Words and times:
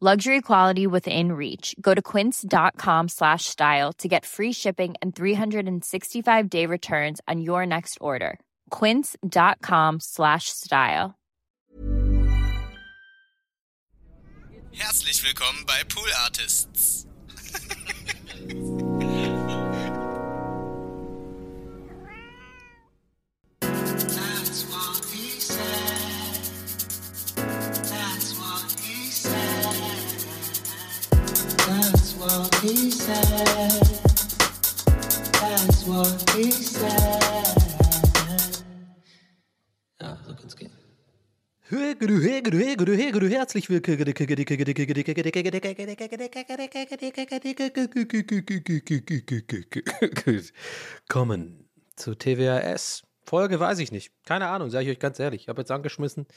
Luxury 0.00 0.40
quality 0.42 0.86
within 0.86 1.32
reach. 1.32 1.74
Go 1.80 1.92
to 1.92 2.00
quince.com 2.00 3.08
slash 3.08 3.46
style 3.46 3.92
to 3.94 4.06
get 4.06 4.24
free 4.24 4.52
shipping 4.52 4.94
and 5.02 5.12
365 5.12 6.48
day 6.48 6.66
returns 6.66 7.20
on 7.26 7.40
your 7.40 7.66
next 7.66 7.98
order. 8.00 8.38
Quince.com 8.70 9.98
slash 9.98 10.50
style. 10.50 11.16
Herzlich 14.70 15.24
willkommen 15.24 15.64
bei 15.66 15.82
Pool 15.88 16.12
Artists. 16.22 17.04
Ja, 40.00 40.16
so 40.24 40.36
kann's 40.36 40.54
gehen. 40.54 40.70
Herzlich 49.98 50.52
willkommen 51.08 51.68
zu 51.96 52.14
TWRS. 52.14 53.02
Folge 53.24 53.58
weiß 53.58 53.80
ich 53.80 53.90
nicht. 53.90 54.12
Keine 54.24 54.46
Ahnung, 54.46 54.70
sage 54.70 54.84
ich 54.84 54.92
euch 54.92 55.00
ganz 55.00 55.18
ehrlich. 55.18 55.42
Ich 55.42 55.48
habe 55.48 55.62
jetzt 55.62 55.72
angeschmissen 55.72 56.28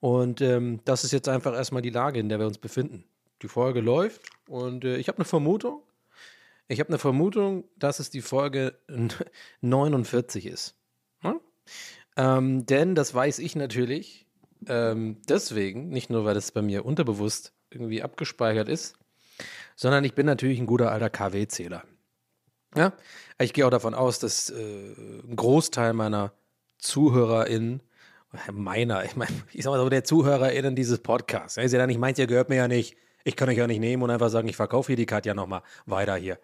und 0.00 0.40
ähm, 0.40 0.80
das 0.86 1.04
ist 1.04 1.12
jetzt 1.12 1.28
einfach 1.28 1.52
erstmal 1.52 1.82
die 1.82 1.90
Lage, 1.90 2.20
in 2.20 2.30
der 2.30 2.38
wir 2.38 2.46
uns 2.46 2.56
befinden. 2.56 3.04
Die 3.42 3.48
Folge 3.48 3.80
läuft 3.80 4.22
und 4.48 4.84
äh, 4.84 4.96
ich 4.96 5.08
habe 5.08 5.18
eine 5.18 5.24
Vermutung. 5.24 5.82
Ich 6.68 6.80
habe 6.80 6.88
eine 6.88 6.98
Vermutung, 6.98 7.64
dass 7.76 7.98
es 7.98 8.08
die 8.10 8.22
Folge 8.22 8.78
49 9.60 10.46
ist. 10.46 10.76
Hm? 11.20 11.40
Ähm, 12.16 12.66
denn 12.66 12.94
das 12.94 13.14
weiß 13.14 13.40
ich 13.40 13.56
natürlich 13.56 14.26
ähm, 14.68 15.20
deswegen, 15.28 15.88
nicht 15.88 16.10
nur, 16.10 16.24
weil 16.24 16.34
das 16.34 16.52
bei 16.52 16.62
mir 16.62 16.84
unterbewusst 16.84 17.52
irgendwie 17.70 18.02
abgespeichert 18.02 18.68
ist, 18.68 18.96
sondern 19.76 20.04
ich 20.04 20.14
bin 20.14 20.26
natürlich 20.26 20.58
ein 20.60 20.66
guter 20.66 20.92
alter 20.92 21.10
KW-Zähler. 21.10 21.84
Ja? 22.76 22.92
Ich 23.38 23.52
gehe 23.52 23.66
auch 23.66 23.70
davon 23.70 23.94
aus, 23.94 24.18
dass 24.18 24.50
äh, 24.50 24.92
ein 25.24 25.36
Großteil 25.36 25.92
meiner 25.94 26.32
ZuhörerInnen, 26.78 27.82
meiner, 28.52 29.04
ich 29.04 29.16
meine, 29.16 29.32
ich 29.52 29.64
sag 29.64 29.72
mal 29.72 29.78
so, 29.78 29.88
der 29.88 30.04
ZuhörerInnen 30.04 30.74
dieses 30.74 31.00
Podcasts, 31.00 31.56
ja, 31.56 31.62
ist 31.62 31.72
ja 31.72 31.86
nicht 31.86 31.98
meint, 31.98 32.18
ihr 32.18 32.26
gehört 32.26 32.48
mir 32.48 32.56
ja 32.56 32.68
nicht, 32.68 32.96
ich 33.24 33.36
kann 33.36 33.48
euch 33.48 33.58
ja 33.58 33.66
nicht 33.66 33.80
nehmen 33.80 34.02
und 34.02 34.10
einfach 34.10 34.28
sagen, 34.28 34.48
ich 34.48 34.56
verkaufe 34.56 34.88
hier 34.88 34.96
die 34.96 35.06
Katja 35.06 35.34
nochmal 35.34 35.62
weiter 35.86 36.16
hier. 36.16 36.38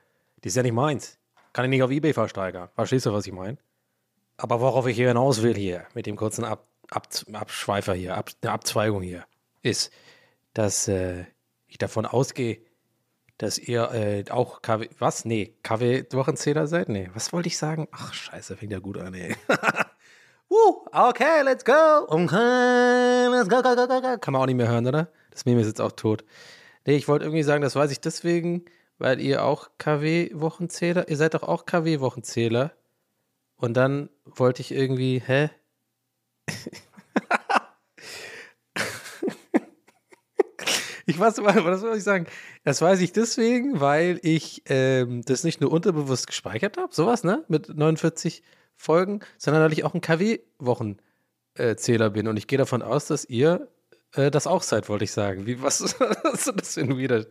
Die 0.45 0.49
ist 0.49 0.57
ja 0.57 0.63
nicht 0.63 0.73
meins. 0.73 1.19
Kann 1.53 1.65
ich 1.65 1.71
nicht 1.71 1.83
auf 1.83 1.91
Ebay 1.91 2.13
versteigern. 2.13 2.69
Verstehst 2.75 3.07
du, 3.07 3.13
was 3.13 3.27
ich 3.27 3.33
meine? 3.33 3.59
Aber 4.37 4.61
worauf 4.61 4.87
ich 4.87 4.97
hier 4.97 5.09
hinaus 5.09 5.43
will 5.43 5.55
hier, 5.55 5.87
mit 5.95 6.07
dem 6.07 6.17
kurzen 6.17 6.45
Ab 6.45 6.67
Ab 6.91 7.07
Abschweifer 7.33 7.93
hier, 7.93 8.17
Ab 8.17 8.31
Abzweigung 8.47 9.03
hier, 9.03 9.27
ist, 9.63 9.93
dass 10.55 10.89
äh, 10.89 11.25
ich 11.67 11.77
davon 11.77 12.07
ausgehe, 12.07 12.61
dass 13.37 13.59
ihr 13.59 13.91
äh, 13.93 14.25
auch 14.31 14.63
KW, 14.63 14.89
was? 14.99 15.25
Nee, 15.25 15.55
KW-Wochenzähler 15.63 16.67
seid? 16.67 16.89
Nee, 16.89 17.11
was 17.15 17.33
wollte 17.33 17.49
ich 17.49 17.59
sagen? 17.59 17.89
Ach, 17.93 18.13
scheiße, 18.13 18.57
fängt 18.57 18.73
ja 18.73 18.79
gut 18.79 18.99
an, 18.99 19.15
ey. 19.15 19.37
Woo, 20.49 20.87
okay, 20.93 21.43
let's 21.45 21.65
go. 21.65 22.07
Okay, 22.09 23.29
let's 23.31 23.49
go, 23.49 23.63
go, 23.63 23.77
go, 23.77 23.87
go, 23.87 24.01
go. 24.01 24.19
Kann 24.19 24.33
man 24.33 24.43
auch 24.43 24.47
nicht 24.47 24.57
mehr 24.57 24.69
hören, 24.69 24.87
oder? 24.87 25.09
Das 25.31 25.45
Meme 25.45 25.61
ist 25.61 25.67
jetzt 25.67 25.81
auch 25.81 25.93
tot. 25.93 26.25
Nee, 26.89 26.97
ich 26.97 27.07
wollte 27.07 27.27
irgendwie 27.27 27.43
sagen, 27.43 27.61
das 27.61 27.77
weiß 27.77 27.91
ich 27.91 28.01
deswegen, 28.01 28.65
weil 28.97 29.21
ihr 29.21 29.45
auch 29.45 29.69
KW-Wochenzähler, 29.77 31.07
ihr 31.11 31.19
seid 31.19 31.35
doch 31.35 31.43
auch 31.43 31.67
KW-Wochenzähler. 31.67 32.73
Und 33.57 33.77
dann 33.77 34.09
wollte 34.25 34.63
ich 34.63 34.73
irgendwie, 34.73 35.21
hä? 35.21 35.51
ich 41.05 41.19
weiß, 41.19 41.45
was 41.45 41.81
soll 41.83 41.99
ich 41.99 42.05
sagen? 42.05 42.25
Das 42.65 42.81
weiß 42.81 43.03
ich 43.03 43.13
deswegen, 43.13 43.81
weil 43.81 44.19
ich 44.23 44.63
ähm, 44.65 45.21
das 45.27 45.45
nicht 45.45 45.61
nur 45.61 45.71
unterbewusst 45.71 46.27
gespeichert 46.27 46.79
habe, 46.79 46.95
sowas, 46.95 47.23
ne? 47.23 47.45
Mit 47.49 47.69
49 47.69 48.43
Folgen, 48.77 49.21
sondern 49.37 49.63
weil 49.63 49.75
ich 49.75 49.85
auch 49.85 49.93
ein 49.93 50.01
KW-Wochenzähler 50.01 52.09
bin. 52.09 52.29
Und 52.29 52.39
ich 52.39 52.47
gehe 52.47 52.57
davon 52.57 52.81
aus, 52.81 53.09
dass 53.09 53.27
ihr 53.27 53.69
äh, 54.15 54.31
das 54.31 54.47
auch 54.47 54.63
seid, 54.63 54.89
wollte 54.89 55.05
ich 55.05 55.13
sagen. 55.13 55.47
Wie, 55.47 55.61
was, 55.63 55.81
ist 56.33 56.53
das 56.55 56.75
denn 56.75 56.97
wieder? 56.97 57.27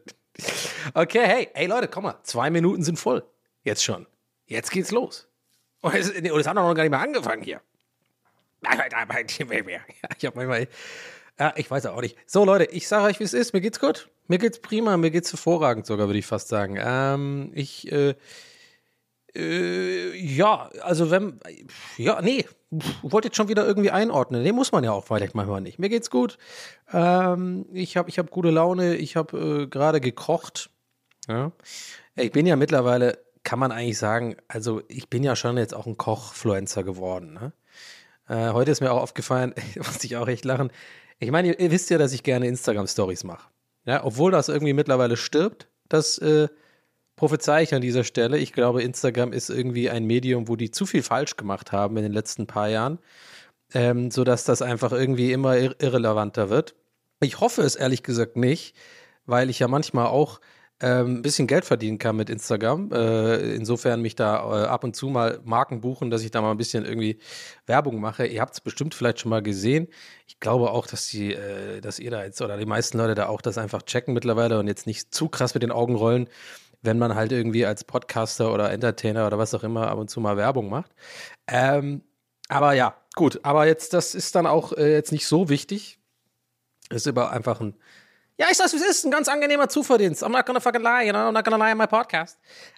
Okay, 0.94 1.26
hey, 1.26 1.50
hey 1.54 1.68
Leute, 1.68 1.88
komm 1.88 2.04
mal, 2.04 2.20
zwei 2.24 2.50
Minuten 2.50 2.84
sind 2.84 2.98
voll. 2.98 3.24
Jetzt 3.64 3.84
schon. 3.84 4.06
Jetzt 4.46 4.72
geht's 4.72 4.92
los. 4.92 5.28
Und 5.82 5.94
es, 5.94 6.10
und 6.10 6.40
es 6.40 6.48
hat 6.48 6.56
noch 6.56 6.74
gar 6.74 6.84
nicht 6.84 6.92
mehr 6.92 7.00
angefangen 7.00 7.44
hier. 7.44 7.62
Ich 11.56 11.70
weiß 11.70 11.86
auch 11.86 12.02
nicht. 12.02 12.18
So, 12.26 12.46
Leute, 12.46 12.66
ich 12.66 12.88
sage 12.88 13.04
euch, 13.04 13.20
wie 13.20 13.24
es 13.24 13.34
ist. 13.34 13.54
Mir 13.54 13.62
geht's 13.62 13.80
gut. 13.80 14.10
Mir 14.28 14.40
geht's 14.40 14.60
prima. 14.60 14.98
Mir 14.98 15.12
geht's 15.12 15.32
hervorragend 15.32 15.86
sogar, 15.86 16.08
würde 16.08 16.18
ich 16.18 16.26
fast 16.26 16.48
sagen. 16.48 16.80
Ähm, 16.80 17.52
ich, 17.54 17.92
äh, 17.92 18.16
äh, 19.36 20.16
ja, 20.16 20.70
also 20.82 21.12
wenn, 21.12 21.40
ja, 21.98 22.22
nee, 22.24 22.46
wollt 23.02 23.26
jetzt 23.26 23.38
schon 23.38 23.48
wieder 23.48 23.66
irgendwie 23.66 23.92
einordnen. 23.92 24.44
Nee, 24.44 24.52
muss 24.52 24.72
man 24.72 24.84
ja 24.84 24.92
auch 24.92 25.06
vielleicht 25.06 25.36
manchmal 25.36 25.62
nicht. 25.62 25.80
Mir 25.80 25.90
geht's 25.90 26.10
gut. 26.10 26.38
Ähm, 26.92 27.66
ich 27.72 27.96
habe 27.96 28.10
ich 28.10 28.20
hab 28.20 28.30
gute 28.30 28.50
Laune. 28.50 28.96
Ich 28.96 29.16
habe 29.16 29.64
äh, 29.64 29.68
gerade 29.68 30.02
gekocht. 30.02 30.70
Ja. 31.28 31.52
Ich 32.16 32.32
bin 32.32 32.46
ja 32.46 32.56
mittlerweile, 32.56 33.20
kann 33.44 33.60
man 33.60 33.72
eigentlich 33.72 33.98
sagen, 33.98 34.36
also 34.48 34.82
ich 34.88 35.10
bin 35.10 35.24
ja 35.24 35.36
schon 35.36 35.58
jetzt 35.58 35.74
auch 35.74 35.86
ein 35.86 35.98
Kochfluencer 35.98 36.84
geworden. 36.84 37.34
Ne? 37.34 37.54
Äh, 38.28 38.52
heute 38.54 38.72
ist 38.72 38.82
mir 38.82 38.92
auch 38.92 39.02
aufgefallen, 39.02 39.54
muss 39.76 40.04
ich 40.04 40.18
auch 40.18 40.28
echt 40.28 40.46
lachen. 40.46 40.72
Ich 41.20 41.32
meine, 41.32 41.50
ihr, 41.50 41.60
ihr 41.60 41.72
wisst 41.72 41.90
ja, 41.90 41.98
dass 41.98 42.14
ich 42.14 42.24
gerne 42.24 42.48
Instagram-Stories 42.48 43.24
mache. 43.24 43.50
Ja, 43.86 44.04
obwohl 44.04 44.32
das 44.32 44.50
irgendwie 44.50 44.74
mittlerweile 44.74 45.16
stirbt, 45.16 45.70
das 45.88 46.18
äh, 46.18 46.50
prophezei 47.18 47.64
ich 47.64 47.76
an 47.76 47.82
dieser 47.82 48.06
Stelle. 48.06 48.38
Ich 48.38 48.54
glaube, 48.54 48.82
Instagram 48.82 49.34
ist 49.34 49.50
irgendwie 49.50 49.90
ein 49.90 50.06
Medium, 50.06 50.48
wo 50.48 50.56
die 50.56 50.72
zu 50.72 50.86
viel 50.86 51.04
falsch 51.04 51.36
gemacht 51.36 51.74
haben 51.74 51.98
in 51.98 52.04
den 52.04 52.14
letzten 52.14 52.48
paar 52.48 52.70
Jahren, 52.70 53.00
ähm, 53.74 54.10
sodass 54.12 54.46
das 54.46 54.62
einfach 54.62 54.94
irgendwie 54.94 55.34
immer 55.34 55.58
ir 55.58 55.76
irrelevanter 55.80 56.50
wird. 56.50 56.76
Ich 57.20 57.42
hoffe 57.42 57.64
es 57.64 57.76
ehrlich 57.76 58.04
gesagt 58.04 58.38
nicht, 58.38 58.76
weil 59.26 59.50
ich 59.50 59.60
ja 59.60 59.68
manchmal 59.68 60.08
auch 60.08 60.40
ähm, 60.80 61.16
ein 61.16 61.22
bisschen 61.24 61.48
Geld 61.48 61.66
verdienen 61.66 61.98
kann 61.98 62.16
mit 62.16 62.30
Instagram. 62.30 62.92
Äh, 62.92 63.56
insofern 63.56 64.02
mich 64.02 64.16
da 64.16 64.36
äh, 64.36 64.68
ab 64.68 64.84
und 64.84 64.96
zu 64.96 65.08
mal 65.08 65.40
Marken 65.44 65.82
buchen, 65.82 66.12
dass 66.12 66.24
ich 66.24 66.30
da 66.30 66.42
mal 66.42 66.52
ein 66.52 66.58
bisschen 66.58 66.86
irgendwie 66.86 67.18
Werbung 67.66 68.00
mache. 68.00 68.28
Ihr 68.28 68.42
habt 68.42 68.54
es 68.54 68.62
bestimmt 68.62 68.94
vielleicht 68.94 69.20
schon 69.20 69.32
mal 69.32 69.42
gesehen. 69.42 69.88
Ich 70.28 70.40
glaube 70.40 70.70
auch, 70.70 70.86
dass 70.86 71.08
die, 71.08 71.34
äh, 71.34 71.82
dass 71.82 71.98
ihr 71.98 72.12
da 72.12 72.24
jetzt 72.24 72.42
oder 72.42 72.58
die 72.58 72.68
meisten 72.68 73.00
Leute 73.00 73.16
da 73.16 73.28
auch 73.28 73.42
das 73.42 73.58
einfach 73.58 73.82
checken 73.82 74.14
mittlerweile 74.14 74.60
und 74.60 74.68
jetzt 74.68 74.86
nicht 74.86 75.14
zu 75.14 75.30
krass 75.30 75.56
mit 75.56 75.64
den 75.64 75.72
Augen 75.72 75.96
rollen, 75.96 76.30
wenn 76.82 76.98
man 76.98 77.16
halt 77.16 77.32
irgendwie 77.32 77.66
als 77.66 77.84
Podcaster 77.84 78.54
oder 78.54 78.72
Entertainer 78.72 79.28
oder 79.28 79.38
was 79.38 79.54
auch 79.54 79.64
immer 79.64 79.88
ab 79.88 79.98
und 79.98 80.10
zu 80.10 80.20
mal 80.20 80.38
Werbung 80.38 80.70
macht. 80.70 80.92
Ähm, 81.48 82.02
aber 82.50 82.74
ja, 82.74 82.96
gut. 83.16 83.40
Aber 83.44 83.68
jetzt, 83.68 83.94
das 83.94 84.16
ist 84.16 84.36
dann 84.36 84.46
auch 84.46 84.74
äh, 84.74 84.94
jetzt 84.94 85.12
nicht 85.12 85.28
so 85.28 85.50
wichtig. 85.50 86.00
Ist 86.90 87.08
aber 87.08 87.32
einfach 87.32 87.60
ein 87.60 87.76
ja, 88.40 88.46
ich 88.52 88.58
sag's, 88.58 88.74
wie 88.74 88.78
es 88.78 88.88
ist. 88.88 89.04
Ein 89.04 89.10
ganz 89.10 89.28
angenehmer 89.30 89.68
Zuverdienst. 89.68 90.24
I'm 90.24 90.30
not 90.30 90.46
gonna 90.46 90.60
fucking 90.60 90.84
lie, 90.84 91.08
you 91.08 91.12
know? 91.12 91.22
I'm 91.22 91.32
not 91.32 91.44
gonna 91.44 91.58
lie 91.58 91.72
in 91.72 91.78
my 91.78 91.88
podcast. 91.88 92.38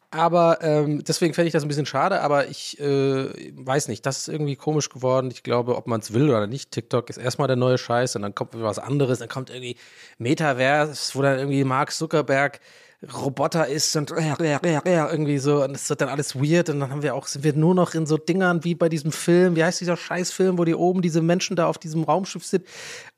Aber 0.09 0.59
ähm, 0.61 1.03
deswegen 1.03 1.33
fände 1.33 1.47
ich 1.47 1.51
das 1.53 1.63
ein 1.63 1.67
bisschen 1.67 1.85
schade, 1.85 2.21
aber 2.21 2.47
ich 2.47 2.79
äh, 2.79 3.53
weiß 3.57 3.89
nicht, 3.89 4.05
das 4.05 4.19
ist 4.19 4.27
irgendwie 4.29 4.55
komisch 4.55 4.87
geworden. 4.87 5.29
Ich 5.31 5.43
glaube, 5.43 5.75
ob 5.75 5.85
man 5.85 5.99
es 5.99 6.13
will 6.13 6.29
oder 6.29 6.47
nicht, 6.47 6.71
TikTok 6.71 7.09
ist 7.09 7.17
erstmal 7.17 7.47
der 7.47 7.57
neue 7.57 7.77
Scheiß 7.77 8.15
und 8.15 8.21
dann 8.21 8.33
kommt 8.33 8.51
was 8.53 8.79
anderes, 8.79 9.19
dann 9.19 9.27
kommt 9.27 9.49
irgendwie 9.49 9.75
Metaverse, 10.17 11.13
wo 11.13 11.21
dann 11.21 11.37
irgendwie 11.37 11.65
Mark 11.65 11.91
Zuckerberg 11.91 12.61
Roboter 13.01 13.67
ist 13.67 13.95
und 13.95 14.11
irgendwie 14.11 15.37
so 15.37 15.63
und 15.63 15.73
es 15.73 15.89
wird 15.89 16.01
dann 16.01 16.09
alles 16.09 16.35
weird 16.35 16.69
und 16.69 16.81
dann 16.81 16.91
haben 16.91 17.01
wir 17.01 17.15
auch 17.15 17.27
sind 17.27 17.45
wir 17.45 17.53
nur 17.53 17.73
noch 17.73 17.93
in 17.93 18.05
so 18.05 18.17
Dingern 18.17 18.65
wie 18.65 18.75
bei 18.75 18.89
diesem 18.89 19.13
Film, 19.13 19.55
wie 19.55 19.63
heißt 19.63 19.79
dieser 19.79 19.95
Scheißfilm, 19.95 20.57
wo 20.57 20.65
die 20.65 20.75
oben 20.75 21.01
diese 21.01 21.21
Menschen 21.21 21.55
da 21.55 21.67
auf 21.67 21.77
diesem 21.77 22.03
Raumschiff 22.03 22.45
sind, 22.45 22.65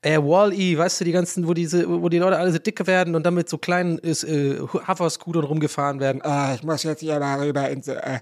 äh, 0.02 0.18
Wall-E, 0.18 0.78
weißt 0.78 1.00
du, 1.00 1.04
die 1.04 1.10
ganzen, 1.10 1.48
wo 1.48 1.54
diese 1.54 1.88
wo 1.88 2.08
die 2.08 2.18
Leute 2.18 2.38
alle 2.38 2.52
so 2.52 2.58
dicke 2.58 2.86
werden 2.86 3.16
und 3.16 3.26
dann 3.26 3.34
mit 3.34 3.48
so 3.48 3.58
kleinen 3.58 3.98
äh, 3.98 4.60
Hover-Scootern 4.60 5.44
rumgefahren 5.44 5.98
werden. 5.98 6.22
Ah, 6.22 6.54
ich 6.54 6.62
muss 6.62 6.84
jetzt 6.84 7.00
hier 7.00 7.18
mal 7.18 7.40
rüber 7.40 7.68
ins 7.68 7.88
äh, 7.88 8.20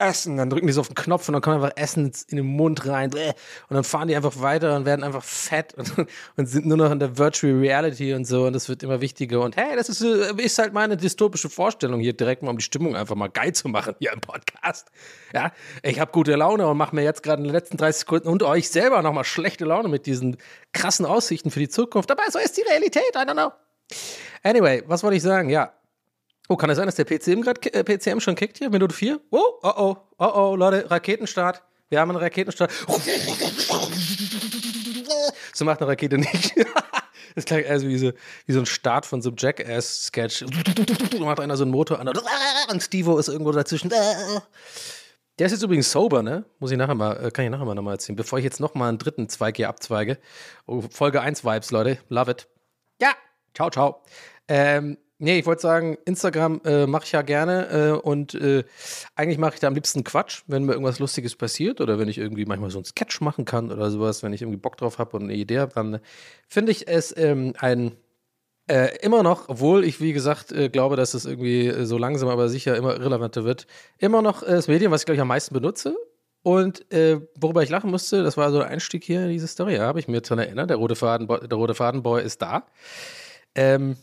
Essen. 0.00 0.36
Dann 0.36 0.50
drücken 0.50 0.66
die 0.66 0.72
so 0.72 0.80
auf 0.80 0.88
den 0.88 0.94
Knopf 0.94 1.28
und 1.28 1.34
dann 1.34 1.42
kommt 1.42 1.56
einfach 1.56 1.76
Essen 1.76 2.12
in 2.28 2.36
den 2.36 2.46
Mund 2.46 2.86
rein. 2.86 3.10
Und 3.12 3.74
dann 3.74 3.84
fahren 3.84 4.08
die 4.08 4.16
einfach 4.16 4.40
weiter 4.40 4.76
und 4.76 4.86
werden 4.86 5.04
einfach 5.04 5.22
fett 5.22 5.74
und, 5.74 5.92
und 6.36 6.46
sind 6.46 6.66
nur 6.66 6.76
noch 6.76 6.90
in 6.90 6.98
der 6.98 7.18
Virtual 7.18 7.52
Reality 7.58 8.14
und 8.14 8.24
so. 8.24 8.46
Und 8.46 8.54
das 8.54 8.68
wird 8.68 8.82
immer 8.82 9.00
wichtiger. 9.00 9.40
Und 9.42 9.56
hey, 9.56 9.76
das 9.76 9.88
ist, 9.88 10.02
äh, 10.02 10.32
ist 10.42 10.58
halt 10.58 10.72
meine 10.72 10.96
dystopische 10.96 11.50
Vorstellung, 11.50 12.00
hier 12.00 12.12
direkt 12.12 12.42
mal 12.42 12.50
um 12.50 12.58
die 12.58 12.64
Stimmung 12.64 12.96
einfach 12.96 13.14
mal 13.14 13.28
geil 13.28 13.52
zu 13.52 13.68
machen 13.68 13.94
hier 13.98 14.12
im 14.12 14.20
Podcast. 14.20 14.90
Ja, 15.34 15.52
ich 15.82 16.00
habe 16.00 16.12
gute 16.12 16.34
Laune 16.34 16.66
und 16.66 16.76
mache 16.76 16.94
mir 16.94 17.02
jetzt 17.02 17.22
gerade 17.22 17.40
in 17.40 17.44
den 17.44 17.52
letzten 17.52 17.76
30 17.76 18.00
Sekunden 18.00 18.28
und 18.28 18.42
euch 18.42 18.70
selber 18.70 19.02
nochmal 19.02 19.24
schlechte 19.24 19.64
Laune 19.64 19.88
mit 19.88 20.06
diesen 20.06 20.36
krassen 20.72 21.06
Aussichten 21.06 21.50
für 21.50 21.60
die 21.60 21.68
Zukunft. 21.68 22.10
Dabei, 22.10 22.24
so 22.30 22.38
ist 22.38 22.56
die 22.56 22.62
Realität. 22.62 23.02
I 23.14 23.18
don't 23.18 23.32
know. 23.32 23.52
Anyway, 24.42 24.82
was 24.86 25.02
wollte 25.02 25.16
ich 25.16 25.22
sagen? 25.22 25.50
Ja, 25.50 25.72
Oh, 26.50 26.56
kann 26.56 26.68
es 26.68 26.78
sein, 26.78 26.86
dass 26.86 26.96
der 26.96 27.04
PCM 27.04 27.42
gerade 27.42 27.72
äh, 27.72 27.84
PCM 27.84 28.18
schon 28.18 28.34
kickt 28.34 28.58
hier? 28.58 28.70
Minute 28.70 28.92
4? 28.92 29.20
Oh, 29.30 29.38
oh, 29.62 29.72
oh, 29.76 29.96
oh, 30.18 30.32
oh, 30.34 30.56
Leute, 30.56 30.90
Raketenstart. 30.90 31.62
Wir 31.90 32.00
haben 32.00 32.10
einen 32.10 32.18
Raketenstart. 32.18 32.72
So 35.52 35.64
macht 35.64 35.80
eine 35.80 35.90
Rakete 35.90 36.18
nicht. 36.18 36.54
Das 37.34 37.44
klingt 37.44 37.66
also 37.66 37.86
wie 37.86 37.98
so, 37.98 38.12
wie 38.46 38.52
so 38.52 38.58
ein 38.58 38.66
Start 38.66 39.06
von 39.06 39.22
so 39.22 39.28
einem 39.28 39.36
Jackass-Sketch. 39.38 40.46
Macht 41.20 41.38
einer 41.38 41.56
so 41.56 41.62
einen 41.62 41.70
Motor 41.70 42.00
an 42.00 42.08
und 42.08 42.82
Stevo 42.82 43.18
ist 43.18 43.28
irgendwo 43.28 43.52
dazwischen. 43.52 43.88
Der 43.88 45.46
ist 45.46 45.52
jetzt 45.52 45.62
übrigens 45.62 45.92
sober, 45.92 46.24
ne? 46.24 46.44
Muss 46.58 46.72
ich 46.72 46.76
nachher 46.76 46.96
mal, 46.96 47.24
äh, 47.24 47.30
kann 47.30 47.44
ich 47.44 47.50
nachher 47.52 47.64
mal 47.64 47.76
nochmal 47.76 47.94
erzählen. 47.94 48.16
Bevor 48.16 48.40
ich 48.40 48.44
jetzt 48.44 48.58
nochmal 48.58 48.88
einen 48.88 48.98
dritten 48.98 49.26
2G 49.26 49.64
abzweige. 49.66 50.18
Oh, 50.66 50.82
Folge 50.90 51.20
1 51.20 51.44
Vibes, 51.44 51.70
Leute. 51.70 51.98
Love 52.08 52.32
it. 52.32 52.48
Ja, 53.00 53.12
ciao, 53.54 53.70
ciao. 53.70 54.02
Ähm, 54.48 54.98
Nee, 55.22 55.38
ich 55.38 55.44
wollte 55.44 55.60
sagen, 55.60 55.98
Instagram 56.06 56.62
äh, 56.64 56.86
mache 56.86 57.04
ich 57.04 57.12
ja 57.12 57.20
gerne 57.20 57.68
äh, 57.68 57.90
und 57.90 58.32
äh, 58.32 58.64
eigentlich 59.14 59.36
mache 59.36 59.52
ich 59.52 59.60
da 59.60 59.66
am 59.66 59.74
liebsten 59.74 60.02
Quatsch, 60.02 60.44
wenn 60.46 60.64
mir 60.64 60.72
irgendwas 60.72 60.98
Lustiges 60.98 61.36
passiert 61.36 61.82
oder 61.82 61.98
wenn 61.98 62.08
ich 62.08 62.16
irgendwie 62.16 62.46
manchmal 62.46 62.70
so 62.70 62.78
einen 62.78 62.86
Sketch 62.86 63.20
machen 63.20 63.44
kann 63.44 63.70
oder 63.70 63.90
sowas, 63.90 64.22
wenn 64.22 64.32
ich 64.32 64.40
irgendwie 64.40 64.56
Bock 64.56 64.78
drauf 64.78 64.98
habe 64.98 65.18
und 65.18 65.24
eine 65.24 65.34
Idee 65.34 65.58
habe, 65.58 65.74
dann 65.74 66.00
finde 66.48 66.72
ich 66.72 66.88
es 66.88 67.14
ähm, 67.18 67.52
ein 67.58 67.92
äh, 68.66 68.96
immer 69.02 69.22
noch, 69.22 69.50
obwohl 69.50 69.84
ich 69.84 70.00
wie 70.00 70.14
gesagt 70.14 70.52
äh, 70.52 70.70
glaube, 70.70 70.96
dass 70.96 71.12
es 71.12 71.26
irgendwie 71.26 71.66
äh, 71.66 71.84
so 71.84 71.98
langsam 71.98 72.30
aber 72.30 72.48
sicher 72.48 72.74
immer 72.74 72.94
irrelevanter 72.94 73.44
wird, 73.44 73.66
immer 73.98 74.22
noch 74.22 74.42
das 74.42 74.68
Medium, 74.68 74.90
was 74.90 75.02
ich 75.02 75.04
glaube 75.04 75.16
ich 75.16 75.20
am 75.20 75.28
meisten 75.28 75.52
benutze. 75.52 75.96
Und 76.42 76.86
worüber 76.90 77.62
ich 77.62 77.68
lachen 77.68 77.90
musste, 77.90 78.22
das 78.22 78.38
war 78.38 78.50
so 78.50 78.60
der 78.60 78.68
Einstieg 78.68 79.04
hier 79.04 79.24
in 79.24 79.28
diese 79.28 79.46
Story. 79.46 79.74
Ja, 79.74 79.82
habe 79.82 80.00
ich 80.00 80.08
mir 80.08 80.22
daran 80.22 80.38
erinnert. 80.38 80.70
Der 80.70 80.78
rote 80.78 80.94
rote 81.52 81.74
Fadenboy 81.74 82.22
ist 82.22 82.40
da. 82.40 82.66
Ähm, 83.54 83.96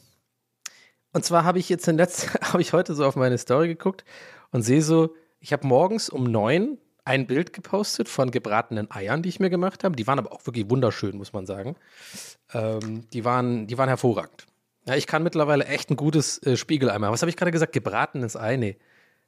und 1.14 1.26
zwar 1.26 1.44
habe 1.44 1.60
ich 1.60 1.70
jetzt 1.70 1.88
in 1.88 1.98
letzter, 1.98 2.40
habe 2.54 2.62
ich 2.62 2.74
heute 2.74 2.94
so 2.96 3.06
auf 3.06 3.16
meine 3.16 3.38
Story 3.38 3.68
geguckt 3.68 4.04
und 4.52 4.64
sehe 4.64 4.82
so, 4.82 5.16
ich 5.40 5.54
habe 5.54 5.68
morgens 5.68 6.10
um 6.10 6.24
neun 6.24 6.78
ein 7.08 7.26
Bild 7.26 7.54
gepostet 7.54 8.10
von 8.10 8.32
gebratenen 8.32 8.92
Eiern, 8.92 9.22
die 9.22 9.30
ich 9.30 9.40
mir 9.40 9.50
gemacht 9.50 9.86
habe. 9.86 9.96
Die 9.96 10.06
waren 10.08 10.20
aber 10.20 10.34
auch 10.34 10.46
wirklich 10.46 10.70
wunderschön, 10.70 11.16
muss 11.18 11.32
man 11.32 11.46
sagen. 11.46 11.78
Ähm, 12.54 13.10
die, 13.14 13.24
waren, 13.24 13.66
die 13.66 13.78
waren 13.78 13.88
hervorragend. 13.88 14.46
Ja, 14.86 14.96
ich 14.96 15.08
kann 15.08 15.24
mittlerweile 15.24 15.66
echt 15.66 15.90
ein 15.90 15.96
gutes 15.96 16.42
äh, 16.44 16.58
Spiegelei 16.58 17.00
machen. 17.00 17.14
Was 17.14 17.22
habe 17.22 17.30
ich 17.30 17.38
gerade 17.38 17.52
gesagt? 17.52 17.72
Gebratenes 17.72 18.36
Ei? 18.36 18.58
Nee. 18.58 18.78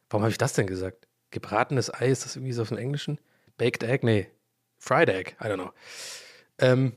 Warum 0.09 0.23
habe 0.23 0.31
ich 0.31 0.37
das 0.37 0.53
denn 0.53 0.67
gesagt? 0.67 1.07
Gebratenes 1.31 1.93
Ei, 1.93 2.09
ist 2.09 2.25
das 2.25 2.35
irgendwie 2.35 2.51
so 2.51 2.63
aus 2.63 2.69
dem 2.69 2.77
Englischen? 2.77 3.17
Baked 3.57 3.83
Egg? 3.83 4.05
Nee. 4.05 4.27
Fried 4.77 5.07
Egg? 5.07 5.35
I 5.41 5.45
don't 5.45 5.55
know. 5.55 5.71
Ähm, 6.57 6.93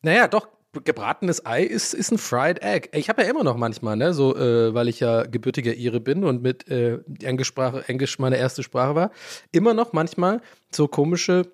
naja, 0.00 0.28
doch, 0.28 0.48
gebratenes 0.84 1.44
Ei 1.46 1.62
ist, 1.62 1.94
ist 1.94 2.10
ein 2.10 2.18
Fried 2.18 2.62
Egg. 2.62 2.88
Ich 2.92 3.08
habe 3.08 3.22
ja 3.22 3.28
immer 3.28 3.44
noch 3.44 3.56
manchmal, 3.56 3.96
ne, 3.96 4.14
so, 4.14 4.36
äh, 4.36 4.74
weil 4.74 4.88
ich 4.88 5.00
ja 5.00 5.24
gebürtiger 5.24 5.74
Ire 5.74 6.00
bin 6.00 6.24
und 6.24 6.42
mit 6.42 6.68
äh, 6.68 6.98
Englischsprache, 7.22 7.84
Englisch 7.88 8.18
meine 8.18 8.36
erste 8.36 8.62
Sprache 8.62 8.94
war, 8.94 9.10
immer 9.52 9.74
noch 9.74 9.92
manchmal 9.92 10.40
so 10.70 10.88
komische 10.88 11.46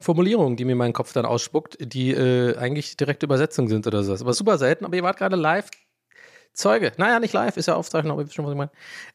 Formulierungen, 0.00 0.56
die 0.56 0.64
mir 0.64 0.76
mein 0.76 0.92
Kopf 0.92 1.12
dann 1.12 1.26
ausspuckt, 1.26 1.76
die 1.80 2.12
äh, 2.12 2.56
eigentlich 2.56 2.96
direkte 2.96 3.26
Übersetzungen 3.26 3.68
sind 3.68 3.86
oder 3.86 4.02
sowas. 4.02 4.22
Aber 4.22 4.32
super 4.32 4.58
selten, 4.58 4.84
aber 4.84 4.96
ihr 4.96 5.02
wart 5.02 5.18
gerade 5.18 5.36
live 5.36 5.68
Zeuge. 6.52 6.92
Naja, 6.96 7.20
nicht 7.20 7.34
live, 7.34 7.56
ist 7.56 7.66
ja 7.66 7.74
Aufzeichnung, 7.74 8.12
aber 8.12 8.22
ihr 8.22 8.26
wisst 8.26 8.34
schon, 8.34 8.44
was 8.44 8.52
ich 8.52 8.58
meine. 8.58 8.70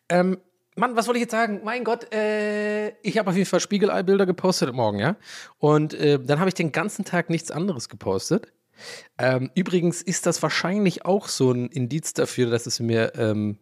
Ähm, 0.09 0.37
Mann, 0.75 0.95
was 0.95 1.07
wollte 1.07 1.19
ich 1.19 1.23
jetzt 1.23 1.31
sagen? 1.31 1.61
Mein 1.63 1.83
Gott, 1.83 2.11
äh, 2.13 2.89
ich 3.01 3.17
habe 3.17 3.29
auf 3.29 3.35
jeden 3.35 3.47
Fall 3.47 3.59
Spiegelei-Bilder 3.59 4.25
gepostet 4.25 4.73
morgen, 4.73 4.99
ja. 4.99 5.17
Und 5.59 5.93
äh, 5.93 6.19
dann 6.19 6.39
habe 6.39 6.49
ich 6.49 6.55
den 6.55 6.71
ganzen 6.71 7.05
Tag 7.05 7.29
nichts 7.29 7.51
anderes 7.51 7.89
gepostet. 7.89 8.51
Ähm, 9.17 9.51
übrigens 9.55 10.01
ist 10.01 10.25
das 10.25 10.41
wahrscheinlich 10.41 11.05
auch 11.05 11.27
so 11.27 11.51
ein 11.51 11.67
Indiz 11.67 12.13
dafür, 12.13 12.49
dass 12.49 12.65
es 12.65 12.79
mir 12.79 13.13
ähm, 13.15 13.57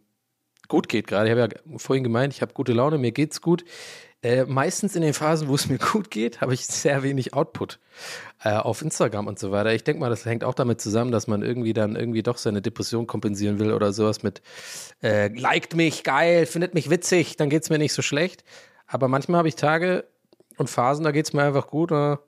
gut 0.68 0.88
geht 0.88 1.06
gerade. 1.06 1.28
Ich 1.28 1.36
habe 1.36 1.54
ja 1.54 1.78
vorhin 1.78 2.04
gemeint, 2.04 2.32
ich 2.32 2.42
habe 2.42 2.54
gute 2.54 2.72
Laune, 2.72 2.98
mir 2.98 3.12
geht's 3.12 3.40
gut. 3.40 3.64
Äh, 4.22 4.44
meistens 4.44 4.94
in 4.94 5.02
den 5.02 5.14
Phasen, 5.14 5.48
wo 5.48 5.54
es 5.56 5.68
mir 5.68 5.78
gut 5.78 6.10
geht, 6.10 6.40
habe 6.40 6.54
ich 6.54 6.64
sehr 6.66 7.02
wenig 7.02 7.34
Output 7.34 7.80
äh, 8.44 8.52
auf 8.52 8.80
Instagram 8.80 9.26
und 9.26 9.38
so 9.38 9.50
weiter. 9.50 9.74
Ich 9.74 9.82
denke 9.82 10.00
mal, 10.00 10.10
das 10.10 10.24
hängt 10.24 10.44
auch 10.44 10.54
damit 10.54 10.80
zusammen, 10.80 11.10
dass 11.10 11.26
man 11.26 11.42
irgendwie 11.42 11.72
dann 11.72 11.96
irgendwie 11.96 12.22
doch 12.22 12.38
seine 12.38 12.62
Depression 12.62 13.08
kompensieren 13.08 13.58
will 13.58 13.72
oder 13.72 13.92
sowas 13.92 14.22
mit 14.22 14.40
äh, 15.02 15.28
liked 15.36 15.74
mich, 15.74 16.04
geil, 16.04 16.46
findet 16.46 16.72
mich 16.74 16.88
witzig, 16.88 17.36
dann 17.36 17.50
geht 17.50 17.64
es 17.64 17.70
mir 17.70 17.78
nicht 17.78 17.92
so 17.92 18.02
schlecht. 18.02 18.44
Aber 18.86 19.08
manchmal 19.08 19.38
habe 19.38 19.48
ich 19.48 19.56
Tage 19.56 20.04
und 20.56 20.70
Phasen, 20.70 21.04
da 21.04 21.10
geht 21.10 21.26
es 21.26 21.32
mir 21.32 21.42
einfach 21.42 21.66
gut. 21.66 21.90
Oder 21.90 22.20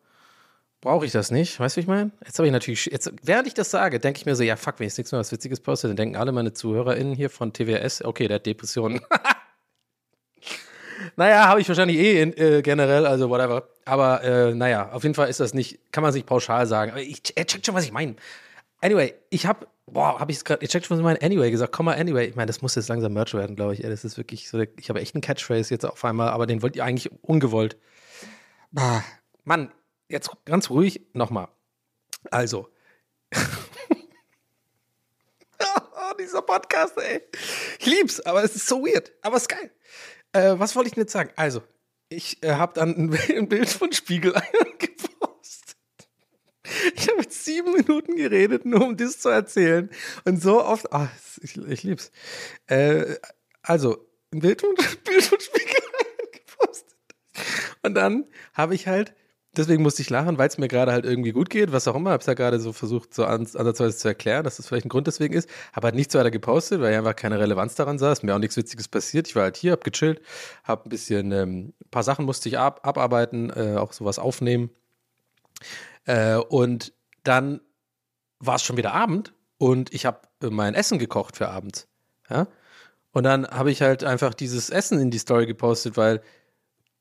brauche 0.84 1.04
ich 1.04 1.12
das 1.12 1.32
nicht. 1.32 1.58
Weißt 1.58 1.76
du, 1.76 1.80
ich 1.80 1.88
meine? 1.88 2.12
Jetzt 2.24 2.38
habe 2.38 2.46
ich 2.46 2.52
natürlich, 2.52 2.86
jetzt, 2.86 3.12
während 3.22 3.48
ich 3.48 3.54
das 3.54 3.70
sage, 3.70 3.98
denke 3.98 4.18
ich 4.18 4.26
mir 4.26 4.36
so, 4.36 4.44
ja, 4.44 4.54
fuck, 4.54 4.78
wenn 4.78 4.86
ich 4.86 4.96
nichts 4.96 5.10
mehr 5.10 5.18
was 5.18 5.32
Witziges 5.32 5.60
poste, 5.60 5.88
dann 5.88 5.96
denken 5.96 6.16
alle 6.16 6.30
meine 6.30 6.52
ZuhörerInnen 6.52 7.14
hier 7.14 7.30
von 7.30 7.52
TWS, 7.52 8.04
okay, 8.04 8.28
der 8.28 8.36
hat 8.36 8.46
Depressionen. 8.46 9.00
naja, 11.16 11.48
habe 11.48 11.60
ich 11.60 11.68
wahrscheinlich 11.68 11.96
eh 11.96 12.22
in, 12.22 12.36
äh, 12.36 12.62
generell, 12.62 13.06
also 13.06 13.28
whatever. 13.28 13.68
Aber 13.84 14.22
äh, 14.22 14.54
naja, 14.54 14.90
auf 14.92 15.02
jeden 15.02 15.14
Fall 15.14 15.28
ist 15.28 15.40
das 15.40 15.54
nicht, 15.54 15.80
kann 15.90 16.02
man 16.02 16.12
sich 16.12 16.24
pauschal 16.24 16.66
sagen. 16.66 16.92
Aber 16.92 17.00
ich, 17.00 17.22
er 17.34 17.46
checkt 17.46 17.66
schon, 17.66 17.74
was 17.74 17.84
ich 17.84 17.92
meine. 17.92 18.14
Anyway, 18.80 19.14
ich 19.30 19.46
habe, 19.46 19.66
boah, 19.86 20.20
habe 20.20 20.30
ich 20.30 20.38
es 20.38 20.44
gerade, 20.44 20.62
ihr 20.62 20.68
checkt 20.68 20.86
schon, 20.86 20.96
was 20.96 21.00
ich 21.00 21.04
meine. 21.04 21.20
Anyway 21.22 21.50
gesagt, 21.50 21.72
komm 21.72 21.86
mal, 21.86 21.98
anyway. 21.98 22.26
Ich 22.26 22.36
meine, 22.36 22.46
das 22.46 22.62
muss 22.62 22.74
jetzt 22.74 22.88
langsam 22.88 23.14
Merch 23.14 23.32
werden, 23.32 23.56
glaube 23.56 23.74
ich. 23.74 23.80
Das 23.80 24.04
ist 24.04 24.18
wirklich 24.18 24.48
so, 24.48 24.60
ich 24.60 24.88
habe 24.90 25.00
echt 25.00 25.14
einen 25.14 25.22
Catchphrase 25.22 25.72
jetzt 25.72 25.86
auf 25.86 26.04
einmal, 26.04 26.28
aber 26.28 26.46
den 26.46 26.62
wollt 26.62 26.76
ihr 26.76 26.84
eigentlich 26.84 27.10
ungewollt. 27.22 27.76
Bah, 28.70 29.02
Mann, 29.44 29.70
jetzt 30.14 30.30
ganz 30.44 30.70
ruhig 30.70 31.06
nochmal. 31.12 31.48
Also. 32.30 32.70
oh, 35.60 36.12
dieser 36.18 36.42
Podcast, 36.42 36.96
ey. 36.96 37.20
Ich 37.78 37.86
lieb's, 37.86 38.20
aber 38.20 38.42
es 38.42 38.56
ist 38.56 38.66
so 38.66 38.82
weird. 38.82 39.12
Aber 39.22 39.36
es 39.36 39.42
ist 39.42 39.48
geil. 39.48 39.70
Äh, 40.32 40.58
was 40.58 40.74
wollte 40.74 40.88
ich 40.88 40.94
denn 40.94 41.02
jetzt 41.02 41.12
sagen? 41.12 41.30
Also, 41.36 41.62
ich 42.08 42.42
äh, 42.42 42.52
habe 42.52 42.72
dann 42.74 43.12
ein, 43.12 43.48
Bild 43.48 43.68
von 43.68 43.92
Spiegeleiern 43.92 44.42
gepostet. 44.78 45.76
Ich 46.94 47.08
habe 47.08 47.22
jetzt 47.22 47.44
sieben 47.44 47.72
Minuten 47.72 48.16
geredet, 48.16 48.64
nur 48.64 48.84
um 48.84 48.96
das 48.96 49.18
zu 49.18 49.28
erzählen. 49.28 49.90
Und 50.24 50.40
so 50.40 50.64
oft. 50.64 50.86
Oh, 50.92 51.06
ich, 51.42 51.56
ich 51.56 51.82
lieb's. 51.82 52.10
Äh, 52.66 53.16
also, 53.62 54.08
ein 54.32 54.40
Bild 54.40 54.60
von, 54.60 54.74
Bild 55.04 55.24
von 55.24 55.40
Spiegeleiern 55.40 56.30
gepostet. 56.32 56.96
Und 57.82 57.94
dann 57.94 58.26
habe 58.54 58.74
ich 58.74 58.86
halt 58.86 59.14
deswegen 59.58 59.82
musste 59.82 60.02
ich 60.02 60.10
lachen, 60.10 60.38
weil 60.38 60.48
es 60.48 60.58
mir 60.58 60.68
gerade 60.68 60.92
halt 60.92 61.04
irgendwie 61.04 61.32
gut 61.32 61.50
geht, 61.50 61.72
was 61.72 61.88
auch 61.88 61.94
immer. 61.94 62.10
Hab's 62.10 62.26
ja 62.26 62.34
gerade 62.34 62.60
so 62.60 62.72
versucht, 62.72 63.14
so 63.14 63.24
andersweise 63.24 63.96
zu 63.96 64.08
erklären, 64.08 64.44
dass 64.44 64.56
das 64.56 64.66
vielleicht 64.66 64.86
ein 64.86 64.88
Grund 64.88 65.06
deswegen 65.06 65.34
ist. 65.34 65.48
Habe 65.72 65.86
halt 65.86 65.94
nichts 65.94 66.14
weiter 66.14 66.30
gepostet, 66.30 66.80
weil 66.80 66.92
ich 66.92 66.98
einfach 66.98 67.16
keine 67.16 67.38
Relevanz 67.38 67.74
daran 67.74 67.98
sah. 67.98 68.12
Ist 68.12 68.22
mir 68.22 68.34
auch 68.34 68.38
nichts 68.38 68.56
Witziges 68.56 68.88
passiert. 68.88 69.28
Ich 69.28 69.36
war 69.36 69.44
halt 69.44 69.56
hier, 69.56 69.72
hab 69.72 69.84
gechillt, 69.84 70.20
hab 70.64 70.86
ein 70.86 70.88
bisschen, 70.88 71.32
ähm, 71.32 71.72
ein 71.84 71.90
paar 71.90 72.02
Sachen 72.02 72.24
musste 72.24 72.48
ich 72.48 72.58
ab, 72.58 72.80
abarbeiten, 72.86 73.50
äh, 73.50 73.76
auch 73.76 73.92
sowas 73.92 74.18
aufnehmen. 74.18 74.70
Äh, 76.04 76.36
und 76.36 76.92
dann 77.22 77.60
war 78.38 78.56
es 78.56 78.62
schon 78.62 78.76
wieder 78.76 78.92
Abend 78.92 79.32
und 79.58 79.92
ich 79.94 80.06
habe 80.06 80.20
äh, 80.42 80.50
mein 80.50 80.74
Essen 80.74 80.98
gekocht 80.98 81.36
für 81.36 81.48
abends. 81.48 81.88
Ja? 82.28 82.46
Und 83.12 83.22
dann 83.24 83.46
habe 83.46 83.70
ich 83.70 83.80
halt 83.80 84.04
einfach 84.04 84.34
dieses 84.34 84.70
Essen 84.70 84.98
in 85.00 85.10
die 85.10 85.18
Story 85.18 85.46
gepostet, 85.46 85.96
weil 85.96 86.20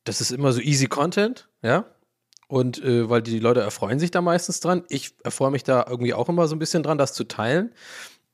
das 0.03 0.21
ist 0.21 0.31
immer 0.31 0.51
so 0.51 0.61
easy 0.61 0.87
Content, 0.87 1.49
ja. 1.61 1.85
Und 2.47 2.83
äh, 2.83 3.09
weil 3.09 3.21
die 3.21 3.39
Leute 3.39 3.61
erfreuen 3.61 3.99
sich 3.99 4.11
da 4.11 4.21
meistens 4.21 4.59
dran. 4.59 4.83
Ich 4.89 5.15
erfreue 5.23 5.51
mich 5.51 5.63
da 5.63 5.85
irgendwie 5.89 6.13
auch 6.13 6.29
immer 6.29 6.47
so 6.47 6.55
ein 6.55 6.59
bisschen 6.59 6.83
dran, 6.83 6.97
das 6.97 7.13
zu 7.13 7.23
teilen. 7.23 7.73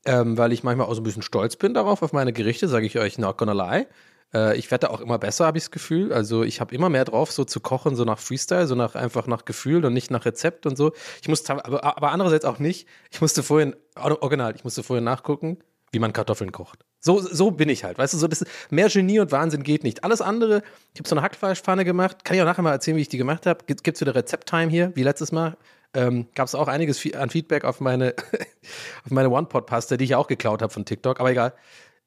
Ähm, 0.06 0.38
weil 0.38 0.52
ich 0.52 0.62
manchmal 0.62 0.86
auch 0.86 0.94
so 0.94 1.02
ein 1.02 1.04
bisschen 1.04 1.22
stolz 1.22 1.56
bin 1.56 1.74
darauf, 1.74 2.02
auf 2.02 2.14
meine 2.14 2.32
Gerichte, 2.32 2.68
sage 2.68 2.86
ich 2.86 2.98
euch 2.98 3.18
not 3.18 3.36
gonna 3.36 3.52
lie. 3.52 3.86
Äh, 4.32 4.56
ich 4.56 4.70
werde 4.70 4.90
auch 4.90 5.00
immer 5.00 5.18
besser, 5.18 5.46
habe 5.46 5.58
ich 5.58 5.64
das 5.64 5.70
Gefühl. 5.70 6.12
Also 6.12 6.42
ich 6.42 6.60
habe 6.60 6.74
immer 6.74 6.88
mehr 6.88 7.04
drauf, 7.04 7.32
so 7.32 7.44
zu 7.44 7.60
kochen, 7.60 7.96
so 7.96 8.04
nach 8.04 8.18
Freestyle, 8.18 8.66
so 8.66 8.74
nach 8.74 8.94
einfach 8.94 9.26
nach 9.26 9.44
Gefühl 9.44 9.84
und 9.84 9.92
nicht 9.92 10.10
nach 10.10 10.24
Rezept 10.24 10.66
und 10.66 10.76
so. 10.76 10.92
Ich 11.20 11.28
musste, 11.28 11.64
aber, 11.64 11.84
aber 11.84 12.12
andererseits 12.12 12.44
auch 12.44 12.58
nicht. 12.58 12.88
Ich 13.10 13.20
musste 13.20 13.42
vorhin, 13.42 13.76
original, 13.96 14.54
ich 14.56 14.64
musste 14.64 14.82
vorhin 14.82 15.04
nachgucken, 15.04 15.58
wie 15.92 15.98
man 15.98 16.12
Kartoffeln 16.12 16.52
kocht. 16.52 16.84
So, 17.00 17.18
so 17.20 17.50
bin 17.50 17.70
ich 17.70 17.82
halt, 17.82 17.96
weißt 17.96 18.12
du, 18.12 18.18
so 18.18 18.28
das, 18.28 18.44
mehr 18.68 18.88
Genie 18.88 19.20
und 19.20 19.32
Wahnsinn 19.32 19.62
geht 19.62 19.84
nicht. 19.84 20.04
Alles 20.04 20.20
andere, 20.20 20.62
ich 20.92 21.00
habe 21.00 21.08
so 21.08 21.14
eine 21.14 21.22
Hackfleischpfanne 21.22 21.86
gemacht, 21.86 22.24
kann 22.24 22.36
ich 22.36 22.42
auch 22.42 22.46
nachher 22.46 22.62
mal 22.62 22.72
erzählen, 22.72 22.96
wie 22.96 23.00
ich 23.00 23.08
die 23.08 23.16
gemacht 23.16 23.46
habe. 23.46 23.64
Gibt 23.66 23.86
es 23.86 24.00
wieder 24.00 24.14
Rezept-Time 24.14 24.70
hier, 24.70 24.92
wie 24.94 25.02
letztes 25.02 25.32
Mal. 25.32 25.56
Ähm, 25.94 26.28
Gab 26.34 26.46
es 26.46 26.54
auch 26.54 26.68
einiges 26.68 27.02
an 27.14 27.30
Feedback 27.30 27.64
auf 27.64 27.80
meine, 27.80 28.14
auf 29.04 29.10
meine 29.10 29.30
One-Pot-Pasta, 29.30 29.96
die 29.96 30.04
ich 30.04 30.14
auch 30.14 30.26
geklaut 30.26 30.60
habe 30.62 30.72
von 30.72 30.84
TikTok, 30.84 31.20
aber 31.20 31.30
egal. 31.30 31.54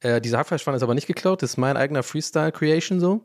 Äh, 0.01 0.21
diese 0.21 0.37
Hackfleischpfanne 0.37 0.77
ist 0.77 0.83
aber 0.83 0.93
nicht 0.93 1.07
geklaut, 1.07 1.41
das 1.41 1.51
ist 1.51 1.57
mein 1.57 1.75
eigener 1.75 2.03
Freestyle-Creation 2.03 2.99
so. 2.99 3.23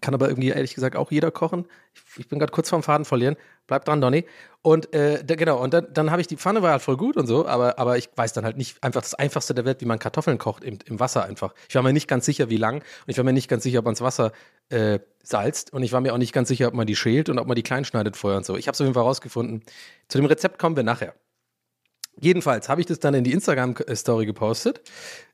Kann 0.00 0.14
aber 0.14 0.28
irgendwie 0.28 0.48
ehrlich 0.48 0.74
gesagt 0.74 0.96
auch 0.96 1.10
jeder 1.10 1.30
kochen. 1.30 1.66
Ich, 1.94 2.02
ich 2.20 2.28
bin 2.28 2.38
gerade 2.38 2.52
kurz 2.52 2.68
vorm 2.68 2.82
Faden 2.82 3.04
verlieren. 3.04 3.36
Bleib 3.66 3.84
dran, 3.84 4.00
Donny. 4.00 4.26
Und 4.60 4.92
äh, 4.92 5.24
da, 5.24 5.36
genau, 5.36 5.62
und 5.62 5.72
dann, 5.72 5.86
dann 5.92 6.10
habe 6.10 6.20
ich 6.20 6.26
die 6.26 6.36
Pfanne 6.36 6.62
war 6.62 6.72
halt 6.72 6.82
voll 6.82 6.96
gut 6.96 7.16
und 7.16 7.26
so, 7.26 7.46
aber, 7.46 7.78
aber 7.78 7.96
ich 7.96 8.10
weiß 8.14 8.32
dann 8.32 8.44
halt 8.44 8.56
nicht 8.56 8.82
einfach 8.82 9.02
das 9.02 9.14
Einfachste 9.14 9.54
der 9.54 9.64
Welt, 9.64 9.80
wie 9.80 9.84
man 9.84 9.98
Kartoffeln 9.98 10.38
kocht 10.38 10.64
im, 10.64 10.78
im 10.86 11.00
Wasser 11.00 11.24
einfach. 11.24 11.54
Ich 11.68 11.74
war 11.74 11.82
mir 11.82 11.92
nicht 11.92 12.08
ganz 12.08 12.26
sicher, 12.26 12.50
wie 12.50 12.56
lang. 12.56 12.76
Und 12.76 12.84
ich 13.06 13.16
war 13.16 13.24
mir 13.24 13.32
nicht 13.32 13.48
ganz 13.48 13.62
sicher, 13.62 13.78
ob 13.78 13.84
man 13.84 13.94
das 13.94 14.00
Wasser 14.00 14.32
äh, 14.68 14.98
salzt. 15.22 15.72
Und 15.72 15.82
ich 15.82 15.92
war 15.92 16.00
mir 16.00 16.12
auch 16.12 16.18
nicht 16.18 16.32
ganz 16.32 16.48
sicher, 16.48 16.68
ob 16.68 16.74
man 16.74 16.86
die 16.86 16.96
schält 16.96 17.28
und 17.28 17.38
ob 17.38 17.46
man 17.46 17.54
die 17.54 17.62
klein 17.62 17.84
schneidet 17.84 18.16
vorher 18.16 18.38
und 18.38 18.44
so. 18.44 18.56
Ich 18.56 18.66
habe 18.66 18.74
es 18.74 18.80
auf 18.80 18.84
jeden 18.84 18.94
Fall 18.94 19.04
rausgefunden. 19.04 19.62
Zu 20.08 20.18
dem 20.18 20.26
Rezept 20.26 20.58
kommen 20.58 20.76
wir 20.76 20.82
nachher. 20.82 21.14
Jedenfalls 22.20 22.68
habe 22.68 22.80
ich 22.80 22.86
das 22.86 23.00
dann 23.00 23.14
in 23.14 23.24
die 23.24 23.32
Instagram-Story 23.32 24.26
gepostet. 24.26 24.82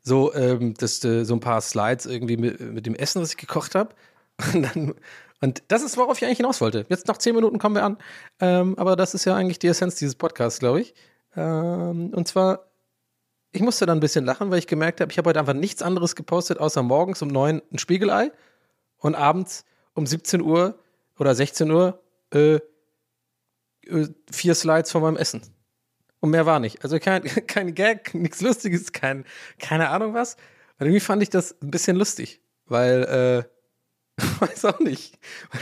So, 0.02 0.34
ähm, 0.34 0.74
das, 0.78 1.04
äh, 1.04 1.24
so 1.24 1.34
ein 1.34 1.40
paar 1.40 1.60
Slides 1.60 2.06
irgendwie 2.06 2.36
mit, 2.36 2.60
mit 2.60 2.86
dem 2.86 2.94
Essen, 2.94 3.20
was 3.20 3.30
ich 3.30 3.36
gekocht 3.36 3.74
habe. 3.74 3.94
Und, 4.54 4.62
dann, 4.62 4.94
und 5.40 5.62
das 5.68 5.82
ist, 5.82 5.96
worauf 5.96 6.18
ich 6.18 6.24
eigentlich 6.24 6.38
hinaus 6.38 6.60
wollte. 6.60 6.84
Jetzt 6.88 7.08
nach 7.08 7.16
zehn 7.16 7.34
Minuten 7.34 7.58
kommen 7.58 7.74
wir 7.74 7.84
an. 7.84 7.98
Ähm, 8.40 8.78
aber 8.78 8.96
das 8.96 9.14
ist 9.14 9.24
ja 9.24 9.34
eigentlich 9.34 9.58
die 9.58 9.68
Essenz 9.68 9.96
dieses 9.96 10.14
Podcasts, 10.14 10.58
glaube 10.58 10.80
ich. 10.82 10.94
Ähm, 11.36 12.12
und 12.14 12.28
zwar, 12.28 12.70
ich 13.52 13.62
musste 13.62 13.86
dann 13.86 13.98
ein 13.98 14.00
bisschen 14.00 14.24
lachen, 14.24 14.50
weil 14.50 14.58
ich 14.58 14.66
gemerkt 14.66 15.00
habe, 15.00 15.10
ich 15.10 15.18
habe 15.18 15.28
heute 15.28 15.40
einfach 15.40 15.54
nichts 15.54 15.82
anderes 15.82 16.14
gepostet, 16.14 16.58
außer 16.58 16.82
morgens 16.82 17.22
um 17.22 17.28
neun 17.28 17.62
ein 17.72 17.78
Spiegelei 17.78 18.32
und 18.98 19.14
abends 19.14 19.64
um 19.94 20.06
17 20.06 20.40
Uhr 20.42 20.78
oder 21.18 21.34
16 21.34 21.70
Uhr 21.70 22.02
äh, 22.32 22.56
äh, 23.86 24.08
vier 24.30 24.54
Slides 24.54 24.92
von 24.92 25.02
meinem 25.02 25.16
Essen. 25.16 25.42
Und 26.20 26.30
mehr 26.30 26.46
war 26.46 26.60
nicht. 26.60 26.82
Also 26.84 26.98
kein, 26.98 27.22
kein 27.46 27.74
Gag, 27.74 28.14
nichts 28.14 28.40
Lustiges, 28.40 28.92
kein, 28.92 29.24
keine 29.58 29.88
Ahnung 29.88 30.14
was. 30.14 30.34
Und 30.78 30.86
irgendwie 30.86 31.00
fand 31.00 31.22
ich 31.22 31.30
das 31.30 31.60
ein 31.62 31.70
bisschen 31.70 31.96
lustig, 31.96 32.40
weil, 32.66 33.04
äh, 33.04 33.59
weiß 34.40 34.64
auch 34.66 34.80
nicht. 34.80 35.18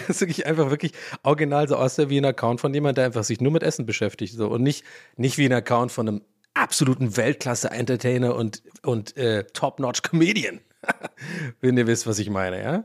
Das 0.07 0.21
wirklich 0.21 0.47
einfach 0.47 0.71
wirklich 0.71 0.93
original 1.23 1.69
so 1.69 1.77
aussieht 1.77 2.09
wie 2.09 2.19
ein 2.19 2.25
Account 2.25 2.61
von 2.61 2.73
jemand, 2.75 2.99
der 2.99 3.07
einfach 3.07 3.25
sich 3.25 3.41
nur 3.41 3.53
mit 3.53 3.63
Essen 3.63 3.87
beschäftigt. 3.87 4.35
So. 4.35 4.49
Und 4.49 4.63
nicht, 4.63 4.85
nicht 5.17 5.39
wie 5.39 5.47
ein 5.47 5.53
Account 5.53 5.93
von 5.93 6.09
einem 6.09 6.23
absoluten 6.55 7.17
Weltklasse-Entertainer 7.17 8.35
und, 8.35 8.63
und 8.83 9.17
äh, 9.17 9.45
Top-Notch-Comedian. 9.53 10.61
Wenn 11.61 11.77
ihr 11.77 11.87
wisst, 11.87 12.07
was 12.07 12.19
ich 12.19 12.31
meine, 12.31 12.63
ja? 12.63 12.85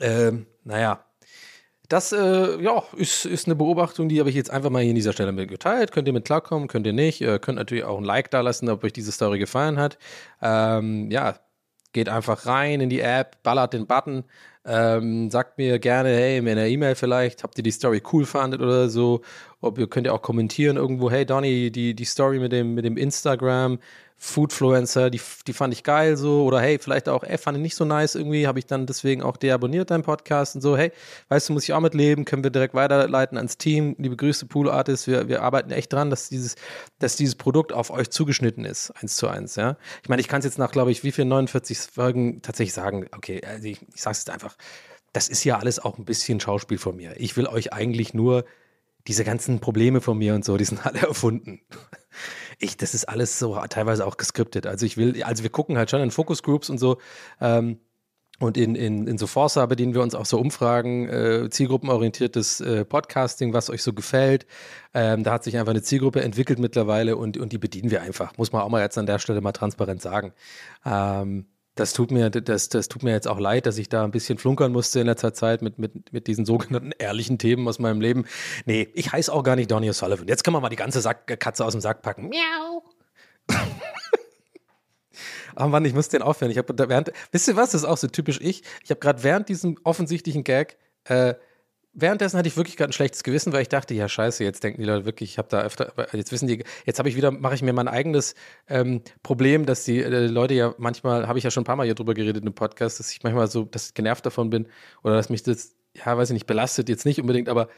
Ähm, 0.00 0.46
naja, 0.64 1.04
das 1.88 2.12
äh, 2.12 2.60
ja, 2.62 2.82
ist, 2.96 3.24
ist 3.24 3.46
eine 3.46 3.54
Beobachtung, 3.54 4.10
die 4.10 4.20
habe 4.20 4.28
ich 4.28 4.36
jetzt 4.36 4.50
einfach 4.50 4.68
mal 4.68 4.82
hier 4.82 4.90
in 4.90 4.94
dieser 4.94 5.14
Stelle 5.14 5.32
mit 5.32 5.48
geteilt. 5.48 5.90
Könnt 5.90 6.06
ihr 6.06 6.12
mit 6.12 6.26
klarkommen, 6.26 6.68
könnt 6.68 6.86
ihr 6.86 6.92
nicht. 6.92 7.22
Ihr 7.22 7.38
könnt 7.38 7.56
natürlich 7.56 7.84
auch 7.84 7.96
ein 7.96 8.04
Like 8.04 8.30
da 8.30 8.42
lassen, 8.42 8.68
ob 8.68 8.84
euch 8.84 8.92
diese 8.92 9.10
Story 9.10 9.38
gefallen 9.38 9.78
hat. 9.78 9.98
Ähm, 10.42 11.10
ja, 11.10 11.38
geht 11.92 12.08
einfach 12.08 12.46
rein 12.46 12.80
in 12.80 12.90
die 12.90 13.00
App, 13.00 13.42
ballert 13.42 13.72
den 13.72 13.86
Button, 13.86 14.24
ähm, 14.64 15.30
sagt 15.30 15.58
mir 15.58 15.78
gerne, 15.78 16.10
hey, 16.10 16.38
in 16.38 16.48
einer 16.48 16.66
E-Mail 16.66 16.94
vielleicht, 16.94 17.42
habt 17.42 17.56
ihr 17.58 17.64
die 17.64 17.70
Story 17.70 18.02
cool 18.12 18.26
fandet 18.26 18.60
oder 18.60 18.88
so. 18.88 19.22
Ob 19.60 19.78
ihr 19.78 19.88
könnt 19.88 20.06
ihr 20.06 20.14
auch 20.14 20.22
kommentieren 20.22 20.76
irgendwo, 20.76 21.10
hey 21.10 21.24
Donny, 21.24 21.70
die, 21.70 21.94
die 21.94 22.04
Story 22.04 22.38
mit 22.38 22.52
dem, 22.52 22.74
mit 22.74 22.84
dem 22.84 22.96
Instagram, 22.96 23.78
Foodfluencer, 24.20 25.10
die, 25.10 25.20
die 25.46 25.52
fand 25.52 25.72
ich 25.72 25.84
geil 25.84 26.16
so. 26.16 26.44
Oder 26.44 26.60
hey, 26.60 26.78
vielleicht 26.80 27.08
auch, 27.08 27.22
ey, 27.22 27.38
fand 27.38 27.56
ich 27.56 27.62
nicht 27.62 27.76
so 27.76 27.84
nice 27.84 28.16
irgendwie, 28.16 28.48
habe 28.48 28.58
ich 28.58 28.66
dann 28.66 28.84
deswegen 28.84 29.22
auch 29.22 29.36
deabonniert 29.36 29.92
deinen 29.92 30.02
Podcast 30.02 30.56
und 30.56 30.60
so. 30.60 30.76
Hey, 30.76 30.90
weißt 31.28 31.48
du, 31.48 31.52
muss 31.52 31.62
ich 31.62 31.72
auch 31.72 31.80
mitleben, 31.80 32.24
können 32.24 32.42
wir 32.42 32.50
direkt 32.50 32.74
weiterleiten 32.74 33.38
ans 33.38 33.58
Team. 33.58 33.94
Liebe 33.98 34.16
Grüße, 34.16 34.46
Pool 34.46 34.68
Artists, 34.68 35.06
wir, 35.06 35.28
wir 35.28 35.42
arbeiten 35.42 35.70
echt 35.70 35.92
dran, 35.92 36.10
dass 36.10 36.28
dieses, 36.28 36.56
dass 36.98 37.14
dieses 37.14 37.36
Produkt 37.36 37.72
auf 37.72 37.90
euch 37.90 38.10
zugeschnitten 38.10 38.64
ist, 38.64 38.90
eins 38.90 39.14
zu 39.14 39.28
eins, 39.28 39.54
ja. 39.54 39.76
Ich 40.02 40.08
meine, 40.08 40.20
ich 40.20 40.28
kann 40.28 40.40
es 40.40 40.44
jetzt 40.44 40.58
nach, 40.58 40.72
glaube 40.72 40.90
ich, 40.90 41.04
wie 41.04 41.12
viel 41.12 41.24
49 41.24 41.78
Folgen 41.78 42.42
tatsächlich 42.42 42.74
sagen, 42.74 43.06
okay, 43.16 43.40
also 43.46 43.68
ich, 43.68 43.86
ich 43.94 44.02
sag's 44.02 44.18
jetzt 44.18 44.30
einfach, 44.30 44.56
das 45.12 45.28
ist 45.28 45.44
ja 45.44 45.58
alles 45.58 45.78
auch 45.78 45.96
ein 45.96 46.04
bisschen 46.04 46.40
Schauspiel 46.40 46.78
von 46.78 46.96
mir. 46.96 47.14
Ich 47.18 47.36
will 47.36 47.46
euch 47.46 47.72
eigentlich 47.72 48.14
nur 48.14 48.44
diese 49.06 49.24
ganzen 49.24 49.60
Probleme 49.60 50.00
von 50.00 50.18
mir 50.18 50.34
und 50.34 50.44
so, 50.44 50.56
die 50.56 50.64
sind 50.64 50.84
alle 50.84 50.98
erfunden 51.06 51.60
ich, 52.58 52.76
das 52.76 52.94
ist 52.94 53.08
alles 53.08 53.38
so 53.38 53.56
teilweise 53.68 54.06
auch 54.06 54.16
geskriptet. 54.16 54.66
Also 54.66 54.84
ich 54.84 54.96
will, 54.96 55.22
also 55.22 55.42
wir 55.42 55.50
gucken 55.50 55.78
halt 55.78 55.90
schon 55.90 56.00
in 56.00 56.10
Focus 56.10 56.42
Groups 56.42 56.70
und 56.70 56.78
so. 56.78 56.98
Ähm, 57.40 57.78
und 58.40 58.56
in, 58.56 58.76
in, 58.76 59.08
in 59.08 59.18
so 59.18 59.26
Forza 59.26 59.66
bedienen 59.66 59.94
wir 59.94 60.02
uns 60.02 60.14
auch 60.14 60.26
so 60.26 60.38
Umfragen, 60.38 61.08
äh, 61.08 61.50
zielgruppenorientiertes 61.50 62.60
äh, 62.60 62.84
Podcasting, 62.84 63.52
was 63.52 63.68
euch 63.68 63.82
so 63.82 63.92
gefällt. 63.92 64.46
Ähm, 64.94 65.24
da 65.24 65.32
hat 65.32 65.42
sich 65.42 65.56
einfach 65.56 65.70
eine 65.70 65.82
Zielgruppe 65.82 66.22
entwickelt 66.22 66.60
mittlerweile 66.60 67.16
und, 67.16 67.36
und 67.36 67.52
die 67.52 67.58
bedienen 67.58 67.90
wir 67.90 68.00
einfach. 68.00 68.36
Muss 68.38 68.52
man 68.52 68.62
auch 68.62 68.68
mal 68.68 68.80
jetzt 68.80 68.96
an 68.96 69.06
der 69.06 69.18
Stelle 69.18 69.40
mal 69.40 69.52
transparent 69.52 70.02
sagen. 70.02 70.32
Ähm, 70.86 71.46
das 71.78 71.92
tut 71.92 72.10
mir, 72.10 72.30
das, 72.30 72.68
das 72.68 72.88
tut 72.88 73.02
mir 73.02 73.12
jetzt 73.12 73.28
auch 73.28 73.38
leid, 73.38 73.66
dass 73.66 73.78
ich 73.78 73.88
da 73.88 74.04
ein 74.04 74.10
bisschen 74.10 74.38
flunkern 74.38 74.72
musste 74.72 75.00
in 75.00 75.06
letzter 75.06 75.32
Zeit 75.32 75.62
mit, 75.62 75.78
mit, 75.78 76.12
mit 76.12 76.26
diesen 76.26 76.44
sogenannten 76.44 76.92
ehrlichen 76.98 77.38
Themen 77.38 77.68
aus 77.68 77.78
meinem 77.78 78.00
Leben. 78.00 78.26
Nee, 78.66 78.88
ich 78.94 79.12
heiße 79.12 79.32
auch 79.32 79.42
gar 79.42 79.56
nicht 79.56 79.70
Donny 79.70 79.88
O'Sullivan. 79.88 80.26
Jetzt 80.26 80.42
können 80.42 80.56
wir 80.56 80.60
mal 80.60 80.68
die 80.68 80.76
ganze 80.76 81.00
Sack, 81.00 81.26
Katze 81.40 81.64
aus 81.64 81.72
dem 81.72 81.80
Sack 81.80 82.02
packen. 82.02 82.28
Miau. 82.28 82.82
Oh 85.56 85.66
Mann, 85.66 85.84
ich 85.84 85.94
muss 85.94 86.08
den 86.08 86.22
aufhören. 86.22 86.50
Ich 86.50 86.58
habe 86.58 86.88
während, 86.88 87.12
wisst 87.30 87.48
ihr 87.48 87.56
was, 87.56 87.70
das 87.70 87.82
ist 87.82 87.88
auch 87.88 87.96
so 87.96 88.08
typisch 88.08 88.40
ich. 88.40 88.62
Ich 88.82 88.90
habe 88.90 89.00
gerade 89.00 89.22
während 89.22 89.48
diesem 89.48 89.76
offensichtlichen 89.84 90.44
Gag 90.44 90.76
äh, 91.04 91.34
währenddessen 91.92 92.38
hatte 92.38 92.48
ich 92.48 92.56
wirklich 92.56 92.76
gerade 92.76 92.90
ein 92.90 92.92
schlechtes 92.92 93.22
Gewissen, 93.22 93.52
weil 93.52 93.62
ich 93.62 93.68
dachte, 93.68 93.94
ja 93.94 94.08
scheiße, 94.08 94.44
jetzt 94.44 94.62
denken 94.62 94.80
die 94.80 94.86
Leute 94.86 95.04
wirklich, 95.04 95.32
ich 95.32 95.38
habe 95.38 95.48
da 95.48 95.62
öfter, 95.62 95.92
jetzt 96.12 96.32
wissen 96.32 96.46
die, 96.46 96.64
jetzt 96.84 96.98
habe 96.98 97.08
ich 97.08 97.16
wieder, 97.16 97.30
mache 97.30 97.54
ich 97.54 97.62
mir 97.62 97.72
mein 97.72 97.88
eigenes 97.88 98.34
ähm, 98.68 99.02
Problem, 99.22 99.66
dass 99.66 99.84
die 99.84 100.02
äh, 100.02 100.26
Leute 100.26 100.54
ja 100.54 100.74
manchmal, 100.78 101.26
habe 101.26 101.38
ich 101.38 101.44
ja 101.44 101.50
schon 101.50 101.62
ein 101.62 101.66
paar 101.66 101.76
Mal 101.76 101.86
hier 101.86 101.94
drüber 101.94 102.14
geredet 102.14 102.44
im 102.44 102.54
Podcast, 102.54 103.00
dass 103.00 103.10
ich 103.10 103.22
manchmal 103.22 103.48
so, 103.48 103.64
dass 103.64 103.88
ich 103.88 103.94
genervt 103.94 104.24
davon 104.26 104.50
bin 104.50 104.68
oder 105.02 105.14
dass 105.14 105.28
mich 105.28 105.42
das, 105.42 105.74
ja, 105.94 106.16
weiß 106.16 106.30
ich 106.30 106.34
nicht, 106.34 106.46
belastet, 106.46 106.88
jetzt 106.88 107.04
nicht 107.04 107.20
unbedingt, 107.20 107.48
aber 107.48 107.68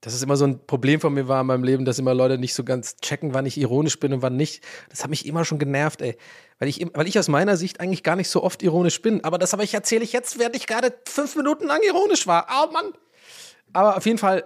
dass 0.00 0.14
es 0.14 0.22
immer 0.22 0.36
so 0.36 0.44
ein 0.44 0.64
Problem 0.64 1.00
von 1.00 1.12
mir 1.12 1.26
war 1.26 1.40
in 1.40 1.48
meinem 1.48 1.64
Leben, 1.64 1.84
dass 1.84 1.98
immer 1.98 2.14
Leute 2.14 2.38
nicht 2.38 2.54
so 2.54 2.62
ganz 2.62 2.98
checken, 2.98 3.34
wann 3.34 3.46
ich 3.46 3.58
ironisch 3.58 3.98
bin 3.98 4.12
und 4.12 4.22
wann 4.22 4.36
nicht. 4.36 4.62
Das 4.90 5.02
hat 5.02 5.10
mich 5.10 5.26
immer 5.26 5.44
schon 5.44 5.58
genervt, 5.58 6.02
ey. 6.02 6.16
Weil 6.60 6.68
ich, 6.68 6.86
weil 6.94 7.08
ich 7.08 7.18
aus 7.18 7.26
meiner 7.26 7.56
Sicht 7.56 7.80
eigentlich 7.80 8.04
gar 8.04 8.14
nicht 8.14 8.28
so 8.28 8.44
oft 8.44 8.62
ironisch 8.62 9.02
bin. 9.02 9.24
Aber 9.24 9.38
das 9.38 9.54
aber 9.54 9.64
ich 9.64 9.74
erzähle 9.74 10.04
ich 10.04 10.12
jetzt, 10.12 10.38
während 10.38 10.54
ich 10.54 10.68
gerade 10.68 10.94
fünf 11.08 11.34
Minuten 11.34 11.66
lang 11.66 11.80
ironisch 11.82 12.28
war. 12.28 12.46
Oh 12.48 12.70
Mann! 12.72 12.92
Aber 13.72 13.96
auf 13.96 14.06
jeden 14.06 14.18
Fall, 14.18 14.44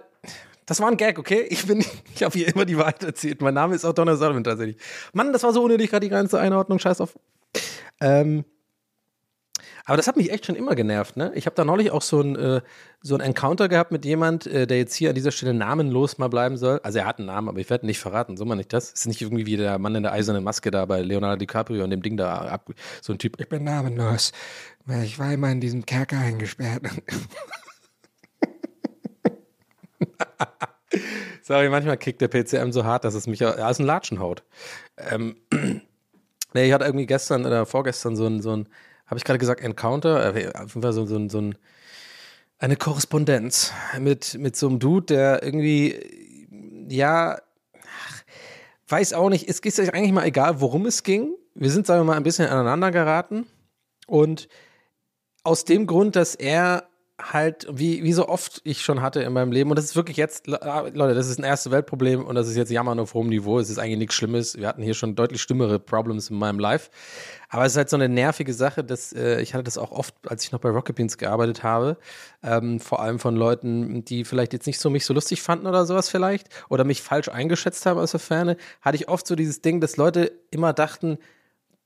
das 0.65 0.79
war 0.79 0.89
ein 0.89 0.97
Gag, 0.97 1.19
okay? 1.19 1.45
Ich 1.49 1.65
bin, 1.65 1.83
ich 2.15 2.23
habe 2.23 2.37
hier 2.37 2.47
immer 2.47 2.65
die 2.65 2.77
Wahrheit 2.77 3.03
erzählt. 3.03 3.41
Mein 3.41 3.53
Name 3.53 3.75
ist 3.75 3.83
Donald 3.83 4.19
Sullivan 4.19 4.43
tatsächlich. 4.43 4.77
Mann, 5.13 5.33
das 5.33 5.43
war 5.43 5.53
so 5.53 5.63
unnötig 5.63 5.89
gerade 5.89 6.05
die 6.05 6.09
ganze 6.09 6.39
Einordnung. 6.39 6.79
Scheiß 6.79 7.01
auf. 7.01 7.17
Ähm, 8.01 8.45
aber 9.85 9.97
das 9.97 10.07
hat 10.07 10.15
mich 10.15 10.31
echt 10.31 10.45
schon 10.45 10.55
immer 10.55 10.75
genervt, 10.75 11.17
ne? 11.17 11.33
Ich 11.35 11.45
habe 11.45 11.55
da 11.55 11.65
neulich 11.65 11.91
auch 11.91 12.01
so 12.01 12.21
ein, 12.21 12.37
äh, 12.37 12.61
so 13.01 13.15
ein 13.15 13.21
Encounter 13.21 13.67
gehabt 13.67 13.91
mit 13.91 14.05
jemand, 14.05 14.47
äh, 14.47 14.65
der 14.65 14.77
jetzt 14.77 14.95
hier 14.95 15.09
an 15.09 15.15
dieser 15.15 15.31
Stelle 15.31 15.53
namenlos 15.53 16.17
mal 16.17 16.29
bleiben 16.29 16.55
soll. 16.55 16.79
Also 16.83 16.99
er 16.99 17.05
hat 17.05 17.17
einen 17.17 17.27
Namen, 17.27 17.49
aber 17.49 17.59
ich 17.59 17.69
werde 17.69 17.85
nicht 17.85 17.99
verraten, 17.99 18.37
so 18.37 18.45
mal 18.45 18.55
nicht 18.55 18.71
das. 18.71 18.93
Ist 18.93 19.07
nicht 19.07 19.21
irgendwie 19.21 19.45
wie 19.45 19.57
der 19.57 19.77
Mann 19.79 19.95
in 19.95 20.03
der 20.03 20.13
eisernen 20.13 20.43
Maske 20.43 20.71
da 20.71 20.85
bei 20.85 21.01
Leonardo 21.01 21.35
DiCaprio 21.35 21.83
und 21.83 21.89
dem 21.89 22.01
Ding 22.01 22.15
da 22.15 22.33
ab. 22.33 22.69
So 23.01 23.11
ein 23.11 23.19
Typ, 23.19 23.39
ich 23.41 23.49
bin 23.49 23.65
namenlos, 23.65 24.31
weil 24.85 25.03
ich 25.03 25.19
war 25.19 25.33
immer 25.33 25.51
in 25.51 25.59
diesem 25.59 25.85
Kerker 25.85 26.17
eingesperrt. 26.17 26.83
Sorry, 31.41 31.69
manchmal 31.69 31.97
kickt 31.97 32.21
der 32.21 32.27
PCM 32.27 32.71
so 32.71 32.83
hart, 32.83 33.03
dass 33.03 33.13
es 33.13 33.27
mich 33.27 33.45
aus 33.45 33.77
dem 33.77 33.85
Latschen 33.85 34.19
haut. 34.19 34.43
Ähm, 34.97 35.35
nee, 36.53 36.65
ich 36.65 36.73
hatte 36.73 36.85
irgendwie 36.85 37.05
gestern 37.05 37.45
oder 37.45 37.65
vorgestern 37.65 38.15
so 38.15 38.25
ein, 38.25 38.41
so 38.41 38.55
ein 38.55 38.69
habe 39.07 39.17
ich 39.17 39.25
gerade 39.25 39.39
gesagt, 39.39 39.61
Encounter, 39.61 40.35
äh, 40.35 40.51
auf 40.53 40.73
jeden 40.73 40.81
Fall 40.81 40.93
so, 40.93 41.05
so, 41.05 41.27
so 41.29 41.39
ein, 41.39 41.55
eine 42.57 42.75
Korrespondenz 42.75 43.73
mit, 43.99 44.35
mit 44.39 44.55
so 44.55 44.67
einem 44.67 44.79
Dude, 44.79 45.05
der 45.07 45.43
irgendwie, 45.43 46.47
ja, 46.89 47.37
weiß 48.87 49.13
auch 49.13 49.29
nicht, 49.29 49.49
es 49.49 49.59
ist 49.59 49.93
eigentlich 49.93 50.11
mal 50.11 50.25
egal, 50.25 50.61
worum 50.61 50.85
es 50.85 51.03
ging. 51.03 51.33
Wir 51.55 51.69
sind, 51.69 51.85
sagen 51.85 52.01
wir 52.01 52.05
mal, 52.05 52.17
ein 52.17 52.23
bisschen 52.23 52.47
aneinander 52.47 52.91
geraten 52.91 53.45
und 54.07 54.47
aus 55.43 55.65
dem 55.65 55.87
Grund, 55.87 56.15
dass 56.15 56.35
er 56.35 56.87
halt, 57.21 57.67
wie, 57.71 58.03
wie 58.03 58.13
so 58.13 58.27
oft 58.27 58.61
ich 58.63 58.81
schon 58.81 59.01
hatte 59.01 59.21
in 59.21 59.33
meinem 59.33 59.51
Leben, 59.51 59.69
und 59.69 59.75
das 59.77 59.85
ist 59.85 59.95
wirklich 59.95 60.17
jetzt, 60.17 60.49
ah, 60.49 60.87
Leute, 60.93 61.13
das 61.13 61.27
ist 61.27 61.39
ein 61.39 61.43
erste 61.43 61.69
Weltproblem 61.69 62.25
und 62.25 62.35
das 62.35 62.47
ist 62.47 62.55
jetzt 62.55 62.71
Jammern 62.71 62.99
auf 62.99 63.13
hohem 63.13 63.29
Niveau. 63.29 63.59
Es 63.59 63.69
ist 63.69 63.77
eigentlich 63.77 63.99
nichts 63.99 64.15
Schlimmes. 64.15 64.57
Wir 64.57 64.67
hatten 64.67 64.81
hier 64.81 64.95
schon 64.95 65.15
deutlich 65.15 65.41
schlimmere 65.41 65.79
Problems 65.79 66.29
in 66.29 66.37
meinem 66.37 66.59
Life. 66.59 66.89
Aber 67.49 67.65
es 67.65 67.73
ist 67.73 67.77
halt 67.77 67.89
so 67.89 67.97
eine 67.97 68.09
nervige 68.09 68.53
Sache, 68.53 68.83
dass 68.83 69.13
äh, 69.13 69.39
ich 69.41 69.53
hatte 69.53 69.63
das 69.63 69.77
auch 69.77 69.91
oft, 69.91 70.15
als 70.27 70.43
ich 70.43 70.51
noch 70.51 70.59
bei 70.59 70.69
Rocket 70.69 70.95
Beans 70.95 71.19
gearbeitet 71.19 71.61
habe, 71.61 71.97
ähm, 72.41 72.79
vor 72.79 72.99
allem 72.99 73.19
von 73.19 73.35
Leuten, 73.35 74.03
die 74.05 74.25
vielleicht 74.25 74.53
jetzt 74.53 74.65
nicht 74.65 74.79
so 74.79 74.89
mich 74.89 75.05
so 75.05 75.13
lustig 75.13 75.43
fanden 75.43 75.67
oder 75.67 75.85
sowas 75.85 76.09
vielleicht 76.09 76.49
oder 76.69 76.83
mich 76.83 77.03
falsch 77.03 77.29
eingeschätzt 77.29 77.85
haben 77.85 77.99
aus 77.99 78.11
der 78.11 78.19
Ferne, 78.19 78.57
hatte 78.81 78.95
ich 78.95 79.07
oft 79.07 79.27
so 79.27 79.35
dieses 79.35 79.61
Ding, 79.61 79.81
dass 79.81 79.97
Leute 79.97 80.31
immer 80.49 80.73
dachten, 80.73 81.19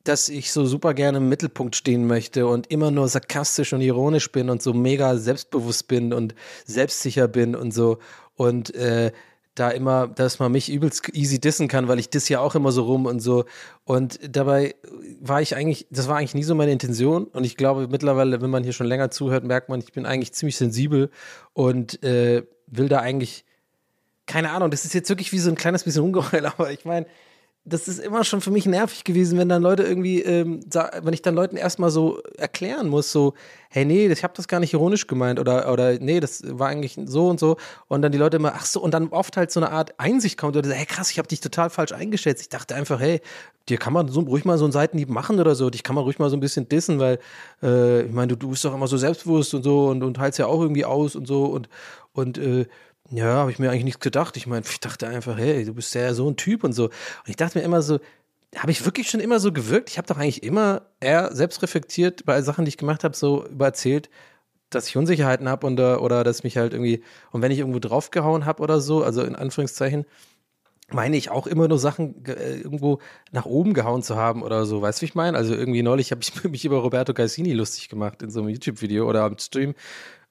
dass 0.07 0.29
ich 0.29 0.51
so 0.51 0.65
super 0.65 0.93
gerne 0.93 1.17
im 1.17 1.29
Mittelpunkt 1.29 1.75
stehen 1.75 2.07
möchte 2.07 2.47
und 2.47 2.67
immer 2.67 2.91
nur 2.91 3.07
sarkastisch 3.07 3.73
und 3.73 3.81
ironisch 3.81 4.31
bin 4.31 4.49
und 4.49 4.61
so 4.61 4.73
mega 4.73 5.17
selbstbewusst 5.17 5.87
bin 5.87 6.13
und 6.13 6.35
selbstsicher 6.65 7.27
bin 7.27 7.55
und 7.55 7.73
so 7.73 7.99
und 8.35 8.73
äh, 8.75 9.11
da 9.59 9.71
immer, 9.71 10.07
dass 10.07 10.39
man 10.39 10.51
mich 10.51 10.71
übelst 10.71 11.09
easy 11.13 11.39
dissen 11.39 11.67
kann, 11.67 11.87
weil 11.87 11.99
ich 11.99 12.09
diss 12.09 12.29
ja 12.29 12.39
auch 12.39 12.55
immer 12.55 12.71
so 12.71 12.83
rum 12.83 13.05
und 13.05 13.19
so. 13.19 13.45
Und 13.85 14.19
dabei 14.35 14.75
war 15.19 15.41
ich 15.41 15.55
eigentlich, 15.55 15.87
das 15.89 16.07
war 16.07 16.17
eigentlich 16.17 16.35
nie 16.35 16.43
so 16.43 16.55
meine 16.55 16.71
Intention. 16.71 17.25
Und 17.25 17.43
ich 17.43 17.57
glaube, 17.57 17.87
mittlerweile, 17.87 18.41
wenn 18.41 18.49
man 18.49 18.63
hier 18.63 18.73
schon 18.73 18.87
länger 18.87 19.09
zuhört, 19.09 19.43
merkt 19.43 19.69
man, 19.69 19.79
ich 19.79 19.91
bin 19.91 20.05
eigentlich 20.05 20.33
ziemlich 20.33 20.57
sensibel 20.57 21.09
und 21.53 22.03
äh, 22.03 22.43
will 22.67 22.87
da 22.87 22.99
eigentlich, 22.99 23.45
keine 24.25 24.51
Ahnung, 24.51 24.69
das 24.69 24.85
ist 24.85 24.93
jetzt 24.93 25.09
wirklich 25.09 25.31
wie 25.31 25.39
so 25.39 25.49
ein 25.49 25.55
kleines 25.55 25.83
bisschen 25.83 26.03
Ungeheul, 26.03 26.45
aber 26.57 26.71
ich 26.71 26.85
meine, 26.85 27.07
das 27.69 27.89
ist 27.89 27.99
immer 27.99 28.23
schon 28.23 28.39
für 28.39 28.51
mich 28.51 28.65
nervig 28.65 29.03
gewesen, 29.03 29.37
wenn 29.37 29.49
dann 29.49 29.61
Leute 29.61 29.83
irgendwie, 29.83 30.21
ähm, 30.21 30.61
wenn 31.01 31.13
ich 31.13 31.21
dann 31.21 31.35
Leuten 31.35 31.57
erstmal 31.57 31.89
so 31.89 32.21
erklären 32.37 32.87
muss, 32.87 33.11
so, 33.11 33.33
hey, 33.69 33.83
nee, 33.83 34.07
ich 34.07 34.23
habe 34.23 34.33
das 34.37 34.47
gar 34.47 34.61
nicht 34.61 34.73
ironisch 34.73 35.05
gemeint 35.05 35.37
oder, 35.37 35.71
oder 35.71 35.99
nee, 35.99 36.21
das 36.21 36.43
war 36.45 36.69
eigentlich 36.69 36.97
so 37.05 37.27
und 37.27 37.39
so. 37.41 37.57
Und 37.89 38.01
dann 38.01 38.13
die 38.13 38.17
Leute 38.17 38.37
immer, 38.37 38.53
ach 38.55 38.65
so, 38.65 38.81
und 38.81 38.93
dann 38.93 39.09
oft 39.09 39.35
halt 39.35 39.51
so 39.51 39.59
eine 39.59 39.71
Art 39.71 39.99
Einsicht 39.99 40.37
kommt 40.37 40.55
oder, 40.55 40.73
hey, 40.73 40.85
krass, 40.85 41.11
ich 41.11 41.17
habe 41.17 41.27
dich 41.27 41.41
total 41.41 41.69
falsch 41.69 41.91
eingeschätzt. 41.91 42.41
Ich 42.41 42.49
dachte 42.49 42.73
einfach, 42.73 43.01
hey, 43.01 43.19
dir 43.67 43.77
kann 43.77 43.91
man 43.91 44.07
so 44.07 44.21
ruhig 44.21 44.45
mal 44.45 44.57
so 44.57 44.63
einen 44.63 44.71
Seitenhieb 44.71 45.09
machen 45.09 45.39
oder 45.39 45.53
so, 45.53 45.69
dich 45.69 45.83
kann 45.83 45.95
man 45.95 46.05
ruhig 46.05 46.19
mal 46.19 46.29
so 46.29 46.37
ein 46.37 46.41
bisschen 46.41 46.69
dissen, 46.69 46.99
weil, 46.99 47.19
äh, 47.61 48.03
ich 48.03 48.13
meine, 48.13 48.29
du, 48.29 48.35
du 48.37 48.49
bist 48.49 48.63
doch 48.63 48.73
immer 48.73 48.87
so 48.87 48.95
selbstbewusst 48.95 49.53
und 49.53 49.63
so 49.63 49.87
und, 49.87 50.03
und 50.03 50.17
heilst 50.19 50.39
ja 50.39 50.45
auch 50.45 50.61
irgendwie 50.61 50.85
aus 50.85 51.17
und 51.17 51.27
so 51.27 51.45
und, 51.45 51.67
und, 52.13 52.37
äh, 52.37 52.65
ja, 53.11 53.25
habe 53.25 53.51
ich 53.51 53.59
mir 53.59 53.69
eigentlich 53.69 53.85
nichts 53.85 53.99
gedacht. 54.01 54.37
Ich 54.37 54.47
meine, 54.47 54.65
ich 54.69 54.79
dachte 54.79 55.07
einfach, 55.07 55.37
hey, 55.37 55.65
du 55.65 55.73
bist 55.73 55.93
ja 55.95 56.13
so 56.13 56.29
ein 56.29 56.35
Typ 56.35 56.63
und 56.63 56.73
so. 56.73 56.85
Und 56.85 57.27
ich 57.27 57.35
dachte 57.35 57.57
mir 57.57 57.63
immer 57.63 57.81
so, 57.81 57.99
habe 58.55 58.71
ich 58.71 58.83
wirklich 58.85 59.09
schon 59.09 59.19
immer 59.19 59.39
so 59.39 59.51
gewirkt? 59.51 59.89
Ich 59.89 59.97
habe 59.97 60.07
doch 60.07 60.17
eigentlich 60.17 60.43
immer 60.43 60.83
eher 60.99 61.35
selbst 61.35 61.61
reflektiert 61.61 62.25
bei 62.25 62.41
Sachen, 62.41 62.65
die 62.65 62.69
ich 62.69 62.77
gemacht 62.77 63.03
habe, 63.03 63.15
so 63.15 63.45
übererzählt, 63.45 64.09
dass 64.69 64.87
ich 64.87 64.97
Unsicherheiten 64.97 65.47
habe 65.47 65.65
und, 65.67 65.79
oder 65.79 66.23
dass 66.23 66.43
mich 66.43 66.57
halt 66.57 66.73
irgendwie, 66.73 67.03
und 67.31 67.41
wenn 67.41 67.51
ich 67.51 67.59
irgendwo 67.59 67.79
draufgehauen 67.79 68.45
habe 68.45 68.61
oder 68.61 68.81
so, 68.81 69.03
also 69.03 69.23
in 69.23 69.35
Anführungszeichen, 69.35 70.05
meine 70.89 71.17
ich 71.17 71.29
auch 71.29 71.47
immer 71.47 71.67
nur 71.67 71.79
Sachen 71.79 72.25
äh, 72.25 72.57
irgendwo 72.57 72.99
nach 73.31 73.45
oben 73.45 73.73
gehauen 73.73 74.03
zu 74.03 74.15
haben 74.15 74.41
oder 74.41 74.65
so. 74.65 74.81
Weißt 74.81 74.99
du, 74.99 75.01
wie 75.01 75.07
ich 75.07 75.15
meine? 75.15 75.37
Also 75.37 75.53
irgendwie 75.53 75.83
neulich 75.83 76.11
habe 76.11 76.21
ich 76.21 76.43
mich 76.49 76.65
über 76.65 76.77
Roberto 76.77 77.13
Cassini 77.13 77.53
lustig 77.53 77.89
gemacht 77.89 78.21
in 78.21 78.29
so 78.29 78.39
einem 78.39 78.49
YouTube-Video 78.49 79.07
oder 79.07 79.23
am 79.23 79.37
Stream. 79.37 79.75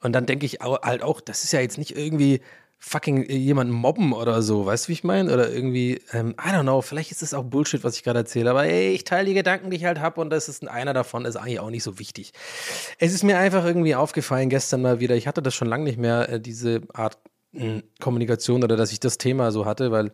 Und 0.00 0.12
dann 0.12 0.26
denke 0.26 0.46
ich 0.46 0.60
halt 0.60 1.02
auch, 1.02 1.20
das 1.20 1.44
ist 1.44 1.52
ja 1.52 1.60
jetzt 1.60 1.78
nicht 1.78 1.96
irgendwie 1.96 2.40
fucking 2.78 3.24
äh, 3.24 3.36
jemanden 3.36 3.72
mobben 3.72 4.12
oder 4.12 4.42
so, 4.42 4.66
weißt 4.66 4.86
du, 4.86 4.88
wie 4.88 4.92
ich 4.94 5.04
meine? 5.04 5.32
Oder 5.32 5.50
irgendwie, 5.50 6.00
ähm, 6.12 6.34
I 6.40 6.50
don't 6.50 6.62
know, 6.62 6.80
vielleicht 6.82 7.10
ist 7.10 7.22
das 7.22 7.34
auch 7.34 7.44
Bullshit, 7.44 7.84
was 7.84 7.96
ich 7.96 8.02
gerade 8.02 8.20
erzähle, 8.20 8.50
aber 8.50 8.64
ey, 8.64 8.92
ich 8.92 9.04
teile 9.04 9.26
die 9.26 9.34
Gedanken, 9.34 9.70
die 9.70 9.76
ich 9.76 9.84
halt 9.84 10.00
habe 10.00 10.20
und 10.20 10.30
das 10.30 10.48
ist 10.48 10.66
einer 10.68 10.92
davon, 10.92 11.24
ist 11.24 11.36
eigentlich 11.36 11.60
auch 11.60 11.70
nicht 11.70 11.82
so 11.82 11.98
wichtig. 11.98 12.32
Es 12.98 13.12
ist 13.12 13.24
mir 13.24 13.38
einfach 13.38 13.64
irgendwie 13.64 13.94
aufgefallen 13.94 14.48
gestern 14.48 14.82
mal 14.82 15.00
wieder, 15.00 15.16
ich 15.16 15.26
hatte 15.26 15.42
das 15.42 15.54
schon 15.54 15.68
lange 15.68 15.84
nicht 15.84 15.98
mehr, 15.98 16.28
äh, 16.28 16.40
diese 16.40 16.82
Art 16.92 17.18
hm, 17.52 17.82
Kommunikation 18.00 18.62
oder 18.62 18.76
dass 18.76 18.92
ich 18.92 19.00
das 19.00 19.18
Thema 19.18 19.50
so 19.50 19.64
hatte, 19.64 19.90
weil, 19.90 20.12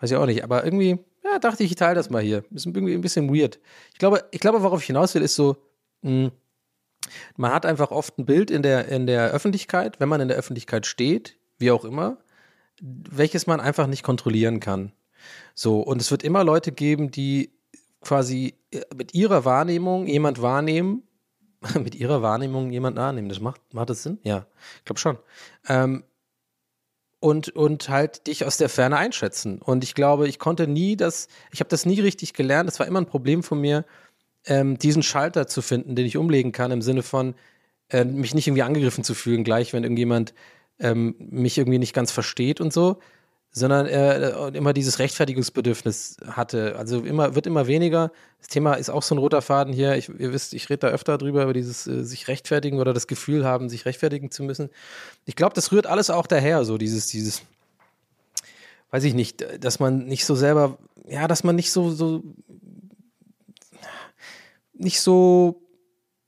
weiß 0.00 0.10
ich 0.10 0.16
auch 0.16 0.26
nicht, 0.26 0.44
aber 0.44 0.64
irgendwie, 0.64 0.98
ja, 1.24 1.38
dachte 1.38 1.62
ich, 1.62 1.70
ich 1.70 1.76
teile 1.76 1.94
das 1.94 2.10
mal 2.10 2.22
hier. 2.22 2.44
Ist 2.52 2.66
irgendwie 2.66 2.94
ein 2.94 3.00
bisschen 3.00 3.32
weird. 3.32 3.60
Ich 3.92 3.98
glaube, 3.98 4.24
ich 4.32 4.40
glaube, 4.40 4.62
worauf 4.62 4.80
ich 4.80 4.86
hinaus 4.86 5.14
will, 5.14 5.22
ist 5.22 5.34
so, 5.34 5.56
mh, 6.02 6.10
hm, 6.10 6.32
man 7.36 7.52
hat 7.52 7.66
einfach 7.66 7.90
oft 7.90 8.18
ein 8.18 8.26
Bild 8.26 8.50
in 8.50 8.62
der, 8.62 8.88
in 8.88 9.06
der 9.06 9.30
Öffentlichkeit, 9.30 10.00
wenn 10.00 10.08
man 10.08 10.20
in 10.20 10.28
der 10.28 10.36
Öffentlichkeit 10.36 10.86
steht, 10.86 11.36
wie 11.62 11.70
auch 11.70 11.86
immer, 11.86 12.18
welches 12.82 13.46
man 13.46 13.60
einfach 13.60 13.86
nicht 13.86 14.02
kontrollieren 14.02 14.60
kann. 14.60 14.92
So, 15.54 15.80
und 15.80 16.02
es 16.02 16.10
wird 16.10 16.22
immer 16.22 16.44
Leute 16.44 16.72
geben, 16.72 17.10
die 17.10 17.52
quasi 18.02 18.54
äh, 18.70 18.82
mit 18.94 19.14
ihrer 19.14 19.44
Wahrnehmung 19.44 20.06
jemand 20.06 20.42
wahrnehmen, 20.42 21.04
mit 21.82 21.94
ihrer 21.94 22.20
Wahrnehmung 22.20 22.70
jemand 22.70 22.96
wahrnehmen. 22.96 23.28
Das 23.28 23.40
macht, 23.40 23.60
macht 23.72 23.88
das 23.88 24.02
Sinn? 24.02 24.18
Ja, 24.22 24.46
ich 24.78 24.84
glaube 24.84 25.00
schon. 25.00 25.18
Ähm, 25.68 26.04
und, 27.20 27.50
und 27.50 27.88
halt 27.88 28.26
dich 28.26 28.44
aus 28.44 28.56
der 28.56 28.68
Ferne 28.68 28.96
einschätzen. 28.96 29.62
Und 29.62 29.84
ich 29.84 29.94
glaube, 29.94 30.26
ich 30.26 30.40
konnte 30.40 30.66
nie 30.66 30.96
das, 30.96 31.28
ich 31.52 31.60
habe 31.60 31.70
das 31.70 31.86
nie 31.86 32.00
richtig 32.00 32.34
gelernt. 32.34 32.68
Das 32.68 32.80
war 32.80 32.86
immer 32.86 33.00
ein 33.00 33.06
Problem 33.06 33.44
von 33.44 33.60
mir, 33.60 33.84
ähm, 34.44 34.76
diesen 34.76 35.04
Schalter 35.04 35.46
zu 35.46 35.62
finden, 35.62 35.94
den 35.94 36.04
ich 36.04 36.16
umlegen 36.16 36.50
kann, 36.50 36.72
im 36.72 36.82
Sinne 36.82 37.04
von, 37.04 37.36
äh, 37.90 38.04
mich 38.04 38.34
nicht 38.34 38.48
irgendwie 38.48 38.62
angegriffen 38.62 39.04
zu 39.04 39.14
fühlen, 39.14 39.44
gleich 39.44 39.72
wenn 39.72 39.84
irgendjemand 39.84 40.34
ähm, 40.82 41.14
mich 41.18 41.56
irgendwie 41.56 41.78
nicht 41.78 41.94
ganz 41.94 42.10
versteht 42.10 42.60
und 42.60 42.72
so, 42.72 42.98
sondern 43.52 43.86
er 43.86 44.48
äh, 44.52 44.56
immer 44.56 44.72
dieses 44.72 44.98
Rechtfertigungsbedürfnis 44.98 46.16
hatte. 46.26 46.76
Also 46.76 47.00
immer, 47.00 47.34
wird 47.34 47.46
immer 47.46 47.66
weniger. 47.66 48.10
Das 48.38 48.48
Thema 48.48 48.74
ist 48.74 48.90
auch 48.90 49.02
so 49.02 49.14
ein 49.14 49.18
roter 49.18 49.42
Faden 49.42 49.72
hier. 49.72 49.94
Ich, 49.96 50.08
ihr 50.08 50.32
wisst, 50.32 50.54
ich 50.54 50.68
rede 50.70 50.78
da 50.78 50.88
öfter 50.88 51.18
drüber, 51.18 51.44
über 51.44 51.52
dieses 51.52 51.86
äh, 51.86 52.02
sich 52.02 52.28
rechtfertigen 52.28 52.80
oder 52.80 52.92
das 52.92 53.06
Gefühl 53.06 53.44
haben, 53.44 53.68
sich 53.68 53.86
rechtfertigen 53.86 54.30
zu 54.30 54.42
müssen. 54.42 54.70
Ich 55.24 55.36
glaube, 55.36 55.54
das 55.54 55.70
rührt 55.70 55.86
alles 55.86 56.10
auch 56.10 56.26
daher, 56.26 56.64
so 56.64 56.78
dieses, 56.78 57.06
dieses, 57.06 57.42
weiß 58.90 59.04
ich 59.04 59.14
nicht, 59.14 59.46
dass 59.60 59.78
man 59.78 60.06
nicht 60.06 60.24
so 60.24 60.34
selber, 60.34 60.78
ja, 61.06 61.28
dass 61.28 61.44
man 61.44 61.54
nicht 61.54 61.70
so, 61.72 61.90
so, 61.90 62.22
nicht 64.72 65.00
so 65.00 65.62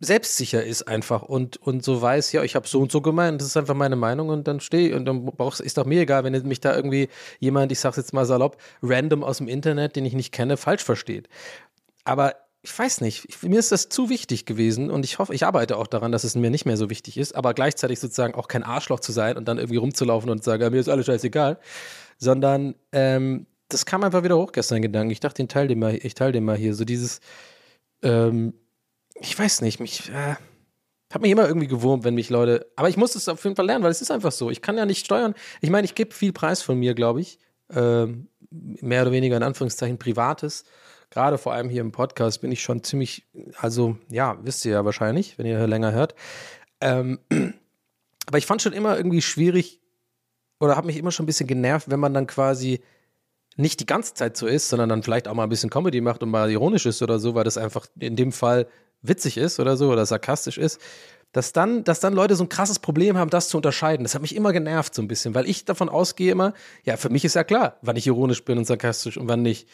selbstsicher 0.04 0.64
ist 0.64 0.82
einfach 0.82 1.22
und, 1.22 1.56
und 1.56 1.82
so 1.82 2.00
weiß, 2.00 2.32
ja, 2.32 2.42
ich 2.42 2.54
habe 2.54 2.68
so 2.68 2.80
und 2.80 2.92
so 2.92 3.00
gemeint, 3.00 3.40
das 3.40 3.48
ist 3.48 3.56
einfach 3.56 3.74
meine 3.74 3.96
Meinung 3.96 4.28
und 4.28 4.46
dann 4.46 4.60
stehe 4.60 4.94
und 4.96 5.04
dann 5.04 5.24
brauchst, 5.24 5.60
ist 5.60 5.78
doch 5.78 5.86
mir 5.86 6.02
egal, 6.02 6.24
wenn 6.24 6.32
mich 6.46 6.60
da 6.60 6.74
irgendwie 6.74 7.08
jemand, 7.40 7.72
ich 7.72 7.80
sag's 7.80 7.96
jetzt 7.96 8.12
mal 8.12 8.26
salopp, 8.26 8.56
random 8.82 9.24
aus 9.24 9.38
dem 9.38 9.48
Internet, 9.48 9.96
den 9.96 10.04
ich 10.04 10.14
nicht 10.14 10.32
kenne, 10.32 10.56
falsch 10.56 10.84
versteht. 10.84 11.28
Aber 12.04 12.34
ich 12.62 12.78
weiß 12.78 13.02
nicht, 13.02 13.26
ich, 13.28 13.42
mir 13.42 13.58
ist 13.58 13.72
das 13.72 13.90
zu 13.90 14.08
wichtig 14.08 14.46
gewesen 14.46 14.90
und 14.90 15.04
ich 15.04 15.18
hoffe, 15.18 15.34
ich 15.34 15.44
arbeite 15.44 15.76
auch 15.76 15.86
daran, 15.86 16.12
dass 16.12 16.24
es 16.24 16.34
mir 16.34 16.50
nicht 16.50 16.64
mehr 16.64 16.78
so 16.78 16.88
wichtig 16.88 17.18
ist, 17.18 17.34
aber 17.34 17.52
gleichzeitig 17.52 18.00
sozusagen 18.00 18.34
auch 18.34 18.48
kein 18.48 18.62
Arschloch 18.62 19.00
zu 19.00 19.12
sein 19.12 19.36
und 19.36 19.46
dann 19.46 19.58
irgendwie 19.58 19.76
rumzulaufen 19.76 20.30
und 20.30 20.42
zu 20.42 20.50
sagen, 20.50 20.62
ja, 20.62 20.70
mir 20.70 20.80
ist 20.80 20.88
alles 20.88 21.06
scheißegal, 21.06 21.58
sondern 22.16 22.74
ähm, 22.92 23.46
das 23.68 23.84
kam 23.84 24.02
einfach 24.02 24.22
wieder 24.22 24.38
hoch 24.38 24.52
gestern, 24.52 24.80
Gedanken. 24.80 25.10
Ich 25.10 25.20
dachte, 25.20 25.42
den 25.42 25.48
teil 25.48 25.68
den 25.68 25.78
mal, 25.78 25.94
ich 25.94 26.14
teile 26.14 26.32
den 26.32 26.44
mal 26.44 26.56
hier, 26.56 26.74
so 26.74 26.84
dieses, 26.84 27.20
ähm, 28.02 28.54
ich 29.14 29.38
weiß 29.38 29.62
nicht, 29.62 29.81
mich 29.81 30.11
äh, 30.11 30.37
hat 31.12 31.22
mich 31.22 31.31
immer 31.31 31.46
irgendwie 31.46 31.68
gewurmt, 31.68 32.05
wenn 32.05 32.14
mich 32.14 32.31
Leute, 32.31 32.66
aber 32.77 32.88
ich 32.88 32.96
muss 32.96 33.14
es 33.14 33.29
auf 33.29 33.42
jeden 33.44 33.57
Fall 33.57 33.66
lernen, 33.66 33.85
weil 33.85 33.90
es 33.90 34.03
ist 34.03 34.11
einfach 34.11 34.33
so. 34.33 34.50
Ich 34.50 34.62
kann 34.62 34.77
ja 34.77 34.85
nicht 34.85 35.05
steuern. 35.05 35.35
Ich 35.61 35.70
meine, 35.70 35.85
ich 35.85 35.94
gebe 35.94 36.12
viel 36.12 36.33
Preis 36.33 36.62
von 36.62 36.79
mir, 36.79 36.94
glaube 36.94 37.20
ich, 37.20 37.38
ähm, 37.72 38.29
mehr 38.50 39.03
oder 39.03 39.12
weniger 39.12 39.37
in 39.37 39.42
Anführungszeichen 39.42 39.98
privates. 39.98 40.64
Gerade 41.11 41.38
vor 41.38 41.53
allem 41.53 41.68
hier 41.68 41.83
im 41.83 41.92
Podcast 41.92 42.40
bin 42.40 42.50
ich 42.50 42.62
schon 42.62 42.83
ziemlich, 42.83 43.29
also 43.59 43.96
ja, 44.09 44.38
wisst 44.42 44.64
ihr 44.64 44.72
ja 44.72 44.85
wahrscheinlich, 44.85 45.38
wenn 45.38 45.46
ihr 45.46 45.64
länger 45.66 45.92
hört. 45.92 46.14
Ähm, 46.81 47.20
aber 48.27 48.38
ich 48.38 48.46
fand 48.46 48.62
schon 48.62 48.72
immer 48.72 48.96
irgendwie 48.96 49.22
schwierig 49.22 49.81
oder 50.59 50.77
habe 50.77 50.88
mich 50.88 50.96
immer 50.96 51.12
schon 51.12 51.24
ein 51.24 51.27
bisschen 51.27 51.46
genervt, 51.46 51.90
wenn 51.90 52.00
man 52.00 52.14
dann 52.14 52.27
quasi 52.27 52.81
nicht 53.57 53.79
die 53.79 53.87
ganze 53.87 54.14
Zeit 54.14 54.37
so 54.37 54.48
ist, 54.48 54.68
sondern 54.68 54.88
dann 54.88 55.03
vielleicht 55.05 55.29
auch 55.29 55.35
mal 55.35 55.44
ein 55.44 55.48
bisschen 55.48 55.70
Comedy 55.70 56.00
macht 56.00 56.22
und 56.24 56.31
mal 56.31 56.50
ironisch 56.50 56.87
ist 56.87 57.03
oder 57.03 57.20
so, 57.20 57.37
weil 57.37 57.44
das 57.44 57.57
einfach 57.57 57.87
in 58.00 58.16
dem 58.16 58.33
Fall 58.33 58.66
witzig 59.04 59.36
ist 59.36 59.60
oder 59.60 59.76
so 59.76 59.90
oder 59.90 60.06
sarkastisch 60.06 60.58
ist, 60.58 60.80
dass 61.32 61.52
dann, 61.52 61.82
dass 61.82 62.00
dann 62.00 62.14
Leute 62.14 62.36
so 62.36 62.44
ein 62.44 62.48
krasses 62.48 62.78
Problem 62.78 63.18
haben, 63.18 63.28
das 63.28 63.48
zu 63.48 63.56
unterscheiden. 63.56 64.04
Das 64.04 64.14
hat 64.14 64.22
mich 64.22 64.36
immer 64.36 64.52
genervt 64.52 64.94
so 64.94 65.02
ein 65.02 65.08
bisschen, 65.08 65.34
weil 65.34 65.48
ich 65.48 65.64
davon 65.64 65.88
ausgehe 65.88 66.30
immer, 66.30 66.54
ja, 66.84 66.96
für 66.96 67.10
mich 67.10 67.24
ist 67.24 67.34
ja 67.34 67.42
klar, 67.42 67.76
wann 67.82 67.96
ich 67.96 68.06
ironisch 68.06 68.44
bin 68.44 68.56
und 68.56 68.66
sarkastisch 68.66 69.16
und 69.16 69.28
wann 69.28 69.42
nicht. 69.42 69.68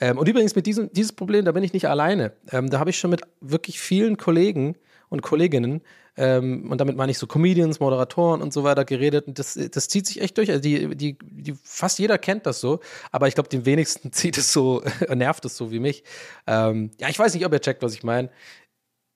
Ähm, 0.00 0.18
und 0.18 0.28
übrigens 0.28 0.56
mit 0.56 0.66
diesem 0.66 0.92
dieses 0.92 1.12
Problem, 1.12 1.44
da 1.44 1.52
bin 1.52 1.62
ich 1.62 1.72
nicht 1.72 1.88
alleine. 1.88 2.32
Ähm, 2.50 2.68
da 2.68 2.80
habe 2.80 2.90
ich 2.90 2.98
schon 2.98 3.10
mit 3.10 3.22
wirklich 3.40 3.78
vielen 3.78 4.16
Kollegen 4.16 4.74
und 5.08 5.22
Kolleginnen 5.22 5.82
ähm, 6.16 6.70
und 6.70 6.80
damit 6.80 6.96
meine 6.96 7.10
ich 7.10 7.18
so 7.18 7.26
Comedians, 7.26 7.80
Moderatoren 7.80 8.40
und 8.40 8.52
so 8.52 8.62
weiter 8.62 8.84
geredet. 8.84 9.26
Und 9.26 9.38
das, 9.38 9.58
das 9.70 9.88
zieht 9.88 10.06
sich 10.06 10.20
echt 10.20 10.38
durch. 10.38 10.50
Also 10.50 10.60
die, 10.60 10.94
die, 10.96 11.18
die, 11.20 11.54
fast 11.62 11.98
jeder 11.98 12.18
kennt 12.18 12.46
das 12.46 12.60
so, 12.60 12.80
aber 13.10 13.26
ich 13.26 13.34
glaube, 13.34 13.48
den 13.48 13.66
wenigsten 13.66 14.12
zieht 14.12 14.38
es 14.38 14.52
so, 14.52 14.82
nervt 15.14 15.44
es 15.44 15.56
so 15.56 15.70
wie 15.72 15.80
mich. 15.80 16.04
Ähm, 16.46 16.90
ja, 16.98 17.08
ich 17.08 17.18
weiß 17.18 17.34
nicht, 17.34 17.44
ob 17.44 17.52
ihr 17.52 17.60
checkt, 17.60 17.82
was 17.82 17.94
ich 17.94 18.04
meine 18.04 18.30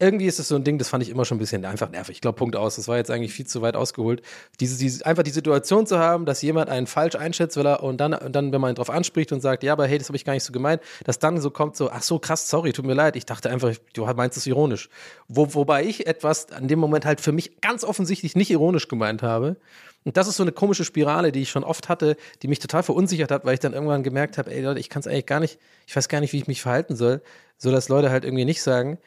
irgendwie 0.01 0.27
ist 0.27 0.39
es 0.39 0.47
so 0.47 0.55
ein 0.55 0.63
Ding, 0.63 0.79
das 0.79 0.89
fand 0.89 1.03
ich 1.03 1.11
immer 1.11 1.25
schon 1.25 1.37
ein 1.37 1.41
bisschen 1.41 1.65
einfach 1.65 1.91
nervig. 1.91 2.17
Ich 2.17 2.21
glaube, 2.21 2.37
Punkt 2.37 2.55
aus. 2.55 2.77
Das 2.77 2.87
war 2.87 2.99
jetzt 2.99 3.11
eigentlich 3.11 3.33
viel 3.33 3.47
zu 3.47 3.63
weit 3.63 3.75
ausgeholt. 3.75 4.23
Diese, 4.61 4.79
diese, 4.79 5.05
einfach 5.05 5.25
die 5.25 5.31
Situation 5.31 5.87
zu 5.87 5.99
haben, 5.99 6.25
dass 6.25 6.41
jemand 6.41 6.71
einen 6.71 6.87
falsch 6.87 7.17
einschätzt, 7.17 7.57
weil 7.57 7.67
er, 7.67 7.83
und 7.83 7.97
dann, 7.99 8.15
und 8.15 8.33
dann, 8.33 8.53
wenn 8.53 8.61
man 8.61 8.73
ihn 8.73 8.75
drauf 8.77 8.91
anspricht 8.91 9.33
und 9.33 9.41
sagt, 9.41 9.65
ja, 9.65 9.73
aber 9.73 9.89
hey, 9.89 9.99
das 9.99 10.09
habe 10.09 10.17
ich 10.17 10.25
gar 10.25 10.35
nicht 10.35 10.45
so 10.45 10.53
gemeint, 10.53 10.83
dass 11.03 11.19
dann 11.19 11.41
so 11.41 11.51
kommt, 11.51 11.77
so, 11.77 11.91
ach 11.91 12.03
so, 12.03 12.21
krass, 12.21 12.49
sorry, 12.49 12.73
tut 12.73 12.87
mir 12.87 12.95
leid. 12.95 13.17
Ich 13.17 13.27
dachte 13.27 13.51
einfach, 13.51 13.75
du 13.93 14.07
meinst 14.07 14.37
es 14.37 14.47
ironisch. 14.47 14.89
Wo, 15.27 15.53
wobei 15.55 15.85
ich 15.85 16.07
etwas 16.07 16.53
an 16.53 16.69
dem 16.69 16.79
Moment 16.79 17.05
halt 17.05 17.21
für 17.21 17.33
mich 17.33 17.61
ganz 17.61 17.83
offensichtlich 17.83 18.37
nicht 18.37 18.51
ironisch 18.51 18.87
gemeint 18.87 19.25
habe. 19.25 19.57
Und 20.05 20.17
das 20.17 20.29
ist 20.29 20.37
so 20.37 20.45
eine 20.45 20.53
komische 20.53 20.85
Spirale, 20.85 21.33
die 21.33 21.43
ich 21.43 21.51
schon 21.51 21.65
oft 21.65 21.89
hatte, 21.89 22.17
die 22.43 22.49
mich 22.49 22.61
total 22.61 22.85
verunsichert 22.85 23.33
hat, 23.33 23.45
weil 23.45 23.55
ich 23.55 23.61
dann 23.61 23.73
irgendwann 23.73 24.05
gemerkt 24.05 24.39
habe, 24.39 24.53
ey 24.53 24.63
Leute, 24.63 24.79
ich 24.79 24.91
kann 24.91 25.01
es 25.01 25.09
eigentlich 25.09 25.27
gar 25.27 25.41
nicht, 25.41 25.59
ich 25.89 25.97
weiß 25.97 26.09
gar 26.09 26.21
nicht, 26.21 26.33
wie 26.33 26.39
ich 26.39 26.47
mich 26.47 26.63
verhalten 26.63 26.95
soll, 26.95 27.21
so 27.57 27.73
dass 27.73 27.89
Leute 27.89 28.11
halt 28.11 28.25
irgendwie 28.25 28.45
nicht 28.45 28.63
sagen, 28.63 28.99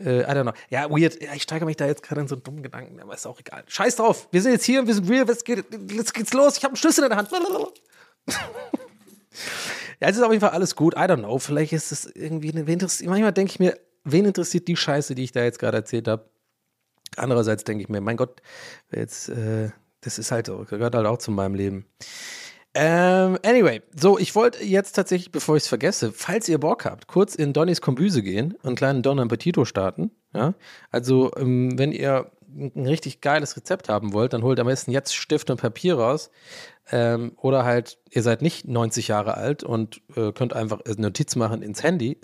äh, 0.00 0.20
I 0.20 0.26
don't 0.26 0.42
know. 0.42 0.52
Ja, 0.70 0.90
weird. 0.90 1.22
Ja, 1.22 1.34
ich 1.34 1.42
steigere 1.42 1.66
mich 1.66 1.76
da 1.76 1.86
jetzt 1.86 2.02
gerade 2.02 2.20
in 2.20 2.28
so 2.28 2.34
einen 2.34 2.42
dummen 2.42 2.62
Gedanken, 2.62 3.00
aber 3.00 3.14
ist 3.14 3.26
auch 3.26 3.40
egal. 3.40 3.64
Scheiß 3.66 3.96
drauf. 3.96 4.28
Wir 4.30 4.42
sind 4.42 4.52
jetzt 4.52 4.64
hier 4.64 4.80
und 4.80 4.86
wir 4.86 4.94
sind 4.94 5.08
real. 5.08 5.26
Was 5.28 5.44
geht, 5.44 5.64
jetzt 5.90 6.14
geht's 6.14 6.32
los. 6.32 6.56
Ich 6.56 6.64
habe 6.64 6.72
einen 6.72 6.76
Schlüssel 6.76 7.04
in 7.04 7.10
der 7.10 7.18
Hand. 7.18 7.30
ja, 10.00 10.08
es 10.08 10.16
ist 10.16 10.22
auf 10.22 10.30
jeden 10.30 10.40
Fall 10.40 10.50
alles 10.50 10.76
gut. 10.76 10.94
I 10.94 11.00
don't 11.00 11.18
know. 11.18 11.38
Vielleicht 11.38 11.72
ist 11.72 11.92
es 11.92 12.06
irgendwie, 12.06 12.52
wen 12.54 12.66
interessiert, 12.66 13.10
manchmal 13.10 13.32
denke 13.32 13.52
ich 13.52 13.58
mir, 13.58 13.78
wen 14.04 14.24
interessiert 14.24 14.68
die 14.68 14.76
Scheiße, 14.76 15.14
die 15.14 15.24
ich 15.24 15.32
da 15.32 15.42
jetzt 15.42 15.58
gerade 15.58 15.78
erzählt 15.78 16.08
habe? 16.08 16.28
Andererseits 17.16 17.64
denke 17.64 17.82
ich 17.82 17.88
mir, 17.88 18.00
mein 18.00 18.16
Gott, 18.16 18.42
jetzt, 18.92 19.28
äh, 19.30 19.70
das 20.02 20.18
ist 20.18 20.30
halt 20.30 20.46
so, 20.46 20.64
gehört 20.68 20.94
halt 20.94 21.06
auch 21.06 21.18
zu 21.18 21.30
meinem 21.30 21.54
Leben. 21.54 21.86
Ähm, 22.74 23.38
anyway, 23.44 23.82
so, 23.94 24.18
ich 24.18 24.34
wollte 24.34 24.62
jetzt 24.62 24.92
tatsächlich, 24.92 25.32
bevor 25.32 25.56
ich 25.56 25.64
es 25.64 25.68
vergesse, 25.68 26.12
falls 26.12 26.48
ihr 26.48 26.58
Bock 26.58 26.84
habt, 26.84 27.06
kurz 27.06 27.34
in 27.34 27.52
Donnys 27.52 27.80
Kombüse 27.80 28.22
gehen 28.22 28.52
und 28.52 28.66
einen 28.66 28.76
kleinen 28.76 29.02
Don 29.02 29.18
Appetito 29.18 29.64
starten. 29.64 30.10
Ja? 30.34 30.54
Also, 30.90 31.32
ähm, 31.36 31.78
wenn 31.78 31.92
ihr 31.92 32.30
ein 32.56 32.86
richtig 32.86 33.20
geiles 33.20 33.56
Rezept 33.56 33.88
haben 33.88 34.12
wollt, 34.12 34.32
dann 34.32 34.42
holt 34.42 34.58
am 34.58 34.66
besten 34.66 34.90
jetzt 34.90 35.14
Stift 35.14 35.50
und 35.50 35.60
Papier 35.60 35.96
raus. 35.96 36.30
Ähm, 36.90 37.32
oder 37.36 37.64
halt, 37.64 37.98
ihr 38.10 38.22
seid 38.22 38.42
nicht 38.42 38.66
90 38.66 39.08
Jahre 39.08 39.34
alt 39.34 39.62
und 39.62 40.00
äh, 40.16 40.32
könnt 40.32 40.54
einfach 40.54 40.80
eine 40.80 40.96
Notiz 40.96 41.36
machen 41.36 41.62
ins 41.62 41.82
Handy. 41.82 42.18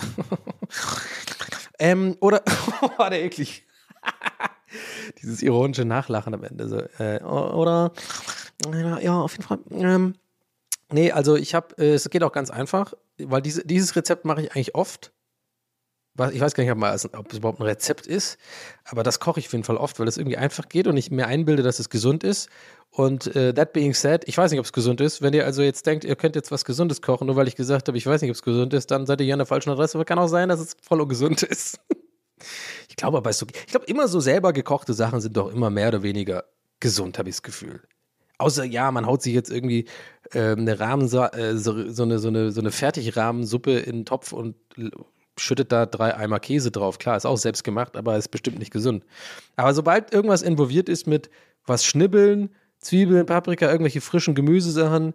ähm, 1.78 2.16
oder, 2.20 2.42
war 2.96 3.10
der 3.10 3.22
eklig. 3.22 3.66
Dieses 5.22 5.42
ironische 5.42 5.84
Nachlachen 5.84 6.34
am 6.34 6.42
Ende. 6.42 6.68
So, 6.68 6.78
äh, 7.02 7.22
oder, 7.22 7.92
ja, 9.00 9.20
auf 9.20 9.32
jeden 9.32 9.44
Fall. 9.44 9.58
Ähm, 9.70 10.14
Nee, 10.92 11.12
also 11.12 11.36
ich 11.36 11.54
habe, 11.54 11.76
äh, 11.78 11.94
es 11.94 12.08
geht 12.10 12.22
auch 12.22 12.32
ganz 12.32 12.50
einfach, 12.50 12.94
weil 13.18 13.42
diese, 13.42 13.64
dieses 13.64 13.96
Rezept 13.96 14.24
mache 14.24 14.42
ich 14.42 14.52
eigentlich 14.52 14.74
oft. 14.74 15.12
Ich 16.32 16.40
weiß 16.40 16.54
gar 16.54 16.62
nicht, 16.62 16.70
ob, 16.70 16.78
mal, 16.78 16.94
ob 16.94 17.32
es 17.32 17.38
überhaupt 17.38 17.58
ein 17.58 17.64
Rezept 17.64 18.06
ist, 18.06 18.38
aber 18.84 19.02
das 19.02 19.18
koche 19.18 19.40
ich 19.40 19.46
auf 19.46 19.52
jeden 19.52 19.64
Fall 19.64 19.76
oft, 19.76 19.98
weil 19.98 20.06
es 20.06 20.16
irgendwie 20.16 20.36
einfach 20.36 20.68
geht 20.68 20.86
und 20.86 20.96
ich 20.96 21.10
mir 21.10 21.26
einbilde, 21.26 21.64
dass 21.64 21.80
es 21.80 21.90
gesund 21.90 22.22
ist. 22.22 22.48
Und 22.90 23.34
äh, 23.34 23.52
that 23.52 23.72
being 23.72 23.94
said, 23.94 24.22
ich 24.28 24.38
weiß 24.38 24.52
nicht, 24.52 24.60
ob 24.60 24.66
es 24.66 24.72
gesund 24.72 25.00
ist. 25.00 25.22
Wenn 25.22 25.34
ihr 25.34 25.44
also 25.44 25.62
jetzt 25.62 25.84
denkt, 25.86 26.04
ihr 26.04 26.14
könnt 26.14 26.36
jetzt 26.36 26.52
was 26.52 26.64
Gesundes 26.64 27.02
kochen, 27.02 27.26
nur 27.26 27.34
weil 27.34 27.48
ich 27.48 27.56
gesagt 27.56 27.88
habe, 27.88 27.98
ich 27.98 28.06
weiß 28.06 28.22
nicht, 28.22 28.30
ob 28.30 28.36
es 28.36 28.42
gesund 28.42 28.72
ist, 28.74 28.92
dann 28.92 29.06
seid 29.06 29.20
ihr 29.20 29.24
hier 29.24 29.34
an 29.34 29.40
der 29.40 29.46
falschen 29.46 29.70
Adresse. 29.70 29.98
Aber 29.98 30.04
kann 30.04 30.20
auch 30.20 30.28
sein, 30.28 30.48
dass 30.48 30.60
es 30.60 30.76
voll 30.80 31.00
ungesund 31.00 31.42
ist. 31.42 31.80
ich 32.88 32.94
glaube 32.94 33.18
aber, 33.18 33.30
ich 33.30 33.66
glaube, 33.66 33.86
immer 33.86 34.06
so 34.06 34.20
selber 34.20 34.52
gekochte 34.52 34.94
Sachen 34.94 35.20
sind 35.20 35.36
doch 35.36 35.52
immer 35.52 35.70
mehr 35.70 35.88
oder 35.88 36.04
weniger 36.04 36.44
gesund, 36.78 37.18
habe 37.18 37.28
ich 37.28 37.34
das 37.34 37.42
Gefühl. 37.42 37.82
Außer 38.38 38.64
ja, 38.64 38.90
man 38.90 39.06
haut 39.06 39.22
sich 39.22 39.34
jetzt 39.34 39.50
irgendwie 39.50 39.86
äh, 40.32 40.52
eine 40.52 40.80
Rahmen, 40.80 41.04
äh, 41.04 41.56
so, 41.56 41.90
so, 41.90 42.02
eine, 42.02 42.18
so 42.18 42.28
eine, 42.28 42.50
so 42.50 42.60
eine 42.60 42.70
Fertigrahmensuppe 42.70 43.78
in 43.78 43.98
den 43.98 44.04
Topf 44.06 44.32
und 44.32 44.56
schüttet 45.38 45.72
da 45.72 45.86
drei 45.86 46.14
Eimer 46.16 46.40
Käse 46.40 46.70
drauf. 46.70 46.98
Klar, 46.98 47.16
ist 47.16 47.26
auch 47.26 47.36
selbst 47.36 47.64
gemacht, 47.64 47.96
aber 47.96 48.16
ist 48.16 48.28
bestimmt 48.28 48.58
nicht 48.58 48.72
gesund. 48.72 49.04
Aber 49.56 49.74
sobald 49.74 50.12
irgendwas 50.12 50.42
involviert 50.42 50.88
ist 50.88 51.06
mit 51.06 51.30
was 51.66 51.84
schnibbeln, 51.84 52.50
Zwiebeln, 52.78 53.26
Paprika, 53.26 53.70
irgendwelche 53.70 54.00
frischen 54.00 54.34
Gemüsesachen 54.34 55.14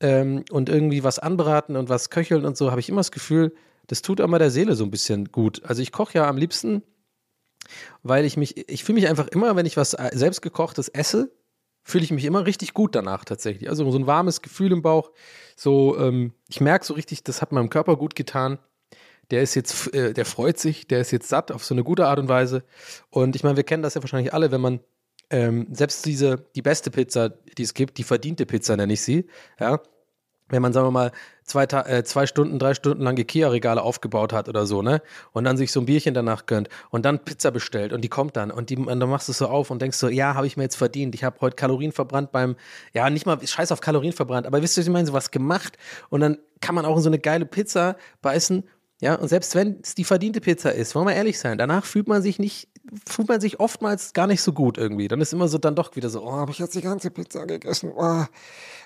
ähm, 0.00 0.44
und 0.50 0.68
irgendwie 0.68 1.04
was 1.04 1.18
anbraten 1.18 1.76
und 1.76 1.88
was 1.88 2.10
köcheln 2.10 2.44
und 2.44 2.56
so, 2.56 2.70
habe 2.70 2.80
ich 2.80 2.88
immer 2.88 3.00
das 3.00 3.12
Gefühl, 3.12 3.54
das 3.86 4.02
tut 4.02 4.20
immer 4.20 4.38
der 4.38 4.50
Seele 4.50 4.74
so 4.74 4.84
ein 4.84 4.90
bisschen 4.90 5.30
gut. 5.30 5.62
Also 5.64 5.82
ich 5.82 5.92
koche 5.92 6.18
ja 6.18 6.28
am 6.28 6.36
liebsten, 6.36 6.82
weil 8.02 8.24
ich 8.24 8.36
mich, 8.36 8.68
ich 8.68 8.84
fühle 8.84 8.96
mich 8.96 9.08
einfach 9.08 9.28
immer, 9.28 9.54
wenn 9.56 9.66
ich 9.66 9.76
was 9.76 9.94
äh, 9.94 10.10
selbstgekochtes 10.12 10.88
esse, 10.88 11.30
fühle 11.84 12.04
ich 12.04 12.10
mich 12.10 12.24
immer 12.24 12.46
richtig 12.46 12.74
gut 12.74 12.94
danach 12.94 13.24
tatsächlich. 13.24 13.68
Also 13.68 13.88
so 13.90 13.98
ein 13.98 14.06
warmes 14.06 14.42
Gefühl 14.42 14.72
im 14.72 14.82
Bauch. 14.82 15.12
So, 15.54 15.96
ähm, 15.98 16.32
ich 16.48 16.60
merke 16.60 16.84
so 16.84 16.94
richtig, 16.94 17.22
das 17.22 17.42
hat 17.42 17.52
meinem 17.52 17.70
Körper 17.70 17.96
gut 17.96 18.14
getan. 18.16 18.58
Der 19.30 19.42
ist 19.42 19.54
jetzt, 19.54 19.94
äh, 19.94 20.12
der 20.12 20.24
freut 20.24 20.58
sich, 20.58 20.88
der 20.88 21.00
ist 21.00 21.10
jetzt 21.10 21.28
satt 21.28 21.52
auf 21.52 21.64
so 21.64 21.74
eine 21.74 21.84
gute 21.84 22.06
Art 22.06 22.18
und 22.18 22.28
Weise. 22.28 22.64
Und 23.10 23.36
ich 23.36 23.44
meine, 23.44 23.56
wir 23.56 23.64
kennen 23.64 23.82
das 23.82 23.94
ja 23.94 24.02
wahrscheinlich 24.02 24.34
alle, 24.34 24.50
wenn 24.50 24.60
man 24.60 24.80
ähm, 25.30 25.68
selbst 25.72 26.04
diese, 26.06 26.46
die 26.54 26.62
beste 26.62 26.90
Pizza, 26.90 27.28
die 27.28 27.62
es 27.62 27.74
gibt, 27.74 27.98
die 27.98 28.02
verdiente 28.02 28.46
Pizza 28.46 28.76
nenne 28.76 28.92
ich 28.92 29.02
sie, 29.02 29.26
ja, 29.58 29.80
wenn 30.48 30.62
man, 30.62 30.72
sagen 30.72 30.86
wir 30.86 30.90
mal, 30.90 31.12
zwei, 31.44 31.64
äh, 31.64 32.04
zwei 32.04 32.26
Stunden, 32.26 32.58
drei 32.58 32.74
Stunden 32.74 33.02
lang 33.02 33.16
Ikea-Regale 33.16 33.82
aufgebaut 33.82 34.32
hat 34.32 34.48
oder 34.48 34.66
so, 34.66 34.82
ne? 34.82 35.02
Und 35.32 35.44
dann 35.44 35.56
sich 35.56 35.72
so 35.72 35.80
ein 35.80 35.86
Bierchen 35.86 36.14
danach 36.14 36.46
gönnt 36.46 36.68
und 36.90 37.04
dann 37.04 37.20
Pizza 37.20 37.50
bestellt 37.50 37.92
und 37.92 38.02
die 38.02 38.08
kommt 38.08 38.36
dann 38.36 38.50
und, 38.50 38.70
die, 38.70 38.76
und 38.76 39.00
dann 39.00 39.08
machst 39.08 39.28
du 39.28 39.32
es 39.32 39.38
so 39.38 39.46
auf 39.46 39.70
und 39.70 39.80
denkst 39.80 39.98
so, 39.98 40.08
ja, 40.08 40.34
habe 40.34 40.46
ich 40.46 40.56
mir 40.56 40.64
jetzt 40.64 40.76
verdient. 40.76 41.14
Ich 41.14 41.22
habe 41.24 41.36
heute 41.40 41.56
Kalorien 41.56 41.92
verbrannt 41.92 42.32
beim, 42.32 42.56
ja, 42.92 43.08
nicht 43.10 43.26
mal 43.26 43.38
scheiß 43.46 43.72
auf 43.72 43.80
Kalorien 43.80 44.12
verbrannt, 44.12 44.46
aber 44.46 44.62
wisst 44.62 44.76
ihr, 44.76 44.82
ich 44.82 44.88
meine, 44.88 45.06
so 45.06 45.12
was 45.12 45.30
gemacht 45.30 45.76
und 46.08 46.20
dann 46.20 46.38
kann 46.60 46.74
man 46.74 46.86
auch 46.86 46.96
in 46.96 47.02
so 47.02 47.10
eine 47.10 47.18
geile 47.18 47.44
Pizza 47.44 47.96
beißen 48.22 48.64
ja, 49.04 49.16
und 49.16 49.28
selbst 49.28 49.54
wenn 49.54 49.80
es 49.82 49.94
die 49.94 50.04
verdiente 50.04 50.40
Pizza 50.40 50.72
ist, 50.72 50.94
wollen 50.94 51.06
wir 51.06 51.14
ehrlich 51.14 51.38
sein, 51.38 51.58
danach 51.58 51.84
fühlt 51.84 52.08
man 52.08 52.22
sich 52.22 52.38
nicht, 52.38 52.70
fühlt 53.06 53.28
man 53.28 53.38
sich 53.38 53.60
oftmals 53.60 54.14
gar 54.14 54.26
nicht 54.26 54.40
so 54.40 54.54
gut 54.54 54.78
irgendwie. 54.78 55.08
Dann 55.08 55.20
ist 55.20 55.34
immer 55.34 55.46
so 55.46 55.58
dann 55.58 55.74
doch 55.74 55.94
wieder 55.94 56.08
so, 56.08 56.22
oh, 56.22 56.32
habe 56.32 56.52
ich 56.52 56.58
jetzt 56.58 56.74
die 56.74 56.80
ganze 56.80 57.10
Pizza 57.10 57.44
gegessen? 57.44 57.92
Oh, 57.94 58.24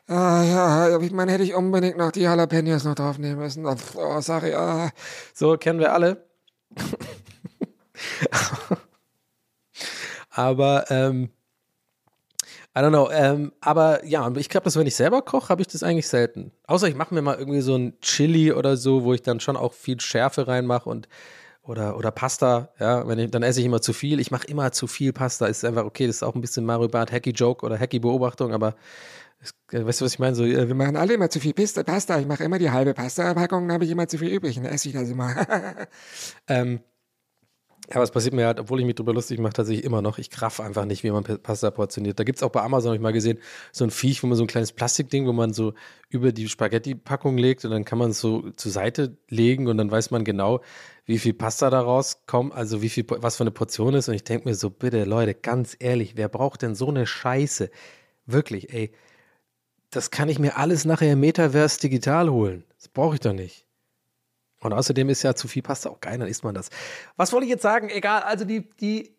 äh, 0.09 0.13
ja, 0.13 0.99
ich 0.99 1.13
meine, 1.13 1.31
hätte 1.31 1.45
ich 1.45 1.55
unbedingt 1.55 1.99
noch 1.99 2.11
die 2.11 2.23
Jalapenos 2.23 2.83
noch 2.83 2.97
draufnehmen 2.97 3.39
müssen. 3.39 3.65
Oh, 3.65 4.21
sorry. 4.21 4.55
Ah. 4.55 4.91
So 5.35 5.57
kennen 5.57 5.79
wir 5.79 5.93
alle. 5.93 6.27
Aber 10.31 10.91
ähm, 10.91 11.31
I 12.79 12.81
don't 12.81 12.91
know. 12.91 13.11
Ähm, 13.11 13.53
aber 13.61 14.05
ja, 14.05 14.31
ich 14.37 14.49
glaube, 14.49 14.64
dass 14.64 14.77
wenn 14.77 14.87
ich 14.87 14.95
selber 14.95 15.23
koche, 15.23 15.49
habe 15.49 15.62
ich 15.62 15.67
das 15.67 15.83
eigentlich 15.83 16.07
selten. 16.07 16.53
Außer 16.69 16.87
ich 16.87 16.95
mache 16.95 17.12
mir 17.12 17.23
mal 17.23 17.37
irgendwie 17.37 17.61
so 17.61 17.75
ein 17.75 17.99
Chili 18.01 18.53
oder 18.53 18.77
so, 18.77 19.03
wo 19.03 19.14
ich 19.14 19.23
dann 19.23 19.41
schon 19.41 19.57
auch 19.57 19.73
viel 19.73 20.01
Schärfe 20.01 20.47
reinmache 20.47 20.88
und 20.88 21.09
oder, 21.62 21.97
oder 21.97 22.12
Pasta, 22.12 22.71
ja, 22.79 23.07
wenn 23.09 23.19
ich, 23.19 23.31
dann 23.31 23.43
esse 23.43 23.61
ich 23.61 23.67
immer 23.67 23.83
zu 23.83 23.93
viel. 23.93 24.21
Ich 24.21 24.31
mache 24.31 24.47
immer 24.47 24.71
zu 24.71 24.87
viel 24.87 25.12
Pasta. 25.12 25.47
Ist 25.47 25.64
einfach 25.64 25.85
okay, 25.85 26.07
das 26.07 26.17
ist 26.17 26.23
auch 26.23 26.37
ein 26.37 26.41
bisschen 26.41 26.64
Mario 26.64 26.88
Bart 26.88 27.11
Hacky 27.11 27.31
Joke 27.31 27.67
oder 27.67 27.79
Hacky 27.79 27.99
Beobachtung, 27.99 28.53
aber 28.55 28.77
es, 29.41 29.51
äh, 29.73 29.85
weißt 29.85 30.01
du, 30.01 30.05
was 30.05 30.14
ich 30.14 30.19
meine? 30.21 30.37
So, 30.37 30.45
äh, 30.45 30.69
wir 30.69 30.75
machen 30.75 30.97
alle 30.97 31.14
immer 31.14 31.31
zu 31.31 31.41
viel 31.41 31.55
Pasta. 31.55 32.19
Ich 32.21 32.27
mache 32.27 32.45
immer 32.45 32.59
die 32.59 32.71
halbe 32.71 32.95
Pasta-Packung, 32.95 33.67
dann 33.67 33.75
habe 33.75 33.85
ich 33.85 33.91
immer 33.91 34.07
zu 34.07 34.19
viel 34.19 34.29
übrig 34.29 34.57
und 34.57 34.64
dann 34.64 34.73
esse 34.73 34.88
ich 34.88 34.95
das 34.95 35.09
immer. 35.11 35.35
ähm, 36.49 36.81
ja, 37.90 38.01
was 38.01 38.11
passiert 38.11 38.35
mir 38.35 38.46
halt, 38.46 38.61
obwohl 38.61 38.81
ich 38.81 38.87
mich 38.87 38.96
drüber 38.96 39.14
lustig 39.14 39.40
mache, 39.40 39.55
tatsächlich 39.55 39.85
immer 39.85 40.03
noch. 40.03 40.18
Ich 40.18 40.29
kraff 40.29 40.61
einfach 40.61 40.85
nicht, 40.85 41.05
wie 41.05 41.11
man 41.11 41.24
Pasta 41.24 41.70
portioniert. 41.70 42.18
Da 42.18 42.24
gibt 42.24 42.38
es 42.38 42.42
auch 42.42 42.51
bei 42.51 42.61
Amazon, 42.61 42.90
habe 42.90 42.96
ich 42.96 43.03
mal 43.03 43.12
gesehen, 43.12 43.38
so 43.72 43.85
ein 43.85 43.90
Viech, 43.90 44.22
wo 44.22 44.27
man 44.27 44.37
so 44.37 44.44
ein 44.44 44.46
kleines 44.46 44.72
Plastikding, 44.72 45.27
wo 45.27 45.33
man 45.33 45.55
so 45.55 45.72
über 46.11 46.33
die 46.33 46.48
Spaghetti-Packung 46.48 47.38
legt 47.38 47.64
und 47.64 47.70
dann 47.70 47.87
kann 47.87 47.98
man 47.98 48.11
es 48.11 48.20
so 48.20 48.51
zur 48.51 48.72
Seite 48.72 49.16
legen 49.29 49.68
und 49.68 49.79
dann 49.79 49.90
weiß 49.90 50.11
man 50.11 50.24
genau, 50.24 50.61
wie 51.07 51.18
viel 51.18 51.33
Pasta 51.33 51.70
daraus 51.70 52.27
kommt, 52.27 52.53
also 52.53 52.83
wie 52.83 52.90
viel, 52.90 53.07
was 53.09 53.37
für 53.37 53.44
eine 53.44 53.53
Portion 53.53 53.94
ist. 53.94 54.09
Und 54.09 54.14
ich 54.14 54.24
denke 54.24 54.48
mir 54.48 54.55
so, 54.55 54.68
bitte, 54.68 55.05
Leute, 55.05 55.35
ganz 55.35 55.74
ehrlich, 55.79 56.16
wer 56.16 56.29
braucht 56.29 56.61
denn 56.62 56.74
so 56.74 56.88
eine 56.88 57.07
Scheiße? 57.07 57.70
Wirklich, 58.27 58.72
ey, 58.74 58.92
das 59.90 60.11
kann 60.11 60.29
ich 60.29 60.38
mir 60.38 60.59
alles 60.59 60.85
nachher 60.85 61.12
im 61.12 61.20
Metaverse 61.20 61.81
digital 61.81 62.29
holen. 62.29 62.64
Das 62.77 62.88
brauche 62.88 63.14
ich 63.14 63.20
doch 63.20 63.33
nicht. 63.33 63.68
Und 64.61 64.73
außerdem 64.73 65.09
ist 65.09 65.23
ja 65.23 65.35
zu 65.35 65.49
viel 65.49 65.62
Pasta 65.62 65.88
auch 65.90 66.01
geil, 66.01 66.18
dann 66.18 66.29
isst 66.29 66.44
man 66.44 66.55
das. 66.55 66.71
Was 67.16 67.33
wollte 67.33 67.44
ich 67.44 67.51
jetzt 67.51 67.62
sagen? 67.62 67.90
Egal, 67.90 68.23
also 68.23 68.44
die, 68.44 68.68
die, 68.81 69.14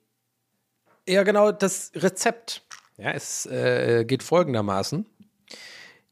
ja 1.08 1.24
genau, 1.24 1.52
das 1.52 1.92
Rezept. 1.96 2.66
Ja, 2.98 3.12
es 3.12 3.46
äh, 3.46 4.04
geht 4.06 4.24
folgendermaßen. 4.24 5.06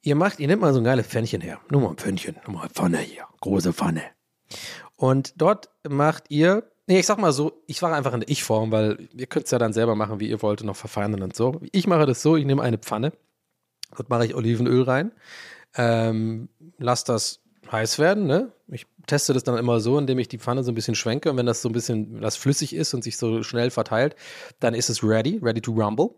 Ihr 0.02 0.16
macht, 0.16 0.40
ihr 0.40 0.48
nehmt 0.48 0.62
mal 0.62 0.74
so 0.74 0.80
ein 0.80 0.86
geiles 0.86 1.08
Pfännchen 1.08 1.42
her. 1.42 1.60
Nur 1.70 1.82
mal 1.82 1.90
ein 1.90 1.98
Pfännchen, 1.98 2.38
nur 2.46 2.56
mal 2.56 2.62
eine 2.62 2.70
Pfanne 2.70 3.00
hier. 3.00 3.28
Große 3.42 3.74
Pfanne. 3.74 4.04
Und 4.96 5.34
dort 5.42 5.70
macht 5.88 6.26
ihr, 6.30 6.64
nee, 6.88 7.00
ich 7.00 7.06
sag 7.06 7.18
mal 7.18 7.34
so, 7.34 7.62
ich 7.68 7.82
war 7.82 7.94
einfach 7.94 8.14
in 8.14 8.22
der 8.22 8.30
Ich-Form, 8.30 8.72
weil 8.72 9.10
ihr 9.14 9.28
könnt 9.28 9.46
es 9.46 9.52
ja 9.52 9.60
dann 9.60 9.74
selber 9.74 9.96
machen, 9.96 10.20
wie 10.20 10.30
ihr 10.30 10.42
wollt, 10.42 10.64
noch 10.64 10.78
verfeinern 10.78 11.22
und 11.22 11.36
so. 11.36 11.60
Ich 11.72 11.88
mache 11.88 12.06
das 12.06 12.22
so, 12.22 12.38
ich 12.38 12.46
nehme 12.46 12.64
eine 12.64 12.78
Pfanne, 12.78 13.12
dort 13.96 14.10
mache 14.10 14.26
ich 14.26 14.34
Olivenöl 14.34 14.84
rein, 14.84 15.12
ähm, 15.76 16.50
lasse 16.78 17.06
das 17.08 17.42
heiß 17.72 18.00
werden, 18.00 18.26
ne? 18.26 18.52
Ich 18.70 18.88
teste 19.08 19.34
das 19.34 19.44
dann 19.44 19.58
immer 19.58 19.80
so, 19.80 19.98
indem 19.98 20.20
ich 20.20 20.28
die 20.28 20.38
Pfanne 20.38 20.64
so 20.64 20.72
ein 20.72 20.76
bisschen 20.76 20.96
schwenke 20.96 21.32
und 21.32 21.38
wenn 21.38 21.46
das 21.46 21.62
so 21.62 21.70
ein 21.70 21.74
bisschen, 21.74 22.22
das 22.22 22.38
flüssig 22.38 22.76
ist 22.76 22.94
und 22.94 23.04
sich 23.04 23.18
so 23.18 23.42
schnell 23.44 23.72
verteilt, 23.72 24.16
dann 24.60 24.74
ist 24.74 24.90
es 24.90 25.04
ready, 25.04 25.40
ready 25.42 25.62
to 25.62 25.72
rumble. 25.72 26.12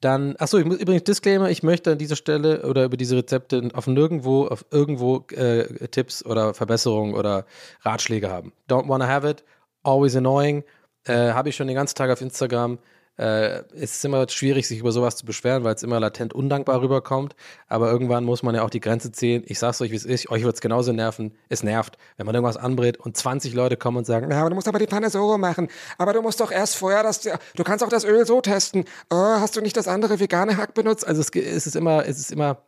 Dann, 0.00 0.34
achso, 0.38 0.58
ich 0.58 0.64
muss 0.64 0.78
übrigens 0.78 1.04
Disclaimer, 1.04 1.48
ich 1.50 1.62
möchte 1.62 1.92
an 1.92 1.98
dieser 1.98 2.16
Stelle 2.16 2.66
oder 2.66 2.84
über 2.84 2.96
diese 2.96 3.16
Rezepte 3.16 3.70
auf 3.74 3.86
nirgendwo, 3.86 4.46
auf 4.46 4.64
irgendwo 4.70 5.24
äh, 5.30 5.88
Tipps 5.88 6.24
oder 6.24 6.54
Verbesserungen 6.54 7.14
oder 7.14 7.46
Ratschläge 7.82 8.28
haben. 8.28 8.52
Don't 8.68 8.88
wanna 8.88 9.06
have 9.06 9.28
it, 9.28 9.44
always 9.84 10.16
annoying. 10.16 10.64
Äh, 11.04 11.32
Habe 11.32 11.50
ich 11.50 11.56
schon 11.56 11.68
den 11.68 11.76
ganzen 11.76 11.94
Tag 11.94 12.10
auf 12.10 12.20
Instagram. 12.20 12.78
Äh, 13.18 13.64
es 13.74 13.96
ist 13.96 14.04
immer 14.04 14.26
schwierig, 14.28 14.66
sich 14.66 14.78
über 14.78 14.90
sowas 14.90 15.16
zu 15.16 15.26
beschweren, 15.26 15.64
weil 15.64 15.74
es 15.74 15.82
immer 15.82 16.00
latent 16.00 16.32
undankbar 16.32 16.80
rüberkommt. 16.80 17.34
Aber 17.68 17.90
irgendwann 17.90 18.24
muss 18.24 18.42
man 18.42 18.54
ja 18.54 18.62
auch 18.62 18.70
die 18.70 18.80
Grenze 18.80 19.12
ziehen. 19.12 19.42
Ich 19.46 19.58
sag's 19.58 19.80
euch, 19.80 19.90
wie 19.90 19.96
es 19.96 20.04
ist. 20.04 20.30
Euch 20.30 20.44
wird's 20.44 20.60
genauso 20.60 20.92
nerven. 20.92 21.34
Es 21.48 21.62
nervt, 21.62 21.98
wenn 22.16 22.26
man 22.26 22.34
irgendwas 22.34 22.56
anbrät 22.56 22.96
und 22.98 23.16
20 23.16 23.54
Leute 23.54 23.76
kommen 23.76 23.98
und 23.98 24.06
sagen, 24.06 24.30
Ja, 24.30 24.40
aber 24.40 24.50
du 24.50 24.54
musst 24.54 24.68
aber 24.68 24.78
die 24.78 24.86
Pfanne 24.86 25.10
so 25.10 25.36
machen. 25.36 25.68
Aber 25.98 26.12
du 26.12 26.22
musst 26.22 26.40
doch 26.40 26.50
erst 26.50 26.76
vorher 26.76 27.02
das, 27.02 27.20
du 27.20 27.64
kannst 27.64 27.84
auch 27.84 27.90
das 27.90 28.04
Öl 28.04 28.24
so 28.26 28.40
testen. 28.40 28.84
Oh, 29.10 29.16
hast 29.16 29.56
du 29.56 29.60
nicht 29.60 29.76
das 29.76 29.88
andere 29.88 30.18
vegane 30.18 30.56
Hack 30.56 30.74
benutzt? 30.74 31.06
also 31.06 31.20
es, 31.20 31.28
es 31.30 31.66
ist 31.66 31.76
immer, 31.76 32.06
es 32.06 32.18
ist 32.18 32.32
immer, 32.32 32.62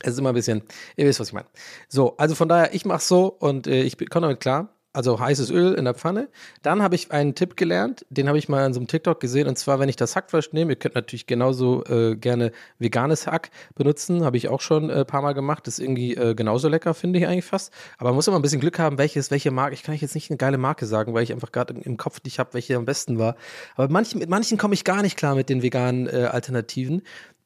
es 0.00 0.14
ist 0.14 0.18
immer 0.18 0.30
ein 0.30 0.34
bisschen, 0.34 0.62
ihr 0.96 1.06
wisst, 1.06 1.20
was 1.20 1.28
ich 1.28 1.34
meine. 1.34 1.46
So, 1.88 2.16
also 2.16 2.34
von 2.34 2.48
daher, 2.48 2.74
ich 2.74 2.84
mach's 2.84 3.08
so 3.08 3.26
und 3.26 3.66
äh, 3.66 3.82
ich 3.82 3.96
komme 4.10 4.26
damit 4.26 4.40
klar. 4.40 4.74
Also 4.94 5.18
heißes 5.18 5.50
Öl 5.50 5.72
in 5.72 5.86
der 5.86 5.94
Pfanne. 5.94 6.28
Dann 6.60 6.82
habe 6.82 6.94
ich 6.94 7.10
einen 7.12 7.34
Tipp 7.34 7.56
gelernt, 7.56 8.04
den 8.10 8.28
habe 8.28 8.36
ich 8.36 8.50
mal 8.50 8.66
in 8.66 8.74
so 8.74 8.80
einem 8.80 8.88
TikTok 8.88 9.20
gesehen. 9.20 9.48
Und 9.48 9.56
zwar, 9.56 9.80
wenn 9.80 9.88
ich 9.88 9.96
das 9.96 10.16
Hackfleisch 10.16 10.52
nehme, 10.52 10.72
ihr 10.72 10.76
könnt 10.76 10.94
natürlich 10.94 11.26
genauso 11.26 11.82
äh, 11.86 12.14
gerne 12.14 12.52
veganes 12.78 13.26
Hack 13.26 13.50
benutzen. 13.74 14.22
Habe 14.24 14.36
ich 14.36 14.48
auch 14.48 14.60
schon 14.60 14.90
ein 14.90 14.98
äh, 14.98 15.04
paar 15.06 15.22
Mal 15.22 15.32
gemacht. 15.32 15.66
Ist 15.66 15.78
irgendwie 15.78 16.14
äh, 16.14 16.34
genauso 16.34 16.68
lecker, 16.68 16.92
finde 16.92 17.20
ich 17.20 17.26
eigentlich 17.26 17.46
fast. 17.46 17.72
Aber 17.96 18.10
man 18.10 18.16
muss 18.16 18.28
immer 18.28 18.38
ein 18.38 18.42
bisschen 18.42 18.60
Glück 18.60 18.78
haben, 18.78 18.98
welches, 18.98 19.30
welche 19.30 19.50
Marke. 19.50 19.74
Ich 19.74 19.82
kann 19.82 19.94
euch 19.94 20.02
jetzt 20.02 20.14
nicht 20.14 20.30
eine 20.30 20.36
geile 20.36 20.58
Marke 20.58 20.84
sagen, 20.84 21.14
weil 21.14 21.22
ich 21.22 21.32
einfach 21.32 21.52
gerade 21.52 21.74
im, 21.74 21.96
Kopf 21.96 22.20
nicht 22.24 22.38
habe, 22.38 22.52
welche 22.52 22.76
am 22.76 22.84
besten 22.84 23.18
war. 23.18 23.36
Aber 23.76 23.88
manchen, 23.88 24.18
mit 24.18 24.28
manchen 24.28 24.58
komme 24.58 24.74
ich 24.74 24.84
gar 24.84 25.00
nicht 25.00 25.16
klar 25.16 25.34
mit 25.34 25.48
den 25.48 25.62
veganen 25.62 26.06
äh, 26.06 26.28
Alternativen. 26.30 27.02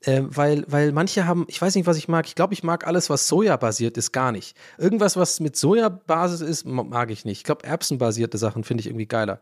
Äh, 0.06 0.22
weil, 0.28 0.64
weil 0.68 0.92
manche 0.92 1.26
haben, 1.26 1.44
ich 1.48 1.60
weiß 1.60 1.74
nicht, 1.74 1.86
was 1.86 1.96
ich 1.96 2.06
mag. 2.06 2.26
Ich 2.26 2.36
glaube, 2.36 2.54
ich 2.54 2.62
mag 2.62 2.86
alles, 2.86 3.10
was 3.10 3.26
Soja-basiert 3.26 3.96
ist, 3.96 4.12
gar 4.12 4.30
nicht. 4.30 4.56
Irgendwas, 4.78 5.16
was 5.16 5.40
mit 5.40 5.56
Soja-Basis 5.56 6.42
ist, 6.42 6.64
ma- 6.64 6.84
mag 6.84 7.10
ich 7.10 7.24
nicht. 7.24 7.38
Ich 7.38 7.44
glaube, 7.44 7.64
erbsenbasierte 7.64 8.38
Sachen 8.38 8.62
finde 8.62 8.82
ich 8.82 8.86
irgendwie 8.86 9.06
geiler. 9.06 9.40